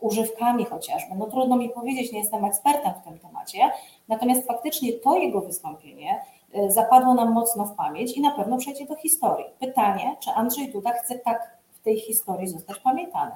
używkami 0.01 0.65
chociażby. 0.65 1.15
No 1.17 1.25
trudno 1.25 1.55
mi 1.55 1.69
powiedzieć, 1.69 2.11
nie 2.11 2.19
jestem 2.19 2.45
ekspertem 2.45 2.93
w 3.01 3.05
tym 3.05 3.19
temacie, 3.19 3.71
natomiast 4.07 4.47
faktycznie 4.47 4.93
to 4.93 5.15
jego 5.15 5.41
wystąpienie 5.41 6.21
y, 6.55 6.71
zapadło 6.71 7.13
nam 7.13 7.31
mocno 7.31 7.65
w 7.65 7.75
pamięć 7.75 8.17
i 8.17 8.21
na 8.21 8.31
pewno 8.31 8.57
przejdzie 8.57 8.85
do 8.85 8.95
historii. 8.95 9.45
Pytanie, 9.59 10.15
czy 10.19 10.29
Andrzej 10.31 10.71
Duda 10.71 10.91
chce 10.91 11.19
tak 11.19 11.57
w 11.71 11.83
tej 11.83 11.99
historii 11.99 12.47
zostać 12.47 12.79
pamiętany? 12.79 13.31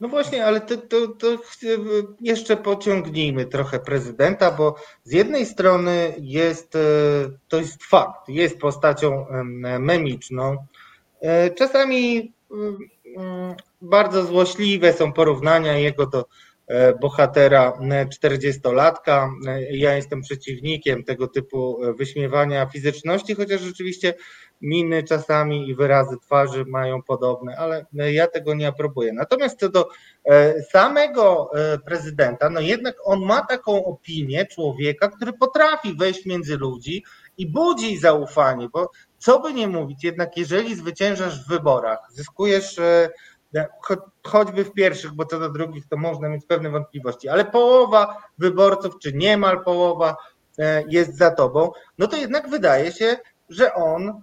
No 0.00 0.08
właśnie, 0.08 0.44
ale 0.44 0.60
to, 0.60 0.76
to, 0.76 1.08
to, 1.08 1.26
jeszcze 2.20 2.56
pociągnijmy 2.56 3.46
trochę 3.46 3.78
prezydenta, 3.78 4.50
bo 4.50 4.74
z 5.04 5.12
jednej 5.12 5.46
strony 5.46 6.14
jest 6.18 6.76
e, 6.76 6.78
to 7.48 7.56
jest 7.56 7.84
fakt, 7.84 8.28
jest 8.28 8.58
postacią 8.58 9.26
memiczną. 9.78 10.56
E, 11.20 11.50
czasami 11.50 12.32
mm, 12.50 13.54
bardzo 13.82 14.24
złośliwe 14.24 14.92
są 14.92 15.12
porównania 15.12 15.78
jego 15.78 16.06
do 16.06 16.24
e, 16.66 16.94
bohatera 16.94 17.72
40-latka. 18.24 19.30
Ja 19.70 19.96
jestem 19.96 20.22
przeciwnikiem 20.22 21.04
tego 21.04 21.28
typu 21.28 21.80
wyśmiewania 21.98 22.66
fizyczności, 22.66 23.34
chociaż 23.34 23.60
rzeczywiście 23.60 24.14
miny 24.60 25.02
czasami 25.02 25.68
i 25.68 25.74
wyrazy 25.74 26.16
twarzy 26.22 26.64
mają 26.64 27.02
podobne, 27.02 27.56
ale 27.56 27.86
ja 28.12 28.26
tego 28.26 28.54
nie 28.54 28.68
aprobuję. 28.68 29.12
Natomiast 29.12 29.60
co 29.60 29.68
do 29.68 29.88
e, 30.24 30.62
samego 30.62 31.50
e, 31.54 31.78
prezydenta, 31.78 32.50
no 32.50 32.60
jednak 32.60 32.96
on 33.04 33.24
ma 33.24 33.46
taką 33.46 33.84
opinię 33.84 34.46
człowieka, 34.46 35.08
który 35.08 35.32
potrafi 35.32 35.94
wejść 35.94 36.26
między 36.26 36.56
ludzi 36.56 37.04
i 37.38 37.52
budzi 37.52 37.98
zaufanie, 37.98 38.68
bo 38.72 38.90
co 39.18 39.40
by 39.40 39.54
nie 39.54 39.68
mówić, 39.68 40.04
jednak 40.04 40.36
jeżeli 40.36 40.74
zwyciężasz 40.74 41.44
w 41.44 41.48
wyborach, 41.48 41.98
zyskujesz 42.10 42.78
e, 42.78 43.08
choćby 44.26 44.64
w 44.64 44.72
pierwszych, 44.72 45.12
bo 45.12 45.24
co 45.24 45.38
do 45.38 45.50
drugich 45.50 45.88
to 45.88 45.96
można 45.96 46.28
mieć 46.28 46.46
pewne 46.46 46.70
wątpliwości, 46.70 47.28
ale 47.28 47.44
połowa 47.44 48.16
wyborców, 48.38 48.94
czy 49.02 49.12
niemal 49.12 49.64
połowa 49.64 50.16
jest 50.88 51.16
za 51.16 51.30
tobą, 51.30 51.70
no 51.98 52.06
to 52.06 52.16
jednak 52.16 52.50
wydaje 52.50 52.92
się, 52.92 53.16
że 53.48 53.74
on 53.74 54.22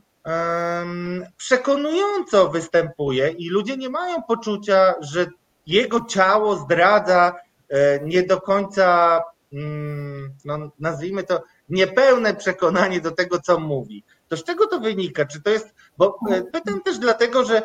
przekonująco 1.38 2.50
występuje 2.50 3.30
i 3.30 3.50
ludzie 3.50 3.78
nie 3.78 3.90
mają 3.90 4.24
poczucia, 4.24 4.94
że 5.02 5.28
jego 5.68 6.06
ciało 6.06 6.56
zdradza 6.56 7.36
e, 7.70 8.00
nie 8.00 8.24
do 8.24 8.42
końca, 8.42 9.22
mm, 9.54 10.34
no, 10.46 10.72
nazwijmy 10.80 11.24
to, 11.24 11.44
niepełne 11.70 12.36
przekonanie 12.36 13.02
do 13.02 13.12
tego, 13.12 13.40
co 13.40 13.60
mówi. 13.60 14.04
To 14.28 14.38
z 14.38 14.44
czego 14.44 14.68
to 14.68 14.80
wynika? 14.80 15.26
Czy 15.26 15.42
to 15.42 15.50
jest, 15.50 15.76
bo 15.98 16.20
e, 16.30 16.42
pytam 16.42 16.82
też 16.82 17.00
dlatego, 17.00 17.46
że 17.46 17.58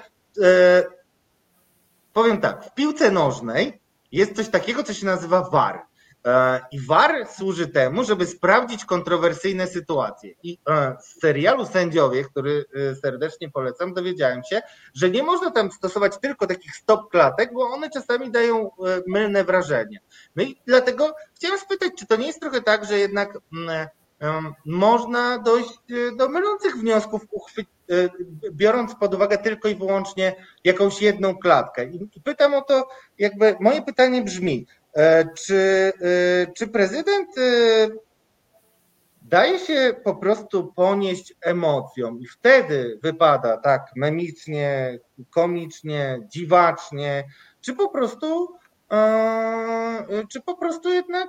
e, 0.43 0.85
powiem 2.12 2.41
tak, 2.41 2.65
w 2.65 2.74
piłce 2.74 3.11
nożnej 3.11 3.81
jest 4.12 4.37
coś 4.37 4.49
takiego, 4.49 4.82
co 4.82 4.95
się 4.95 5.07
nazywa 5.07 5.51
VAR. 5.51 5.90
E, 6.27 6.61
I 6.73 6.81
VAR 6.81 7.27
służy 7.37 7.69
temu, 7.69 8.05
żeby 8.05 8.27
sprawdzić 8.27 8.85
kontrowersyjne 8.85 9.67
sytuacje. 9.67 10.35
I 10.43 10.59
e, 10.69 10.97
z 11.01 11.21
serialu 11.21 11.67
Sędziowie, 11.67 12.25
który 12.25 12.65
e, 12.75 12.95
serdecznie 12.95 13.51
polecam, 13.51 13.95
dowiedziałem 13.95 14.43
się, 14.45 14.63
że 14.95 15.11
nie 15.11 15.23
można 15.23 15.51
tam 15.51 15.73
stosować 15.73 16.19
tylko 16.19 16.47
takich 16.47 16.77
stop 16.77 17.11
klatek, 17.11 17.53
bo 17.53 17.69
one 17.69 17.91
czasami 17.91 18.31
dają 18.31 18.71
mylne 19.07 19.45
wrażenie. 19.45 20.01
No 20.37 20.43
i 20.43 20.61
dlatego 20.67 21.15
chciałem 21.35 21.59
spytać, 21.59 21.93
czy 21.99 22.07
to 22.07 22.17
nie 22.17 22.27
jest 22.27 22.41
trochę 22.41 22.63
tak, 22.63 22.85
że 22.85 22.99
jednak 22.99 23.39
mm, 23.53 23.87
można 24.67 25.39
dojść 25.39 25.79
do 26.17 26.29
mylących 26.29 26.77
wniosków, 26.77 27.23
biorąc 28.53 28.95
pod 28.95 29.15
uwagę 29.15 29.39
tylko 29.39 29.69
i 29.69 29.75
wyłącznie 29.75 30.35
jakąś 30.65 31.03
jedną 31.03 31.37
klatkę. 31.37 31.85
I 31.85 32.11
pytam 32.25 32.55
o 32.55 32.61
to, 32.61 32.89
jakby 33.19 33.57
moje 33.61 33.83
pytanie 33.83 34.23
brzmi, 34.23 34.67
czy, 35.35 35.93
e, 36.01 36.53
czy 36.53 36.67
prezydent 36.69 37.39
e, 37.39 37.89
daje 39.23 39.59
się 39.59 39.95
po 40.05 40.15
prostu 40.15 40.73
ponieść 40.77 41.35
emocjom? 41.43 42.21
I 42.21 42.27
wtedy 42.27 42.99
wypada 43.03 43.57
tak 43.57 43.83
memicznie, 43.97 44.99
komicznie, 45.31 46.21
dziwacznie, 46.29 47.25
czy 47.61 47.75
po 47.75 47.89
prostu 47.89 48.61
czy 50.29 50.41
po 50.41 50.57
prostu 50.57 50.89
jednak 50.89 51.29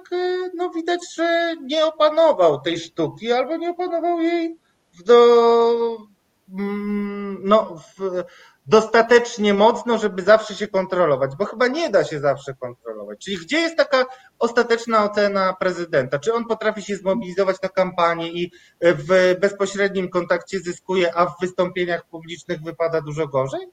no, 0.55 0.69
widać, 0.69 1.15
że 1.15 1.55
nie 1.63 1.85
opanował 1.85 2.61
tej 2.61 2.79
sztuki 2.79 3.31
albo 3.31 3.57
nie 3.57 3.69
opanował 3.69 4.19
jej 4.19 4.57
do, 5.05 5.97
mm, 6.59 7.37
no, 7.43 7.75
w, 7.97 8.23
dostatecznie 8.65 9.53
mocno, 9.53 9.97
żeby 9.97 10.21
zawsze 10.21 10.55
się 10.55 10.67
kontrolować, 10.67 11.31
bo 11.35 11.45
chyba 11.45 11.67
nie 11.67 11.89
da 11.89 12.03
się 12.03 12.19
zawsze 12.19 12.53
kontrolować. 12.53 13.19
Czyli 13.19 13.37
gdzie 13.37 13.59
jest 13.59 13.77
taka 13.77 14.05
ostateczna 14.39 15.03
ocena 15.03 15.53
prezydenta? 15.53 16.19
Czy 16.19 16.33
on 16.33 16.45
potrafi 16.45 16.81
się 16.81 16.95
zmobilizować 16.95 17.61
na 17.63 17.69
kampanię 17.69 18.31
i 18.31 18.51
w 18.81 19.35
bezpośrednim 19.41 20.09
kontakcie 20.09 20.59
zyskuje, 20.59 21.15
a 21.15 21.25
w 21.25 21.35
wystąpieniach 21.41 22.05
publicznych 22.05 22.61
wypada 22.61 23.01
dużo 23.01 23.27
gorzej? 23.27 23.67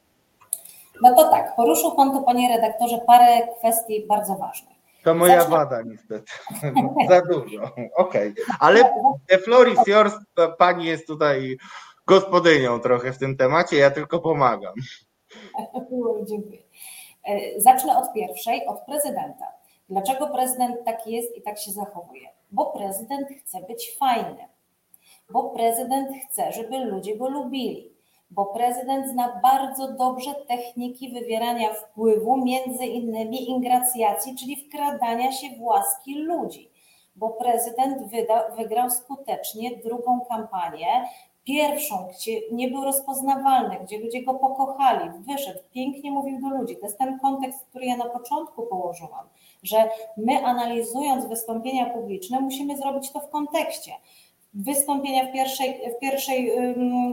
No 1.03 1.15
to 1.15 1.31
tak, 1.31 1.57
poruszył 1.57 1.97
Pan 1.97 2.13
tu, 2.13 2.23
Panie 2.23 2.57
redaktorze, 2.57 2.99
parę 3.07 3.49
kwestii 3.59 4.07
bardzo 4.07 4.35
ważnych. 4.35 4.79
To 5.05 5.15
moja 5.15 5.41
Zacznę... 5.41 5.57
wada 5.57 5.83
niestety. 5.83 6.33
Za 7.09 7.21
dużo. 7.21 7.63
Okej. 7.97 8.33
Okay. 8.33 8.45
Ale 8.61 8.85
the 9.29 9.39
floor 9.39 9.69
is 9.69 9.87
yours. 9.87 10.15
Pani 10.59 10.87
jest 10.87 11.07
tutaj 11.07 11.59
gospodynią 12.09 12.81
trochę 12.81 13.13
w 13.13 13.19
tym 13.19 13.37
temacie, 13.37 13.77
ja 13.77 13.91
tylko 13.91 14.19
pomagam. 14.19 14.75
Dziękuję. 16.29 16.63
E, 17.25 17.61
zacznę 17.61 17.99
od 17.99 18.13
pierwszej, 18.13 18.67
od 18.67 18.81
prezydenta. 18.81 19.47
Dlaczego 19.89 20.27
prezydent 20.27 20.77
tak 20.85 21.07
jest 21.07 21.37
i 21.37 21.43
tak 21.43 21.59
się 21.59 21.71
zachowuje? 21.73 22.29
Bo 22.51 22.67
prezydent 22.67 23.29
chce 23.43 23.63
być 23.63 23.97
fajny, 23.99 24.49
bo 25.31 25.51
prezydent 25.51 26.09
chce, 26.25 26.53
żeby 26.53 26.79
ludzie 26.79 27.17
go 27.17 27.29
lubili, 27.29 27.93
bo 28.31 28.47
prezydent 28.47 29.09
zna 29.09 29.41
bardzo 29.43 29.93
dobrze 29.93 30.35
techniki 30.49 31.13
wywierania 31.13 31.75
wpływu, 31.75 32.45
między 32.45 32.85
innymi 32.85 33.51
ingracjacji, 33.51 34.37
czyli 34.37 34.57
wkradania 34.57 35.33
się 35.33 35.47
w 35.59 35.63
łaski 35.63 36.23
ludzi 36.23 36.71
bo 37.19 37.31
prezydent 37.31 38.11
wyda, 38.11 38.51
wygrał 38.57 38.91
skutecznie 38.91 39.77
drugą 39.77 40.21
kampanię 40.29 41.05
pierwszą, 41.49 42.09
gdzie 42.19 42.41
nie 42.53 42.69
był 42.69 42.85
rozpoznawalny, 42.85 43.77
gdzie 43.85 43.99
ludzie 43.99 44.23
go 44.23 44.35
pokochali, 44.35 45.11
wyszedł, 45.19 45.59
pięknie 45.75 46.11
mówił 46.11 46.41
do 46.41 46.49
ludzi. 46.49 46.77
To 46.77 46.87
jest 46.87 46.99
ten 46.99 47.19
kontekst, 47.19 47.67
który 47.67 47.87
ja 47.87 47.97
na 47.97 48.05
początku 48.05 48.63
położyłam, 48.63 49.27
że 49.63 49.89
my 50.17 50.45
analizując 50.45 51.27
wystąpienia 51.27 51.87
publiczne 51.87 52.41
musimy 52.41 52.77
zrobić 52.77 53.13
to 53.13 53.21
w 53.21 53.31
kontekście. 53.31 53.93
Wystąpienia 54.55 55.25
w 55.25 55.33
pierwszej, 55.33 55.81
w 55.97 56.01
pierwszej 56.01 56.53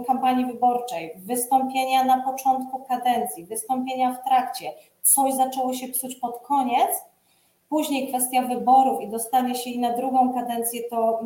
kampanii 0.08 0.46
wyborczej, 0.46 1.12
wystąpienia 1.16 2.04
na 2.04 2.22
początku 2.22 2.80
kadencji, 2.80 3.46
wystąpienia 3.46 4.14
w 4.14 4.24
trakcie. 4.24 4.74
Coś 5.02 5.34
zaczęło 5.34 5.74
się 5.74 5.88
psuć 5.88 6.16
pod 6.16 6.40
koniec, 6.40 7.06
Później 7.70 8.08
kwestia 8.08 8.42
wyborów 8.42 9.02
i 9.02 9.08
dostanie 9.08 9.56
się 9.56 9.70
i 9.70 9.80
na 9.80 9.94
drugą 9.94 10.34
kadencję 10.34 10.82
to 10.90 11.20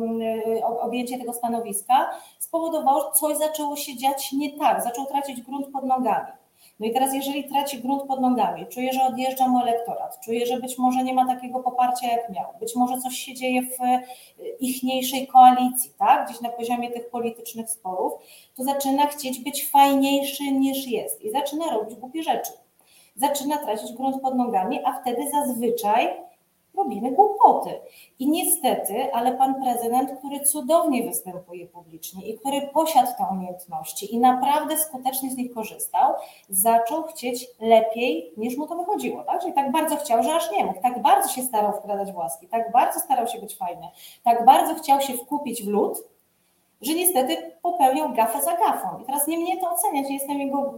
objęcie 0.80 1.18
tego 1.18 1.32
stanowiska 1.32 2.10
spowodowało, 2.38 3.00
że 3.00 3.10
coś 3.12 3.36
zaczęło 3.36 3.76
się 3.76 3.96
dziać 3.96 4.32
nie 4.32 4.58
tak, 4.58 4.82
zaczął 4.82 5.06
tracić 5.06 5.42
grunt 5.42 5.66
pod 5.72 5.84
nogami. 5.84 6.32
No 6.80 6.86
i 6.86 6.92
teraz, 6.92 7.14
jeżeli 7.14 7.44
traci 7.44 7.78
grunt 7.78 8.02
pod 8.02 8.20
nogami, 8.20 8.66
czuje, 8.66 8.92
że 8.92 9.02
odjeżdża 9.02 9.48
mu 9.48 9.60
elektorat, 9.60 10.20
czuje, 10.24 10.46
że 10.46 10.60
być 10.60 10.78
może 10.78 11.04
nie 11.04 11.14
ma 11.14 11.26
takiego 11.26 11.60
poparcia, 11.60 12.08
jak 12.08 12.30
miał, 12.30 12.46
być 12.60 12.76
może 12.76 12.98
coś 12.98 13.14
się 13.14 13.34
dzieje 13.34 13.62
w 13.62 13.80
e, 13.80 14.02
ichniejszej 14.60 15.26
koalicji, 15.26 15.90
tak, 15.98 16.28
gdzieś 16.28 16.40
na 16.40 16.48
poziomie 16.48 16.90
tych 16.90 17.10
politycznych 17.10 17.70
sporów, 17.70 18.12
to 18.56 18.64
zaczyna 18.64 19.06
chcieć 19.06 19.40
być 19.40 19.70
fajniejszy 19.70 20.44
niż 20.52 20.86
jest 20.86 21.22
i 21.22 21.30
zaczyna 21.30 21.70
robić 21.70 21.94
głupie 21.98 22.22
rzeczy. 22.22 22.52
Zaczyna 23.16 23.56
tracić 23.58 23.92
grunt 23.92 24.22
pod 24.22 24.34
nogami, 24.34 24.80
a 24.84 25.00
wtedy 25.00 25.30
zazwyczaj 25.30 26.08
robimy 26.82 27.12
głupoty. 27.12 27.70
I 28.18 28.30
niestety, 28.30 29.12
ale 29.12 29.32
pan 29.32 29.62
prezydent, 29.62 30.10
który 30.18 30.40
cudownie 30.40 31.02
występuje 31.02 31.66
publicznie 31.66 32.26
i 32.26 32.38
który 32.38 32.60
posiadł 32.60 33.08
te 33.18 33.26
umiejętności 33.30 34.14
i 34.14 34.18
naprawdę 34.18 34.78
skutecznie 34.78 35.30
z 35.30 35.36
nich 35.36 35.54
korzystał, 35.54 36.14
zaczął 36.48 37.02
chcieć 37.02 37.46
lepiej 37.60 38.32
niż 38.36 38.56
mu 38.56 38.66
to 38.66 38.76
wychodziło. 38.76 39.24
Tak? 39.24 39.40
Czyli 39.40 39.52
tak 39.52 39.72
bardzo 39.72 39.96
chciał, 39.96 40.22
że 40.22 40.34
aż 40.34 40.52
nie 40.52 40.64
mógł. 40.64 40.82
Tak 40.82 41.02
bardzo 41.02 41.28
się 41.28 41.42
starał 41.42 41.72
wkradać 41.72 42.12
właski, 42.12 42.48
tak 42.48 42.72
bardzo 42.72 43.00
starał 43.00 43.26
się 43.26 43.38
być 43.40 43.56
fajny, 43.56 43.88
tak 44.22 44.44
bardzo 44.44 44.74
chciał 44.74 45.00
się 45.00 45.12
wkupić 45.12 45.62
w 45.62 45.68
lud, 45.68 45.98
że 46.82 46.94
niestety 46.94 47.36
popełniał 47.62 48.12
gafę 48.12 48.42
za 48.42 48.56
gafą. 48.56 48.88
I 49.02 49.04
teraz 49.04 49.26
nie 49.26 49.38
mnie 49.38 49.60
to 49.60 49.70
oceniać, 49.70 50.10
jestem 50.10 50.40
jego 50.40 50.74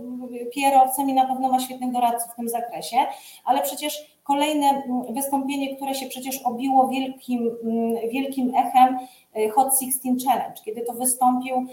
PR-owcem 0.54 1.10
i 1.10 1.14
na 1.14 1.26
pewno 1.26 1.48
ma 1.48 1.60
świetnych 1.60 1.92
doradców 1.92 2.32
w 2.32 2.36
tym 2.36 2.48
zakresie, 2.48 2.96
ale 3.44 3.62
przecież 3.62 4.11
kolejne 4.22 4.66
mm, 4.66 5.14
wystąpienie, 5.14 5.76
które 5.76 5.94
się 5.94 6.06
przecież 6.06 6.42
obiło 6.44 6.88
wielkim, 6.88 7.50
mm, 7.64 8.10
wielkim 8.10 8.54
echem 8.54 8.98
Hot 9.54 9.78
16 9.80 10.00
Challenge, 10.26 10.60
kiedy 10.64 10.82
to 10.82 10.92
wystąpił 10.92 11.56
mm, 11.56 11.68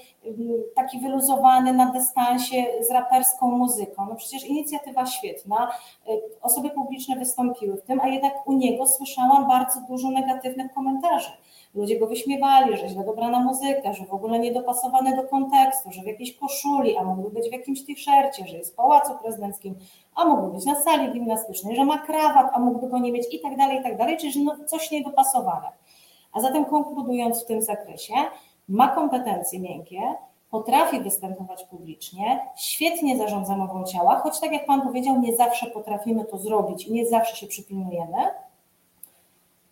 taki 0.76 1.00
wyluzowany 1.00 1.74
na 1.74 1.92
dystansie 1.92 2.66
z 2.82 2.92
raperską 2.92 3.52
muzyką. 3.52 4.06
No 4.10 4.16
przecież 4.16 4.46
inicjatywa 4.46 5.06
świetna, 5.06 5.72
y, 6.10 6.22
osoby 6.42 6.70
publiczne 6.70 7.16
wystąpiły 7.16 7.78
w 7.78 7.82
tym, 7.82 8.00
a 8.00 8.08
jednak 8.08 8.48
u 8.48 8.54
niego 8.54 8.88
słyszałam 8.88 9.48
bardzo 9.48 9.82
dużo 9.90 10.10
negatywnych 10.10 10.74
komentarzy 10.74 11.30
ludzie 11.76 12.00
go 12.00 12.08
wyśmiewali, 12.08 12.78
że 12.78 12.90
źle 12.90 13.04
dobrana 13.04 13.40
muzyka, 13.40 13.94
że 13.94 14.06
w 14.06 14.14
ogóle 14.14 14.40
niedopasowany 14.40 15.16
do 15.16 15.24
kontekstu, 15.24 15.92
że 15.92 16.02
w 16.02 16.06
jakiejś 16.06 16.38
koszuli, 16.38 16.98
a 16.98 17.04
mógłby 17.04 17.30
być 17.30 17.50
w 17.50 17.54
jakimś 17.54 17.86
t-shircie, 17.86 18.48
że 18.48 18.58
jest 18.58 18.74
w 18.74 18.76
pałacu 18.76 19.12
prezydenckim, 19.22 19.76
a 20.16 20.26
mógłby 20.26 20.54
być 20.54 20.66
na 20.66 20.76
sali 20.76 21.14
gimnastycznej, 21.14 21.76
że 21.76 21.86
ma 21.86 21.98
krawat, 21.98 22.52
a 22.54 22.60
mógłby 22.60 22.88
go 22.88 23.00
nie 23.00 23.12
mieć 23.12 23.34
i 23.34 23.40
tak 23.40 23.58
dalej, 23.58 23.80
i 23.80 23.84
tak 23.84 23.98
dalej, 23.98 24.18
czyli 24.18 24.44
no 24.44 24.56
coś 24.66 24.92
niedopasowane. 24.92 25.68
A 26.34 26.42
zatem 26.42 26.66
konkludując 26.66 27.44
w 27.44 27.46
tym 27.46 27.62
zakresie, 27.62 28.14
ma 28.68 28.88
kompetencje 28.88 29.60
miękkie, 29.60 30.02
potrafi 30.52 31.00
występować 31.00 31.64
publicznie, 31.64 32.40
świetnie 32.58 33.18
zarządza 33.18 33.58
mową 33.58 33.84
ciała, 33.84 34.20
choć 34.20 34.40
tak 34.40 34.52
jak 34.52 34.66
Pan 34.66 34.82
powiedział, 34.82 35.22
nie 35.22 35.36
zawsze 35.36 35.68
potrafimy 35.68 36.26
to 36.26 36.38
zrobić 36.38 36.88
i 36.88 36.94
nie 36.94 37.06
zawsze 37.06 37.36
się 37.36 37.48
przypilnujemy, 37.48 38.18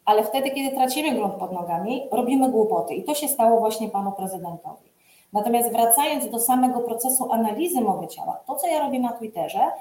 ale 0.06 0.24
wtedy, 0.24 0.52
kiedy 0.52 0.76
tracimy 0.76 1.16
grunt 1.16 1.34
pod 1.34 1.52
nogami, 1.52 2.08
robimy 2.12 2.52
głupoty 2.52 2.94
i 2.94 3.04
to 3.04 3.16
się 3.16 3.28
stało 3.28 3.60
właśnie 3.60 3.90
panu 3.90 4.12
prezydentowi. 4.12 4.88
Natomiast 5.34 5.72
wracając 5.72 6.30
do 6.30 6.40
samego 6.40 6.80
procesu 6.80 7.32
analizy 7.32 7.82
mowy 7.82 8.08
ciała, 8.08 8.40
to 8.48 8.56
co 8.56 8.68
ja 8.68 8.80
robię 8.80 9.00
na 9.00 9.12
Twitterze, 9.12 9.72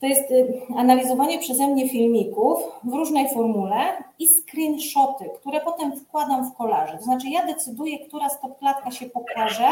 to 0.00 0.06
jest 0.06 0.30
y, 0.30 0.62
analizowanie 0.76 1.38
przeze 1.38 1.68
mnie 1.68 1.88
filmików 1.88 2.58
w 2.84 2.94
różnej 2.94 3.28
formule 3.28 4.04
i 4.18 4.28
screenshoty, 4.28 5.30
które 5.40 5.60
potem 5.60 5.96
wkładam 5.96 6.50
w 6.50 6.56
kolaże. 6.56 6.98
To 6.98 7.04
znaczy 7.04 7.28
ja 7.28 7.46
decyduję, 7.46 7.98
która 7.98 8.28
stopklatka 8.28 8.90
się 8.90 9.06
pokaże, 9.06 9.68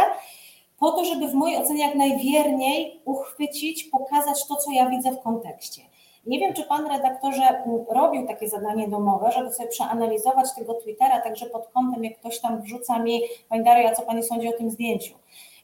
po 0.79 0.91
to, 0.91 1.05
żeby 1.05 1.29
w 1.29 1.35
mojej 1.35 1.57
ocenie 1.57 1.87
jak 1.87 1.95
najwierniej 1.95 3.01
uchwycić, 3.05 3.85
pokazać 3.85 4.47
to, 4.47 4.57
co 4.57 4.71
ja 4.71 4.91
widzę 4.91 5.13
w 5.13 5.21
kontekście. 5.21 5.83
Nie 6.27 6.39
wiem, 6.39 6.55
czy 6.55 6.63
pan 6.63 6.87
redaktorze 6.87 7.43
mm, 7.43 7.85
robił 7.89 8.27
takie 8.27 8.49
zadanie 8.49 8.89
domowe, 8.89 9.33
żeby 9.33 9.53
sobie 9.53 9.69
przeanalizować 9.69 10.55
tego 10.55 10.75
Twittera, 10.75 11.21
także 11.21 11.47
pod 11.47 11.69
kątem, 11.69 12.05
jak 12.05 12.19
ktoś 12.19 12.41
tam 12.41 12.63
wrzuca 12.63 12.99
mi, 12.99 13.21
pani 13.49 13.65
Daria, 13.65 13.95
co 13.95 14.03
pani 14.03 14.23
sądzi 14.23 14.49
o 14.49 14.53
tym 14.53 14.71
zdjęciu. 14.71 15.15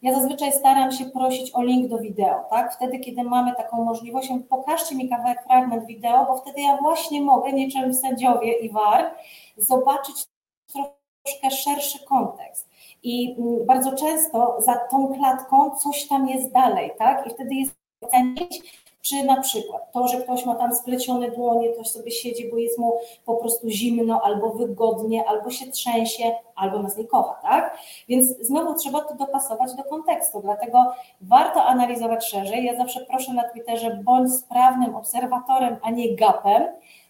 Ja 0.04 0.14
zazwyczaj 0.14 0.52
staram 0.52 0.92
się 0.92 1.04
prosić 1.04 1.54
o 1.54 1.62
link 1.62 1.88
do 1.88 1.98
wideo, 1.98 2.44
tak? 2.50 2.74
Wtedy, 2.74 2.98
kiedy 2.98 3.22
mamy 3.22 3.54
taką 3.54 3.84
możliwość, 3.84 4.28
pokażcie 4.48 4.94
mi 4.94 5.08
kawałek, 5.08 5.44
fragment 5.46 5.86
wideo, 5.86 6.26
bo 6.26 6.36
wtedy 6.36 6.60
ja 6.60 6.76
właśnie 6.76 7.22
mogę, 7.22 7.52
niczym 7.52 7.94
sędziowie 7.94 8.52
i 8.52 8.70
war, 8.72 9.14
zobaczyć 9.56 10.26
troszkę 10.72 11.50
szerszy 11.50 12.04
kontekst. 12.04 12.68
I 13.02 13.36
mm, 13.38 13.66
bardzo 13.66 13.92
często 13.92 14.56
za 14.60 14.74
tą 14.90 15.14
klatką 15.14 15.70
coś 15.76 16.08
tam 16.08 16.28
jest 16.28 16.52
dalej, 16.52 16.90
tak? 16.98 17.26
I 17.26 17.30
wtedy 17.30 17.54
jest 17.54 17.74
ocenić, 18.00 18.83
Czy 19.04 19.24
na 19.24 19.40
przykład 19.40 19.92
to, 19.92 20.08
że 20.08 20.20
ktoś 20.20 20.46
ma 20.46 20.54
tam 20.54 20.74
splecione 20.74 21.30
dłonie, 21.30 21.68
ktoś 21.68 21.88
sobie 21.88 22.10
siedzi, 22.10 22.50
bo 22.50 22.58
jest 22.58 22.78
mu 22.78 22.92
po 23.24 23.34
prostu 23.36 23.68
zimno, 23.68 24.20
albo 24.24 24.50
wygodnie, 24.50 25.24
albo 25.28 25.50
się 25.50 25.66
trzęsie, 25.70 26.32
albo 26.54 26.78
nas 26.78 26.96
nie 26.96 27.04
kocha, 27.04 27.34
tak? 27.42 27.78
Więc 28.08 28.38
znowu 28.40 28.74
trzeba 28.74 29.00
to 29.00 29.14
dopasować 29.14 29.74
do 29.74 29.84
kontekstu, 29.84 30.40
dlatego 30.40 30.94
warto 31.20 31.62
analizować 31.62 32.28
szerzej. 32.28 32.64
Ja 32.64 32.76
zawsze 32.76 33.00
proszę 33.00 33.32
na 33.32 33.48
Twitterze, 33.48 34.00
bądź 34.04 34.34
sprawnym 34.34 34.96
obserwatorem, 34.96 35.76
a 35.82 35.90
nie 35.90 36.16
gapem. 36.16 36.66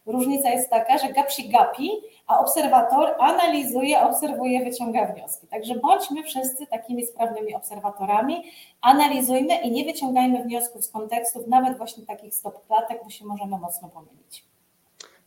Różnica 0.06 0.50
jest 0.50 0.70
taka, 0.70 0.98
że 0.98 1.08
gap 1.08 1.30
się 1.30 1.42
gapi, 1.42 1.90
a 2.26 2.38
obserwator 2.38 3.14
analizuje, 3.18 4.00
obserwuje, 4.00 4.64
wyciąga 4.64 5.06
wnioski. 5.06 5.46
Także 5.46 5.74
bądźmy 5.74 6.22
wszyscy 6.22 6.66
takimi 6.66 7.06
sprawnymi 7.06 7.54
obserwatorami, 7.54 8.52
analizujmy 8.80 9.54
i 9.54 9.70
nie 9.70 9.84
wyciągajmy 9.84 10.42
wniosków 10.42 10.84
z 10.84 10.90
kontekstów, 10.90 11.46
nawet 11.46 11.78
właśnie 11.78 12.06
takich 12.06 12.34
stop 12.34 12.66
klatek, 12.66 13.00
bo 13.04 13.10
się 13.10 13.24
możemy 13.24 13.58
mocno 13.58 13.88
pomylić. 13.88 14.44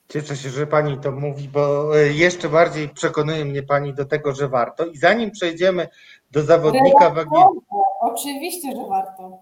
Cieszę 0.10 0.36
się, 0.36 0.50
że 0.50 0.68
Pani 0.68 0.98
to 0.98 1.12
mówi, 1.12 1.50
bo 1.50 1.98
e, 2.00 2.08
jeszcze 2.08 2.50
bardziej 2.50 2.90
przekonuje 2.90 3.46
mnie 3.46 3.64
Pani 3.64 3.94
do 3.94 4.06
tego, 4.06 4.36
że 4.36 4.48
warto. 4.48 4.86
I 4.86 4.98
zanim 4.98 5.32
przejdziemy 5.32 5.88
do 6.32 6.44
zawodnika 6.44 7.10
wagi. 7.10 7.30
Oczywiście, 8.02 8.72
że 8.72 8.88
warto. 8.90 9.38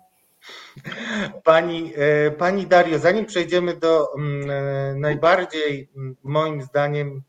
Pani, 1.44 1.94
e, 1.96 2.32
Pani 2.32 2.68
Dario, 2.68 3.00
zanim 3.00 3.26
przejdziemy 3.26 3.78
do 3.78 4.16
mm, 4.18 4.50
e, 4.50 4.96
najbardziej, 4.96 5.90
moim 6.24 6.62
zdaniem, 6.62 7.24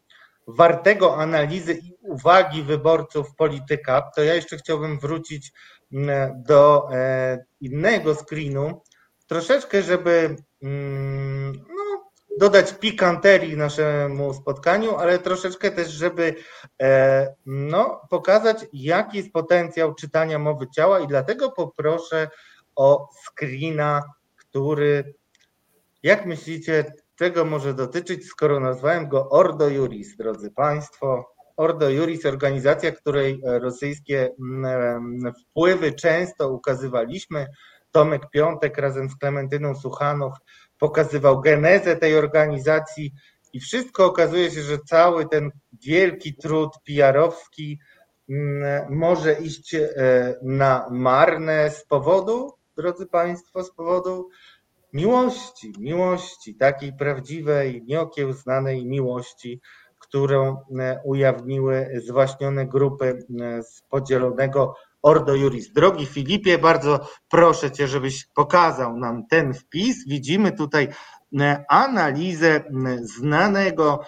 wartego 0.46 1.16
analizy 1.16 1.72
i 1.72 1.92
uwagi 2.02 2.62
wyborców 2.62 3.34
polityka, 3.34 4.10
to 4.16 4.22
ja 4.22 4.34
jeszcze 4.34 4.56
chciałbym 4.56 4.98
wrócić 4.98 5.52
mm, 5.92 6.42
do 6.42 6.88
innego 7.60 8.14
screenu, 8.14 8.82
troszeczkę, 9.26 9.82
żeby 9.82 10.36
no, 10.62 12.10
dodać 12.38 12.72
pikanterii 12.72 13.56
naszemu 13.56 14.34
spotkaniu, 14.34 14.96
ale 14.96 15.18
troszeczkę 15.18 15.70
też, 15.70 15.88
żeby 15.88 16.34
no, 17.46 18.00
pokazać, 18.10 18.66
jaki 18.72 19.16
jest 19.16 19.32
potencjał 19.32 19.94
czytania 19.94 20.38
mowy 20.38 20.66
ciała 20.76 21.00
i 21.00 21.06
dlatego 21.06 21.50
poproszę 21.50 22.28
o 22.76 23.08
screena, 23.26 24.02
który, 24.36 25.14
jak 26.02 26.26
myślicie, 26.26 26.84
czego 27.16 27.44
może 27.44 27.74
dotyczyć, 27.74 28.26
skoro 28.26 28.60
nazwałem 28.60 29.08
go 29.08 29.28
Ordo 29.30 29.68
Juris, 29.68 30.16
drodzy 30.16 30.50
Państwo. 30.50 31.36
Ordo 31.56 31.90
Juris, 31.90 32.26
organizacja, 32.26 32.92
której 32.92 33.40
rosyjskie 33.44 34.30
mm, 34.40 35.32
wpływy 35.42 35.92
często 35.92 36.48
ukazywaliśmy. 36.48 37.46
Tomek 37.90 38.30
Piątek 38.30 38.78
razem 38.78 39.08
z 39.08 39.16
Klementyną 39.16 39.74
Suchanow 39.74 40.32
pokazywał 40.78 41.40
genezę 41.40 41.96
tej 41.96 42.16
organizacji 42.16 43.12
i 43.52 43.60
wszystko 43.60 44.04
okazuje 44.04 44.50
się, 44.50 44.62
że 44.62 44.78
cały 44.78 45.28
ten 45.28 45.50
wielki 45.86 46.36
trud 46.36 46.70
PR-owski 46.86 47.78
może 48.90 49.32
iść 49.32 49.74
e, 49.74 49.88
na 50.42 50.88
marne 50.90 51.70
z 51.70 51.84
powodu 51.84 52.52
drodzy 52.76 53.06
Państwo, 53.06 53.64
z 53.64 53.74
powodu 53.74 54.28
miłości, 54.92 55.72
miłości, 55.78 56.54
takiej 56.54 56.92
prawdziwej, 56.92 57.82
nieokiełznanej 57.86 58.86
miłości, 58.86 59.60
którą 59.98 60.56
e, 60.78 61.00
ujawniły 61.04 62.00
zwaśnione 62.04 62.66
grupy 62.66 63.18
e, 63.40 63.62
z 63.62 63.82
podzielonego 63.88 64.74
Ordo 65.02 65.34
Juris. 65.34 65.72
Drogi 65.72 66.06
Filipie, 66.06 66.58
bardzo 66.58 67.08
proszę 67.28 67.70
Cię, 67.70 67.88
żebyś 67.88 68.26
pokazał 68.34 68.96
nam 68.96 69.26
ten 69.30 69.54
wpis. 69.54 70.08
Widzimy 70.08 70.52
tutaj 70.52 70.88
e, 71.40 71.64
analizę 71.68 72.64
znanego 73.02 74.00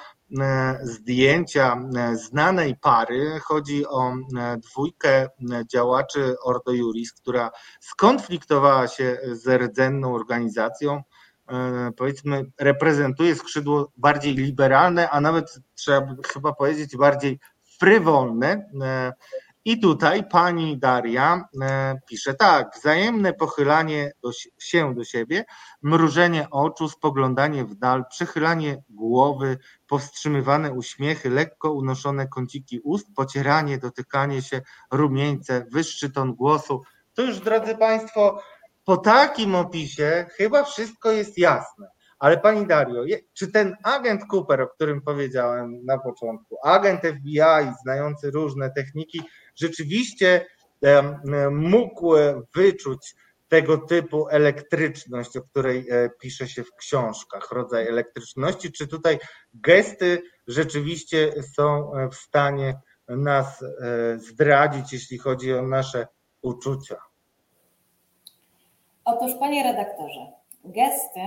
zdjęcia 0.82 1.76
e, 1.96 2.16
znanej 2.16 2.76
pary. 2.76 3.40
Chodzi 3.40 3.86
o 3.86 4.12
e, 4.12 4.16
dwójkę 4.56 5.28
działaczy 5.72 6.34
Ordo 6.44 6.72
Juris, 6.72 7.12
która 7.12 7.50
skonfliktowała 7.80 8.88
się 8.88 9.18
z 9.32 9.62
rdzenną 9.62 10.14
organizacją. 10.14 11.02
Powiedzmy, 11.96 12.44
reprezentuje 12.60 13.34
skrzydło 13.34 13.92
bardziej 13.96 14.34
liberalne, 14.34 15.10
a 15.10 15.20
nawet 15.20 15.59
trzeba 15.74 16.14
chyba 16.32 16.52
powiedzieć 16.52 16.96
bardziej 16.96 17.38
frywolne. 17.78 18.70
I 19.69 19.81
tutaj 19.81 20.28
pani 20.28 20.78
Daria 20.78 21.49
e, 21.62 21.95
pisze 22.09 22.35
tak, 22.35 22.74
wzajemne 22.77 23.32
pochylanie 23.32 24.12
do, 24.23 24.31
się 24.59 24.95
do 24.95 25.05
siebie, 25.05 25.45
mrużenie 25.82 26.51
oczu, 26.51 26.89
spoglądanie 26.89 27.65
w 27.65 27.74
dal, 27.74 28.05
przechylanie 28.11 28.82
głowy, 28.89 29.59
powstrzymywane 29.86 30.73
uśmiechy, 30.73 31.31
lekko 31.31 31.73
unoszone 31.73 32.28
kąciki 32.28 32.81
ust, 32.81 33.07
pocieranie, 33.16 33.78
dotykanie 33.78 34.43
się, 34.43 34.62
rumieńce, 34.90 35.66
wyższy 35.70 36.11
ton 36.11 36.35
głosu. 36.35 36.82
To 37.15 37.23
już, 37.23 37.40
drodzy 37.40 37.77
Państwo, 37.77 38.40
po 38.85 38.97
takim 38.97 39.55
opisie 39.55 40.27
chyba 40.36 40.65
wszystko 40.65 41.11
jest 41.11 41.39
jasne. 41.39 41.89
Ale 42.19 42.39
pani 42.39 42.66
Dario, 42.66 43.05
czy 43.35 43.53
ten 43.53 43.77
agent 43.82 44.23
Cooper, 44.32 44.61
o 44.61 44.69
którym 44.69 45.03
powiedziałem 45.03 45.85
na 45.85 45.99
początku, 45.99 46.57
agent 46.65 47.01
FBI 47.01 47.73
znający 47.82 48.31
różne 48.31 48.70
techniki, 48.70 49.23
rzeczywiście 49.57 50.47
mógł 51.51 52.12
wyczuć 52.55 53.15
tego 53.49 53.78
typu 53.78 54.28
elektryczność, 54.28 55.36
o 55.36 55.43
której 55.43 55.90
e, 55.90 56.11
pisze 56.20 56.49
się 56.49 56.65
w 56.65 56.74
książkach, 56.74 57.53
rodzaj 57.53 57.89
elektryczności, 57.89 58.73
czy 58.73 58.89
tutaj 58.89 59.19
gesty 59.55 60.23
rzeczywiście 60.47 61.32
są 61.57 61.95
e, 61.95 62.09
w 62.09 62.15
stanie 62.15 62.81
nas 63.09 63.62
e, 63.62 63.66
zdradzić, 64.19 64.93
jeśli 64.93 65.19
chodzi 65.19 65.55
o 65.55 65.62
nasze 65.62 66.07
uczucia? 66.43 66.97
Otóż, 69.05 69.32
panie 69.40 69.62
redaktorze, 69.62 70.27
gesty 70.65 71.20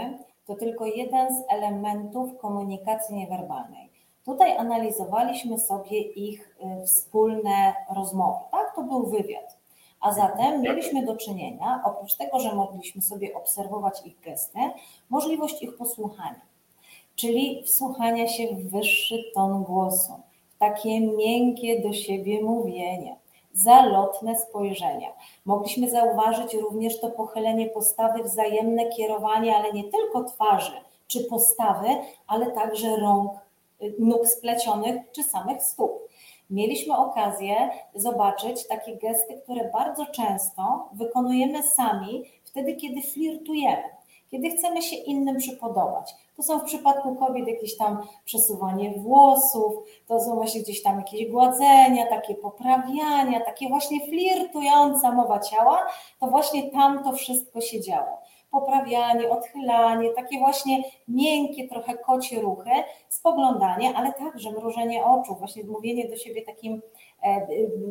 to 0.51 0.57
tylko 0.57 0.85
jeden 0.85 1.35
z 1.35 1.43
elementów 1.49 2.37
komunikacji 2.37 3.15
niewerbalnej. 3.15 3.89
Tutaj 4.25 4.57
analizowaliśmy 4.57 5.59
sobie 5.59 5.99
ich 6.01 6.57
y, 6.81 6.85
wspólne 6.85 7.73
rozmowy. 7.95 8.39
Tak, 8.51 8.75
to 8.75 8.83
był 8.83 9.05
wywiad. 9.05 9.57
A 10.01 10.13
zatem 10.13 10.61
mieliśmy 10.61 11.05
do 11.05 11.17
czynienia, 11.17 11.81
oprócz 11.85 12.15
tego, 12.15 12.39
że 12.39 12.55
mogliśmy 12.55 13.01
sobie 13.01 13.33
obserwować 13.33 14.05
ich 14.05 14.19
gesty, 14.19 14.59
możliwość 15.09 15.63
ich 15.63 15.77
posłuchania, 15.77 16.41
czyli 17.15 17.63
wsłuchania 17.63 18.27
się 18.27 18.47
w 18.47 18.69
wyższy 18.69 19.23
ton 19.35 19.63
głosu, 19.63 20.13
takie 20.59 20.99
miękkie 20.99 21.81
do 21.81 21.93
siebie 21.93 22.43
mówienie, 22.43 23.15
zalotne 23.53 24.39
spojrzenia. 24.39 25.07
Mogliśmy 25.45 25.89
zauważyć 25.89 26.53
również 26.53 26.99
to 26.99 27.09
pochylenie 27.09 27.67
postawy, 27.69 28.23
wzajemne 28.23 28.85
kierowanie, 28.85 29.55
ale 29.55 29.73
nie 29.73 29.83
tylko 29.83 30.23
twarzy 30.23 30.81
czy 31.07 31.23
postawy, 31.23 31.87
ale 32.27 32.51
także 32.51 32.95
rąk, 32.95 33.31
nóg 33.99 34.27
splecionych 34.27 34.95
czy 35.11 35.23
samych 35.23 35.63
stóp. 35.63 35.91
Mieliśmy 36.49 36.97
okazję 36.97 37.69
zobaczyć 37.95 38.67
takie 38.67 38.95
gesty, 38.95 39.41
które 39.43 39.69
bardzo 39.69 40.05
często 40.05 40.89
wykonujemy 40.93 41.63
sami 41.63 42.23
wtedy, 42.43 42.75
kiedy 42.75 43.01
flirtujemy, 43.01 43.83
kiedy 44.31 44.49
chcemy 44.49 44.81
się 44.81 44.95
innym 44.95 45.37
przypodobać. 45.37 46.15
To 46.37 46.43
są 46.43 46.59
w 46.59 46.63
przypadku 46.63 47.15
kobiet 47.15 47.47
jakieś 47.47 47.77
tam 47.77 48.07
przesuwanie 48.25 48.91
włosów, 48.91 49.73
to 50.07 50.19
są 50.19 50.35
właśnie 50.35 50.61
gdzieś 50.61 50.83
tam 50.83 50.97
jakieś 50.97 51.31
gładzenia, 51.31 52.05
takie 52.09 52.35
poprawiania, 52.35 53.39
takie 53.45 53.69
właśnie 53.69 53.99
flirtująca 54.07 55.11
mowa 55.11 55.39
ciała, 55.39 55.79
to 56.19 56.27
właśnie 56.27 56.71
tam 56.71 57.03
to 57.03 57.11
wszystko 57.11 57.61
się 57.61 57.81
działo 57.81 58.21
poprawianie, 58.51 59.29
odchylanie, 59.29 60.09
takie 60.09 60.39
właśnie 60.39 60.83
miękkie, 61.07 61.67
trochę 61.67 61.97
kocie 61.97 62.41
ruchy, 62.41 62.69
spoglądanie, 63.09 63.93
ale 63.95 64.13
także 64.13 64.51
mrużenie 64.51 65.05
oczu, 65.05 65.35
właśnie 65.35 65.63
mówienie 65.63 66.09
do 66.09 66.15
siebie 66.15 66.41
takim 66.41 66.81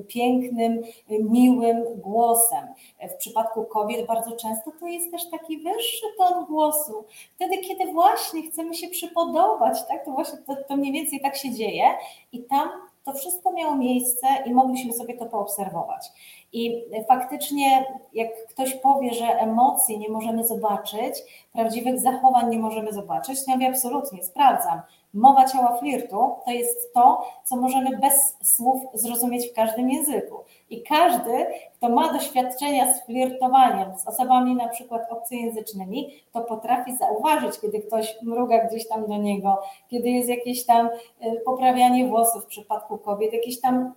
pięknym, 0.09 0.83
miłym 1.09 1.85
głosem. 1.97 2.67
W 3.11 3.15
przypadku 3.15 3.65
kobiet 3.65 4.07
bardzo 4.07 4.37
często 4.37 4.71
to 4.81 4.87
jest 4.87 5.11
też 5.11 5.31
taki 5.31 5.59
wyższy 5.59 6.07
ton 6.19 6.45
głosu. 6.47 7.05
Wtedy, 7.35 7.59
kiedy 7.59 7.93
właśnie 7.93 8.43
chcemy 8.43 8.75
się 8.75 8.89
przypodobać, 8.89 9.87
tak? 9.89 10.05
to 10.05 10.11
właśnie 10.11 10.39
to, 10.39 10.57
to 10.69 10.77
mniej 10.77 10.93
więcej 10.93 11.21
tak 11.21 11.37
się 11.37 11.55
dzieje 11.55 11.85
i 12.33 12.43
tam 12.43 12.69
to 13.05 13.13
wszystko 13.13 13.53
miało 13.53 13.77
miejsce 13.77 14.27
i 14.47 14.55
mogliśmy 14.55 14.93
sobie 14.93 15.17
to 15.17 15.27
poobserwować. 15.27 16.09
I 16.53 16.85
faktycznie, 17.09 17.95
jak 18.13 18.29
ktoś 18.49 18.75
powie, 18.75 19.15
że 19.15 19.27
emocji 19.27 19.99
nie 19.99 20.09
możemy 20.09 20.47
zobaczyć, 20.47 21.15
prawdziwych 21.53 22.01
zachowań 22.01 22.51
nie 22.51 22.59
możemy 22.59 22.93
zobaczyć, 22.93 23.45
to 23.45 23.51
ja 23.51 23.57
mówię 23.57 23.69
absolutnie, 23.69 24.25
sprawdzam. 24.25 24.81
Mowa 25.15 25.45
ciała 25.45 25.79
flirtu 25.79 26.35
to 26.45 26.51
jest 26.51 26.93
to, 26.95 27.25
co 27.45 27.57
możemy 27.57 27.99
bez 27.99 28.37
słów 28.43 28.83
zrozumieć 28.95 29.51
w 29.51 29.55
każdym 29.55 29.91
języku. 29.91 30.37
I 30.71 30.83
każdy, 30.83 31.47
kto 31.75 31.89
ma 31.89 32.13
doświadczenia 32.13 32.95
z 32.95 33.07
flirtowaniem 33.07 33.99
z 33.99 34.07
osobami 34.07 34.55
na 34.55 34.69
przykład 34.69 35.13
obcojęzycznymi, 35.13 36.11
to 36.33 36.41
potrafi 36.41 36.97
zauważyć, 36.97 37.61
kiedy 37.61 37.81
ktoś 37.81 38.19
mruga 38.23 38.65
gdzieś 38.65 38.89
tam 38.89 39.07
do 39.07 39.17
niego, 39.17 39.59
kiedy 39.89 40.11
jest 40.11 40.29
jakieś 40.29 40.67
tam 40.67 40.87
y, 40.87 41.41
poprawianie 41.45 42.09
włosów 42.09 42.45
w 42.45 42.47
przypadku 42.47 42.99
kobiet, 42.99 43.33
jakieś 43.33 43.61
tam 43.61 43.95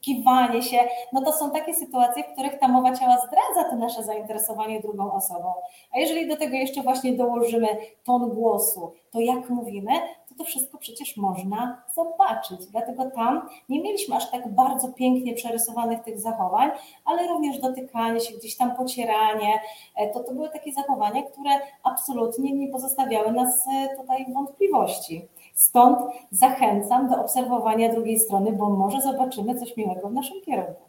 kiwanie 0.00 0.62
się, 0.62 0.78
no 1.12 1.22
to 1.22 1.32
są 1.32 1.50
takie 1.50 1.74
sytuacje, 1.74 2.24
w 2.24 2.32
których 2.32 2.58
ta 2.58 2.68
mowa 2.68 2.96
ciała 2.96 3.18
zdradza 3.18 3.70
to 3.70 3.76
nasze 3.76 4.02
zainteresowanie 4.02 4.80
drugą 4.80 5.12
osobą. 5.12 5.52
A 5.94 5.98
jeżeli 5.98 6.28
do 6.28 6.36
tego 6.36 6.56
jeszcze 6.56 6.82
właśnie 6.82 7.12
dołożymy 7.12 7.68
ton 8.04 8.30
głosu, 8.30 8.92
to 9.10 9.20
jak 9.20 9.50
mówimy, 9.50 9.92
to 10.38 10.44
wszystko 10.44 10.78
przecież 10.78 11.16
można 11.16 11.82
zobaczyć. 11.94 12.66
Dlatego 12.66 13.10
tam 13.10 13.48
nie 13.68 13.82
mieliśmy 13.82 14.16
aż 14.16 14.30
tak 14.30 14.54
bardzo 14.54 14.88
pięknie 14.88 15.34
przerysowanych 15.34 16.02
tych 16.02 16.20
zachowań, 16.20 16.70
ale 17.04 17.28
również 17.28 17.58
dotykanie 17.58 18.20
się, 18.20 18.36
gdzieś 18.36 18.56
tam 18.56 18.76
pocieranie, 18.76 19.60
e, 19.96 20.12
to 20.12 20.20
to 20.20 20.34
były 20.34 20.48
takie 20.50 20.72
zachowania, 20.72 21.22
które 21.22 21.50
absolutnie 21.82 22.52
nie 22.52 22.68
pozostawiały 22.68 23.32
nas 23.32 23.66
e, 23.68 23.96
tutaj 23.96 24.26
wątpliwości. 24.34 25.28
Stąd 25.54 25.98
zachęcam 26.30 27.08
do 27.08 27.20
obserwowania 27.20 27.92
drugiej 27.92 28.20
strony, 28.20 28.52
bo 28.52 28.70
może 28.70 29.00
zobaczymy 29.00 29.58
coś 29.58 29.76
miłego 29.76 30.08
w 30.08 30.12
naszym 30.12 30.40
kierunku. 30.40 30.82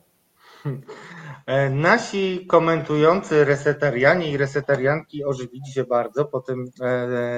E, 1.46 1.70
nasi 1.70 2.46
komentujący 2.48 3.46
resetarianie 3.46 4.32
i 4.32 4.38
resetarianki 4.38 5.26
ożywili 5.26 5.72
się 5.74 5.84
bardzo 5.84 6.26
po 6.26 6.40
tym, 6.40 6.66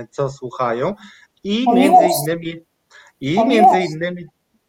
co 0.10 0.30
słuchają 0.30 0.95
i 1.44 1.66
O 1.68 1.74
między 1.74 1.90
miłości. 1.99 2.20
innymi 2.28 2.66
i 3.22 3.38
O 3.38 3.45
między 3.45 3.72
miłości. 3.72 3.94
innymi 3.94 4.26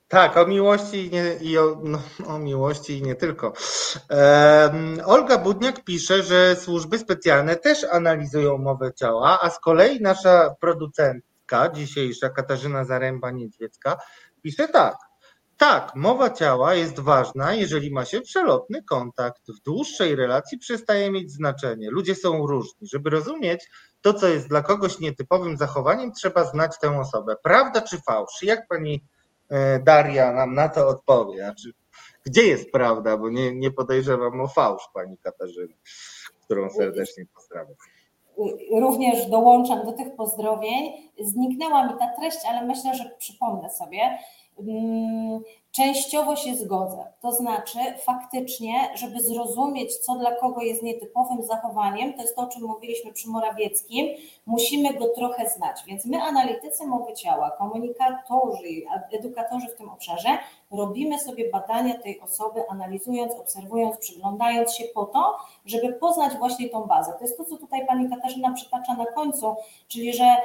tak, 0.08 0.36
o 0.36 0.46
miłości 0.46 1.06
i, 1.06 1.10
nie, 1.10 1.34
i 1.40 1.58
o, 1.58 1.80
no, 1.84 2.02
o 2.26 2.38
miłości 2.38 2.98
i 2.98 3.02
nie 3.02 3.14
tylko. 3.14 3.52
Em, 4.08 5.00
Olga 5.04 5.38
Budniak 5.38 5.84
pisze, 5.84 6.22
że 6.22 6.56
służby 6.56 6.98
specjalne 6.98 7.56
też 7.56 7.84
analizują 7.84 8.58
mowę 8.58 8.92
ciała, 8.94 9.38
a 9.42 9.50
z 9.50 9.60
kolei 9.60 10.00
nasza 10.00 10.54
producentka 10.60 11.68
dzisiejsza, 11.74 12.28
Katarzyna 12.30 12.84
Zaręba-Niedźwiecka, 12.84 13.96
pisze 14.42 14.68
tak. 14.68 14.96
Tak, 15.56 15.92
mowa 15.94 16.30
ciała 16.30 16.74
jest 16.74 17.00
ważna, 17.00 17.54
jeżeli 17.54 17.92
ma 17.92 18.04
się 18.04 18.20
przelotny 18.20 18.82
kontakt. 18.82 19.42
W 19.58 19.62
dłuższej 19.62 20.16
relacji 20.16 20.58
przestaje 20.58 21.10
mieć 21.10 21.32
znaczenie. 21.32 21.90
Ludzie 21.90 22.14
są 22.14 22.46
różni. 22.46 22.88
Żeby 22.88 23.10
rozumieć 23.10 23.70
to, 24.02 24.14
co 24.14 24.28
jest 24.28 24.48
dla 24.48 24.62
kogoś 24.62 24.98
nietypowym 24.98 25.56
zachowaniem, 25.56 26.12
trzeba 26.12 26.44
znać 26.44 26.78
tę 26.80 26.98
osobę. 26.98 27.36
Prawda 27.42 27.80
czy 27.80 28.00
fałsz? 28.00 28.42
Jak 28.42 28.68
pani 28.68 29.04
e, 29.48 29.78
Daria 29.78 30.32
nam 30.32 30.54
na 30.54 30.68
to 30.68 30.88
odpowie? 30.88 31.38
Znaczy, 31.38 31.72
gdzie 32.24 32.42
jest 32.42 32.72
prawda? 32.72 33.16
Bo 33.16 33.30
nie, 33.30 33.54
nie 33.54 33.70
podejrzewam 33.70 34.40
o 34.40 34.48
fałsz 34.48 34.88
pani 34.94 35.18
Katarzyny, 35.18 35.74
którą 36.44 36.70
serdecznie 36.70 37.24
pozdrawiam. 37.34 37.74
Również 38.80 39.26
dołączam 39.26 39.86
do 39.86 39.92
tych 39.92 40.16
pozdrowień. 40.16 40.92
Zniknęła 41.20 41.86
mi 41.86 41.98
ta 41.98 42.08
treść, 42.18 42.38
ale 42.48 42.66
myślę, 42.66 42.94
że 42.94 43.10
przypomnę 43.18 43.70
sobie. 43.70 44.18
Częściowo 45.72 46.36
się 46.36 46.56
zgodzę. 46.56 47.12
To 47.20 47.32
znaczy, 47.32 47.78
faktycznie, 48.04 48.90
żeby 48.94 49.20
zrozumieć, 49.20 49.96
co 49.96 50.14
dla 50.14 50.34
kogo 50.34 50.62
jest 50.62 50.82
nietypowym 50.82 51.42
zachowaniem, 51.42 52.14
to 52.14 52.22
jest 52.22 52.36
to, 52.36 52.42
o 52.42 52.46
czym 52.46 52.62
mówiliśmy 52.62 53.12
przy 53.12 53.28
Morawieckim, 53.28 54.06
musimy 54.46 54.94
go 54.94 55.08
trochę 55.08 55.48
znać. 55.48 55.84
Więc 55.86 56.06
my, 56.06 56.22
analitycy 56.22 56.86
mowy 56.86 57.12
ciała, 57.12 57.50
komunikatorzy, 57.50 58.68
edukatorzy 59.12 59.66
w 59.68 59.76
tym 59.76 59.88
obszarze, 59.88 60.38
robimy 60.70 61.18
sobie 61.18 61.50
badania 61.50 61.98
tej 61.98 62.20
osoby, 62.20 62.68
analizując, 62.68 63.34
obserwując, 63.34 63.96
przyglądając 63.96 64.74
się 64.74 64.84
po 64.94 65.04
to, 65.04 65.36
żeby 65.66 65.92
poznać 65.92 66.36
właśnie 66.36 66.68
tą 66.68 66.82
bazę. 66.82 67.12
To 67.12 67.24
jest 67.24 67.36
to, 67.36 67.44
co 67.44 67.56
tutaj 67.56 67.86
pani 67.86 68.10
Katarzyna 68.10 68.52
przytacza 68.52 68.94
na 68.94 69.06
końcu, 69.06 69.54
czyli 69.88 70.12
że, 70.12 70.36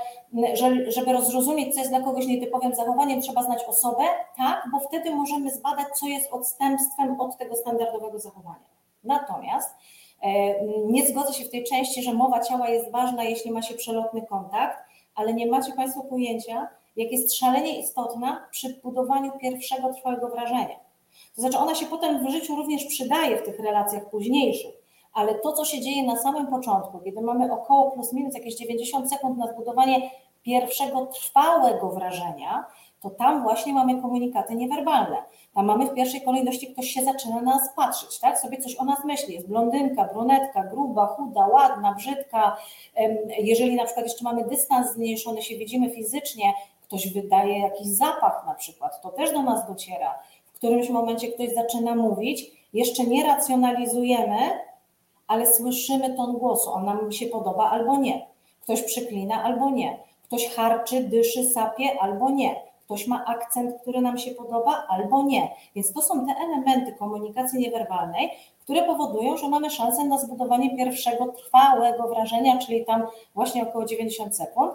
że 0.53 0.91
żeby 0.91 1.13
rozrozumieć, 1.13 1.73
co 1.73 1.79
jest 1.79 1.91
dla 1.91 2.01
kogoś 2.01 2.27
nietypowym 2.27 2.75
zachowaniem, 2.75 3.21
trzeba 3.21 3.43
znać 3.43 3.63
osobę, 3.63 4.03
tak, 4.37 4.63
bo 4.71 4.79
wtedy 4.79 5.15
możemy 5.15 5.51
zbadać, 5.51 5.87
co 5.99 6.07
jest 6.07 6.31
odstępstwem 6.31 7.21
od 7.21 7.37
tego 7.37 7.55
standardowego 7.55 8.19
zachowania. 8.19 8.65
Natomiast 9.03 9.75
e, 10.21 10.27
nie 10.85 11.05
zgodzę 11.05 11.33
się 11.33 11.45
w 11.45 11.51
tej 11.51 11.63
części, 11.63 12.03
że 12.03 12.13
mowa 12.13 12.39
ciała 12.39 12.69
jest 12.69 12.91
ważna, 12.91 13.23
jeśli 13.23 13.51
ma 13.51 13.61
się 13.61 13.73
przelotny 13.73 14.21
kontakt, 14.21 14.77
ale 15.15 15.33
nie 15.33 15.47
macie 15.47 15.73
Państwo 15.73 16.03
pojęcia, 16.03 16.67
jak 16.95 17.11
jest 17.11 17.37
szalenie 17.37 17.79
istotna 17.79 18.47
przy 18.51 18.79
budowaniu 18.83 19.31
pierwszego 19.41 19.93
trwałego 19.93 20.29
wrażenia. 20.29 20.79
To 21.35 21.41
znaczy, 21.41 21.57
ona 21.57 21.75
się 21.75 21.85
potem 21.85 22.25
w 22.25 22.29
życiu 22.29 22.55
również 22.55 22.85
przydaje 22.85 23.37
w 23.37 23.43
tych 23.43 23.59
relacjach 23.59 24.09
późniejszych, 24.09 24.75
ale 25.13 25.35
to, 25.35 25.53
co 25.53 25.65
się 25.65 25.81
dzieje 25.81 26.03
na 26.03 26.17
samym 26.17 26.47
początku, 26.47 26.99
kiedy 26.99 27.21
mamy 27.21 27.53
około 27.53 27.91
plus 27.91 28.13
minus 28.13 28.33
jakieś 28.33 28.55
90 28.55 29.09
sekund 29.09 29.37
na 29.37 29.47
zbudowanie 29.53 30.09
pierwszego 30.43 31.05
trwałego 31.05 31.89
wrażenia, 31.89 32.65
to 33.01 33.09
tam 33.09 33.43
właśnie 33.43 33.73
mamy 33.73 34.01
komunikaty 34.01 34.55
niewerbalne. 34.55 35.17
Tam 35.53 35.65
mamy 35.65 35.85
w 35.85 35.93
pierwszej 35.93 36.21
kolejności, 36.21 36.73
ktoś 36.73 36.89
się 36.89 37.03
zaczyna 37.03 37.35
na 37.35 37.41
nas 37.41 37.69
patrzeć, 37.75 38.19
tak? 38.19 38.39
Sobie 38.39 38.57
coś 38.57 38.75
o 38.75 38.83
nas 38.83 39.05
myśli. 39.05 39.33
Jest 39.33 39.47
blondynka, 39.47 40.09
brunetka, 40.13 40.63
gruba, 40.63 41.07
chuda, 41.07 41.47
ładna, 41.47 41.93
brzydka. 41.93 42.57
Jeżeli 43.39 43.75
na 43.75 43.85
przykład 43.85 44.05
jeszcze 44.05 44.23
mamy 44.23 44.45
dystans 44.45 44.93
zmniejszony, 44.93 45.41
się 45.41 45.57
widzimy 45.57 45.89
fizycznie, 45.89 46.53
ktoś 46.87 47.13
wydaje 47.13 47.59
jakiś 47.59 47.87
zapach 47.87 48.43
na 48.47 48.53
przykład, 48.53 49.01
to 49.01 49.09
też 49.09 49.31
do 49.31 49.41
nas 49.41 49.67
dociera. 49.67 50.19
W 50.45 50.53
którymś 50.53 50.89
momencie 50.89 51.27
ktoś 51.27 51.53
zaczyna 51.53 51.95
mówić, 51.95 52.51
jeszcze 52.73 53.03
nie 53.03 53.23
racjonalizujemy, 53.23 54.37
ale 55.27 55.47
słyszymy 55.47 56.13
ton 56.13 56.37
głosu, 56.37 56.71
on 56.71 56.85
nam 56.85 57.11
się 57.11 57.25
podoba 57.25 57.69
albo 57.69 57.97
nie. 57.97 58.27
Ktoś 58.63 58.81
przyklina 58.81 59.43
albo 59.43 59.69
nie. 59.69 59.99
Ktoś 60.23 60.55
harczy, 60.55 61.03
dyszy, 61.03 61.49
sapie 61.49 62.01
albo 62.01 62.29
nie. 62.29 62.55
Ktoś 62.85 63.07
ma 63.07 63.25
akcent, 63.25 63.81
który 63.81 64.01
nam 64.01 64.17
się 64.17 64.31
podoba 64.31 64.85
albo 64.89 65.23
nie. 65.23 65.49
Więc 65.75 65.93
to 65.93 66.01
są 66.01 66.25
te 66.25 66.33
elementy 66.41 66.91
komunikacji 66.91 67.59
niewerbalnej, 67.59 68.29
które 68.63 68.83
powodują, 68.83 69.37
że 69.37 69.49
mamy 69.49 69.69
szansę 69.69 70.03
na 70.03 70.17
zbudowanie 70.17 70.77
pierwszego 70.77 71.27
trwałego 71.27 72.07
wrażenia, 72.07 72.57
czyli 72.57 72.85
tam 72.85 73.07
właśnie 73.35 73.63
około 73.63 73.85
90 73.85 74.35
sekund. 74.35 74.73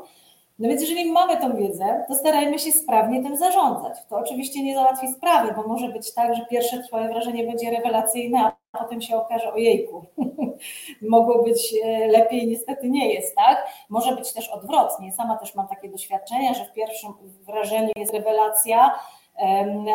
No 0.61 0.69
więc 0.69 0.81
jeżeli 0.81 1.13
mamy 1.13 1.37
tą 1.37 1.57
wiedzę, 1.57 2.05
to 2.09 2.15
starajmy 2.15 2.59
się 2.59 2.73
sprawnie 2.73 3.23
tym 3.23 3.37
zarządzać. 3.37 4.07
To 4.09 4.17
oczywiście 4.17 4.63
nie 4.63 4.75
załatwi 4.75 5.09
sprawy, 5.09 5.55
bo 5.57 5.69
może 5.69 5.89
być 5.89 6.15
tak, 6.15 6.35
że 6.35 6.47
pierwsze 6.47 6.83
trwałe 6.83 7.09
wrażenie 7.09 7.47
będzie 7.47 7.71
rewelacyjne, 7.71 8.53
a 8.73 8.79
potem 8.79 9.01
się 9.01 9.17
okaże, 9.17 9.53
ojejku, 9.53 10.05
mogło 11.03 11.43
być 11.43 11.75
e, 11.85 12.07
lepiej, 12.07 12.47
niestety 12.47 12.91
nie 12.91 13.15
jest, 13.15 13.37
tak? 13.37 13.67
Może 13.89 14.17
być 14.17 14.33
też 14.33 14.49
odwrotnie. 14.49 15.13
Sama 15.13 15.37
też 15.37 15.55
mam 15.55 15.69
takie 15.69 15.89
doświadczenia, 15.89 16.55
że 16.55 16.65
w 16.65 16.73
pierwszym 16.73 17.13
wrażeniu 17.47 17.91
jest 17.97 18.13
rewelacja, 18.13 18.95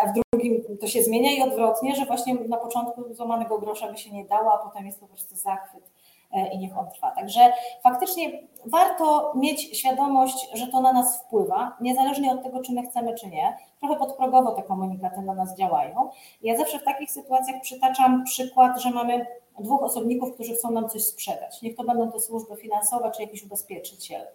a 0.04 0.08
w 0.08 0.14
drugim 0.14 0.78
to 0.82 0.88
się 0.88 1.04
zmienia 1.04 1.32
i 1.32 1.42
odwrotnie, 1.42 1.96
że 1.96 2.06
właśnie 2.06 2.36
na 2.36 2.58
początku 2.58 3.14
złamanego 3.14 3.60
grosza 3.60 3.92
by 3.92 3.98
się 3.98 4.12
nie 4.12 4.26
dało, 4.26 4.54
a 4.54 4.58
potem 4.58 4.86
jest 4.86 5.00
po 5.00 5.08
prostu 5.08 5.36
zachwyt 5.36 5.92
i 6.40 6.58
niech 6.58 6.78
on 6.78 6.90
trwa. 6.90 7.12
Także 7.12 7.54
faktycznie 7.84 8.32
warto 8.66 9.34
mieć 9.36 9.80
świadomość, 9.80 10.50
że 10.54 10.68
to 10.68 10.82
na 10.82 10.94
nas 10.94 11.24
wpływa, 11.24 11.78
niezależnie 11.82 12.32
od 12.32 12.44
tego, 12.44 12.62
czy 12.62 12.74
my 12.74 12.84
chcemy, 12.84 13.14
czy 13.14 13.28
nie. 13.28 13.58
Trochę 13.80 13.96
podprogowo 13.96 14.52
te 14.52 14.64
komunikaty 14.64 15.22
na 15.22 15.34
nas 15.34 15.58
działają. 15.58 16.10
Ja 16.42 16.58
zawsze 16.58 16.80
w 16.80 16.84
takich 16.84 17.12
sytuacjach 17.12 17.62
przytaczam 17.62 18.24
przykład, 18.24 18.82
że 18.82 18.92
mamy 18.92 19.26
dwóch 19.60 19.84
osobników, 19.84 20.34
którzy 20.34 20.56
chcą 20.56 20.72
nam 20.72 20.90
coś 20.90 21.06
sprzedać. 21.06 21.62
Niech 21.62 21.76
to 21.76 21.84
będą 21.84 22.12
te 22.12 22.20
służby 22.20 22.56
finansowe, 22.56 23.12
czy 23.12 23.22
jakiś 23.22 23.44
ubezpieczyciel. 23.44 24.28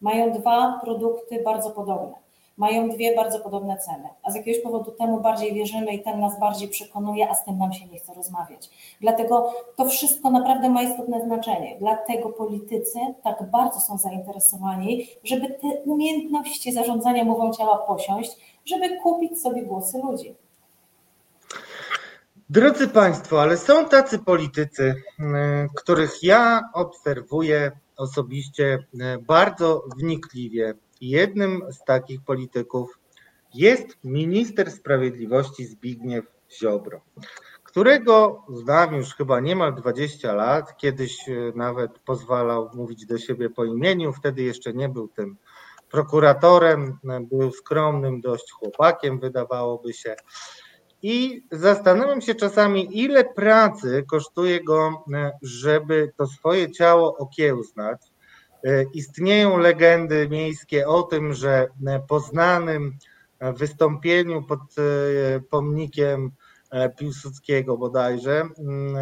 Mają 0.00 0.32
dwa 0.32 0.80
produkty 0.82 1.42
bardzo 1.42 1.70
podobne 1.70 2.31
mają 2.56 2.88
dwie 2.88 3.16
bardzo 3.16 3.40
podobne 3.40 3.78
ceny, 3.78 4.08
a 4.22 4.30
z 4.30 4.34
jakiegoś 4.34 4.62
powodu 4.62 4.90
temu 4.90 5.20
bardziej 5.20 5.54
wierzymy 5.54 5.94
i 5.94 6.02
ten 6.02 6.20
nas 6.20 6.40
bardziej 6.40 6.68
przekonuje, 6.68 7.30
a 7.30 7.34
z 7.34 7.44
tym 7.44 7.58
nam 7.58 7.72
się 7.72 7.86
nie 7.86 7.98
chce 7.98 8.14
rozmawiać. 8.14 8.70
Dlatego 9.00 9.54
to 9.76 9.88
wszystko 9.88 10.30
naprawdę 10.30 10.70
ma 10.70 10.82
istotne 10.82 11.24
znaczenie. 11.24 11.76
Dlatego 11.78 12.28
politycy 12.28 12.98
tak 13.22 13.50
bardzo 13.50 13.80
są 13.80 13.98
zainteresowani, 13.98 15.06
żeby 15.24 15.48
te 15.48 15.68
umiejętności 15.84 16.72
zarządzania 16.72 17.24
mową 17.24 17.52
ciała 17.52 17.78
posiąść, 17.78 18.60
żeby 18.64 19.00
kupić 19.00 19.40
sobie 19.40 19.62
głosy 19.62 19.98
ludzi. 19.98 20.34
Drodzy 22.50 22.88
Państwo, 22.88 23.42
ale 23.42 23.56
są 23.56 23.88
tacy 23.88 24.18
politycy, 24.18 24.94
których 25.76 26.22
ja 26.22 26.60
obserwuję 26.74 27.70
osobiście 27.96 28.78
bardzo 29.20 29.82
wnikliwie 29.98 30.74
Jednym 31.02 31.62
z 31.72 31.84
takich 31.84 32.20
polityków 32.24 32.98
jest 33.54 33.98
minister 34.04 34.70
sprawiedliwości 34.70 35.64
Zbigniew 35.64 36.24
Ziobro, 36.60 37.00
którego 37.62 38.42
znam 38.48 38.94
już 38.94 39.14
chyba 39.14 39.40
niemal 39.40 39.74
20 39.74 40.34
lat. 40.34 40.76
Kiedyś 40.76 41.28
e, 41.28 41.32
nawet 41.54 41.98
pozwalał 41.98 42.70
mówić 42.74 43.06
do 43.06 43.18
siebie 43.18 43.50
po 43.50 43.64
imieniu, 43.64 44.12
wtedy 44.12 44.42
jeszcze 44.42 44.72
nie 44.72 44.88
był 44.88 45.08
tym 45.08 45.36
prokuratorem, 45.90 46.98
e, 47.08 47.20
był 47.20 47.52
skromnym 47.52 48.20
dość 48.20 48.52
chłopakiem, 48.52 49.20
wydawałoby 49.20 49.92
się. 49.92 50.16
I 51.02 51.46
zastanawiam 51.52 52.20
się 52.20 52.34
czasami, 52.34 52.98
ile 52.98 53.24
pracy 53.24 54.04
kosztuje 54.10 54.64
go, 54.64 55.04
e, 55.14 55.32
żeby 55.42 56.12
to 56.16 56.26
swoje 56.26 56.70
ciało 56.70 57.16
okiełznać. 57.16 58.11
Istnieją 58.94 59.56
legendy 59.56 60.28
miejskie 60.28 60.88
o 60.88 61.02
tym, 61.02 61.34
że 61.34 61.68
po 62.08 62.20
znanym 62.20 62.98
wystąpieniu 63.40 64.42
pod 64.42 64.60
pomnikiem 65.50 66.32
E, 66.72 66.88
Piłsudskiego 66.90 67.76
bodajże 67.76 68.48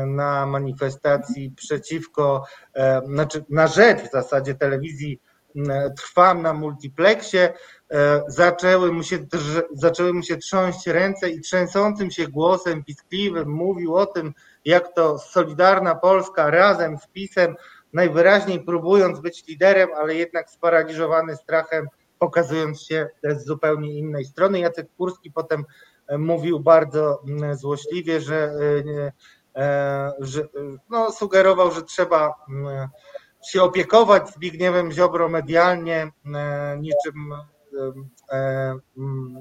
na 0.07 0.47
manifestacji 0.47 1.51
przeciwko, 1.57 2.45
e, 2.75 3.03
znaczy 3.07 3.45
na 3.49 3.67
rzecz 3.67 4.01
w 4.01 4.11
zasadzie 4.11 4.55
telewizji 4.55 5.21
Trwam 5.97 6.43
na 6.43 6.53
multiplexie, 6.53 7.53
e, 7.91 8.23
zaczęły 8.29 8.93
mu, 8.93 9.03
się, 9.03 9.19
zaczęły 9.73 10.13
mu 10.13 10.23
się 10.23 10.37
trząść 10.37 10.87
ręce 10.87 11.31
i 11.31 11.41
trzęsącym 11.41 12.11
się 12.11 12.29
głosem 12.29 12.85
piskliwym 12.85 13.49
mówił 13.49 13.97
o 13.97 14.07
tym, 14.07 14.33
jak 14.65 14.95
to 14.95 15.19
Solidarna 15.19 15.95
Polska 15.95 16.51
razem 16.51 16.99
z 16.99 17.07
PiSem, 17.07 17.57
najwyraźniej 17.93 18.65
próbując 18.65 19.21
być 19.21 19.47
liderem, 19.47 19.89
ale 19.97 20.15
jednak 20.15 20.51
sparaliżowany 20.51 21.37
strachem, 21.37 21.89
pokazując 22.19 22.83
się 22.83 23.09
z 23.25 23.45
zupełnie 23.45 23.99
innej 23.99 24.25
strony. 24.25 24.59
Jacek 24.59 24.87
Kurski 24.97 25.31
potem 25.33 25.65
mówił 26.19 26.61
bardzo 26.61 27.23
mm, 27.29 27.57
złośliwie, 27.57 28.21
że, 28.21 28.53
e, 29.57 30.13
że 30.19 30.49
no, 30.91 31.13
sugerował, 31.13 31.71
że 31.71 31.83
trzeba 31.83 32.35
mm, 32.49 32.89
się 33.45 33.63
opiekować 33.63 34.29
Zbigniewem 34.29 34.93
Ziobro 34.93 35.29
medialnie 35.29 36.13
e, 36.35 36.79
niczym 36.79 37.33
e, 38.33 38.79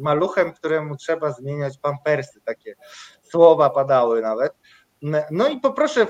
maluchem, 0.01 0.53
któremu 0.53 0.95
trzeba 0.95 1.31
zmieniać 1.31 1.77
pampersy. 1.77 2.41
Takie 2.45 2.75
słowa 3.21 3.69
padały 3.69 4.21
nawet. 4.21 4.53
No 5.31 5.47
i 5.47 5.59
poproszę 5.59 6.07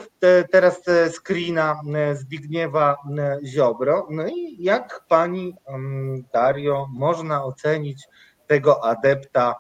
teraz 0.52 0.82
screena 1.11 1.82
Zbigniewa 2.14 2.98
Ziobro. 3.45 4.07
No 4.10 4.28
i 4.28 4.64
jak 4.64 5.06
pani 5.07 5.56
Dario 6.34 6.88
można 6.94 7.44
ocenić 7.44 8.07
tego 8.48 8.84
adepta 8.84 9.56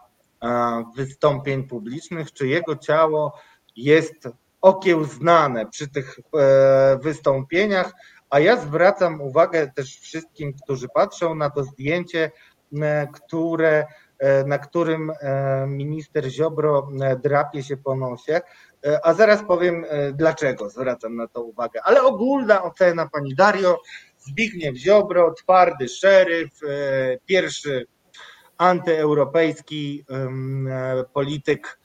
wystąpień 0.95 1.63
publicznych, 1.63 2.33
czy 2.33 2.47
jego 2.47 2.75
ciało 2.75 3.33
jest 3.75 4.29
okiełznane 4.61 5.65
przy 5.65 5.87
tych 5.87 6.19
e, 6.19 6.99
wystąpieniach, 7.01 7.93
a 8.29 8.39
ja 8.39 8.57
zwracam 8.57 9.21
uwagę 9.21 9.71
też 9.75 9.99
wszystkim, 9.99 10.53
którzy 10.63 10.87
patrzą 10.93 11.35
na 11.35 11.49
to 11.49 11.63
zdjęcie, 11.63 12.31
e, 12.81 13.07
które, 13.07 13.85
e, 14.19 14.43
na 14.43 14.57
którym 14.57 15.11
minister 15.67 16.29
Ziobro 16.29 16.87
drapie 17.23 17.63
się 17.63 17.77
po 17.77 17.95
nosie, 17.95 18.41
a 19.03 19.13
zaraz 19.13 19.43
powiem 19.43 19.85
dlaczego 20.13 20.69
zwracam 20.69 21.15
na 21.15 21.27
to 21.27 21.43
uwagę. 21.43 21.79
Ale 21.83 22.03
ogólna 22.03 22.63
ocena 22.63 23.09
pani 23.09 23.35
Dario, 23.35 23.77
Zbigniew 24.17 24.75
Ziobro, 24.75 25.33
twardy 25.33 25.87
szeryf, 25.87 26.59
pierwszy 27.25 27.87
antyeuropejski 28.57 30.05
polityk 31.13 31.79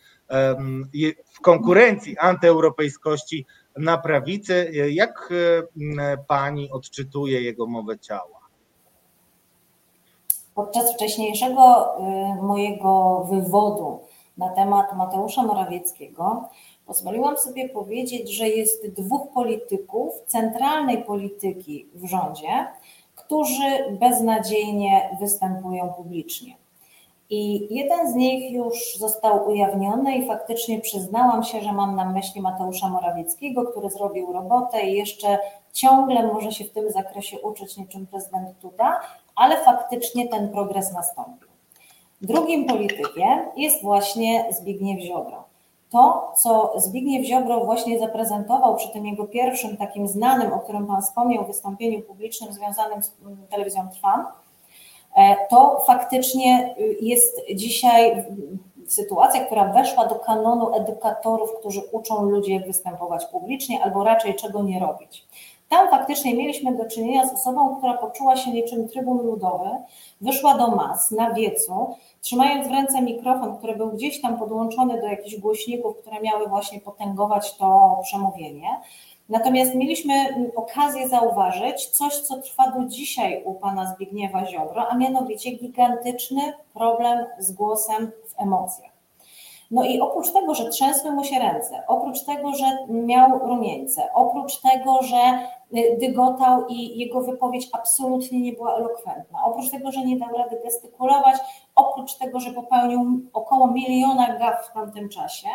w 1.33 1.41
konkurencji 1.43 2.19
antyeuropejskości 2.19 3.47
na 3.77 3.99
prawicy. 3.99 4.71
Jak 4.91 5.33
pani 6.29 6.71
odczytuje 6.71 7.43
jego 7.43 7.67
mowę 7.67 7.99
ciała? 7.99 8.45
Podczas 10.55 10.95
wcześniejszego 10.95 11.95
y, 12.39 12.43
mojego 12.43 13.21
wywodu 13.31 14.01
na 14.39 14.49
temat 14.49 14.97
Mateusza 14.97 15.43
Morawieckiego 15.43 16.49
pozwoliłam 16.87 17.37
sobie 17.37 17.69
powiedzieć, 17.69 18.37
że 18.37 18.49
jest 18.49 18.91
dwóch 18.91 19.33
polityków 19.35 20.13
centralnej 20.27 21.05
polityki 21.05 21.89
w 21.95 22.07
rządzie, 22.07 22.67
którzy 23.15 23.97
beznadziejnie 24.01 25.17
występują 25.21 25.93
publicznie. 25.97 26.57
I 27.31 27.67
jeden 27.75 28.13
z 28.13 28.15
nich 28.15 28.53
już 28.53 28.97
został 28.99 29.49
ujawniony 29.49 30.17
i 30.17 30.27
faktycznie 30.27 30.81
przyznałam 30.81 31.45
się, 31.45 31.61
że 31.61 31.73
mam 31.73 31.97
na 31.97 32.13
myśli 32.13 32.41
Mateusza 32.41 32.89
Morawieckiego, 32.89 33.65
który 33.65 33.91
zrobił 33.91 34.33
robotę 34.33 34.83
i 34.87 34.97
jeszcze 34.97 35.39
ciągle 35.73 36.27
może 36.27 36.53
się 36.53 36.65
w 36.65 36.73
tym 36.73 36.91
zakresie 36.91 37.41
uczyć 37.41 37.77
niczym 37.77 38.07
prezydent 38.07 38.49
Duda, 38.63 39.01
ale 39.35 39.65
faktycznie 39.65 40.29
ten 40.29 40.49
progres 40.49 40.93
nastąpił. 40.93 41.49
Drugim 42.23 42.67
politykiem 42.67 43.41
jest 43.57 43.83
właśnie 43.83 44.47
Zbigniew 44.51 45.01
Ziobro. 45.01 45.44
To, 45.95 46.33
co 46.37 46.73
Zbigniew 46.77 47.27
Ziobro 47.27 47.65
właśnie 47.65 47.99
zaprezentował 47.99 48.77
przy 48.77 48.89
tym 48.89 49.07
jego 49.07 49.25
pierwszym 49.25 49.77
takim 49.77 50.09
znanym, 50.09 50.53
o 50.53 50.61
którym 50.61 50.87
Pan 50.87 51.03
wspomniał, 51.03 51.47
wystąpieniu 51.47 52.03
publicznym 52.03 52.53
związanym 52.53 53.03
z 53.03 53.13
telewizją 53.51 53.89
Trwam, 53.93 54.27
E, 55.15 55.37
to 55.51 55.81
faktycznie 55.87 56.75
y, 56.79 56.97
jest 57.01 57.41
dzisiaj 57.55 58.25
sytuacja, 58.87 59.45
która 59.45 59.73
weszła 59.73 60.07
do 60.07 60.15
kanonu 60.15 60.75
edukatorów, 60.75 61.51
którzy 61.59 61.81
uczą 61.93 62.23
ludzi, 62.23 62.53
jak 62.53 62.67
występować 62.67 63.27
publicznie, 63.27 63.85
albo 63.85 64.05
raczej 64.05 64.35
czego 64.35 64.63
nie 64.63 64.81
robić. 64.81 65.27
Tam 65.69 65.91
faktycznie 65.91 66.35
mieliśmy 66.35 66.77
do 66.77 66.85
czynienia 66.85 67.27
z 67.27 67.33
osobą, 67.33 67.77
która 67.77 67.95
poczuła 67.95 68.37
się 68.37 68.51
niczym 68.51 68.89
trybun 68.89 69.19
ludowy, 69.19 69.71
wyszła 70.21 70.55
do 70.55 70.69
mas 70.69 71.11
na 71.11 71.35
wiecu, 71.35 71.97
trzymając 72.21 72.69
w 72.69 72.71
ręce 72.71 73.03
mikrofon, 73.03 73.59
który 73.59 73.77
był 73.77 73.91
gdzieś 73.91 74.21
tam 74.21 74.39
podłączony 74.39 75.01
do 75.01 75.07
jakichś 75.07 75.37
głośników, 75.37 75.97
które 75.97 76.21
miały 76.21 76.49
właśnie 76.49 76.81
potęgować 76.81 77.57
to 77.57 77.99
przemówienie. 78.03 78.69
Natomiast 79.29 79.75
mieliśmy 79.75 80.15
okazję 80.57 81.09
zauważyć 81.09 81.87
coś, 81.87 82.15
co 82.19 82.43
trwa 82.43 82.71
do 82.71 82.85
dzisiaj 82.85 83.43
u 83.45 83.55
pana 83.55 83.95
Zbigniewa 83.95 84.47
Ziobro, 84.47 84.89
a 84.89 84.97
mianowicie 84.97 85.51
gigantyczny 85.51 86.53
problem 86.75 87.27
z 87.39 87.53
głosem 87.53 88.11
w 88.27 88.43
emocjach. 88.43 88.94
No 89.71 89.85
i 89.85 90.01
oprócz 90.01 90.33
tego, 90.33 90.55
że 90.55 90.69
trzęsły 90.71 91.11
mu 91.11 91.25
się 91.25 91.39
ręce, 91.39 91.83
oprócz 91.89 92.25
tego, 92.25 92.55
że 92.55 92.65
miał 92.89 93.39
rumieńce, 93.39 94.09
oprócz 94.15 94.61
tego, 94.61 95.03
że 95.03 95.39
y, 95.79 95.97
dygotał 96.01 96.67
i 96.69 96.99
jego 96.99 97.21
wypowiedź 97.21 97.69
absolutnie 97.73 98.41
nie 98.41 98.53
była 98.53 98.77
elokwentna, 98.77 99.39
oprócz 99.45 99.71
tego, 99.71 99.93
że 99.93 100.01
nie 100.01 100.19
dał 100.19 100.33
rady 100.39 100.61
gestykulować, 100.65 101.37
oprócz 101.75 102.15
tego, 102.15 102.41
że 102.41 102.53
popełnił 102.53 103.21
około 103.33 103.67
miliona 103.67 104.39
gaf 104.39 104.69
w 104.69 104.73
tamtym 104.73 105.09
czasie, 105.09 105.49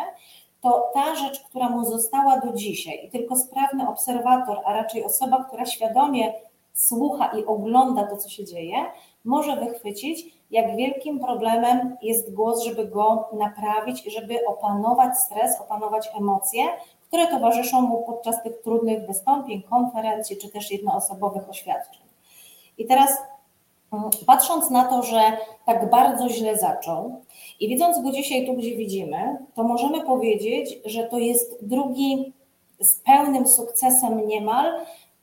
to 0.60 0.90
ta 0.94 1.14
rzecz, 1.14 1.40
która 1.40 1.68
mu 1.68 1.84
została 1.84 2.40
do 2.40 2.52
dzisiaj 2.52 3.06
i 3.06 3.10
tylko 3.10 3.36
sprawny 3.36 3.88
obserwator, 3.88 4.60
a 4.64 4.72
raczej 4.72 5.04
osoba, 5.04 5.44
która 5.44 5.66
świadomie 5.66 6.32
słucha 6.72 7.26
i 7.38 7.44
ogląda 7.44 8.06
to, 8.06 8.16
co 8.16 8.28
się 8.28 8.44
dzieje, 8.44 8.76
może 9.24 9.56
wychwycić, 9.56 10.40
jak 10.50 10.76
wielkim 10.76 11.20
problemem 11.20 11.96
jest 12.02 12.34
głos, 12.34 12.62
żeby 12.62 12.86
go 12.86 13.28
naprawić 13.32 14.02
żeby 14.12 14.46
opanować 14.46 15.18
stres, 15.18 15.60
opanować 15.60 16.08
emocje, 16.18 16.62
które 17.08 17.26
towarzyszą 17.26 17.80
mu 17.80 18.02
podczas 18.02 18.42
tych 18.42 18.62
trudnych 18.62 19.06
wystąpień, 19.06 19.62
konferencji 19.62 20.36
czy 20.36 20.48
też 20.48 20.70
jednoosobowych 20.70 21.48
oświadczeń. 21.48 22.02
I 22.78 22.86
teraz 22.86 23.18
mm, 23.92 24.10
patrząc 24.26 24.70
na 24.70 24.84
to, 24.84 25.02
że 25.02 25.20
tak 25.66 25.90
bardzo 25.90 26.28
źle 26.28 26.58
zaczął, 26.58 27.20
i 27.60 27.68
widząc 27.68 28.02
go 28.02 28.10
dzisiaj 28.12 28.46
tu, 28.46 28.54
gdzie 28.54 28.76
widzimy, 28.76 29.38
to 29.54 29.62
możemy 29.62 30.04
powiedzieć, 30.04 30.78
że 30.84 31.04
to 31.04 31.18
jest 31.18 31.58
drugi 31.62 32.32
z 32.80 33.00
pełnym 33.00 33.46
sukcesem 33.46 34.26
niemal 34.26 34.80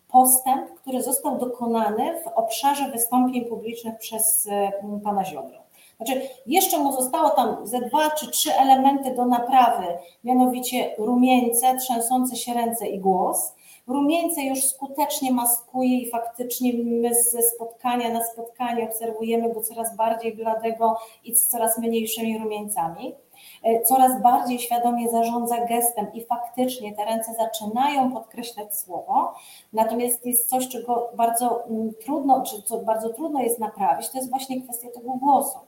postęp, 0.08 0.74
który 0.74 1.04
został 1.04 1.38
dokonany 1.38 2.22
w 2.24 2.28
obszarze 2.28 2.92
wystąpień 2.92 3.46
publicznych 3.46 3.98
przez 3.98 4.48
mm, 4.48 5.02
pana 5.02 5.26
Ziobro. 5.26 5.68
Znaczy, 5.98 6.22
jeszcze 6.46 6.78
mu 6.78 6.92
zostało 6.92 7.30
tam 7.30 7.68
ze 7.68 7.80
dwa 7.82 8.10
czy 8.10 8.32
trzy 8.32 8.54
elementy 8.54 9.16
do 9.16 9.26
naprawy, 9.26 9.86
mianowicie 10.24 10.96
rumieńce, 10.98 11.78
trzęsące 11.78 12.36
się 12.36 12.54
ręce 12.54 12.88
i 12.88 13.00
głos. 13.00 13.54
Rumieńce 13.88 14.42
już 14.42 14.64
skutecznie 14.64 15.32
maskuje 15.32 15.98
i 15.98 16.10
faktycznie 16.10 16.74
my 16.74 17.16
ze 17.16 17.42
spotkania 17.42 18.10
na 18.10 18.24
spotkanie 18.24 18.84
obserwujemy 18.84 19.54
go 19.54 19.62
coraz 19.62 19.96
bardziej 19.96 20.36
bladego 20.36 20.98
i 21.24 21.36
z 21.36 21.48
coraz 21.48 21.78
mniejszymi 21.78 22.40
rumieńcami. 22.40 23.16
E, 23.64 23.82
coraz 23.82 24.22
bardziej 24.22 24.60
świadomie 24.60 25.10
zarządza 25.10 25.66
gestem 25.66 26.14
i 26.14 26.26
faktycznie 26.26 26.96
te 26.96 27.06
ręce 27.06 27.34
zaczynają 27.34 28.12
podkreślać 28.12 28.76
słowo. 28.76 29.34
Natomiast 29.74 30.26
jest 30.26 30.50
coś, 30.50 30.68
czego 30.68 31.10
bardzo 31.16 31.66
mm, 31.66 31.94
trudno, 32.06 32.42
czy 32.42 32.62
co 32.62 32.78
bardzo 32.78 33.10
trudno 33.10 33.42
jest 33.42 33.60
naprawić, 33.60 34.10
to 34.10 34.18
jest 34.18 34.30
właśnie 34.30 34.62
kwestia 34.62 34.88
tego 34.96 35.12
głosu. 35.14 35.60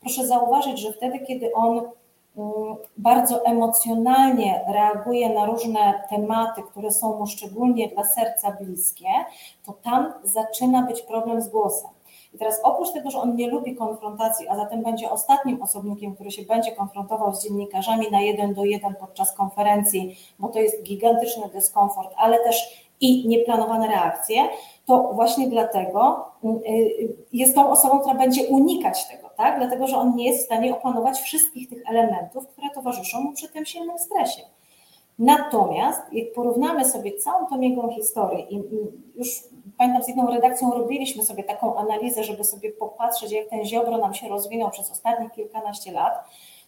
Proszę 0.00 0.26
zauważyć, 0.26 0.78
że 0.78 0.92
wtedy, 0.92 1.18
kiedy 1.20 1.54
on 1.54 1.78
mm, 1.78 2.76
bardzo 2.96 3.44
emocjonalnie 3.44 4.64
reaguje 4.68 5.34
na 5.34 5.46
różne 5.46 6.02
tematy, 6.10 6.62
które 6.62 6.90
są 6.90 7.18
mu 7.18 7.26
szczególnie 7.26 7.88
dla 7.88 8.04
serca 8.04 8.52
bliskie, 8.60 9.08
to 9.66 9.72
tam 9.72 10.12
zaczyna 10.22 10.82
być 10.82 11.02
problem 11.02 11.42
z 11.42 11.48
głosem. 11.48 11.97
I 12.34 12.38
teraz 12.38 12.60
oprócz 12.62 12.92
tego, 12.92 13.10
że 13.10 13.18
on 13.18 13.36
nie 13.36 13.50
lubi 13.50 13.76
konfrontacji, 13.76 14.48
a 14.48 14.56
zatem 14.56 14.82
będzie 14.82 15.10
ostatnim 15.10 15.62
osobnikiem, 15.62 16.14
który 16.14 16.30
się 16.30 16.42
będzie 16.42 16.72
konfrontował 16.72 17.34
z 17.34 17.44
dziennikarzami 17.44 18.10
na 18.10 18.20
jeden 18.20 18.54
do 18.54 18.64
jeden 18.64 18.94
podczas 18.94 19.36
konferencji, 19.36 20.16
bo 20.38 20.48
to 20.48 20.58
jest 20.58 20.82
gigantyczny 20.82 21.48
dyskomfort, 21.52 22.14
ale 22.16 22.38
też 22.38 22.88
i 23.00 23.28
nieplanowane 23.28 23.88
reakcje, 23.88 24.48
to 24.86 25.10
właśnie 25.14 25.48
dlatego 25.48 26.24
y, 26.44 26.48
y, 26.48 27.16
jest 27.32 27.54
tą 27.54 27.70
osobą, 27.70 28.00
która 28.00 28.14
będzie 28.14 28.46
unikać 28.46 29.08
tego, 29.08 29.28
tak? 29.36 29.58
Dlatego, 29.58 29.86
że 29.86 29.96
on 29.96 30.16
nie 30.16 30.26
jest 30.26 30.42
w 30.42 30.46
stanie 30.46 30.74
opanować 30.74 31.20
wszystkich 31.20 31.68
tych 31.68 31.90
elementów, 31.90 32.48
które 32.48 32.70
towarzyszą 32.74 33.20
mu 33.20 33.32
przy 33.32 33.48
tym 33.48 33.66
silnym 33.66 33.98
stresie. 33.98 34.42
Natomiast 35.18 36.02
jak 36.12 36.32
porównamy 36.32 36.84
sobie 36.84 37.12
całą 37.12 37.46
tą 37.46 37.60
jego 37.60 37.88
historię 37.88 38.40
i 38.40 38.62
już 39.14 39.28
pamiętam 39.78 40.02
z 40.02 40.08
jedną 40.08 40.26
redakcją 40.26 40.70
robiliśmy 40.70 41.22
sobie 41.22 41.44
taką 41.44 41.76
analizę, 41.76 42.24
żeby 42.24 42.44
sobie 42.44 42.72
popatrzeć, 42.72 43.32
jak 43.32 43.48
ten 43.48 43.64
ziobro 43.64 43.98
nam 43.98 44.14
się 44.14 44.28
rozwinął 44.28 44.70
przez 44.70 44.90
ostatnich 44.90 45.32
kilkanaście 45.32 45.92
lat, 45.92 46.24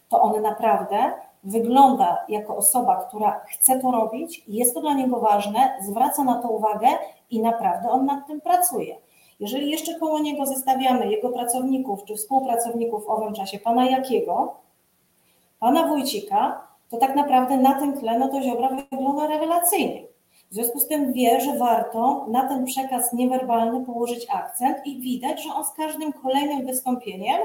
to 0.09 0.21
on 0.21 0.41
naprawdę 0.41 1.13
wygląda 1.43 2.25
jako 2.29 2.57
osoba, 2.57 2.95
która 2.95 3.39
chce 3.39 3.79
to 3.79 3.91
robić, 3.91 4.43
jest 4.47 4.73
to 4.73 4.81
dla 4.81 4.93
niego 4.93 5.19
ważne, 5.19 5.77
zwraca 5.81 6.23
na 6.23 6.41
to 6.41 6.49
uwagę 6.49 6.87
i 7.29 7.41
naprawdę 7.41 7.89
on 7.89 8.05
nad 8.05 8.27
tym 8.27 8.41
pracuje. 8.41 8.95
Jeżeli 9.39 9.71
jeszcze 9.71 9.99
koło 9.99 10.19
niego 10.19 10.45
zestawiamy 10.45 11.11
jego 11.11 11.29
pracowników 11.29 12.03
czy 12.03 12.15
współpracowników 12.15 13.05
w 13.05 13.09
owym 13.09 13.33
czasie, 13.33 13.59
pana 13.59 13.89
Jakiego, 13.89 14.55
pana 15.59 15.87
Wójcika, 15.87 16.67
to 16.91 16.97
tak 16.97 17.15
naprawdę 17.15 17.57
na 17.57 17.79
tym 17.79 17.97
tle 17.97 18.19
no 18.19 18.27
to 18.27 18.41
Ziobra 18.41 18.69
wygląda 18.91 19.27
rewelacyjnie. 19.27 20.03
W 20.51 20.53
związku 20.53 20.79
z 20.79 20.87
tym 20.87 21.13
wie, 21.13 21.41
że 21.41 21.57
warto 21.57 22.25
na 22.29 22.47
ten 22.47 22.65
przekaz 22.65 23.13
niewerbalny 23.13 23.85
położyć 23.85 24.27
akcent 24.29 24.77
i 24.85 24.99
widać, 24.99 25.43
że 25.43 25.53
on 25.53 25.65
z 25.65 25.71
każdym 25.73 26.13
kolejnym 26.13 26.65
wystąpieniem 26.65 27.41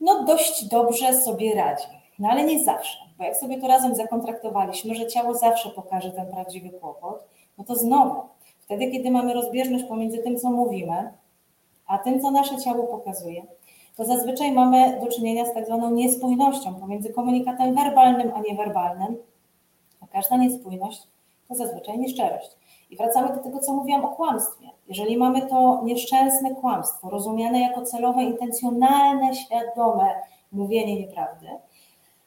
no 0.00 0.24
dość 0.24 0.64
dobrze 0.64 1.12
sobie 1.12 1.54
radzi. 1.54 1.86
No 2.18 2.28
ale 2.28 2.44
nie 2.44 2.64
zawsze, 2.64 2.98
bo 3.18 3.24
jak 3.24 3.36
sobie 3.36 3.60
to 3.60 3.68
razem 3.68 3.94
zakontraktowaliśmy, 3.94 4.94
że 4.94 5.06
ciało 5.06 5.34
zawsze 5.34 5.70
pokaże 5.70 6.10
ten 6.10 6.26
prawdziwy 6.26 6.70
kłopot, 6.70 7.24
no 7.58 7.64
to 7.64 7.74
znowu, 7.74 8.20
wtedy 8.60 8.90
kiedy 8.90 9.10
mamy 9.10 9.34
rozbieżność 9.34 9.84
pomiędzy 9.84 10.18
tym, 10.18 10.38
co 10.38 10.50
mówimy, 10.50 11.12
a 11.86 11.98
tym, 11.98 12.20
co 12.20 12.30
nasze 12.30 12.58
ciało 12.58 12.84
pokazuje, 12.86 13.42
to 13.98 14.04
zazwyczaj 14.04 14.52
mamy 14.52 15.00
do 15.00 15.06
czynienia 15.06 15.44
z 15.46 15.54
tak 15.54 15.66
zwaną 15.66 15.90
niespójnością 15.90 16.74
pomiędzy 16.74 17.12
komunikatem 17.12 17.74
werbalnym 17.74 18.32
a 18.34 18.40
niewerbalnym, 18.40 19.16
a 20.00 20.06
każda 20.06 20.36
niespójność 20.36 21.02
to 21.48 21.54
zazwyczaj 21.54 21.98
nieszczerość. 21.98 22.50
I 22.90 22.96
wracamy 22.96 23.36
do 23.36 23.42
tego, 23.42 23.58
co 23.58 23.72
mówiłam 23.72 24.04
o 24.04 24.08
kłamstwie. 24.08 24.66
Jeżeli 24.88 25.16
mamy 25.16 25.46
to 25.46 25.80
nieszczęsne 25.84 26.54
kłamstwo, 26.54 27.10
rozumiane 27.10 27.60
jako 27.60 27.82
celowe, 27.82 28.22
intencjonalne, 28.22 29.34
świadome 29.34 30.14
mówienie 30.52 31.00
nieprawdy, 31.00 31.46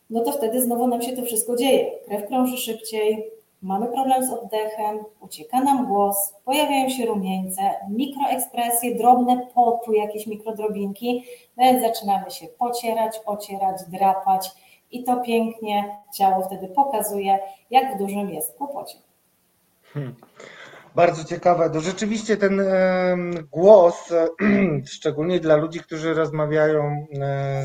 no 0.10 0.24
to 0.24 0.32
wtedy 0.32 0.62
znowu 0.62 0.88
nam 0.88 1.02
się 1.02 1.16
to 1.16 1.22
wszystko 1.22 1.56
dzieje. 1.56 1.92
Krew 2.06 2.28
krąży 2.28 2.58
szybciej, 2.58 3.31
mamy 3.62 3.88
problem 3.88 4.26
z 4.26 4.30
oddechem, 4.30 5.00
ucieka 5.20 5.62
nam 5.62 5.88
głos, 5.88 6.34
pojawiają 6.46 6.90
się 6.90 7.06
rumieńce, 7.06 7.62
mikroekspresje, 7.90 8.96
drobne 8.96 9.48
potu, 9.54 9.94
jakieś 9.94 10.28
mikrodrobinki, 10.28 11.24
więc 11.58 11.82
zaczynamy 11.82 12.32
się 12.32 12.48
pocierać, 12.48 13.22
ocierać, 13.26 13.82
drapać 13.88 14.52
i 14.92 15.04
to 15.04 15.18
pięknie 15.18 15.98
ciało 16.18 16.46
wtedy 16.46 16.68
pokazuje, 16.68 17.40
jak 17.72 17.96
w 17.96 17.98
dużym 17.98 18.30
jest 18.30 18.58
kłopocie. 18.58 18.98
Hmm. 19.94 20.16
Bardzo 20.96 21.24
ciekawe. 21.24 21.70
To 21.70 21.80
rzeczywiście 21.80 22.38
ten 22.38 22.62
głos, 23.52 24.14
szczególnie 24.96 25.40
dla 25.40 25.56
ludzi, 25.56 25.80
którzy 25.80 26.14
rozmawiają 26.14 27.06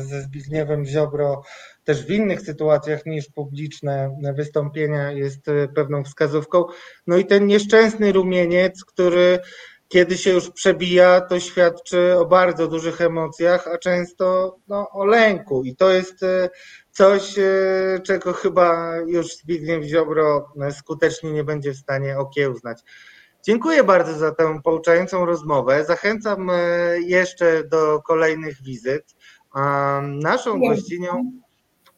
ze 0.01 0.21
Zbigniewem 0.21 0.85
Ziobro, 0.85 1.41
też 1.87 2.05
w 2.05 2.11
innych 2.11 2.41
sytuacjach 2.41 3.05
niż 3.05 3.29
publiczne 3.29 4.17
wystąpienia, 4.35 5.11
jest 5.11 5.47
e, 5.47 5.67
pewną 5.67 6.03
wskazówką. 6.03 6.65
No 7.07 7.17
i 7.17 7.25
ten 7.25 7.47
nieszczęsny 7.47 8.11
rumieniec, 8.11 8.85
który 8.85 9.39
kiedy 9.87 10.17
się 10.17 10.31
już 10.31 10.51
przebija, 10.51 11.21
to 11.21 11.39
świadczy 11.39 12.17
o 12.17 12.25
bardzo 12.25 12.67
dużych 12.67 13.01
emocjach, 13.01 13.67
a 13.67 13.77
często 13.77 14.57
no, 14.67 14.89
o 14.91 15.05
lęku. 15.05 15.63
I 15.63 15.75
to 15.75 15.89
jest 15.89 16.23
e, 16.23 16.49
coś, 16.91 17.35
czego 18.03 18.33
chyba 18.33 18.97
już 18.97 19.37
Zbigniew 19.37 19.83
Ziobro 19.83 20.53
skutecznie 20.71 21.31
nie 21.31 21.43
będzie 21.43 21.71
w 21.71 21.77
stanie 21.77 22.17
okiełznać. 22.17 22.81
Dziękuję 23.43 23.83
bardzo 23.83 24.13
za 24.13 24.31
tę 24.31 24.59
pouczającą 24.63 25.25
rozmowę. 25.25 25.85
Zachęcam 25.85 26.49
e, 26.49 26.53
jeszcze 26.99 27.63
do 27.63 28.01
kolejnych 28.01 28.63
wizyt. 28.63 29.15
Naszą 30.01 30.59
gościnią, 30.59 31.31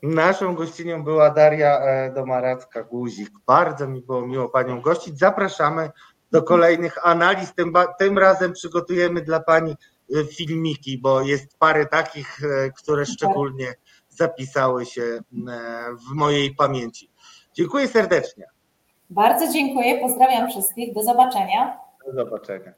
naszą 0.04 0.56
gościnią 0.56 1.04
była 1.04 1.30
Daria 1.30 1.80
e, 1.80 2.12
Domaracka-Guzik. 2.14 3.30
Bardzo 3.48 3.88
mi 3.88 4.02
było 4.02 4.28
miło 4.28 4.50
Panią 4.50 4.82
gościć. 4.82 5.20
Zapraszamy 5.20 5.92
do 6.32 6.44
kolejnych 6.44 7.08
analiz. 7.08 7.54
Tym, 7.54 7.74
tym 8.00 8.18
razem 8.18 8.54
przygotujemy 8.54 9.22
dla 9.22 9.40
Pani 9.40 9.72
e, 10.16 10.26
filmiki, 10.26 10.98
bo 10.98 11.22
jest 11.22 11.58
parę 11.58 11.86
takich, 11.86 12.40
które 12.78 13.06
szczególnie 13.06 13.74
zapisały 14.10 14.86
się 14.86 15.20
w 16.10 16.16
mojej 16.16 16.56
pamięci. 16.56 17.10
Dziękuję 17.54 17.88
serdecznie. 17.88 18.46
Bardzo 19.10 19.54
dziękuję, 19.54 20.00
pozdrawiam 20.02 20.50
wszystkich, 20.50 20.94
do 20.94 21.04
zobaczenia. 21.04 21.78
Do 22.06 22.14
zobaczenia. 22.14 22.74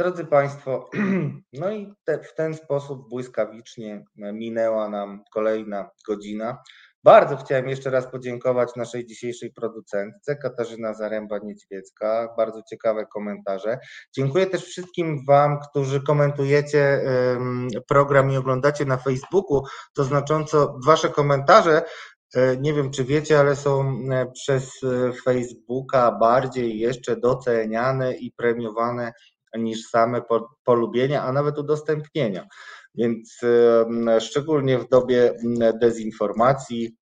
Drodzy 0.00 0.24
Państwo, 0.24 0.90
no 1.60 1.70
i 1.70 1.92
te, 2.04 2.18
w 2.18 2.34
ten 2.34 2.54
sposób 2.54 3.08
błyskawicznie 3.08 4.04
minęła 4.16 4.88
nam 4.88 5.22
kolejna 5.32 5.90
godzina. 6.06 6.58
Bardzo 7.04 7.36
chciałem 7.36 7.68
jeszcze 7.68 7.90
raz 7.90 8.06
podziękować 8.06 8.76
naszej 8.76 9.06
dzisiejszej 9.06 9.52
producentce 9.52 10.36
Katarzyna 10.36 10.92
Zaręba-Niedźwiecka. 10.92 12.28
Bardzo 12.36 12.62
ciekawe 12.70 13.06
komentarze. 13.06 13.78
Dziękuję 14.16 14.46
też 14.46 14.64
wszystkim 14.64 15.24
Wam, 15.28 15.58
którzy 15.70 16.02
komentujecie 16.02 17.00
program 17.88 18.30
i 18.30 18.36
oglądacie 18.36 18.84
na 18.84 18.96
Facebooku. 18.96 19.62
To 19.94 20.04
znacząco 20.04 20.78
Wasze 20.86 21.08
komentarze 21.08 21.82
E, 22.34 22.56
nie 22.56 22.74
wiem, 22.74 22.90
czy 22.90 23.04
wiecie, 23.04 23.40
ale 23.40 23.56
są 23.56 23.98
e, 24.10 24.26
przez 24.32 24.82
e, 24.82 25.12
Facebooka 25.24 26.12
bardziej 26.12 26.78
jeszcze 26.78 27.16
doceniane 27.16 28.14
i 28.14 28.32
premiowane 28.32 29.12
niż 29.58 29.88
same 29.88 30.22
polubienia, 30.64 31.22
a 31.22 31.32
nawet 31.32 31.58
udostępnienia. 31.58 32.46
Więc 32.94 33.40
szczególnie 34.20 34.78
w 34.78 34.88
dobie 34.88 35.34
dezinformacji 35.80 36.96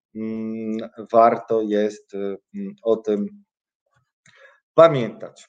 warto 1.13 1.63
jest 1.63 2.13
o 2.83 2.97
tym 2.97 3.27
pamiętać, 4.75 5.47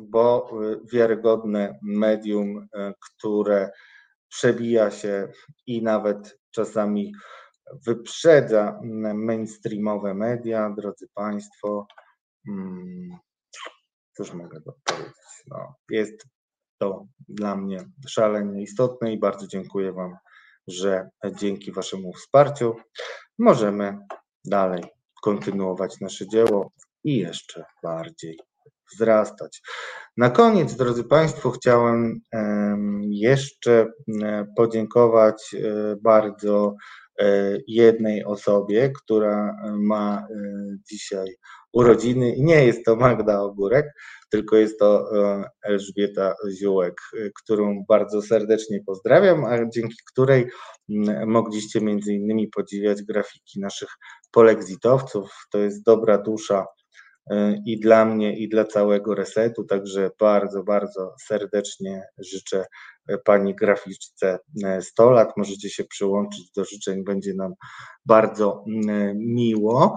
bo 0.00 0.50
wiarygodne 0.92 1.78
medium, 1.82 2.66
które 3.00 3.70
przebija 4.28 4.90
się 4.90 5.28
i 5.66 5.82
nawet 5.82 6.38
czasami 6.50 7.12
wyprzedza 7.86 8.80
mainstreamowe 9.14 10.14
media, 10.14 10.74
drodzy 10.76 11.08
Państwo. 11.14 11.86
Cóż 14.18 14.32
mogę 14.32 14.60
powiedzieć? 14.60 15.14
No, 15.46 15.74
jest 15.90 16.26
to 16.78 17.06
dla 17.28 17.56
mnie 17.56 17.84
szalenie 18.08 18.62
istotne 18.62 19.12
i 19.12 19.18
bardzo 19.18 19.46
dziękuję 19.46 19.92
Wam, 19.92 20.16
że 20.68 21.08
dzięki 21.36 21.72
Waszemu 21.72 22.12
wsparciu 22.12 22.76
możemy 23.38 23.98
dalej 24.44 24.82
kontynuować 25.22 26.00
nasze 26.00 26.28
dzieło 26.28 26.72
i 27.04 27.16
jeszcze 27.18 27.64
bardziej 27.82 28.38
wzrastać. 28.92 29.60
Na 30.16 30.30
koniec, 30.30 30.76
drodzy 30.76 31.04
Państwo, 31.04 31.50
chciałem 31.50 32.20
jeszcze 33.10 33.86
podziękować 34.56 35.54
e, 35.54 35.96
bardzo 36.02 36.76
E, 37.20 37.58
jednej 37.66 38.24
osobie, 38.24 38.90
która 38.90 39.56
ma 39.78 40.18
e, 40.18 40.26
dzisiaj 40.90 41.36
urodziny 41.72 42.34
i 42.34 42.42
nie 42.42 42.66
jest 42.66 42.84
to 42.84 42.96
Magda 42.96 43.40
Ogórek, 43.40 43.86
tylko 44.30 44.56
jest 44.56 44.78
to 44.78 45.04
e, 45.16 45.44
Elżbieta 45.62 46.34
Ziółek, 46.50 46.94
którą 47.42 47.84
bardzo 47.88 48.22
serdecznie 48.22 48.80
pozdrawiam, 48.86 49.44
a 49.44 49.58
dzięki 49.74 49.96
której 50.12 50.46
mogliście 51.26 51.80
między 51.80 52.12
innymi 52.12 52.48
podziwiać 52.48 53.02
grafiki 53.02 53.60
naszych 53.60 53.88
polexitowców. 54.30 55.30
To 55.50 55.58
jest 55.58 55.84
dobra 55.84 56.18
dusza 56.18 56.66
i 57.66 57.80
dla 57.80 58.04
mnie, 58.04 58.38
i 58.38 58.48
dla 58.48 58.64
całego 58.64 59.14
resetu. 59.14 59.64
Także 59.64 60.10
bardzo, 60.20 60.62
bardzo 60.62 61.14
serdecznie 61.26 62.02
życzę 62.18 62.64
pani 63.24 63.54
graficzce 63.54 64.38
100 64.80 65.10
lat. 65.10 65.28
Możecie 65.36 65.70
się 65.70 65.84
przyłączyć 65.84 66.50
do 66.56 66.64
życzeń, 66.64 67.04
będzie 67.04 67.34
nam 67.34 67.52
bardzo 68.06 68.64
miło. 69.14 69.96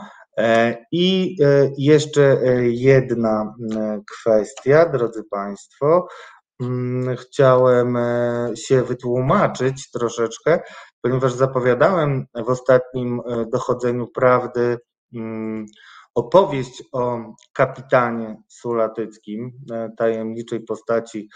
I 0.92 1.36
jeszcze 1.78 2.38
jedna 2.62 3.56
kwestia, 4.12 4.90
drodzy 4.90 5.24
Państwo. 5.24 6.08
Mm, 6.62 7.18
chciałem 7.18 7.98
się 8.56 8.84
wytłumaczyć 8.84 9.92
troszeczkę, 9.92 10.60
ponieważ 11.02 11.34
zapowiadałem 11.34 12.26
w 12.46 12.50
ostatnim 12.50 13.22
dochodzeniu 13.52 14.08
prawdy 14.08 14.78
mm, 15.16 15.66
opowieść 16.16 16.84
o 16.92 17.20
kapitanie 17.54 18.42
Sulatyckim, 18.48 19.52
e, 19.72 19.90
tajemniczej 19.98 20.64
postaci 20.64 21.30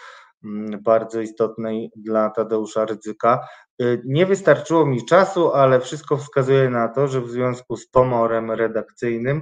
bardzo 0.81 1.21
istotnej 1.21 1.91
dla 1.95 2.29
Tadeusza 2.29 2.85
Rydzyka. 2.85 3.47
E, 3.81 3.85
nie 4.05 4.25
wystarczyło 4.25 4.85
mi 4.85 5.05
czasu, 5.05 5.53
ale 5.53 5.79
wszystko 5.79 6.17
wskazuje 6.17 6.69
na 6.69 6.87
to, 6.87 7.07
że 7.07 7.21
w 7.21 7.29
związku 7.29 7.77
z 7.77 7.87
pomorem 7.87 8.51
redakcyjnym 8.51 9.41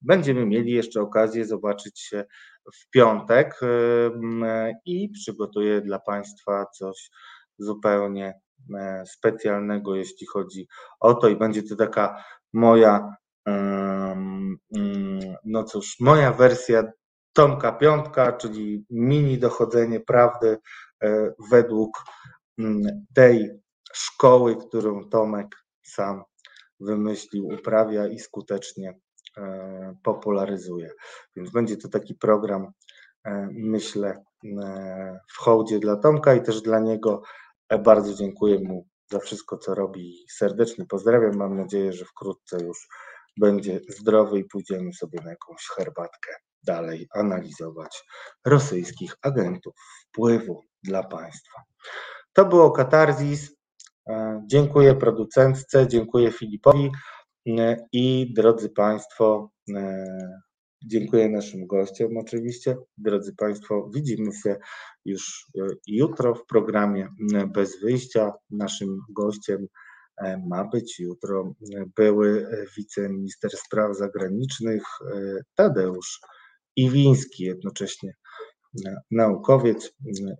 będziemy 0.00 0.46
mieli 0.46 0.72
jeszcze 0.72 1.00
okazję 1.00 1.44
zobaczyć 1.44 2.00
się 2.00 2.24
w 2.74 2.90
piątek 2.90 3.60
e, 3.62 4.72
i 4.84 5.10
przygotuję 5.10 5.80
dla 5.80 5.98
Państwa 5.98 6.66
coś 6.78 7.10
zupełnie 7.58 8.34
specjalnego, 9.04 9.94
jeśli 9.96 10.26
chodzi 10.26 10.66
o 11.00 11.14
to, 11.14 11.28
i 11.28 11.36
będzie 11.36 11.62
to 11.62 11.76
taka 11.76 12.24
moja 12.52 13.16
Mm, 13.46 15.36
no 15.44 15.64
cóż, 15.64 15.96
moja 16.00 16.32
wersja 16.32 16.92
Tomka 17.32 17.72
Piątka, 17.72 18.32
czyli 18.32 18.84
mini 18.90 19.38
dochodzenie 19.38 20.00
prawdy 20.00 20.58
e, 21.02 21.32
według 21.50 22.04
mm, 22.58 22.82
tej 23.14 23.50
szkoły, 23.92 24.56
którą 24.56 25.08
Tomek 25.08 25.56
sam 25.82 26.22
wymyślił, 26.80 27.48
uprawia 27.48 28.06
i 28.06 28.18
skutecznie 28.18 28.98
e, 29.36 29.96
popularyzuje. 30.02 30.90
Więc 31.36 31.50
będzie 31.50 31.76
to 31.76 31.88
taki 31.88 32.14
program, 32.14 32.72
e, 33.24 33.48
myślę, 33.52 34.24
w 35.32 35.38
hołdzie 35.38 35.78
dla 35.78 35.96
Tomka 35.96 36.34
i 36.34 36.42
też 36.42 36.62
dla 36.62 36.80
niego. 36.80 37.22
Bardzo 37.84 38.14
dziękuję 38.14 38.58
mu 38.58 38.86
za 39.10 39.18
wszystko, 39.18 39.58
co 39.58 39.74
robi. 39.74 40.24
Serdecznie 40.30 40.86
pozdrawiam. 40.86 41.36
Mam 41.36 41.56
nadzieję, 41.56 41.92
że 41.92 42.04
wkrótce 42.04 42.64
już 42.64 42.88
będzie 43.40 43.80
zdrowy 43.88 44.38
i 44.38 44.44
pójdziemy 44.44 44.92
sobie 44.92 45.18
na 45.24 45.30
jakąś 45.30 45.66
herbatkę 45.76 46.32
dalej 46.66 47.08
analizować 47.14 48.04
rosyjskich 48.44 49.16
agentów 49.22 49.74
wpływu 50.08 50.60
dla 50.82 51.02
państwa. 51.02 51.62
To 52.32 52.44
było 52.44 52.70
Katarzis. 52.70 53.56
E, 54.08 54.42
dziękuję 54.46 54.94
producentce, 54.94 55.88
dziękuję 55.88 56.32
Filipowi 56.32 56.90
e, 57.48 57.76
i 57.92 58.32
drodzy 58.34 58.70
Państwo, 58.70 59.50
e, 59.74 60.06
dziękuję 60.84 61.28
naszym 61.28 61.66
gościom 61.66 62.16
oczywiście. 62.16 62.76
Drodzy 62.98 63.34
Państwo, 63.36 63.90
widzimy 63.94 64.32
się 64.42 64.56
już 65.04 65.46
jutro 65.86 66.34
w 66.34 66.46
programie 66.46 67.08
Bez 67.54 67.80
Wyjścia. 67.80 68.32
Naszym 68.50 68.98
gościem 69.10 69.66
ma 70.46 70.64
być 70.64 71.00
jutro 71.00 71.54
były 71.96 72.46
wiceminister 72.76 73.50
spraw 73.50 73.96
zagranicznych 73.96 74.82
Tadeusz 75.54 76.20
Iwiński, 76.76 77.44
jednocześnie 77.44 78.14
naukowiec, 79.10 79.92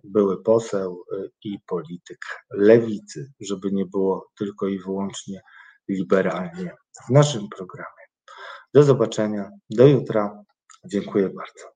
były 0.03 0.43
poseł 0.43 1.03
e, 1.11 1.27
i 1.43 1.59
polityk 1.67 2.19
lewicy, 2.51 3.31
żeby 3.39 3.71
nie 3.71 3.85
było 3.85 4.31
tylko 4.37 4.67
i 4.67 4.79
wyłącznie 4.79 5.41
liberalnie 5.89 6.75
w 7.07 7.09
naszym 7.09 7.47
programie. 7.57 8.03
Do 8.73 8.83
zobaczenia, 8.83 9.49
do 9.69 9.87
jutra. 9.87 10.43
Dziękuję 10.91 11.29
bardzo. 11.29 11.73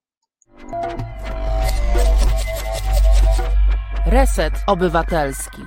Reset 4.06 4.52
Obywatelski. 4.66 5.62